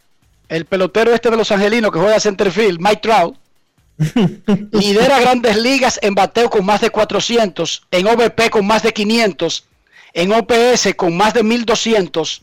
el 0.49 0.65
pelotero 0.65 1.13
este 1.15 1.31
de 1.31 1.37
los 1.37 1.51
angelinos 1.51 1.91
que 1.93 1.99
juega 1.99 2.21
centerfield, 2.21 2.79
Mike 2.81 3.01
Trout, 3.03 3.37
lidera 4.73 5.21
grandes 5.21 5.57
ligas 5.57 5.99
en 6.03 6.15
bateo 6.15 6.51
con 6.51 6.65
más 6.65 6.81
de 6.81 6.91
400, 6.91 7.87
en 7.91 8.07
OVP 8.07 8.51
con 8.51 8.67
más 8.67 8.83
de 8.83 8.93
500, 8.93 9.65
en 10.13 10.33
OPS 10.33 10.95
con 10.97 11.17
más 11.17 11.35
de 11.35 11.43
1200. 11.43 12.43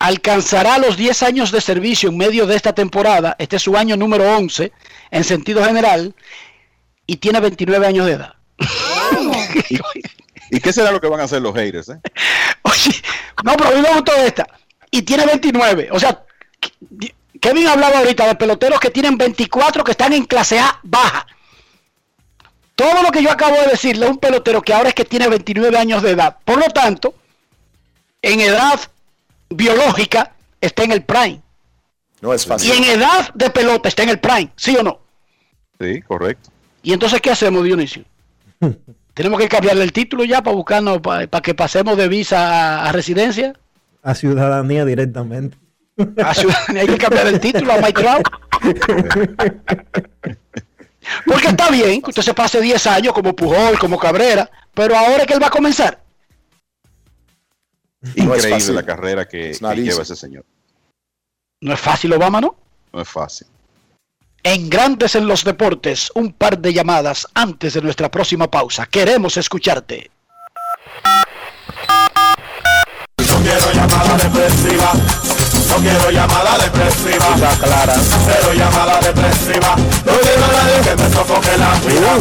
Alcanzará 0.00 0.78
los 0.78 0.96
10 0.96 1.22
años 1.24 1.50
de 1.50 1.60
servicio 1.60 2.08
en 2.08 2.16
medio 2.16 2.46
de 2.46 2.54
esta 2.54 2.72
temporada. 2.72 3.34
Este 3.38 3.56
es 3.56 3.62
su 3.62 3.76
año 3.76 3.96
número 3.96 4.24
11 4.36 4.72
en 5.10 5.24
sentido 5.24 5.64
general 5.64 6.14
y 7.06 7.16
tiene 7.16 7.40
29 7.40 7.86
años 7.86 8.06
de 8.06 8.12
edad. 8.12 8.34
¿Y 10.50 10.60
qué 10.60 10.72
será 10.72 10.92
lo 10.92 11.00
que 11.00 11.08
van 11.08 11.20
a 11.20 11.24
hacer 11.24 11.42
los 11.42 11.54
haters? 11.54 11.88
eh? 11.88 12.00
No, 13.44 13.54
pero 13.56 13.70
a 13.70 13.72
mí 13.72 13.82
me 13.82 13.94
gustó 13.94 14.12
esta. 14.16 14.46
Y 14.90 15.02
tiene 15.02 15.24
29. 15.24 15.90
O 15.92 16.00
sea, 16.00 16.24
Kevin 17.40 17.68
hablaba 17.68 17.98
ahorita 17.98 18.26
de 18.26 18.34
peloteros 18.34 18.80
que 18.80 18.90
tienen 18.90 19.16
24 19.16 19.84
que 19.84 19.90
están 19.92 20.12
en 20.12 20.24
clase 20.24 20.58
A 20.58 20.80
baja. 20.82 21.26
Todo 22.74 23.02
lo 23.02 23.10
que 23.10 23.22
yo 23.22 23.30
acabo 23.30 23.56
de 23.56 23.66
decirle 23.70 24.06
a 24.06 24.08
un 24.10 24.18
pelotero 24.18 24.62
que 24.62 24.72
ahora 24.72 24.88
es 24.90 24.94
que 24.94 25.04
tiene 25.04 25.28
29 25.28 25.76
años 25.76 26.02
de 26.02 26.10
edad. 26.12 26.36
Por 26.44 26.58
lo 26.58 26.66
tanto, 26.68 27.14
en 28.22 28.40
edad 28.40 28.78
biológica 29.50 30.32
está 30.60 30.84
en 30.84 30.92
el 30.92 31.02
prime. 31.02 31.40
No 32.20 32.32
es 32.32 32.44
Y 32.44 32.48
fácil. 32.48 32.72
en 32.72 32.84
edad 32.84 33.32
de 33.34 33.50
pelota 33.50 33.88
está 33.88 34.02
en 34.04 34.10
el 34.10 34.20
prime. 34.20 34.50
¿Sí 34.56 34.76
o 34.76 34.82
no? 34.82 35.00
Sí, 35.80 36.02
correcto. 36.02 36.50
¿Y 36.82 36.92
entonces 36.92 37.20
qué 37.20 37.30
hacemos, 37.30 37.64
Dionisio? 37.64 38.04
¿Tenemos 39.14 39.40
que 39.40 39.48
cambiarle 39.48 39.82
el 39.82 39.92
título 39.92 40.24
ya 40.24 40.42
para 40.42 40.54
buscarnos, 40.54 41.00
para, 41.00 41.26
que 41.26 41.54
pasemos 41.54 41.96
de 41.96 42.06
visa 42.08 42.82
a, 42.84 42.88
a 42.88 42.92
residencia? 42.92 43.54
A 44.02 44.14
ciudadanía 44.14 44.84
directamente. 44.84 45.56
A 46.24 46.34
ciudadanía 46.34 46.82
hay 46.82 46.88
que 46.88 46.98
cambiar 46.98 47.26
el 47.26 47.40
título 47.40 47.72
a 47.72 47.78
Mike 47.78 48.02
Trout. 48.02 48.28
Porque 51.26 51.48
está 51.48 51.70
bien 51.70 52.02
que 52.02 52.10
usted 52.10 52.22
se 52.22 52.34
pase 52.34 52.60
10 52.60 52.86
años 52.86 53.12
como 53.12 53.34
Pujol, 53.34 53.78
como 53.78 53.98
Cabrera, 53.98 54.50
pero 54.74 54.96
ahora 54.96 55.22
es 55.22 55.26
que 55.26 55.34
él 55.34 55.42
va 55.42 55.46
a 55.46 55.50
comenzar. 55.50 56.02
No 58.00 58.10
es 58.10 58.16
Increíble 58.16 58.50
fácil. 58.50 58.74
la 58.74 58.82
carrera 58.84 59.26
que, 59.26 59.56
not 59.60 59.74
lleva 59.74 60.02
ese 60.02 60.14
señor. 60.16 60.44
No 61.60 61.72
es 61.74 61.80
fácil, 61.80 62.12
Obama, 62.12 62.40
¿no? 62.40 62.54
No 62.92 63.00
es 63.00 63.08
fácil. 63.08 63.46
En 64.44 64.70
Grandes 64.70 65.16
en 65.16 65.26
los 65.26 65.42
Deportes, 65.44 66.12
un 66.14 66.32
par 66.32 66.58
de 66.58 66.72
llamadas 66.72 67.26
antes 67.34 67.74
de 67.74 67.82
nuestra 67.82 68.08
próxima 68.10 68.48
pausa. 68.48 68.86
Queremos 68.86 69.36
escucharte. 69.36 70.10
No 73.26 73.34
quiero 73.42 73.72
llamada 73.72 74.16
depresiva. 74.18 74.92
No 75.68 75.76
quiero 75.76 76.10
llamada 76.10 76.58
depresiva. 76.58 77.26
clara. 77.60 77.94
Cero 77.94 78.52
llamada 78.56 78.98
depresiva. 79.00 79.76
No 79.76 80.12
quiero 80.20 80.44
a 80.44 80.52
nadie 80.52 80.80
que 80.82 80.96
me 80.96 81.08
sofoque 81.10 81.56
la 81.58 81.74
vida. 81.86 82.18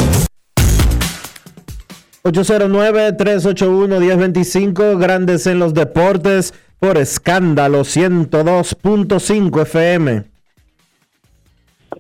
809-381-1025, 2.24 4.98
Grandes 5.00 5.48
en 5.48 5.60
los 5.60 5.74
Deportes, 5.74 6.54
por 6.80 6.98
escándalo 6.98 7.86
102.5 7.86 9.62
FM. 9.62 10.26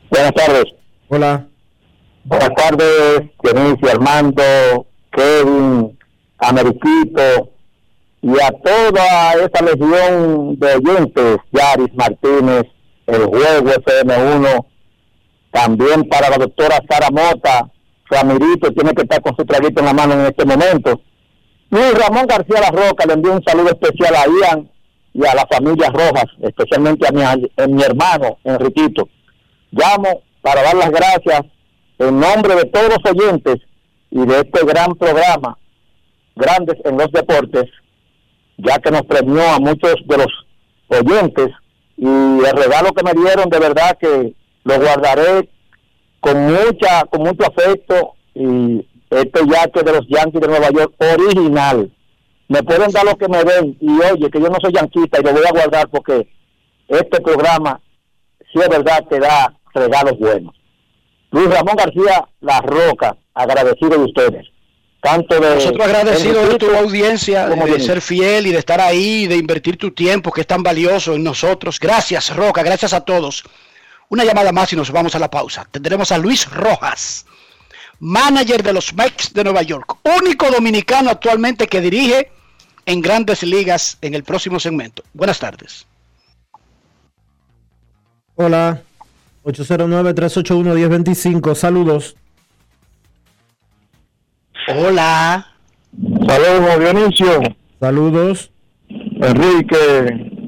Buenas 0.09 0.33
tardes. 0.33 0.65
Hola. 1.07 1.47
Buenas 2.25 2.49
tardes, 2.55 3.21
Dionisio, 3.41 3.89
Armando, 3.89 4.85
Kevin, 5.11 5.97
Ameriquito 6.39 7.53
y 8.27 8.41
a 8.41 8.51
toda 8.51 9.33
esa 9.35 9.63
legión 9.63 10.59
de 10.59 10.75
oyentes, 10.75 11.37
Yaris 11.53 11.95
Martínez, 11.95 12.63
el 13.05 13.23
juego 13.23 13.69
FM1, 13.69 14.65
también 15.51 16.03
para 16.09 16.31
la 16.31 16.37
doctora 16.37 16.77
Sara 16.89 17.07
Mota, 17.09 17.71
Ramirito 18.09 18.69
tiene 18.73 18.91
que 18.93 19.03
estar 19.03 19.21
con 19.21 19.33
su 19.37 19.45
traguito 19.45 19.79
en 19.79 19.85
la 19.85 19.93
mano 19.93 20.13
en 20.15 20.25
este 20.25 20.43
momento. 20.43 20.99
Luis 21.69 21.93
Ramón 21.93 22.25
García 22.27 22.59
La 22.59 22.71
Roca 22.71 23.05
le 23.05 23.13
envío 23.13 23.31
un 23.31 23.43
saludo 23.45 23.69
especial 23.69 24.13
a 24.15 24.25
Ian 24.25 24.69
y 25.13 25.25
a 25.25 25.33
la 25.33 25.47
familia 25.49 25.89
Rojas, 25.89 26.25
especialmente 26.41 27.07
a 27.07 27.11
mi, 27.11 27.23
a 27.23 27.67
mi 27.67 27.81
hermano 27.81 28.39
Enriquito. 28.43 29.07
Llamo 29.71 30.23
para 30.41 30.63
dar 30.63 30.75
las 30.75 30.91
gracias 30.91 31.43
en 31.97 32.19
nombre 32.19 32.55
de 32.55 32.65
todos 32.65 32.89
los 32.89 33.09
oyentes 33.09 33.55
y 34.11 34.25
de 34.25 34.39
este 34.39 34.65
gran 34.65 34.95
programa, 34.95 35.57
Grandes 36.35 36.75
en 36.83 36.97
los 36.97 37.09
Deportes, 37.13 37.69
ya 38.57 38.79
que 38.79 38.91
nos 38.91 39.03
premió 39.03 39.41
a 39.49 39.59
muchos 39.59 39.95
de 40.05 40.17
los 40.17 40.47
oyentes 40.87 41.49
y 41.95 42.05
el 42.05 42.55
regalo 42.55 42.91
que 42.91 43.03
me 43.03 43.13
dieron 43.13 43.49
de 43.49 43.59
verdad 43.59 43.97
que 43.99 44.33
lo 44.63 44.79
guardaré 44.79 45.49
con 46.19 46.45
mucha 46.45 47.05
con 47.09 47.21
mucho 47.21 47.45
afecto 47.45 48.13
y 48.33 48.85
este 49.09 49.39
yate 49.47 49.83
de 49.83 49.93
los 49.93 50.07
Yankees 50.07 50.41
de 50.41 50.47
Nueva 50.47 50.69
York 50.69 50.93
original. 50.99 51.91
Me 52.49 52.63
pueden 52.63 52.91
dar 52.91 53.05
lo 53.05 53.15
que 53.15 53.27
me 53.27 53.43
den 53.43 53.77
y 53.79 53.89
oye 54.11 54.29
que 54.29 54.39
yo 54.39 54.49
no 54.49 54.57
soy 54.61 54.73
yanquista 54.73 55.19
y 55.19 55.23
lo 55.23 55.33
voy 55.33 55.43
a 55.45 55.51
guardar 55.51 55.87
porque 55.89 56.27
este 56.87 57.21
programa 57.21 57.79
si 58.51 58.59
es 58.59 58.69
verdad 58.69 59.05
que 59.09 59.19
da 59.19 59.53
regalos 59.73 60.17
buenos. 60.19 60.55
Luis 61.31 61.49
Ramón 61.49 61.75
García 61.75 62.27
La 62.41 62.61
Roca 62.61 63.17
agradecido 63.33 63.97
de 63.97 64.05
ustedes 64.05 64.47
tanto 65.01 65.39
de 65.39 65.55
Nosotros 65.55 65.85
agradecidos 65.85 66.49
de 66.49 66.57
tu 66.57 66.75
audiencia, 66.75 67.47
como 67.49 67.67
de 67.67 67.79
ser 67.79 68.01
fiel 68.01 68.47
y 68.47 68.51
de 68.51 68.59
estar 68.59 68.81
ahí, 68.81 69.27
de 69.27 69.37
invertir 69.37 69.77
tu 69.77 69.91
tiempo, 69.91 70.31
que 70.31 70.41
es 70.41 70.47
tan 70.47 70.63
valioso 70.63 71.13
en 71.13 71.23
nosotros. 71.23 71.79
Gracias, 71.79 72.35
Roca, 72.35 72.63
gracias 72.63 72.93
a 72.93 73.01
todos. 73.01 73.43
Una 74.09 74.23
llamada 74.23 74.51
más 74.51 74.73
y 74.73 74.75
nos 74.75 74.91
vamos 74.91 75.15
a 75.15 75.19
la 75.19 75.29
pausa. 75.29 75.67
Tendremos 75.69 76.11
a 76.11 76.17
Luis 76.17 76.49
Rojas, 76.49 77.25
manager 77.99 78.63
de 78.63 78.73
los 78.73 78.93
Mets 78.93 79.33
de 79.33 79.43
Nueva 79.43 79.61
York, 79.61 79.97
único 80.19 80.49
dominicano 80.49 81.09
actualmente 81.09 81.67
que 81.67 81.81
dirige 81.81 82.31
en 82.85 83.01
grandes 83.01 83.43
ligas 83.43 83.97
en 84.01 84.13
el 84.13 84.23
próximo 84.23 84.59
segmento. 84.59 85.03
Buenas 85.13 85.39
tardes. 85.39 85.85
Hola. 88.35 88.81
809-381-1025. 89.43 91.55
Saludos. 91.55 92.15
Hola. 94.67 95.47
Saludos, 96.27 96.79
Dionisio. 96.79 97.41
Saludos. 97.79 98.51
Enrique, 98.89 99.77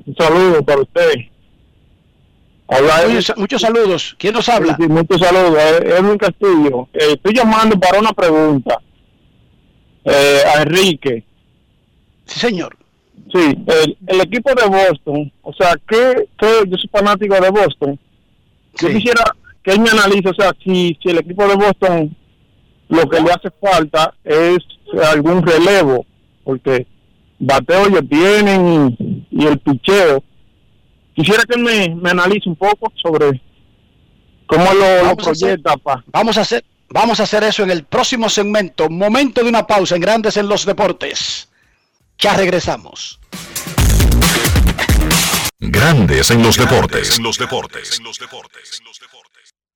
un 0.05 0.15
saludo 0.17 0.63
para 0.63 0.81
usted. 0.81 1.13
Habla 2.67 3.07
muchos, 3.07 3.37
muchos, 3.37 3.61
saludos. 3.61 4.15
¿Quién 4.19 4.33
nos 4.33 4.47
habla? 4.49 4.75
Sí, 4.75 4.83
sí, 4.83 4.89
muchos 4.89 5.19
saludos. 5.19 5.57
Edwin 5.83 6.17
Castillo. 6.17 6.89
Eh, 6.93 7.13
estoy 7.13 7.33
llamando 7.33 7.79
para 7.79 7.99
una 7.99 8.11
pregunta 8.11 8.79
eh, 10.03 10.41
a 10.53 10.61
Enrique. 10.63 11.23
Sí, 12.25 12.39
señor. 12.39 12.77
Sí, 13.33 13.57
el, 13.67 13.97
el, 14.07 14.21
equipo 14.21 14.51
de 14.55 14.67
Boston, 14.67 15.31
o 15.43 15.53
sea, 15.53 15.75
que, 15.87 16.27
yo 16.67 16.77
soy 16.77 16.89
fanático 16.91 17.35
de 17.35 17.49
Boston. 17.51 17.99
Sí. 18.75 18.87
Yo 18.87 18.93
quisiera 18.93 19.23
que 19.63 19.71
él 19.71 19.79
me 19.81 19.89
analice, 19.89 20.29
o 20.29 20.33
sea, 20.33 20.51
si, 20.63 20.97
si 21.01 21.09
el 21.09 21.19
equipo 21.19 21.47
de 21.47 21.55
Boston 21.55 22.15
lo 22.89 23.09
que 23.09 23.21
le 23.21 23.31
hace 23.31 23.49
falta 23.61 24.13
es 24.23 24.57
algún 25.11 25.45
relevo, 25.45 26.05
porque 26.43 26.85
bateo 27.39 27.87
ellos 27.87 28.03
tienen 28.09 28.95
y, 28.99 29.25
y 29.31 29.45
el 29.47 29.59
picheo 29.59 30.23
Quisiera 31.19 31.43
que 31.43 31.57
me, 31.57 31.93
me 31.95 32.11
analice 32.11 32.47
un 32.47 32.55
poco 32.55 32.93
sobre 32.95 33.41
cómo 34.45 34.73
lo, 34.73 35.03
lo 35.03 35.17
proyecta. 35.17 35.75
Pa. 35.75 36.01
Vamos 36.07 36.37
a 36.37 36.41
hacer 36.41 36.63
vamos 36.87 37.19
a 37.19 37.23
hacer 37.23 37.43
eso 37.43 37.63
en 37.63 37.71
el 37.71 37.83
próximo 37.83 38.29
segmento. 38.29 38.89
Momento 38.89 39.43
de 39.43 39.49
una 39.49 39.67
pausa 39.67 39.95
en 39.95 40.01
Grandes 40.01 40.37
en 40.37 40.47
los 40.47 40.65
Deportes. 40.65 41.49
Ya 42.17 42.35
regresamos. 42.35 43.19
Grandes 45.59 46.31
en 46.31 46.41
los 46.41 46.55
deportes. 46.55 47.17
En 47.17 47.23
los 47.23 47.37
deportes. 47.37 47.97
En 47.99 48.05
los 48.05 48.17
deportes. 48.17 48.81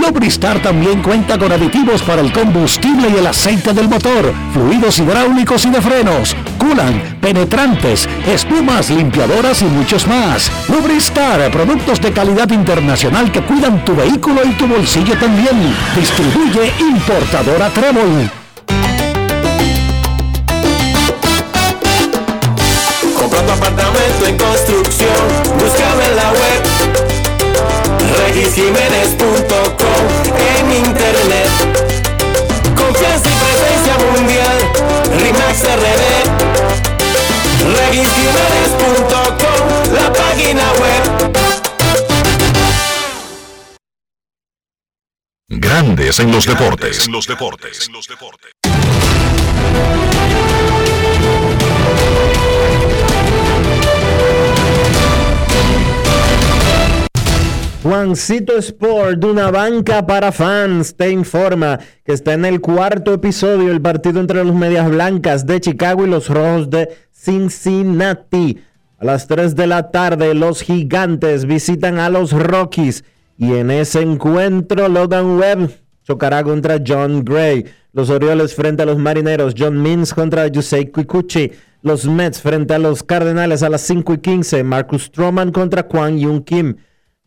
Lubristar 0.00 0.60
también 0.62 1.02
cuenta 1.02 1.38
con 1.38 1.50
aditivos 1.50 2.02
para 2.02 2.20
el 2.20 2.32
combustible 2.32 3.08
y 3.08 3.18
el 3.18 3.26
aceite 3.26 3.72
del 3.72 3.88
motor 3.88 4.32
fluidos 4.52 4.98
hidráulicos 4.98 5.64
y 5.64 5.70
de 5.70 5.80
frenos, 5.80 6.36
culan, 6.58 7.18
penetrantes, 7.20 8.08
espumas, 8.26 8.90
limpiadoras 8.90 9.62
y 9.62 9.64
muchos 9.64 10.06
más. 10.06 10.50
Lubristar, 10.68 11.50
productos 11.50 12.00
de 12.00 12.12
calidad 12.12 12.50
internacional 12.50 13.30
que 13.32 13.42
cuidan 13.42 13.84
tu 13.84 13.94
vehículo 13.96 14.42
y 14.44 14.52
tu 14.52 14.66
bolsillo 14.66 15.16
también. 15.18 15.74
Distribuye 15.96 16.72
importadora 16.78 17.68
Trébol. 17.70 18.30
Compra 23.16 23.42
tu 23.42 23.52
apartamento 23.52 24.26
en 24.26 24.38
construcción, 24.38 25.10
búscame 25.58 26.04
en 26.04 26.16
la 26.16 26.30
web 26.30 26.68
en 30.58 30.72
internet 30.72 31.48
confianza 32.74 33.30
y 33.30 33.34
presencia 33.34 33.96
mundial. 34.12 34.58
RIMAX 35.18 35.64
RD. 35.64 36.04
Regisjiménez.com, 37.76 39.94
la 39.94 40.12
página 40.12 40.72
web. 40.72 41.02
Grandes 45.48 46.20
en 46.20 46.30
los 46.30 46.46
deportes. 46.46 47.06
En 47.06 47.12
los 47.12 47.26
deportes. 47.26 47.86
En 47.86 47.92
los 47.92 48.06
deportes. 48.06 48.52
Juancito 57.82 58.56
Sport, 58.58 59.24
una 59.24 59.52
banca 59.52 60.04
para 60.04 60.32
fans, 60.32 60.96
te 60.96 61.10
informa 61.10 61.78
que 62.04 62.12
está 62.12 62.34
en 62.34 62.44
el 62.44 62.60
cuarto 62.60 63.14
episodio 63.14 63.70
el 63.70 63.80
partido 63.80 64.18
entre 64.18 64.42
los 64.42 64.52
Medias 64.52 64.90
Blancas 64.90 65.46
de 65.46 65.60
Chicago 65.60 66.04
y 66.04 66.10
los 66.10 66.28
Rojos 66.28 66.70
de 66.70 66.88
Cincinnati. 67.12 68.58
A 68.98 69.04
las 69.04 69.28
3 69.28 69.54
de 69.54 69.68
la 69.68 69.92
tarde, 69.92 70.34
los 70.34 70.62
Gigantes 70.62 71.44
visitan 71.44 72.00
a 72.00 72.10
los 72.10 72.32
Rockies 72.32 73.04
y 73.38 73.54
en 73.54 73.70
ese 73.70 74.02
encuentro, 74.02 74.88
Logan 74.88 75.38
Webb 75.38 75.70
chocará 76.02 76.42
contra 76.42 76.82
John 76.84 77.24
Gray. 77.24 77.64
Los 77.92 78.10
Orioles 78.10 78.56
frente 78.56 78.82
a 78.82 78.86
los 78.86 78.98
Marineros, 78.98 79.54
John 79.56 79.80
Means 79.80 80.12
contra 80.12 80.48
Yusei 80.48 80.90
Kikuchi. 80.90 81.52
Los 81.82 82.06
Mets 82.06 82.40
frente 82.40 82.74
a 82.74 82.78
los 82.80 83.04
Cardenales 83.04 83.62
a 83.62 83.68
las 83.68 83.82
5 83.82 84.14
y 84.14 84.18
15, 84.18 84.64
Marcus 84.64 85.04
Stroman 85.04 85.52
contra 85.52 85.84
Kwang 85.84 86.18
Yung 86.18 86.42
Kim. 86.42 86.76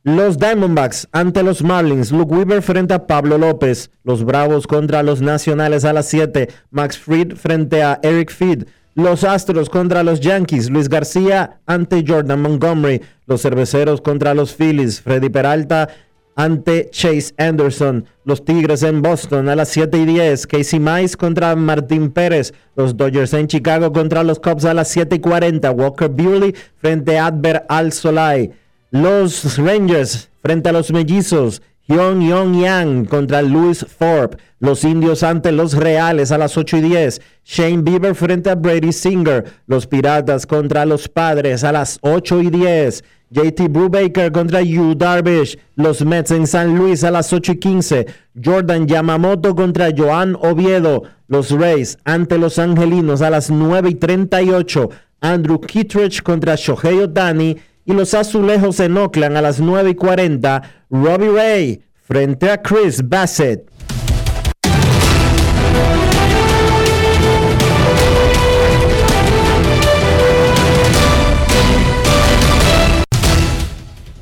Los 0.03 0.39
Diamondbacks 0.39 1.07
ante 1.11 1.43
los 1.43 1.61
Marlins, 1.63 2.11
Luke 2.11 2.33
Weaver 2.33 2.63
frente 2.63 2.95
a 2.95 3.05
Pablo 3.05 3.37
López, 3.37 3.91
los 4.03 4.23
Bravos 4.23 4.65
contra 4.65 5.03
los 5.03 5.21
Nacionales 5.21 5.85
a 5.85 5.93
las 5.93 6.07
7, 6.07 6.49
Max 6.71 6.97
Fried 6.97 7.35
frente 7.35 7.83
a 7.83 7.99
Eric 8.01 8.31
Feed, 8.31 8.63
los 8.95 9.23
Astros 9.23 9.69
contra 9.69 10.01
los 10.01 10.19
Yankees, 10.19 10.71
Luis 10.71 10.89
García 10.89 11.59
ante 11.67 12.03
Jordan 12.07 12.41
Montgomery, 12.41 13.03
los 13.27 13.43
Cerveceros 13.43 14.01
contra 14.01 14.33
los 14.33 14.55
Phillies, 14.55 15.01
Freddy 15.01 15.29
Peralta 15.29 15.87
ante 16.35 16.89
Chase 16.89 17.35
Anderson, 17.37 18.05
los 18.25 18.43
Tigres 18.43 18.81
en 18.81 19.03
Boston 19.03 19.49
a 19.49 19.55
las 19.55 19.69
7 19.69 19.99
y 19.99 20.05
10, 20.05 20.47
Casey 20.47 20.79
Mize 20.79 21.15
contra 21.15 21.55
Martín 21.55 22.09
Pérez, 22.09 22.55
los 22.75 22.97
Dodgers 22.97 23.35
en 23.35 23.45
Chicago 23.45 23.93
contra 23.93 24.23
los 24.23 24.39
Cubs 24.39 24.65
a 24.65 24.73
las 24.73 24.87
7 24.87 25.17
y 25.17 25.19
40, 25.19 25.69
Walker 25.69 26.09
Buehler 26.09 26.55
frente 26.77 27.19
a 27.19 27.27
Adver 27.27 27.65
Al 27.69 27.91
Solai. 27.91 28.60
Los 28.91 29.57
Rangers 29.57 30.29
frente 30.41 30.67
a 30.67 30.73
los 30.73 30.91
Mellizos. 30.91 31.61
Hyun 31.87 32.27
Yong 32.27 32.59
Yang 32.61 33.05
contra 33.05 33.41
Louis 33.41 33.85
Thorpe. 33.97 34.35
Los 34.59 34.83
Indios 34.83 35.23
ante 35.23 35.53
los 35.53 35.73
Reales 35.73 36.33
a 36.33 36.37
las 36.37 36.57
8 36.57 36.75
y 36.75 36.81
10. 36.81 37.21
Shane 37.45 37.83
Bieber 37.83 38.15
frente 38.15 38.49
a 38.49 38.55
Brady 38.55 38.91
Singer. 38.91 39.45
Los 39.65 39.87
Piratas 39.87 40.45
contra 40.45 40.85
los 40.85 41.07
Padres 41.07 41.63
a 41.63 41.71
las 41.71 41.99
8 42.01 42.41
y 42.41 42.49
10. 42.49 43.03
JT 43.29 43.69
Brubaker 43.69 44.29
contra 44.33 44.61
Yu 44.61 44.93
Darvish. 44.93 45.57
Los 45.77 46.03
Mets 46.03 46.31
en 46.31 46.45
San 46.45 46.77
Luis 46.77 47.05
a 47.05 47.11
las 47.11 47.31
8 47.31 47.53
y 47.53 47.59
15. 47.59 48.05
Jordan 48.43 48.87
Yamamoto 48.87 49.55
contra 49.55 49.87
Joan 49.95 50.35
Oviedo. 50.41 51.03
Los 51.29 51.49
Rays 51.51 51.97
ante 52.03 52.37
los 52.37 52.59
Angelinos 52.59 53.21
a 53.21 53.29
las 53.29 53.49
9 53.49 53.91
y 53.91 53.95
38. 53.95 54.89
Andrew 55.21 55.61
Kittredge 55.61 56.21
contra 56.23 56.55
Shohei 56.55 56.99
Otani 56.99 57.55
y 57.91 57.93
los 57.93 58.13
azulejos 58.13 58.79
en 58.79 58.97
Oakland 58.97 59.37
a 59.37 59.41
las 59.41 59.59
9 59.59 59.91
y 59.91 59.95
40. 59.95 60.61
Robbie 60.89 61.29
Ray 61.29 61.83
frente 62.01 62.49
a 62.49 62.61
Chris 62.61 63.07
Bassett. 63.07 63.69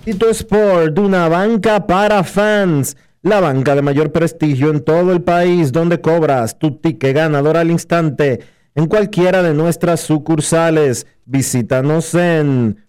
Tito 0.04 0.30
Sport, 0.30 0.98
una 0.98 1.30
banca 1.30 1.86
para 1.86 2.24
fans. 2.24 2.98
La 3.22 3.40
banca 3.42 3.76
de 3.76 3.82
mayor 3.82 4.12
prestigio 4.12 4.70
en 4.70 4.84
todo 4.84 5.12
el 5.12 5.22
país, 5.22 5.72
donde 5.72 6.02
cobras 6.02 6.58
tu 6.58 6.78
ticket 6.78 7.16
ganador 7.16 7.58
al 7.58 7.70
instante 7.70 8.40
en 8.76 8.88
cualquiera 8.88 9.44
de 9.44 9.54
nuestras 9.54 10.00
sucursales. 10.00 11.06
Visítanos 11.26 12.16
en 12.16 12.89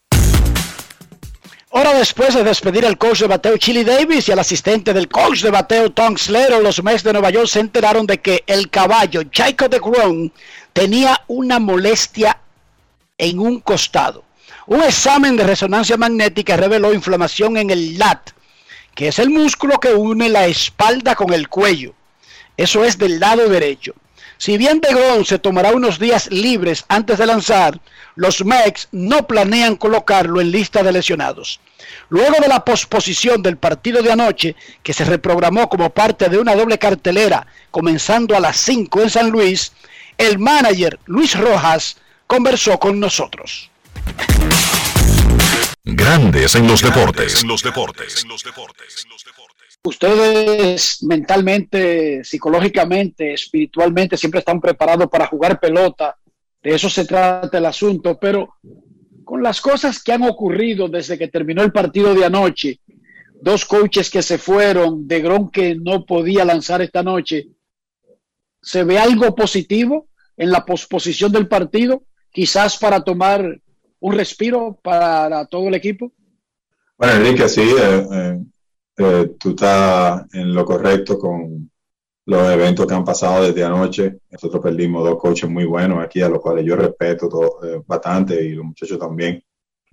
Hora 1.73 1.93
después 1.93 2.35
de 2.35 2.43
despedir 2.43 2.85
al 2.85 2.97
coach 2.97 3.21
de 3.21 3.27
bateo 3.27 3.55
Chili 3.55 3.85
Davis 3.85 4.27
y 4.27 4.33
al 4.33 4.39
asistente 4.39 4.93
del 4.93 5.07
coach 5.07 5.41
de 5.41 5.51
bateo 5.51 5.89
Tom 5.89 6.17
Slater, 6.17 6.61
los 6.61 6.83
Mets 6.83 7.01
de 7.01 7.13
Nueva 7.13 7.29
York 7.29 7.47
se 7.47 7.61
enteraron 7.61 8.05
de 8.05 8.17
que 8.17 8.43
el 8.45 8.69
caballo 8.69 9.21
Jacob 9.31 9.69
de 9.69 9.79
Grom 9.79 10.31
tenía 10.73 11.23
una 11.27 11.59
molestia 11.59 12.37
en 13.17 13.39
un 13.39 13.61
costado. 13.61 14.25
Un 14.67 14.83
examen 14.83 15.37
de 15.37 15.45
resonancia 15.45 15.95
magnética 15.95 16.57
reveló 16.57 16.93
inflamación 16.93 17.55
en 17.55 17.69
el 17.69 17.97
LAT, 17.97 18.31
que 18.93 19.07
es 19.07 19.17
el 19.19 19.29
músculo 19.29 19.79
que 19.79 19.93
une 19.93 20.27
la 20.27 20.47
espalda 20.47 21.15
con 21.15 21.31
el 21.31 21.47
cuello. 21.47 21.93
Eso 22.57 22.83
es 22.83 22.97
del 22.97 23.17
lado 23.17 23.47
derecho. 23.47 23.93
Si 24.41 24.57
bien 24.57 24.81
DeGrom 24.81 25.23
se 25.23 25.37
tomará 25.37 25.71
unos 25.71 25.99
días 25.99 26.27
libres 26.31 26.83
antes 26.87 27.19
de 27.19 27.27
lanzar, 27.27 27.79
los 28.15 28.43
Mex 28.43 28.87
no 28.91 29.27
planean 29.27 29.75
colocarlo 29.75 30.41
en 30.41 30.49
lista 30.49 30.81
de 30.81 30.91
lesionados. 30.91 31.59
Luego 32.09 32.37
de 32.41 32.47
la 32.47 32.65
posposición 32.65 33.43
del 33.43 33.57
partido 33.57 34.01
de 34.01 34.11
anoche, 34.11 34.55
que 34.81 34.93
se 34.93 35.05
reprogramó 35.05 35.69
como 35.69 35.91
parte 35.91 36.27
de 36.27 36.39
una 36.39 36.55
doble 36.55 36.79
cartelera 36.79 37.45
comenzando 37.69 38.35
a 38.35 38.39
las 38.39 38.57
5 38.57 39.03
en 39.03 39.09
San 39.11 39.29
Luis, 39.29 39.73
el 40.17 40.39
manager 40.39 40.97
Luis 41.05 41.37
Rojas 41.39 41.97
conversó 42.25 42.79
con 42.79 42.99
nosotros. 42.99 43.69
Grandes 45.83 46.55
en 46.55 46.65
los 46.65 46.81
deportes. 46.81 47.45
Ustedes 49.83 51.01
mentalmente, 51.03 52.23
psicológicamente, 52.23 53.33
espiritualmente 53.33 54.15
siempre 54.15 54.39
están 54.39 54.61
preparados 54.61 55.07
para 55.09 55.25
jugar 55.25 55.59
pelota. 55.59 56.17
De 56.61 56.75
eso 56.75 56.89
se 56.89 57.05
trata 57.05 57.57
el 57.57 57.65
asunto. 57.65 58.19
Pero 58.19 58.57
con 59.23 59.41
las 59.41 59.59
cosas 59.59 60.03
que 60.03 60.13
han 60.13 60.23
ocurrido 60.23 60.87
desde 60.87 61.17
que 61.17 61.29
terminó 61.29 61.63
el 61.63 61.71
partido 61.71 62.13
de 62.13 62.25
anoche, 62.25 62.79
dos 63.41 63.65
coaches 63.65 64.11
que 64.11 64.21
se 64.21 64.37
fueron, 64.37 65.07
de 65.07 65.19
Gron 65.19 65.49
que 65.49 65.73
no 65.75 66.05
podía 66.05 66.45
lanzar 66.45 66.83
esta 66.83 67.01
noche, 67.01 67.47
¿se 68.61 68.83
ve 68.83 68.99
algo 68.99 69.33
positivo 69.35 70.09
en 70.37 70.51
la 70.51 70.63
posposición 70.63 71.31
del 71.31 71.47
partido? 71.47 72.03
Quizás 72.31 72.77
para 72.77 73.03
tomar 73.03 73.59
un 73.99 74.13
respiro 74.13 74.79
para 74.83 75.45
todo 75.47 75.67
el 75.69 75.73
equipo. 75.73 76.11
Bueno, 76.97 77.15
Enrique, 77.15 77.49
sí, 77.49 77.61
eh, 77.61 78.07
eh, 78.13 78.39
eh, 78.97 79.35
tú 79.39 79.51
estás 79.51 80.25
en 80.33 80.53
lo 80.53 80.65
correcto 80.65 81.17
con 81.17 81.69
los 82.25 82.49
eventos 82.49 82.85
que 82.85 82.93
han 82.93 83.05
pasado 83.05 83.43
desde 83.43 83.63
anoche. 83.63 84.19
Nosotros 84.29 84.61
perdimos 84.61 85.03
dos 85.03 85.19
coaches 85.19 85.49
muy 85.49 85.65
buenos 85.65 86.03
aquí, 86.03 86.21
a 86.21 86.29
los 86.29 86.39
cuales 86.39 86.65
yo 86.65 86.75
respeto 86.75 87.27
todo, 87.29 87.83
bastante 87.87 88.43
y 88.43 88.49
los 88.51 88.65
muchachos 88.65 88.99
también. 88.99 89.43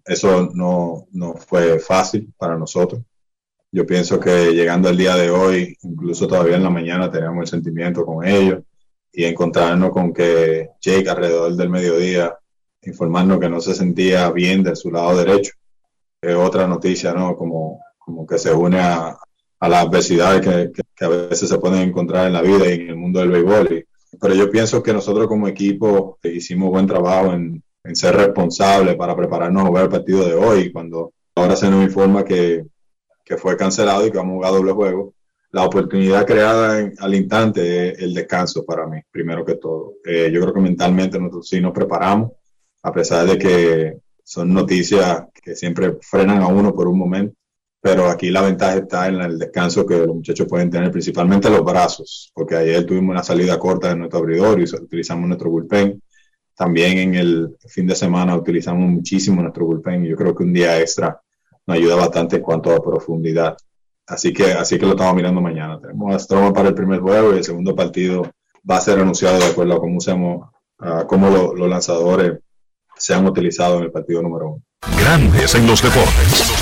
Eso 0.05 0.51
no, 0.55 1.07
no 1.13 1.35
fue 1.35 1.79
fácil 1.79 2.33
para 2.37 2.57
nosotros. 2.57 3.03
Yo 3.71 3.87
pienso 3.87 4.19
que 4.19 4.53
llegando 4.53 4.89
al 4.89 4.97
día 4.97 5.15
de 5.17 5.31
hoy, 5.31 5.77
incluso 5.83 6.27
todavía 6.27 6.57
en 6.57 6.63
la 6.63 6.71
mañana, 6.71 7.11
teníamos 7.11 7.43
el 7.43 7.49
sentimiento 7.49 8.05
con 8.05 8.27
ellos 8.27 8.63
y 9.13 9.25
encontrarnos 9.25 9.91
con 9.91 10.13
que 10.13 10.71
Jake 10.81 11.09
alrededor 11.09 11.55
del 11.55 11.69
mediodía 11.69 12.39
informarnos 12.83 13.39
que 13.39 13.49
no 13.49 13.61
se 13.61 13.75
sentía 13.75 14.31
bien 14.31 14.63
de 14.63 14.77
su 14.77 14.91
lado 14.91 15.17
derecho. 15.17 15.53
Es 16.21 16.35
otra 16.35 16.67
noticia, 16.67 17.13
¿no? 17.13 17.37
Como, 17.37 17.81
como 18.09 18.27
que 18.27 18.39
se 18.39 18.51
une 18.55 18.81
a, 18.81 19.19
a 19.61 19.69
las 19.69 19.85
adversidades 19.85 20.41
que, 20.41 20.83
que, 20.97 21.05
a 21.05 21.09
veces 21.09 21.47
se 21.47 21.59
pueden 21.59 21.87
encontrar 21.87 22.27
en 22.27 22.33
la 22.33 22.41
vida 22.41 22.67
y 22.71 22.81
en 22.81 22.89
el 22.89 22.97
mundo 22.97 23.21
del 23.21 23.29
béisbol. 23.29 23.87
pero 24.19 24.35
yo 24.35 24.51
pienso 24.51 24.83
que 24.83 24.95
nosotros 24.95 25.27
como 25.27 25.47
equipo 25.47 26.19
hicimos 26.23 26.71
buen 26.71 26.87
trabajo 26.87 27.35
en, 27.35 27.63
en 27.85 27.97
ser 27.97 28.17
responsables 28.17 28.97
para 28.97 29.15
prepararnos 29.15 29.63
a 29.63 29.67
jugar 29.67 29.85
el 29.85 29.91
partido 29.91 30.27
de 30.27 30.35
hoy. 30.35 30.73
Cuando 30.73 31.13
ahora 31.35 31.55
se 31.55 31.69
nos 31.69 31.85
informa 31.85 32.25
que, 32.25 32.65
que 33.23 33.37
fue 33.37 33.59
cancelado 33.59 34.07
y 34.07 34.11
que 34.11 34.17
vamos 34.17 34.33
a 34.33 34.37
jugar 34.37 34.53
doble 34.53 34.73
juego, 34.73 35.15
la 35.51 35.67
oportunidad 35.67 36.27
creada 36.27 36.81
en, 36.81 36.95
al 36.99 37.15
instante 37.15 37.91
es 37.91 37.99
el 37.99 38.15
descanso 38.15 38.65
para 38.65 38.87
mí, 38.87 39.01
primero 39.11 39.45
que 39.45 39.57
todo. 39.57 39.97
Eh, 40.03 40.31
yo 40.33 40.41
creo 40.41 40.55
que 40.55 40.61
mentalmente 40.61 41.19
nosotros 41.19 41.47
sí 41.47 41.61
nos 41.61 41.73
preparamos 41.73 42.33
a 42.83 42.91
pesar 42.91 43.27
de 43.27 43.37
que 43.37 43.99
son 44.25 44.55
noticias 44.55 45.25
que 45.43 45.55
siempre 45.55 45.97
frenan 46.01 46.41
a 46.41 46.49
uno 46.49 46.75
por 46.75 46.89
un 46.89 46.99
momento, 46.99 47.35
pero 47.81 48.09
aquí 48.09 48.31
la 48.31 48.43
ventaja 48.43 48.77
está 48.77 49.09
en 49.09 49.21
el 49.21 49.39
descanso 49.39 49.87
que 49.87 49.99
los 49.99 50.17
muchachos 50.17 50.47
pueden 50.49 50.71
tener, 50.71 50.91
principalmente 50.91 51.49
los 51.49 51.65
brazos, 51.65 52.31
porque 52.35 52.57
ayer 52.57 52.85
tuvimos 52.85 53.13
una 53.13 53.23
salida 53.23 53.59
corta 53.59 53.91
de 53.91 53.97
nuestro 53.97 54.19
abridor 54.19 54.61
y 54.61 54.65
utilizamos 54.65 55.29
nuestro 55.29 55.51
bullpen. 55.51 56.03
También 56.57 56.99
en 56.99 57.15
el 57.15 57.57
fin 57.69 57.87
de 57.87 57.95
semana 57.95 58.35
utilizamos 58.35 58.89
muchísimo 58.89 59.41
nuestro 59.43 59.65
bullpen 59.65 60.05
y 60.05 60.09
yo 60.09 60.17
creo 60.17 60.35
que 60.35 60.43
un 60.43 60.53
día 60.53 60.81
extra 60.81 61.21
nos 61.67 61.77
ayuda 61.77 61.95
bastante 61.95 62.37
en 62.37 62.43
cuanto 62.43 62.75
a 62.75 62.83
profundidad. 62.83 63.57
Así 64.09 64.33
que, 64.33 64.53
así 64.53 64.79
que 64.79 64.87
lo 64.87 64.93
estamos 64.93 65.15
mirando 65.15 65.41
mañana. 65.41 65.79
Tenemos 65.81 66.15
a 66.15 66.19
Stroma 66.19 66.53
para 66.53 66.71
el 66.71 66.75
primer 66.75 66.99
juego 67.01 67.35
y 67.35 67.39
el 67.39 67.45
segundo 67.45 67.77
partido 67.77 68.29
va 68.69 68.79
a 68.79 68.81
ser 68.81 68.99
anunciado 68.99 69.39
de 69.39 69.45
acuerdo 69.45 69.75
a 69.75 69.79
cómo, 69.79 69.99
usamos, 69.99 70.51
a 70.79 71.07
cómo 71.07 71.31
los 71.31 71.69
lanzadores 71.69 72.41
se 72.97 73.15
han 73.15 73.27
utilizado 73.27 73.79
en 73.79 73.85
el 73.85 73.93
partido 73.93 74.21
número 74.23 74.49
uno. 74.49 74.63
Grandes 74.99 75.55
en 75.55 75.67
los 75.67 75.83
deportes. 75.83 76.58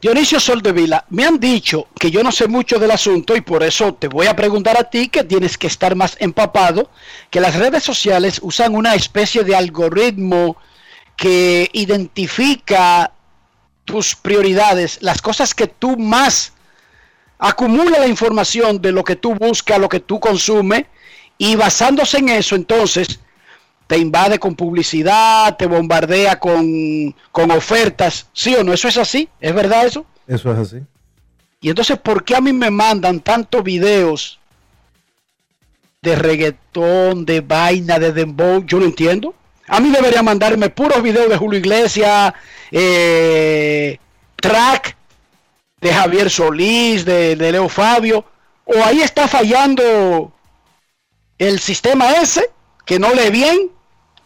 Dionisio 0.00 0.38
Soldevila, 0.38 1.04
me 1.10 1.24
han 1.24 1.40
dicho 1.40 1.88
que 1.98 2.12
yo 2.12 2.22
no 2.22 2.30
sé 2.30 2.46
mucho 2.46 2.78
del 2.78 2.92
asunto 2.92 3.34
y 3.34 3.40
por 3.40 3.64
eso 3.64 3.94
te 3.94 4.06
voy 4.06 4.28
a 4.28 4.36
preguntar 4.36 4.78
a 4.78 4.84
ti 4.84 5.08
que 5.08 5.24
tienes 5.24 5.58
que 5.58 5.66
estar 5.66 5.96
más 5.96 6.16
empapado, 6.20 6.88
que 7.30 7.40
las 7.40 7.56
redes 7.56 7.82
sociales 7.82 8.38
usan 8.42 8.76
una 8.76 8.94
especie 8.94 9.42
de 9.42 9.56
algoritmo 9.56 10.56
que 11.16 11.68
identifica 11.72 13.10
tus 13.84 14.14
prioridades, 14.14 14.98
las 15.00 15.20
cosas 15.20 15.52
que 15.52 15.66
tú 15.66 15.96
más 15.96 16.52
acumula 17.40 17.98
la 17.98 18.06
información 18.06 18.80
de 18.80 18.92
lo 18.92 19.02
que 19.02 19.16
tú 19.16 19.34
buscas, 19.34 19.80
lo 19.80 19.88
que 19.88 20.00
tú 20.00 20.20
consumes 20.20 20.84
y 21.38 21.56
basándose 21.56 22.18
en 22.18 22.28
eso, 22.28 22.54
entonces, 22.54 23.18
te 23.88 23.96
invade 23.96 24.38
con 24.38 24.54
publicidad, 24.54 25.56
te 25.56 25.66
bombardea 25.66 26.38
con, 26.38 27.16
con 27.32 27.50
ofertas. 27.50 28.28
¿Sí 28.34 28.54
o 28.54 28.62
no? 28.62 28.74
¿Eso 28.74 28.86
es 28.86 28.98
así? 28.98 29.28
¿Es 29.40 29.54
verdad 29.54 29.86
eso? 29.86 30.04
Eso 30.26 30.52
es 30.52 30.58
así. 30.58 30.82
Y 31.60 31.70
entonces, 31.70 31.98
¿por 31.98 32.22
qué 32.22 32.36
a 32.36 32.40
mí 32.42 32.52
me 32.52 32.70
mandan 32.70 33.20
tantos 33.20 33.64
videos 33.64 34.38
de 36.02 36.14
reggaetón, 36.14 37.24
de 37.24 37.40
vaina, 37.40 37.98
de 37.98 38.12
dembow? 38.12 38.62
Yo 38.66 38.78
no 38.78 38.84
entiendo. 38.84 39.34
A 39.66 39.80
mí 39.80 39.88
debería 39.88 40.22
mandarme 40.22 40.68
puros 40.68 41.02
videos 41.02 41.30
de 41.30 41.38
Julio 41.38 41.58
Iglesias, 41.58 42.34
eh, 42.70 43.98
track 44.36 44.96
de 45.80 45.94
Javier 45.94 46.28
Solís, 46.28 47.06
de, 47.06 47.36
de 47.36 47.52
Leo 47.52 47.70
Fabio. 47.70 48.26
O 48.66 48.84
ahí 48.84 49.00
está 49.00 49.26
fallando 49.26 50.30
el 51.38 51.58
sistema 51.58 52.12
ese, 52.12 52.50
que 52.84 52.98
no 52.98 53.14
lee 53.14 53.30
bien, 53.30 53.77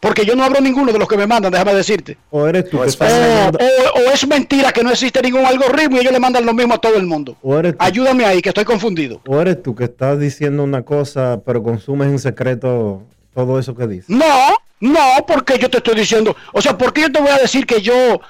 porque 0.02 0.26
yo 0.26 0.34
no 0.34 0.42
abro 0.42 0.60
ninguno 0.60 0.90
de 0.90 0.98
los 0.98 1.06
que 1.06 1.16
me 1.16 1.28
mandan, 1.28 1.52
déjame 1.52 1.74
decirte. 1.74 2.18
O 2.30 2.44
eres 2.48 2.68
tú 2.68 2.80
o, 2.80 2.84
es 2.84 4.26
mentira 4.26 4.72
que 4.72 4.82
no 4.82 4.90
existe 4.90 5.22
ningún 5.22 5.46
algoritmo 5.46 5.96
y 5.96 6.00
ellos 6.00 6.12
le 6.12 6.18
mandan 6.18 6.44
lo 6.44 6.52
mismo 6.52 6.74
a 6.74 6.78
todo 6.78 6.96
el 6.96 7.06
mundo. 7.06 7.36
Ayúdame 7.78 8.24
ahí, 8.24 8.42
que 8.42 8.48
estoy 8.48 8.64
confundido. 8.64 9.20
O 9.28 9.40
eres 9.40 9.62
tú 9.62 9.76
que 9.76 9.84
estás 9.84 10.18
diciendo 10.18 10.64
una 10.64 10.82
cosa, 10.82 11.40
pero 11.46 11.62
consumes 11.62 12.08
en 12.08 12.18
secreto 12.18 13.04
todo 13.32 13.60
eso 13.60 13.76
que 13.76 13.86
dices. 13.86 14.08
No, 14.08 14.56
no, 14.80 15.24
porque 15.24 15.56
yo 15.56 15.70
te 15.70 15.76
estoy 15.76 15.94
diciendo, 15.94 16.34
o 16.52 16.60
sea, 16.60 16.76
¿por 16.76 16.92
qué 16.92 17.02
yo 17.02 17.12
te 17.12 17.20
voy 17.20 17.30
a 17.30 17.38
decir 17.38 17.64
que 17.64 17.80
yo 17.80 18.20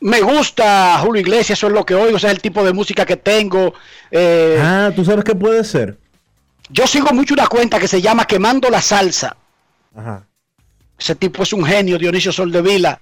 me 0.00 0.20
gusta 0.22 0.98
Julio 0.98 1.20
Iglesias, 1.20 1.56
eso 1.56 1.68
es 1.68 1.72
lo 1.72 1.86
que 1.86 1.94
oigo, 1.94 2.16
o 2.16 2.18
sea, 2.18 2.32
el 2.32 2.40
tipo 2.40 2.64
de 2.64 2.72
música 2.72 3.06
que 3.06 3.16
tengo. 3.16 3.74
Eh, 4.10 4.58
ah, 4.60 4.90
tú 4.96 5.04
sabes 5.04 5.22
qué 5.22 5.36
puede 5.36 5.62
ser. 5.62 5.98
Yo 6.68 6.84
sigo 6.88 7.12
mucho 7.12 7.34
una 7.34 7.46
cuenta 7.46 7.78
que 7.78 7.86
se 7.86 8.02
llama 8.02 8.26
Quemando 8.26 8.68
la 8.70 8.82
Salsa. 8.82 9.36
Ajá. 9.94 10.26
Ese 10.98 11.14
tipo 11.14 11.42
es 11.42 11.52
un 11.52 11.64
genio, 11.64 11.98
Dionisio 11.98 12.32
Soldevila. 12.32 13.00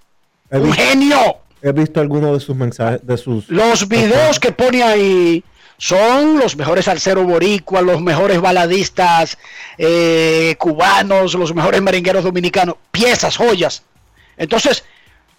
un 0.50 0.72
genio. 0.72 1.38
He 1.62 1.72
visto 1.72 2.00
algunos 2.00 2.34
de 2.34 2.40
sus 2.40 2.56
mensajes, 2.56 3.06
de 3.06 3.16
sus... 3.16 3.48
Los 3.48 3.88
videos 3.88 4.38
que 4.38 4.52
pone 4.52 4.82
ahí 4.82 5.44
son 5.78 6.38
los 6.38 6.56
mejores 6.56 6.84
salseros 6.84 7.24
boricuas, 7.24 7.82
los 7.82 8.02
mejores 8.02 8.40
baladistas 8.40 9.38
eh, 9.78 10.56
cubanos, 10.58 11.34
los 11.34 11.54
mejores 11.54 11.80
merengueros 11.80 12.24
dominicanos, 12.24 12.76
piezas, 12.90 13.36
joyas. 13.36 13.82
Entonces, 14.36 14.84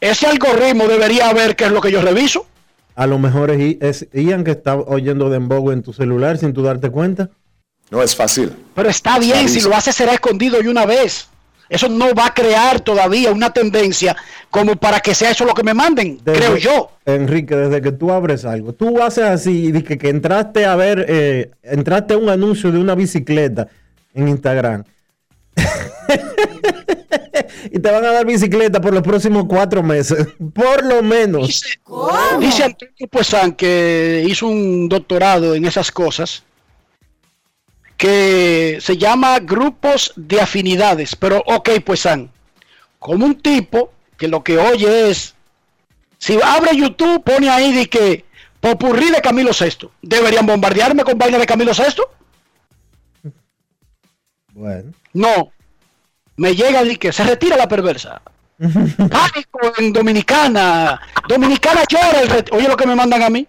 ese 0.02 0.28
algoritmo 0.28 0.88
debería 0.88 1.32
ver 1.34 1.56
qué 1.56 1.66
es 1.66 1.72
lo 1.72 1.82
que 1.82 1.92
yo 1.92 2.02
reviso. 2.02 2.48
A 2.96 3.08
lo 3.08 3.20
mejor 3.20 3.52
es 3.52 4.08
Ian 4.14 4.44
que 4.44 4.52
está 4.52 4.76
oyendo 4.76 5.30
Dembow 5.30 5.72
en 5.72 5.84
tu 5.84 5.94
celular 5.94 6.38
sin 6.38 6.54
tú 6.54 6.64
darte 6.64 6.90
cuenta. 6.90 7.30
No 7.92 8.02
es 8.02 8.16
fácil. 8.16 8.54
Pero 8.74 8.90
está 8.90 9.20
bien, 9.20 9.48
si 9.50 9.62
lo 9.62 9.76
hace 9.76 9.92
será 9.92 10.14
escondido 10.14 10.62
y 10.62 10.68
una 10.68 10.86
vez. 10.86 11.28
Eso 11.70 11.90
no 11.90 12.14
va 12.14 12.28
a 12.28 12.34
crear 12.34 12.80
todavía 12.80 13.32
una 13.32 13.52
tendencia 13.52 14.16
como 14.52 14.76
para 14.76 15.00
que 15.00 15.16
sea 15.16 15.32
eso 15.32 15.46
lo 15.46 15.54
que 15.54 15.64
me 15.64 15.74
manden, 15.74 16.18
creo 16.18 16.58
yo. 16.58 16.92
Enrique, 17.06 17.56
desde 17.56 17.82
que 17.82 17.92
tú 17.92 18.12
abres 18.12 18.46
algo, 18.46 18.74
tú 18.74 19.02
haces 19.02 19.26
así, 19.26 19.72
y 19.74 19.82
que, 19.82 19.98
que 19.98 20.10
entraste 20.10 20.66
a 20.66 20.76
ver, 20.76 21.06
eh, 21.08 21.52
entraste 21.64 22.14
a 22.14 22.18
un 22.18 22.30
anuncio 22.30 22.72
de 22.72 22.80
una 22.80 22.96
bicicleta 22.96 23.68
en 24.14 24.30
Instagram 24.30 24.84
y 27.72 27.80
te 27.80 27.92
van 27.92 28.06
a 28.06 28.12
dar 28.12 28.26
bicicleta 28.26 28.82
por 28.82 28.94
los 28.94 29.04
próximos 29.04 29.46
cuatro 29.48 29.84
meses. 29.84 30.28
Por 30.54 30.86
lo 30.86 31.02
menos. 31.02 31.48
Dice, 31.48 31.80
dice 32.40 32.64
Antonio 32.64 33.08
Puesan, 33.10 33.54
que 33.54 34.26
hizo 34.28 34.48
un 34.48 34.90
doctorado 34.90 35.56
en 35.56 35.66
esas 35.66 35.92
cosas, 35.92 36.44
que 37.98 38.80
se 38.82 38.98
llama 38.98 39.40
grupos 39.40 40.14
de 40.16 40.42
afinidades. 40.42 41.16
Pero, 41.16 41.44
ok, 41.46 41.70
Puesan, 41.84 42.32
como 43.00 43.26
un 43.26 43.40
tipo 43.42 43.92
que 44.18 44.28
lo 44.28 44.44
que 44.44 44.58
oye 44.58 45.10
es, 45.10 45.36
si 46.18 46.40
abre 46.42 46.76
YouTube, 46.76 47.24
pone 47.24 47.50
ahí 47.50 47.74
de 47.74 47.88
que 47.88 48.26
popurrí 48.60 49.12
de 49.12 49.22
Camilo 49.22 49.52
VI. 49.58 49.90
¿Deberían 50.02 50.46
bombardearme 50.46 51.04
con 51.04 51.18
vaina 51.18 51.38
de 51.38 51.46
Camilo 51.46 51.72
VI? 51.74 53.32
Bueno. 54.54 54.92
No. 55.14 55.52
Me 56.38 56.56
llega 56.56 56.84
de 56.84 56.98
que 56.98 57.14
se 57.14 57.24
retira 57.24 57.58
la 57.58 57.68
perversa. 57.68 58.22
Pánico 58.58 59.60
en 59.78 59.94
Dominicana. 59.94 61.00
Dominicana 61.28 61.84
llora 61.90 62.22
el 62.22 62.46
Oye 62.52 62.68
lo 62.68 62.78
que 62.78 62.88
me 62.88 62.96
mandan 62.96 63.22
a 63.22 63.30
mí. 63.30 63.48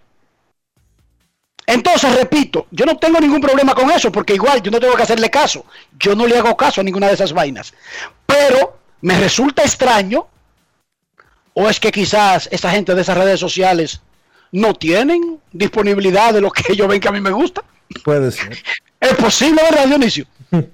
Entonces, 1.67 2.15
repito, 2.15 2.67
yo 2.71 2.87
no 2.87 2.97
tengo 2.97 3.19
ningún 3.21 3.41
problema 3.41 3.75
con 3.75 3.91
eso, 3.91 4.13
porque 4.13 4.35
igual 4.35 4.63
yo 4.63 4.71
no 4.71 4.79
tengo 4.79 4.95
que 4.95 5.03
hacerle 5.03 5.31
caso. 5.31 5.67
Yo 5.99 6.15
no 6.15 6.27
le 6.27 6.39
hago 6.39 6.57
caso 6.57 6.81
a 6.81 6.85
ninguna 6.85 7.09
de 7.09 7.15
esas 7.15 7.33
vainas. 7.33 7.75
Pero 8.25 8.79
me 9.01 9.19
resulta 9.19 9.63
extraño, 9.63 10.29
o 11.55 11.69
es 11.69 11.81
que 11.81 11.91
quizás 11.91 12.49
esa 12.53 12.71
gente 12.71 12.95
de 12.95 13.03
esas 13.03 13.19
redes 13.19 13.41
sociales 13.41 14.01
no 14.53 14.75
tienen 14.75 15.41
disponibilidad 15.53 16.33
de 16.33 16.41
lo 16.41 16.51
que 16.51 16.73
ellos 16.73 16.87
ven 16.87 17.01
que 17.01 17.09
a 17.09 17.13
mí 17.13 17.21
me 17.21 17.31
gusta. 17.31 17.65
Puede 18.05 18.31
ser. 18.31 18.63
Es 19.01 19.15
posible, 19.15 19.63
¿verdad, 19.63 19.87
Dionisio? 19.87 20.27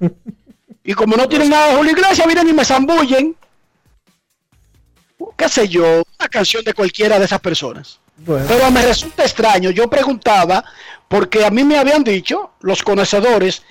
Y 0.84 0.94
como 0.94 1.16
no 1.16 1.28
tienen 1.28 1.50
nada 1.50 1.68
de 1.68 1.76
Julio 1.76 1.92
Iglesias, 1.92 2.26
miren 2.26 2.48
y 2.48 2.52
me 2.52 2.64
zambullen. 2.64 3.36
qué 5.36 5.48
sé 5.48 5.68
yo, 5.68 6.02
una 6.18 6.28
canción 6.28 6.64
de 6.64 6.74
cualquiera 6.74 7.20
de 7.20 7.24
esas 7.24 7.40
personas. 7.40 8.00
Bueno. 8.24 8.46
Pero 8.48 8.70
me 8.70 8.82
resulta 8.82 9.24
extraño. 9.24 9.70
Yo 9.70 9.88
preguntaba, 9.88 10.64
porque 11.08 11.44
a 11.44 11.50
mí 11.50 11.64
me 11.64 11.78
habían 11.78 12.04
dicho, 12.04 12.52
los 12.60 12.82
conocedores, 12.82 13.62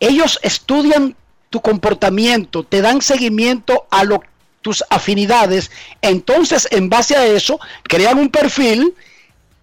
ellos 0.00 0.38
estudian 0.42 1.14
tu 1.50 1.60
comportamiento, 1.60 2.64
te 2.64 2.80
dan 2.80 3.02
seguimiento 3.02 3.86
a 3.90 4.04
lo, 4.04 4.22
tus 4.62 4.82
afinidades, 4.88 5.70
entonces 6.00 6.66
en 6.70 6.88
base 6.88 7.14
a 7.14 7.26
eso 7.26 7.60
crean 7.82 8.18
un 8.18 8.30
perfil 8.30 8.94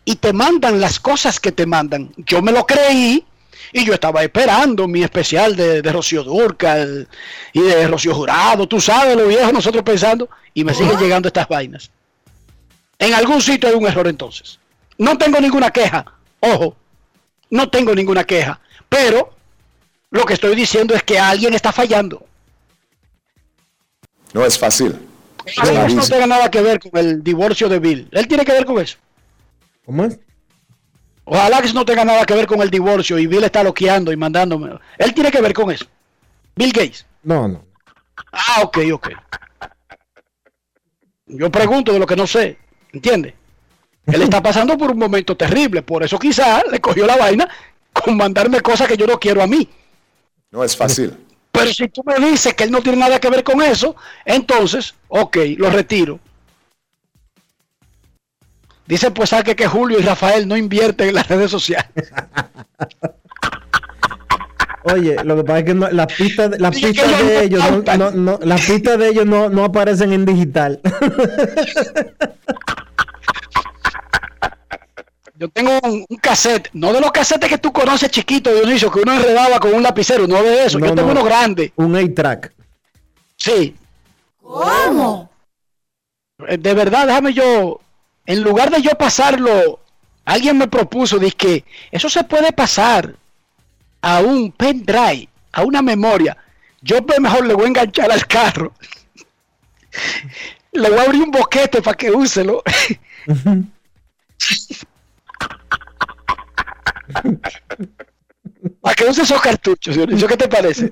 y 0.06 0.16
te 0.16 0.32
mandan 0.32 0.80
las 0.80 1.00
cosas 1.00 1.40
que 1.40 1.52
te 1.52 1.66
mandan. 1.66 2.12
Yo 2.18 2.42
me 2.42 2.52
lo 2.52 2.66
creí 2.66 3.26
y 3.74 3.86
yo 3.86 3.94
estaba 3.94 4.24
esperando 4.24 4.88
mi 4.88 5.04
especial 5.04 5.56
de, 5.56 5.82
de 5.82 5.92
Rocío 5.92 6.24
Durcal 6.24 7.08
y 7.54 7.62
de 7.62 7.88
Rocío 7.88 8.14
Jurado, 8.14 8.68
tú 8.68 8.80
sabes, 8.80 9.18
lo 9.18 9.28
viejo, 9.28 9.52
nosotros 9.52 9.84
pensando, 9.84 10.30
y 10.54 10.64
me 10.64 10.74
siguen 10.74 10.98
llegando 11.00 11.28
estas 11.28 11.48
vainas. 11.48 11.92
En 13.00 13.14
algún 13.14 13.42
sitio 13.42 13.70
hay 13.70 13.76
un 13.76 13.88
error 13.88 14.08
entonces. 14.08 14.60
No 14.98 15.18
tengo 15.18 15.40
ninguna 15.40 15.72
queja, 15.72 16.06
ojo, 16.42 16.76
no 17.50 17.70
tengo 17.70 17.96
ninguna 17.96 18.26
queja, 18.26 18.60
pero 18.90 19.34
lo 20.12 20.26
que 20.26 20.34
estoy 20.34 20.56
diciendo 20.56 20.94
es 20.94 21.04
que 21.04 21.18
alguien 21.18 21.54
está 21.54 21.72
fallando. 21.72 22.26
No 24.34 24.46
es 24.46 24.60
fácil. 24.60 25.00
Alex 25.58 25.94
no 25.96 26.04
tenga 26.04 26.28
nada 26.28 26.52
que 26.52 26.62
ver 26.62 26.80
con 26.80 26.98
el 26.98 27.24
divorcio 27.24 27.70
de 27.70 27.80
Bill. 27.80 28.08
Él 28.12 28.28
tiene 28.28 28.46
que 28.46 28.52
ver 28.52 28.66
con 28.66 28.80
eso. 28.80 28.98
¿Cómo 29.86 30.06
es? 30.06 30.20
Ojalá 31.24 31.62
que 31.62 31.74
no 31.74 31.86
tenga 31.86 32.04
nada 32.04 32.26
que 32.26 32.34
ver 32.34 32.48
con 32.48 32.62
el 32.62 32.70
divorcio 32.70 33.18
y 33.18 33.28
Bill 33.28 33.44
está 33.44 33.64
loqueando 33.64 34.12
y 34.12 34.18
mandándome. 34.18 34.78
Él 34.98 35.14
tiene 35.14 35.32
que 35.32 35.42
ver 35.42 35.54
con 35.54 35.72
eso. 35.72 35.86
Bill 36.56 36.72
Gates. 36.72 37.06
No, 37.24 37.48
no. 37.48 37.64
Ah, 38.32 38.62
ok, 38.64 38.80
ok. 38.94 39.10
Yo 41.28 41.52
pregunto 41.52 41.94
de 41.94 42.00
lo 42.00 42.06
que 42.06 42.16
no 42.16 42.28
sé. 42.28 42.58
¿Entiende? 42.92 43.36
Él 44.06 44.22
está 44.24 44.42
pasando 44.42 44.78
por 44.78 44.92
un 44.92 44.98
momento 44.98 45.38
terrible. 45.38 45.82
Por 45.84 46.04
eso 46.04 46.18
quizás 46.18 46.64
le 46.72 46.80
cogió 46.80 47.06
la 47.06 47.16
vaina 47.18 47.48
con 47.94 48.18
mandarme 48.18 48.62
cosas 48.62 48.88
que 48.88 48.98
yo 48.98 49.06
no 49.06 49.20
quiero 49.20 49.42
a 49.44 49.48
mí. 49.48 49.68
No 50.52 50.64
es 50.64 50.76
fácil. 50.76 51.16
Pero 51.52 51.72
si 51.74 51.88
tú 51.90 52.02
me 52.06 52.16
dices 52.26 52.54
que 52.54 52.64
él 52.64 52.72
no 52.72 52.82
tiene 52.82 52.98
nada 53.00 53.20
que 53.20 53.30
ver 53.30 53.44
con 53.44 53.62
eso, 53.62 53.96
entonces, 54.26 54.96
ok, 55.10 55.38
lo 55.58 55.70
retiro. 55.70 56.20
Dice 58.88 59.12
pues 59.12 59.30
saque 59.30 59.56
que 59.56 59.68
Julio 59.68 60.00
y 60.00 60.02
Rafael 60.02 60.48
no 60.48 60.58
invierten 60.58 61.10
en 61.10 61.16
las 61.16 61.28
redes 61.28 61.52
sociales. 61.52 62.12
Oye, 64.84 65.18
lo 65.24 65.36
que 65.36 65.44
pasa 65.44 65.60
es 65.60 65.66
que 65.66 65.74
no- 65.76 65.90
las 65.92 66.08
pistas, 66.14 66.60
las 66.60 66.76
pistas 66.76 67.06
ellos 67.08 67.28
de 67.28 67.44
ellos, 67.44 67.64
no, 67.98 68.12
no, 68.12 68.40
las 68.42 68.66
pistas 68.66 68.98
de 68.98 69.10
ellos 69.10 69.26
no, 69.26 69.50
no 69.50 69.66
aparecen 69.66 70.14
en 70.14 70.26
digital. 70.26 70.80
Yo 75.40 75.48
tengo 75.48 75.72
un, 75.84 76.06
un 76.10 76.18
cassette, 76.18 76.70
no 76.74 76.92
de 76.92 77.00
los 77.00 77.14
cassettes 77.14 77.48
que 77.48 77.58
tú 77.58 77.72
conoces 77.72 78.12
chiquitos, 78.12 78.54
Dionisio, 78.54 78.92
que 78.92 79.00
uno 79.00 79.14
enredaba 79.14 79.58
con 79.58 79.74
un 79.74 79.82
lapicero, 79.82 80.28
no 80.28 80.44
de 80.44 80.66
eso. 80.66 80.78
No, 80.78 80.88
Yo 80.88 80.96
tengo 80.96 81.08
no. 81.08 81.22
uno 81.22 81.24
grande. 81.24 81.72
Un 81.78 81.96
A-track. 81.96 82.52
Sí. 83.38 83.74
¿Cómo? 84.42 85.30
Eh, 86.46 86.58
De 86.58 86.74
verdad, 86.74 87.08
déjame 87.08 87.32
yo, 87.34 87.80
en 88.26 88.44
lugar 88.44 88.70
de 88.70 88.82
yo 88.82 88.92
pasarlo, 88.92 89.80
alguien 90.26 90.58
me 90.58 90.68
propuso, 90.68 91.18
dice 91.18 91.38
que 91.38 91.64
eso 91.90 92.10
se 92.10 92.26
puede 92.26 92.52
pasar 92.52 93.16
a 94.02 94.20
un 94.20 94.52
pendrive, 94.52 95.30
a 95.54 95.64
una 95.64 95.82
memoria. 95.82 96.36
Yo 96.82 97.06
pues 97.06 97.22
mejor 97.22 97.46
le 97.46 97.54
voy 97.54 97.64
a 97.64 97.68
enganchar 97.70 98.12
al 98.12 98.28
carro. 98.28 98.74
le 100.74 100.90
voy 100.90 101.00
a 101.00 101.04
abrir 101.04 101.22
un 101.24 101.32
boquete 101.32 101.82
para 101.82 101.96
que 101.96 102.12
úselo. 102.12 102.62
para 108.82 108.96
que 108.96 109.06
use 109.06 109.22
esos 109.22 109.42
cartuchos, 109.42 109.96
Dionisio, 109.96 110.28
¿qué 110.28 110.38
te 110.38 110.48
parece? 110.48 110.92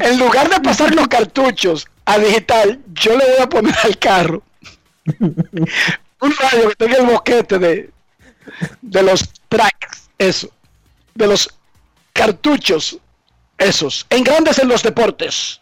en 0.00 0.18
lugar 0.18 0.48
de 0.48 0.60
pasar 0.60 0.94
los 0.94 1.08
cartuchos 1.08 1.86
a 2.04 2.18
digital, 2.18 2.80
yo 2.94 3.16
le 3.16 3.24
voy 3.24 3.42
a 3.42 3.48
poner 3.48 3.74
al 3.84 3.98
carro 3.98 4.42
un 5.20 6.34
radio 6.36 6.68
que 6.70 6.76
tenga 6.76 6.96
el 6.98 7.06
boquete 7.06 7.58
de, 7.58 7.90
de 8.82 9.02
los 9.02 9.28
tracks, 9.48 10.10
eso, 10.18 10.50
de 11.14 11.26
los 11.26 11.54
cartuchos, 12.12 12.98
esos, 13.56 14.06
en 14.10 14.24
grandes 14.24 14.58
en 14.58 14.68
los 14.68 14.82
deportes. 14.82 15.60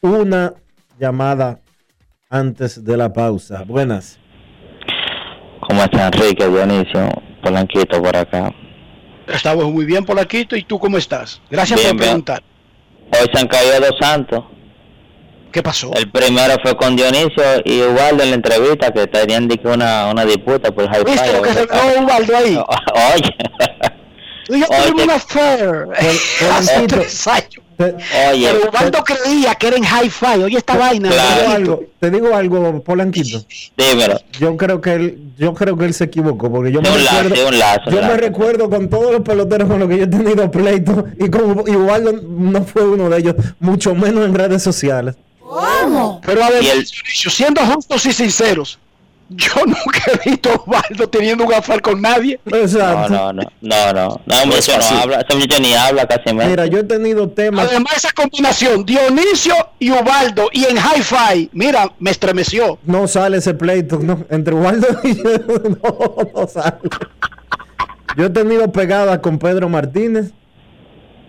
Una 0.00 0.54
llamada 0.98 1.60
antes 2.30 2.82
de 2.84 2.96
la 2.96 3.12
pausa. 3.12 3.64
Buenas. 3.64 4.18
¿Cómo 5.68 5.82
está 5.82 6.06
Enrique, 6.06 6.48
Dionisio? 6.48 7.10
Polanquito 7.42 8.02
por 8.02 8.16
acá. 8.16 8.50
Estamos 9.26 9.64
muy 9.66 9.84
bien, 9.84 10.04
Polaquito, 10.04 10.56
¿y 10.56 10.62
tú 10.62 10.78
cómo 10.78 10.98
estás? 10.98 11.40
Gracias 11.50 11.78
Bien, 11.80 11.90
por 11.90 11.96
bien. 11.98 12.08
preguntar. 12.08 12.42
Hoy 13.12 13.28
se 13.32 13.38
han 13.38 13.48
caído 13.48 13.80
dos 13.80 13.96
santos. 14.00 14.44
¿Qué 15.52 15.62
pasó? 15.62 15.90
El 15.94 16.10
primero 16.10 16.54
fue 16.62 16.76
con 16.76 16.96
Dionisio 16.96 17.42
y 17.64 17.80
Ubaldo 17.80 18.22
en 18.22 18.30
la 18.30 18.36
entrevista 18.36 18.92
que 18.92 19.06
tenían 19.06 19.48
una, 19.64 20.10
una 20.10 20.24
disputa 20.24 20.70
por 20.70 20.86
high 20.88 21.04
¿Viste 21.04 21.32
lo 21.32 21.42
que 21.42 21.52
se 21.52 22.36
ahí? 22.36 22.58
Oye, 23.14 23.36
yo 24.48 24.54
Oye. 24.56 24.66
tuvimos 24.82 25.04
una 25.04 25.14
affair 25.14 25.86
hace 26.52 26.86
tres 26.86 27.26
años. 27.26 27.48
oye, 27.78 28.48
Pero 28.52 28.70
Ubaldo 28.70 29.04
creía 29.04 29.54
que 29.54 29.66
era 29.68 29.76
en 29.76 29.84
hi-fi. 29.84 30.42
Oye, 30.44 30.56
esta 30.58 30.76
vaina. 30.76 31.10
Te 31.10 31.16
digo 31.16 31.50
algo, 31.54 31.82
te 32.00 32.10
digo 32.10 32.34
algo, 32.34 32.82
Polanquito. 32.82 33.44
dímelo. 33.76 34.20
Yo 34.40 34.56
creo 34.56 34.80
que 34.80 34.94
él, 34.94 35.18
yo 35.38 35.52
creo 35.54 35.76
que 35.76 35.84
él 35.84 35.94
se 35.94 36.04
equivocó 36.04 36.50
porque 36.50 36.72
yo 36.72 36.80
me 36.80 36.88
De 36.88 36.98
lazo, 36.98 37.22
recuerdo, 37.24 37.42
de 37.42 37.48
un 37.50 37.58
lazo, 37.58 37.80
yo 37.86 37.90
un 37.90 37.94
me 37.96 38.00
lazo. 38.02 38.16
recuerdo 38.16 38.70
con 38.70 38.88
todos 38.88 39.12
los 39.12 39.20
peloteros 39.22 39.68
con 39.68 39.78
los 39.80 39.88
que 39.88 39.98
yo 39.98 40.04
he 40.04 40.08
tenido 40.08 40.50
pleito 40.50 41.04
y 41.18 41.28
con 41.28 41.64
igual 41.68 42.22
no 42.28 42.62
fue 42.64 42.82
uno 42.86 43.08
de 43.10 43.18
ellos, 43.18 43.34
mucho 43.60 43.94
menos 43.94 44.24
en 44.24 44.34
redes 44.34 44.62
sociales. 44.62 45.16
¿Cómo? 45.40 46.20
Pero 46.24 46.42
además, 46.44 46.62
Y 46.64 46.68
el- 46.70 46.86
siendo 46.86 47.60
justos 47.66 48.04
y 48.06 48.12
sinceros, 48.12 48.78
Yo 49.28 49.54
nunca 49.66 50.00
he 50.06 50.30
visto 50.30 50.50
a 50.50 50.54
Osvaldo 50.54 51.08
teniendo 51.08 51.44
un 51.44 51.52
afán 51.52 51.80
con 51.80 52.00
nadie. 52.00 52.38
No, 52.44 52.56
no, 52.56 53.08
no, 53.08 53.32
no, 53.32 53.42
no, 53.60 53.92
no, 53.92 54.42
hombre, 54.42 54.58
eso 54.58 54.72
no 54.78 55.00
habla, 55.00 55.20
ese 55.20 55.36
muchacho 55.36 55.62
ni 55.62 55.74
habla 55.74 56.06
casi 56.06 56.32
menos. 56.32 56.50
Mira, 56.50 56.66
yo 56.66 56.78
he 56.78 56.84
tenido 56.84 57.28
temas. 57.28 57.68
Además, 57.68 57.96
esa 57.96 58.12
combinación, 58.12 58.84
Dionisio 58.84 59.54
y 59.78 59.90
Ubaldo, 59.90 60.48
y 60.52 60.64
en 60.64 60.76
hi-fi, 60.76 61.50
mira, 61.52 61.92
me 61.98 62.10
estremeció. 62.10 62.78
No 62.84 63.08
sale 63.08 63.38
ese 63.38 63.54
pleito, 63.54 63.98
no, 63.98 64.24
entre 64.30 64.54
Waldo 64.54 64.86
y 65.02 65.16
yo, 65.16 65.24
no, 65.82 66.16
no 66.34 66.46
sale. 66.46 66.78
Yo 68.16 68.26
he 68.26 68.30
tenido 68.30 68.70
pegadas 68.70 69.18
con 69.18 69.38
Pedro 69.38 69.68
Martínez, 69.68 70.32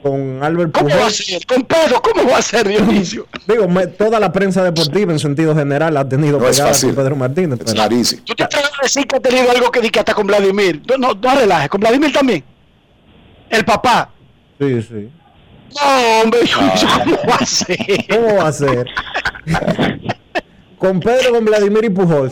con 0.09 0.43
Albert 0.43 0.71
¿Cómo 0.71 0.89
va 0.89 1.07
a 1.07 1.09
ser? 1.09 1.45
Con 1.45 1.63
Pedro, 1.63 2.01
¿cómo 2.01 2.29
va 2.29 2.37
a 2.37 2.41
ser 2.41 2.67
Dionisio? 2.67 3.27
Digo, 3.47 3.67
me- 3.67 3.87
toda 3.87 4.19
la 4.19 4.31
prensa 4.31 4.63
deportiva 4.63 5.11
en 5.11 5.19
sentido 5.19 5.55
general 5.55 5.95
ha 5.97 6.07
tenido 6.07 6.39
No 6.39 6.47
es 6.47 6.61
fácil. 6.61 6.89
con 6.93 7.03
Pedro 7.03 7.15
Martínez. 7.15 7.59
pero- 7.63 7.89
Tú 8.25 8.33
te 8.35 8.43
atreves 8.43 8.71
a 8.79 8.83
decir 8.83 9.05
que 9.07 9.15
ha 9.15 9.19
tenido 9.19 9.49
algo 9.51 9.69
que 9.71 9.81
di 9.81 9.89
que 9.89 9.99
hasta 9.99 10.13
con 10.13 10.27
Vladimir. 10.27 10.81
No, 10.87 10.97
no, 10.97 11.13
no 11.13 11.35
relajes, 11.35 11.69
con 11.69 11.79
Vladimir 11.81 12.11
también. 12.13 12.43
El 13.49 13.63
papá. 13.65 14.09
Sí, 14.59 14.81
sí. 14.81 15.09
No, 15.75 16.21
hombre, 16.23 16.39
Dionisio, 16.43 16.87
¿cómo 17.03 17.17
va 17.29 17.35
a 17.35 17.45
ser? 17.45 17.77
¿Cómo 18.09 18.35
va 18.37 18.47
a 18.47 18.51
ser? 18.53 18.85
con 20.77 20.99
Pedro, 20.99 21.31
con 21.33 21.45
Vladimir 21.45 21.85
y 21.85 21.89
Pujol. 21.89 22.31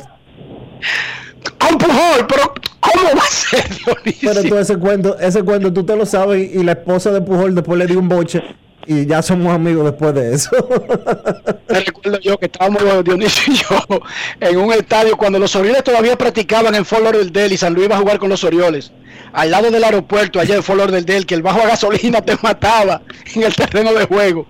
Con 1.59 1.77
Pujol, 1.77 2.27
pero 2.27 2.53
¿cómo 2.95 3.09
va 3.15 3.23
a 3.23 3.27
ser 3.27 3.63
Dionisio? 3.85 4.31
Pero 4.33 4.43
tú 4.49 4.57
ese 4.57 4.77
cuento, 4.77 5.19
ese 5.19 5.43
cuento 5.43 5.73
tú 5.73 5.83
te 5.83 5.95
lo 5.95 6.05
sabes 6.05 6.51
y, 6.53 6.59
y 6.59 6.63
la 6.63 6.73
esposa 6.73 7.11
de 7.11 7.21
Pujol 7.21 7.55
después 7.55 7.77
le 7.77 7.87
dio 7.87 7.99
un 7.99 8.09
boche 8.09 8.41
y 8.87 9.05
ya 9.05 9.21
somos 9.21 9.53
amigos 9.53 9.85
después 9.85 10.13
de 10.13 10.33
eso. 10.33 10.51
Me 11.69 11.79
recuerdo 11.79 12.19
yo 12.19 12.37
que 12.37 12.45
estábamos 12.45 13.03
Dionisio 13.03 13.53
y 13.53 13.57
yo 13.57 14.01
en 14.39 14.57
un 14.57 14.73
estadio 14.73 15.17
cuando 15.17 15.39
los 15.39 15.55
Orioles 15.55 15.83
todavía 15.83 16.15
practicaban 16.15 16.75
en 16.75 16.85
Fort 16.85 17.03
Lauderdale 17.03 17.53
y 17.53 17.57
San 17.57 17.73
Luis 17.73 17.87
iba 17.87 17.95
a 17.95 17.99
jugar 17.99 18.19
con 18.19 18.29
los 18.29 18.43
Orioles. 18.43 18.91
Al 19.33 19.51
lado 19.51 19.69
del 19.71 19.83
aeropuerto, 19.83 20.39
allá 20.39 20.55
en 20.55 20.63
Fort 20.63 20.79
Lauderdale, 20.79 21.25
que 21.25 21.35
el 21.35 21.41
bajo 21.41 21.61
a 21.61 21.67
gasolina 21.67 22.21
te 22.21 22.37
mataba 22.41 23.01
en 23.33 23.43
el 23.43 23.55
terreno 23.55 23.93
de 23.93 24.05
juego. 24.05 24.47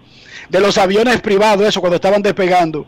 De 0.50 0.60
los 0.60 0.78
aviones 0.78 1.22
privados, 1.22 1.68
eso, 1.68 1.80
cuando 1.80 1.96
estaban 1.96 2.22
despegando. 2.22 2.86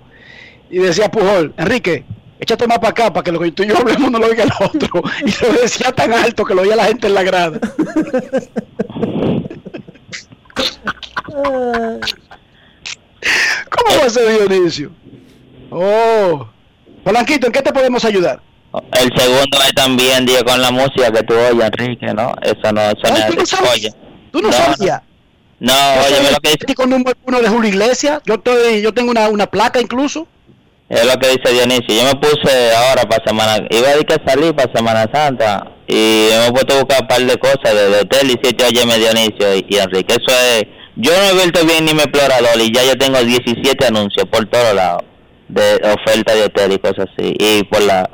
Y 0.69 0.77
decía 0.79 1.09
Pujol, 1.09 1.53
Enrique, 1.57 2.05
échate 2.39 2.68
más 2.68 2.80
para 2.80 2.89
acá 2.89 3.11
para 3.14 3.23
que 3.23 3.31
lo 3.31 3.39
que 3.39 3.51
tú 3.51 3.64
y 3.64 3.68
yo 3.68 3.77
hablemos 3.77 4.11
no 4.11 4.19
lo 4.19 4.27
oiga 4.27 4.43
el 4.43 4.51
otro. 4.59 5.01
Y 5.26 5.45
lo 5.45 5.53
decía 5.61 5.91
tan 5.91 6.14
alto 6.14 6.45
que 6.45 6.53
lo 6.55 6.61
oía 6.64 6.76
la 6.76 6.85
gente 6.85 7.07
en 7.07 7.14
la 7.14 7.23
grada. 7.23 7.59
¿Cómo 13.69 13.99
va 13.99 14.05
a 14.05 14.09
ser 14.09 14.47
Dionisio? 14.47 14.91
Oh. 15.69 16.47
Polanquito, 17.03 17.47
¿en 17.47 17.53
qué 17.53 17.61
te 17.61 17.73
podemos 17.73 18.03
ayudar? 18.05 18.41
El 18.93 19.11
segundo 19.18 19.57
es 19.65 19.73
también, 19.73 20.26
digo, 20.26 20.43
con 20.45 20.61
la 20.61 20.72
música 20.72 21.11
que 21.11 21.23
tú 21.23 21.34
oyes, 21.34 21.64
Enrique, 21.65 22.14
¿no? 22.14 22.34
Eso 22.41 22.72
no, 22.72 22.81
eso 22.81 22.99
Ay, 23.03 23.22
no 23.22 23.27
¿tú 23.27 23.35
no 23.35 23.41
es 23.43 23.49
sabes? 23.49 23.72
oye. 23.72 23.93
¿Tú 24.31 24.41
no, 24.41 24.49
No, 24.49 24.53
sabías? 24.53 25.01
No, 25.59 25.73
oye, 25.73 26.31
lo 26.31 26.39
que 26.39 26.49
dice, 26.49 26.57
fanático 26.59 26.85
número 26.85 27.18
uno 27.26 27.41
de 27.41 27.49
Julio 27.49 27.69
Iglesias. 27.69 28.22
Yo 28.26 28.35
estoy, 28.35 28.81
yo 28.81 28.93
tengo 28.93 29.09
una, 29.11 29.30
una 29.30 29.47
placa 29.47 29.81
incluso. 29.81 30.27
Es 30.89 31.05
lo 31.05 31.19
que 31.19 31.27
dice 31.27 31.53
Dionisio. 31.53 31.95
Yo 31.95 32.03
me 32.05 32.15
puse 32.15 32.73
ahora 32.76 33.03
para 33.03 33.23
Semana, 33.26 33.68
iba 33.69 33.88
a 33.88 33.91
decir 33.91 34.05
que 34.05 34.18
salir 34.26 34.55
para 34.55 34.72
Semana 34.73 35.09
Santa 35.14 35.72
y 35.88 36.30
me 36.31 36.47
he 36.47 36.51
puesto 36.51 36.73
a 36.73 36.77
buscar 36.77 37.01
un 37.01 37.07
par 37.07 37.22
de 37.22 37.38
cosas 37.38 37.73
de, 37.73 37.89
de 37.89 37.99
hotel 37.99 38.27
y 38.27 38.47
sitio 38.47 38.68
oye 38.68 38.97
Dionisio 38.97 39.55
y, 39.55 39.65
y 39.69 39.77
Enrique. 39.77 40.15
Eso 40.15 40.38
es, 40.55 40.64
yo 40.95 41.11
no 41.11 41.30
he 41.39 41.45
visto 41.45 41.65
bien 41.65 41.85
ni 41.85 41.93
mi 41.93 42.01
explorador 42.01 42.59
y 42.59 42.73
ya 42.73 42.84
yo 42.84 42.95
tengo 42.97 43.19
17 43.19 43.85
anuncios 43.85 44.26
por 44.31 44.45
todos 44.49 44.73
lados 44.73 45.03
de 45.49 45.76
oferta 45.76 46.35
de 46.35 46.43
hotel 46.43 46.73
y 46.73 46.80
cosas 46.80 47.05
así 47.14 47.34
y 47.39 47.64
por 47.64 47.81
la 47.81 48.09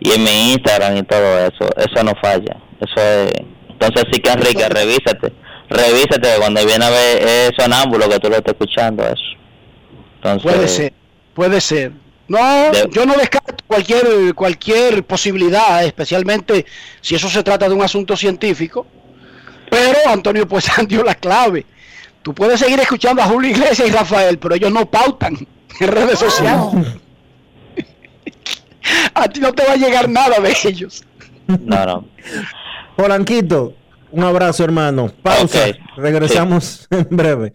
y 0.00 0.12
en 0.12 0.24
mi 0.24 0.52
Instagram 0.52 0.96
y 0.96 1.02
todo 1.02 1.38
eso, 1.40 1.68
eso 1.76 2.02
no 2.02 2.12
falla. 2.22 2.56
Eso 2.80 3.00
es, 3.00 3.32
entonces 3.68 4.04
sí 4.10 4.20
que 4.20 4.30
Enrique, 4.30 4.66
revísate, 4.68 5.32
revísate 5.68 6.28
cuando 6.38 6.64
viene 6.64 6.84
a 6.84 6.90
ver 6.90 7.22
es 7.22 7.50
sonámbulo 7.58 8.08
que 8.08 8.18
tú 8.18 8.30
lo 8.30 8.36
estás 8.36 8.54
escuchando 8.54 9.04
eso. 9.04 9.22
Entonces, 10.16 10.52
Puede 10.52 10.68
ser, 10.68 10.92
puede 11.40 11.58
ser. 11.62 11.92
No, 12.28 12.38
De- 12.70 12.86
yo 12.92 13.06
no 13.06 13.14
descarto 13.14 13.64
cualquier 13.66 14.34
cualquier 14.34 15.02
posibilidad, 15.04 15.82
especialmente 15.82 16.66
si 17.00 17.14
eso 17.14 17.30
se 17.30 17.42
trata 17.42 17.66
de 17.66 17.74
un 17.74 17.80
asunto 17.82 18.14
científico. 18.14 18.86
Pero 19.70 19.98
Antonio 20.06 20.46
pues 20.46 20.66
dio 20.86 21.02
la 21.02 21.14
clave. 21.14 21.64
Tú 22.20 22.34
puedes 22.34 22.60
seguir 22.60 22.78
escuchando 22.78 23.22
a 23.22 23.24
Julio 23.24 23.52
Iglesias 23.52 23.88
y 23.88 23.90
Rafael, 23.90 24.38
pero 24.38 24.54
ellos 24.54 24.70
no 24.70 24.84
pautan 24.90 25.34
en 25.80 25.88
redes 25.88 26.18
sociales. 26.18 26.86
a 29.14 29.26
ti 29.26 29.40
no 29.40 29.54
te 29.54 29.64
va 29.64 29.72
a 29.72 29.76
llegar 29.76 30.10
nada 30.10 30.38
de 30.40 30.54
ellos. 30.64 31.02
No, 31.46 31.86
no. 31.86 32.04
Polanquito, 32.96 33.72
un 34.10 34.24
abrazo, 34.24 34.62
hermano. 34.62 35.10
Pausa. 35.22 35.68
Regresamos 35.96 36.86
en 36.90 37.08
breve. 37.10 37.54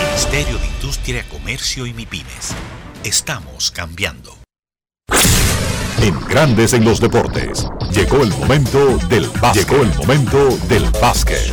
Ministerio 0.00 0.58
de 0.58 0.66
Industria, 0.66 1.24
Comercio 1.28 1.86
y 1.86 1.92
MIPIMES. 1.92 2.54
Estamos 3.04 3.70
cambiando. 3.70 4.36
En 6.02 6.18
Grandes 6.28 6.72
en 6.72 6.84
los 6.84 7.00
deportes. 7.00 7.66
Llegó 7.92 8.22
el 8.22 8.30
momento 8.30 8.98
del 9.08 9.28
básquet. 9.40 9.68
Llegó 9.68 9.82
el 9.82 9.94
momento 9.94 10.56
del 10.68 10.84
básquet. 11.00 11.52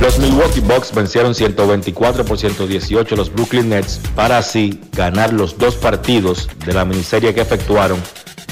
Los 0.00 0.18
Milwaukee 0.18 0.60
Bucks 0.60 0.94
vencieron 0.94 1.34
124 1.34 2.24
por 2.24 2.38
118 2.38 3.14
a 3.14 3.18
los 3.18 3.32
Brooklyn 3.32 3.70
Nets 3.70 4.00
para 4.14 4.38
así 4.38 4.80
ganar 4.92 5.32
los 5.32 5.56
dos 5.56 5.76
partidos 5.76 6.48
de 6.66 6.74
la 6.74 6.84
miniserie 6.84 7.34
que 7.34 7.40
efectuaron 7.40 8.00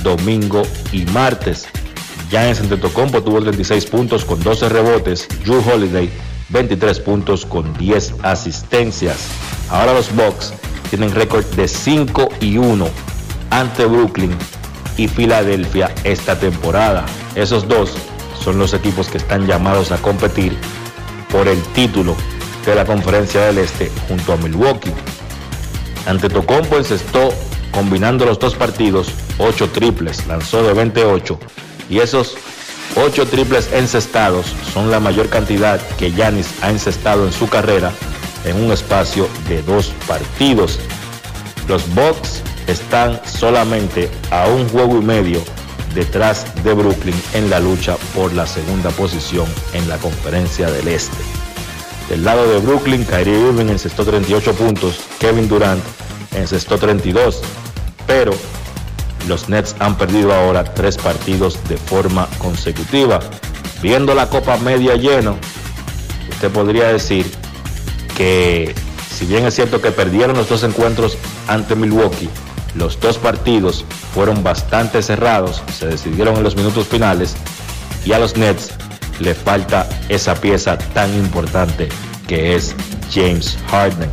domingo 0.03 0.63
y 0.93 1.05
martes. 1.07 1.67
Giannis 2.31 2.61
Antetokounmpo 2.61 3.23
tuvo 3.23 3.41
36 3.43 3.87
puntos 3.87 4.25
con 4.25 4.43
12 4.43 4.69
rebotes, 4.71 5.29
Drew 5.45 5.63
Holiday 5.67 6.11
23 6.51 7.01
puntos 7.01 7.47
con 7.47 7.73
10 7.79 8.15
asistencias. 8.23 9.29
Ahora 9.71 9.95
los 9.95 10.15
Bucks 10.15 10.53
tienen 10.91 11.15
récord 11.15 11.45
de 11.57 11.69
5 11.69 12.29
y 12.41 12.59
1 12.59 12.87
ante 13.51 13.87
Brooklyn 13.87 14.37
y 14.97 15.09
Filadelfia 15.09 15.95
esta 16.05 16.39
temporada. 16.39 17.05
Esos 17.35 17.67
dos 17.67 17.93
son 18.43 18.59
los 18.59 18.75
equipos 18.75 19.09
que 19.09 19.19
están 19.19 19.47
llamados 19.47 19.91
a 19.93 19.97
competir 19.99 20.57
por 21.31 21.49
el 21.49 21.61
título 21.73 22.15
de 22.65 22.75
la 22.75 22.85
Conferencia 22.85 23.43
del 23.43 23.59
Este 23.59 23.91
junto 24.09 24.33
a 24.33 24.37
Milwaukee. 24.37 24.93
Ante 26.07 26.29
Tocompo 26.29 26.77
encestó, 26.77 27.33
combinando 27.73 28.27
los 28.27 28.39
dos 28.39 28.55
partidos, 28.55 29.09
8 29.39 29.71
triples, 29.71 30.27
lanzó 30.27 30.63
de 30.63 30.75
28 30.75 31.39
y 31.89 31.99
esos 31.99 32.37
8 32.97 33.27
triples 33.27 33.73
encestados 33.73 34.47
son 34.73 34.91
la 34.91 35.01
mayor 35.01 35.29
cantidad 35.29 35.81
que 35.97 36.13
Yanis 36.13 36.63
ha 36.63 36.71
encestado 36.71 37.27
en 37.27 37.33
su 37.33 37.49
carrera 37.49 37.93
en 38.45 38.63
un 38.63 38.73
espacio 38.73 39.29
de 39.49 39.63
dos 39.63 39.93
partidos. 40.07 40.79
Los 41.69 41.93
Bucks 41.95 42.43
están 42.67 43.21
solamente 43.25 44.11
a 44.31 44.49
un 44.49 44.69
juego 44.69 44.99
y 44.99 45.05
medio 45.05 45.43
detrás 45.95 46.47
de 46.63 46.75
Brooklyn 46.75 47.15
en 47.35 47.51
la 47.51 47.61
lucha 47.61 47.97
por 48.15 48.33
la 48.33 48.47
segunda 48.47 48.91
posición 48.91 49.47
en 49.73 49.89
la 49.89 49.97
conferencia 49.99 50.71
del 50.71 50.89
Este. 50.89 51.17
Del 52.09 52.25
lado 52.25 52.47
de 52.51 52.59
Brooklyn, 52.59 53.05
Kyrie 53.05 53.49
Irving 53.49 53.71
encestó 53.71 54.05
38 54.05 54.55
puntos, 54.55 55.01
Kevin 55.19 55.49
Durant 55.49 55.83
encestó 56.33 56.79
32, 56.79 57.41
pero 58.07 58.33
los 59.29 59.49
Nets 59.49 59.75
han 59.79 59.97
perdido 59.97 60.33
ahora 60.33 60.65
tres 60.65 60.97
partidos 60.97 61.59
de 61.69 61.77
forma 61.77 62.29
consecutiva. 62.39 63.21
Viendo 63.83 64.15
la 64.15 64.29
Copa 64.29 64.57
Media 64.59 64.97
lleno, 64.97 65.37
usted 66.31 66.51
podría 66.51 66.89
decir 66.89 67.31
que 68.17 68.75
si 69.11 69.27
bien 69.27 69.47
es 69.47 69.55
cierto 69.55 69.81
que 69.81 69.91
perdieron 69.91 70.37
los 70.37 70.49
dos 70.49 70.63
encuentros 70.65 71.17
ante 71.49 71.75
Milwaukee, 71.75 72.29
los 72.75 72.99
dos 73.01 73.19
partidos 73.19 73.85
fueron 74.13 74.43
bastante 74.43 75.03
cerrados, 75.03 75.63
se 75.73 75.87
decidieron 75.87 76.37
en 76.37 76.43
los 76.43 76.57
minutos 76.57 76.89
finales 76.89 77.37
y 78.05 78.13
a 78.13 78.19
los 78.19 78.37
Nets 78.37 78.71
le 79.21 79.35
falta 79.35 79.89
esa 80.09 80.35
pieza 80.35 80.77
tan 80.79 81.15
importante 81.15 81.89
que 82.27 82.57
es 82.57 82.75
James 83.13 83.57
Harden. 83.71 84.11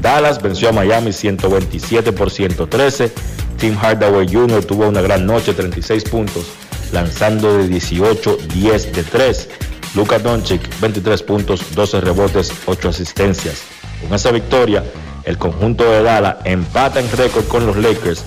Dallas 0.00 0.40
venció 0.40 0.70
a 0.70 0.72
Miami 0.72 1.12
127 1.12 2.12
por 2.12 2.30
113. 2.30 3.12
Tim 3.60 3.76
Hardaway 3.76 4.26
Jr. 4.26 4.64
tuvo 4.64 4.88
una 4.88 5.02
gran 5.02 5.26
noche, 5.26 5.52
36 5.52 6.04
puntos, 6.04 6.46
lanzando 6.92 7.58
de 7.58 7.68
18, 7.68 8.38
10 8.54 8.92
de 8.94 9.02
3. 9.02 9.48
Luka 9.94 10.18
Doncic, 10.18 10.62
23 10.80 11.22
puntos, 11.22 11.74
12 11.74 12.00
rebotes, 12.00 12.52
8 12.64 12.88
asistencias. 12.88 13.62
Con 14.00 14.14
esa 14.14 14.30
victoria, 14.30 14.82
el 15.24 15.36
conjunto 15.36 15.84
de 15.84 16.02
Dallas 16.02 16.36
empata 16.44 17.00
en 17.00 17.12
récord 17.12 17.46
con 17.48 17.66
los 17.66 17.76
Lakers 17.76 18.24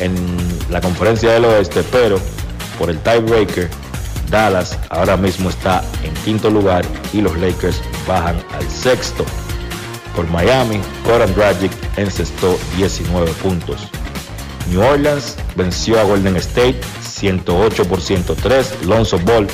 en 0.00 0.14
la 0.68 0.80
conferencia 0.80 1.30
del 1.30 1.44
oeste, 1.44 1.84
pero 1.92 2.18
por 2.76 2.90
el 2.90 2.98
tiebreaker, 2.98 3.70
Dallas 4.30 4.76
ahora 4.88 5.16
mismo 5.16 5.50
está 5.50 5.84
en 6.02 6.12
quinto 6.24 6.50
lugar 6.50 6.84
y 7.12 7.20
los 7.20 7.36
Lakers 7.38 7.80
bajan 8.08 8.42
al 8.58 8.68
sexto. 8.68 9.24
Por 10.16 10.26
Miami, 10.28 10.80
Goran 11.04 11.32
Dragic 11.34 11.70
encestó 11.96 12.58
19 12.76 13.30
puntos. 13.42 13.88
New 14.68 14.80
Orleans 14.80 15.36
venció 15.56 16.00
a 16.00 16.04
Golden 16.04 16.36
State 16.36 16.80
108 17.02 17.84
por 17.84 18.00
103. 18.00 18.84
Lonzo 18.86 19.18
Ball 19.18 19.46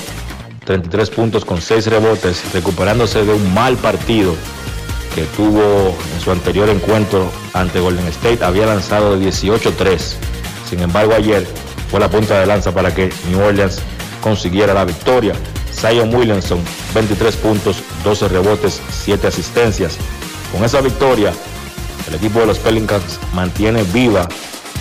33 0.65 1.11
puntos 1.11 1.45
con 1.45 1.63
6 1.63 1.87
rebotes, 1.87 2.53
recuperándose 2.53 3.25
de 3.25 3.33
un 3.33 3.55
mal 3.55 3.77
partido 3.77 4.35
que 5.15 5.23
tuvo 5.37 5.97
en 6.15 6.21
su 6.21 6.31
anterior 6.31 6.69
encuentro 6.69 7.31
ante 7.55 7.81
Golden 7.81 8.07
State. 8.09 8.45
Había 8.45 8.67
lanzado 8.67 9.19
de 9.19 9.29
18-3. 9.29 9.99
Sin 10.69 10.81
embargo, 10.81 11.15
ayer 11.15 11.47
fue 11.91 12.01
la 12.01 12.11
punta 12.11 12.39
de 12.39 12.47
lanza 12.47 12.73
para 12.73 12.95
que 12.95 13.11
New 13.31 13.41
Orleans 13.41 13.81
consiguiera 14.21 14.75
la 14.75 14.85
victoria. 14.85 15.35
Zion 15.73 16.15
Williamson, 16.15 16.61
23 16.95 17.37
puntos, 17.37 17.83
12 18.05 18.29
rebotes, 18.29 18.81
7 18.91 19.27
asistencias. 19.27 19.97
Con 20.53 20.65
esa 20.65 20.81
victoria, 20.81 21.33
el 22.09 22.15
equipo 22.15 22.41
de 22.41 22.47
los 22.47 22.59
Pelicans 22.59 23.19
mantiene 23.33 23.85
viva 23.85 24.29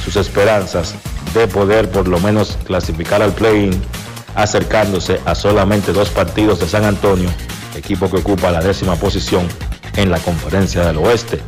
sus 0.07 0.15
esperanzas 0.15 0.95
de 1.34 1.49
poder 1.49 1.91
por 1.91 2.07
lo 2.07 2.17
menos 2.21 2.57
clasificar 2.63 3.21
al 3.21 3.34
play-in, 3.34 3.77
acercándose 4.35 5.19
a 5.25 5.35
solamente 5.35 5.91
dos 5.91 6.09
partidos 6.09 6.61
de 6.61 6.67
San 6.69 6.85
Antonio, 6.85 7.29
equipo 7.75 8.09
que 8.09 8.15
ocupa 8.15 8.49
la 8.49 8.61
décima 8.61 8.95
posición 8.95 9.45
en 9.97 10.09
la 10.09 10.17
conferencia 10.19 10.85
del 10.85 10.95
oeste. 10.99 11.41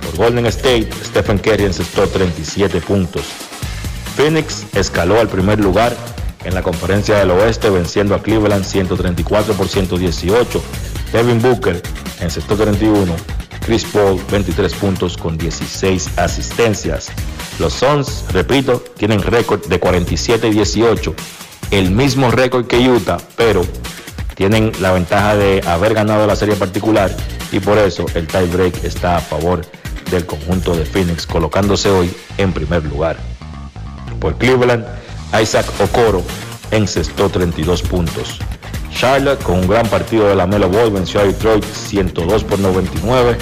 Por 0.00 0.16
Golden 0.16 0.46
State, 0.46 0.88
Stephen 1.04 1.36
Curry 1.36 1.64
encestó 1.64 2.06
37 2.06 2.80
puntos. 2.80 3.24
Phoenix 4.16 4.64
escaló 4.74 5.20
al 5.20 5.28
primer 5.28 5.60
lugar 5.60 5.94
en 6.44 6.54
la 6.54 6.62
conferencia 6.62 7.18
del 7.18 7.32
oeste 7.32 7.68
venciendo 7.68 8.14
a 8.14 8.22
Cleveland 8.22 8.64
134 8.64 9.52
por 9.52 9.68
118. 9.68 10.62
Devin 11.12 11.42
Booker 11.42 11.82
encestó 12.20 12.56
31. 12.56 13.14
Chris 13.66 13.84
Paul 13.84 14.20
23 14.30 14.72
puntos 14.74 15.16
con 15.16 15.36
16 15.36 16.18
asistencias. 16.18 17.08
Los 17.58 17.72
Suns, 17.72 18.24
repito, 18.30 18.82
tienen 18.96 19.20
récord 19.20 19.66
de 19.66 19.80
47 19.80 20.46
y 20.46 20.52
18. 20.52 21.14
El 21.72 21.90
mismo 21.90 22.30
récord 22.30 22.68
que 22.68 22.88
Utah, 22.88 23.18
pero 23.34 23.62
tienen 24.36 24.70
la 24.80 24.92
ventaja 24.92 25.34
de 25.34 25.62
haber 25.66 25.94
ganado 25.94 26.28
la 26.28 26.36
serie 26.36 26.54
particular 26.54 27.10
y 27.50 27.58
por 27.58 27.76
eso 27.78 28.06
el 28.14 28.28
tiebreak 28.28 28.84
está 28.84 29.16
a 29.16 29.20
favor 29.20 29.62
del 30.12 30.26
conjunto 30.26 30.76
de 30.76 30.84
Phoenix, 30.84 31.26
colocándose 31.26 31.90
hoy 31.90 32.14
en 32.38 32.52
primer 32.52 32.84
lugar. 32.84 33.16
Por 34.20 34.36
Cleveland, 34.38 34.86
Isaac 35.42 35.66
Okoro 35.80 36.22
encestó 36.70 37.28
32 37.30 37.82
puntos. 37.82 38.38
Charlotte, 38.96 39.42
con 39.42 39.60
un 39.60 39.68
gran 39.68 39.86
partido 39.88 40.26
de 40.26 40.34
la 40.34 40.46
Melo 40.46 40.68
Ball, 40.68 40.90
venció 40.90 41.20
a 41.20 41.24
Detroit 41.24 41.64
102 41.64 42.44
por 42.44 42.58
99. 42.58 43.36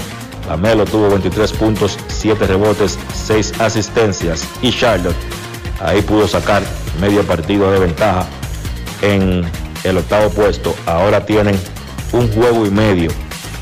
La 0.48 0.56
Melo 0.56 0.85
tuvo 0.85 1.09
23 1.09 1.52
puntos, 1.52 1.97
7 2.09 2.47
rebotes, 2.47 2.98
6 3.26 3.60
asistencias 3.60 4.47
y 4.60 4.70
Charlotte 4.70 5.16
ahí 5.81 6.02
pudo 6.02 6.26
sacar 6.26 6.62
medio 7.01 7.22
partido 7.22 7.70
de 7.70 7.78
ventaja 7.78 8.26
en 9.02 9.44
el 9.85 9.97
octavo 9.98 10.31
puesto. 10.31 10.74
Ahora 10.86 11.24
tienen 11.24 11.59
un 12.12 12.31
juego 12.32 12.66
y 12.66 12.70
medio 12.70 13.10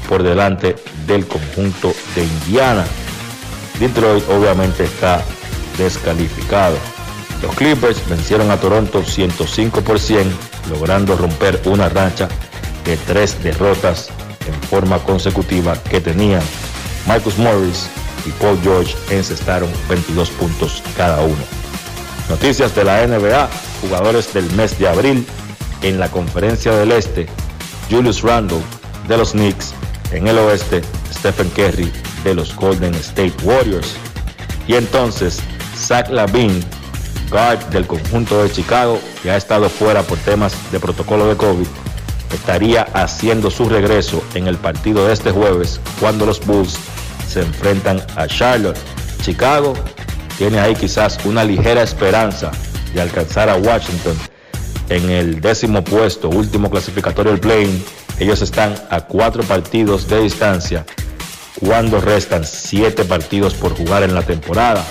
por 0.09 0.23
delante 0.23 0.77
del 1.06 1.27
conjunto 1.27 1.93
de 2.14 2.24
Indiana. 2.24 2.85
Detroit 3.78 4.24
obviamente 4.28 4.85
está 4.85 5.23
descalificado. 5.78 6.77
Los 7.43 7.55
Clippers 7.55 8.09
vencieron 8.09 8.51
a 8.51 8.56
Toronto 8.56 9.02
105 9.02 9.81
por 9.81 9.98
100, 9.98 10.32
logrando 10.70 11.16
romper 11.16 11.60
una 11.66 11.89
racha 11.89 12.28
de 12.84 12.97
tres 12.97 13.43
derrotas 13.43 14.10
en 14.47 14.55
forma 14.68 14.98
consecutiva 14.98 15.80
que 15.82 16.01
tenían. 16.01 16.43
Marcus 17.06 17.39
Morris 17.39 17.89
y 18.26 18.30
Paul 18.30 18.59
George 18.62 18.94
encestaron 19.10 19.70
22 19.89 20.30
puntos 20.30 20.82
cada 20.97 21.22
uno. 21.22 21.44
Noticias 22.28 22.74
de 22.74 22.84
la 22.84 23.06
NBA, 23.06 23.48
jugadores 23.80 24.32
del 24.32 24.51
mes 24.52 24.78
de 24.78 24.89
abril 24.89 25.26
en 25.82 25.98
la 25.98 26.09
conferencia 26.09 26.72
del 26.72 26.93
Este, 26.93 27.26
Julius 27.90 28.22
Randle 28.22 28.62
de 29.09 29.18
los 29.18 29.32
Knicks, 29.32 29.74
en 30.12 30.28
el 30.28 30.39
oeste, 30.39 30.82
Stephen 31.12 31.48
Curry 31.51 31.93
de 32.24 32.34
los 32.34 32.55
Golden 32.55 32.94
State 32.94 33.34
Warriors. 33.43 33.94
Y 34.68 34.74
entonces, 34.74 35.40
Zach 35.76 36.09
Lavin, 36.09 36.64
guard 37.32 37.59
del 37.70 37.86
conjunto 37.86 38.42
de 38.42 38.52
Chicago, 38.52 39.00
que 39.22 39.30
ha 39.30 39.36
estado 39.36 39.68
fuera 39.68 40.02
por 40.02 40.18
temas 40.18 40.54
de 40.70 40.78
protocolo 40.78 41.26
de 41.26 41.36
COVID, 41.36 41.66
estaría 42.32 42.82
haciendo 42.92 43.50
su 43.50 43.68
regreso 43.68 44.22
en 44.34 44.46
el 44.46 44.56
partido 44.56 45.06
de 45.06 45.14
este 45.14 45.30
jueves 45.32 45.80
cuando 45.98 46.26
los 46.26 46.44
Bulls 46.46 46.78
se 47.26 47.40
enfrentan 47.40 48.00
a 48.16 48.26
Charlotte. 48.26 48.78
Chicago 49.22 49.74
tiene 50.38 50.60
ahí 50.60 50.74
quizás 50.74 51.18
una 51.24 51.44
ligera 51.44 51.82
esperanza 51.82 52.50
de 52.94 53.00
alcanzar 53.00 53.48
a 53.48 53.56
Washington 53.56 54.16
en 54.88 55.10
el 55.10 55.40
décimo 55.40 55.82
puesto, 55.82 56.28
último 56.28 56.70
clasificatorio 56.70 57.32
del 57.32 57.40
play 57.40 57.84
Ellos 58.18 58.42
están 58.42 58.74
a 58.90 59.00
cuatro 59.00 59.42
partidos 59.42 60.06
de 60.09 60.20
distancia 60.22 60.84
cuando 61.60 62.00
restan 62.00 62.44
siete 62.44 63.04
partidos 63.04 63.54
por 63.54 63.76
jugar 63.76 64.02
en 64.02 64.14
la 64.14 64.22
temporada. 64.22 64.84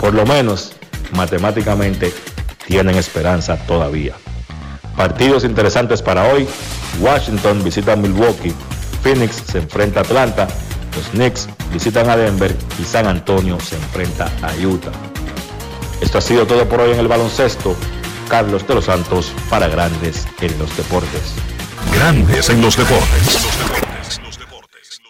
Por 0.00 0.14
lo 0.14 0.24
menos, 0.24 0.72
matemáticamente, 1.12 2.12
tienen 2.66 2.96
esperanza 2.96 3.56
todavía. 3.66 4.14
Partidos 4.96 5.44
interesantes 5.44 6.02
para 6.02 6.28
hoy. 6.28 6.46
Washington 7.00 7.62
visita 7.64 7.96
Milwaukee. 7.96 8.54
Phoenix 9.02 9.42
se 9.46 9.58
enfrenta 9.58 10.00
a 10.00 10.02
Atlanta. 10.02 10.48
Los 10.96 11.06
Knicks 11.08 11.48
visitan 11.72 12.08
a 12.08 12.16
Denver 12.16 12.54
y 12.80 12.84
San 12.84 13.06
Antonio 13.06 13.58
se 13.60 13.76
enfrenta 13.76 14.30
a 14.42 14.54
Utah. 14.64 14.92
Esto 16.00 16.18
ha 16.18 16.20
sido 16.20 16.46
todo 16.46 16.68
por 16.68 16.80
hoy 16.80 16.92
en 16.92 17.00
el 17.00 17.08
baloncesto. 17.08 17.76
Carlos 18.28 18.66
de 18.66 18.74
los 18.74 18.86
Santos 18.86 19.32
para 19.50 19.68
Grandes 19.68 20.26
en 20.40 20.56
los 20.58 20.74
Deportes. 20.76 21.34
Grandes 21.92 22.48
en 22.50 22.62
los 22.62 22.76
Deportes. 22.76 23.83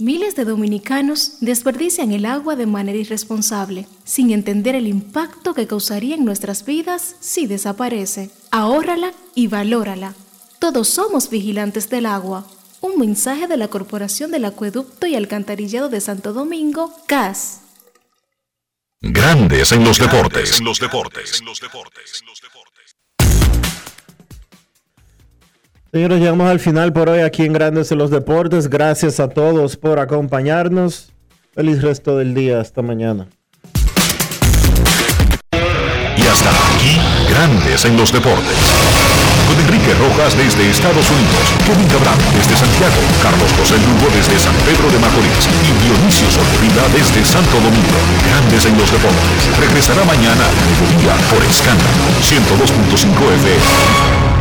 Miles 0.00 0.36
de 0.36 0.44
dominicanos 0.44 1.38
desperdician 1.40 2.12
el 2.12 2.24
agua 2.24 2.54
de 2.54 2.66
manera 2.66 2.96
irresponsable, 2.96 3.88
sin 4.04 4.30
entender 4.30 4.76
el 4.76 4.86
impacto 4.86 5.54
que 5.54 5.66
causaría 5.66 6.14
en 6.14 6.24
nuestras 6.24 6.64
vidas 6.64 7.16
si 7.18 7.48
desaparece. 7.48 8.30
Ahórrala 8.52 9.12
y 9.34 9.48
valórala. 9.48 10.14
Todos 10.60 10.86
somos 10.86 11.30
vigilantes 11.30 11.90
del 11.90 12.06
agua. 12.06 12.46
Un 12.80 13.00
mensaje 13.00 13.48
de 13.48 13.56
la 13.56 13.66
Corporación 13.66 14.30
del 14.30 14.44
Acueducto 14.44 15.08
y 15.08 15.16
Alcantarillado 15.16 15.88
de 15.88 16.00
Santo 16.00 16.32
Domingo, 16.32 16.94
CAS. 17.08 17.62
Grandes 19.00 19.72
en 19.72 19.82
los 19.82 19.98
deportes. 19.98 20.60
En 20.60 20.64
los 20.64 20.78
deportes. 20.78 21.42
Señores, 25.90 26.20
llegamos 26.20 26.50
al 26.50 26.60
final 26.60 26.92
por 26.92 27.08
hoy 27.08 27.20
aquí 27.20 27.46
en 27.46 27.54
Grandes 27.54 27.90
en 27.92 27.96
los 27.96 28.10
Deportes. 28.10 28.68
Gracias 28.68 29.20
a 29.20 29.28
todos 29.28 29.78
por 29.78 29.98
acompañarnos. 29.98 31.14
Feliz 31.54 31.80
resto 31.80 32.18
del 32.18 32.34
día. 32.34 32.60
Hasta 32.60 32.82
mañana. 32.82 33.26
Y 35.50 36.22
hasta 36.28 36.50
aquí, 36.50 36.92
Grandes 37.32 37.86
en 37.86 37.96
los 37.96 38.12
Deportes. 38.12 38.60
Con 39.48 39.56
Enrique 39.64 39.94
Rojas 39.96 40.36
desde 40.36 40.68
Estados 40.68 41.08
Unidos, 41.08 41.44
Kevin 41.64 41.88
Cabral 41.88 42.20
desde 42.36 42.52
Santiago, 42.52 43.00
Carlos 43.24 43.48
José 43.56 43.80
Lugo 43.80 44.12
desde 44.12 44.36
San 44.38 44.52
Pedro 44.68 44.92
de 44.92 44.98
Macorís 45.00 45.48
y 45.64 45.72
Dionisio 45.88 46.28
Solterida 46.28 46.84
desde 46.92 47.24
Santo 47.24 47.56
Domingo. 47.64 47.96
Grandes 48.28 48.66
en 48.66 48.76
los 48.76 48.92
Deportes. 48.92 49.40
Regresará 49.56 50.04
mañana 50.04 50.44
a 50.44 50.52
mediodía 50.68 51.16
por 51.32 51.40
Escándalo 51.48 52.04
102.5 52.20 53.08
FM. 53.40 54.37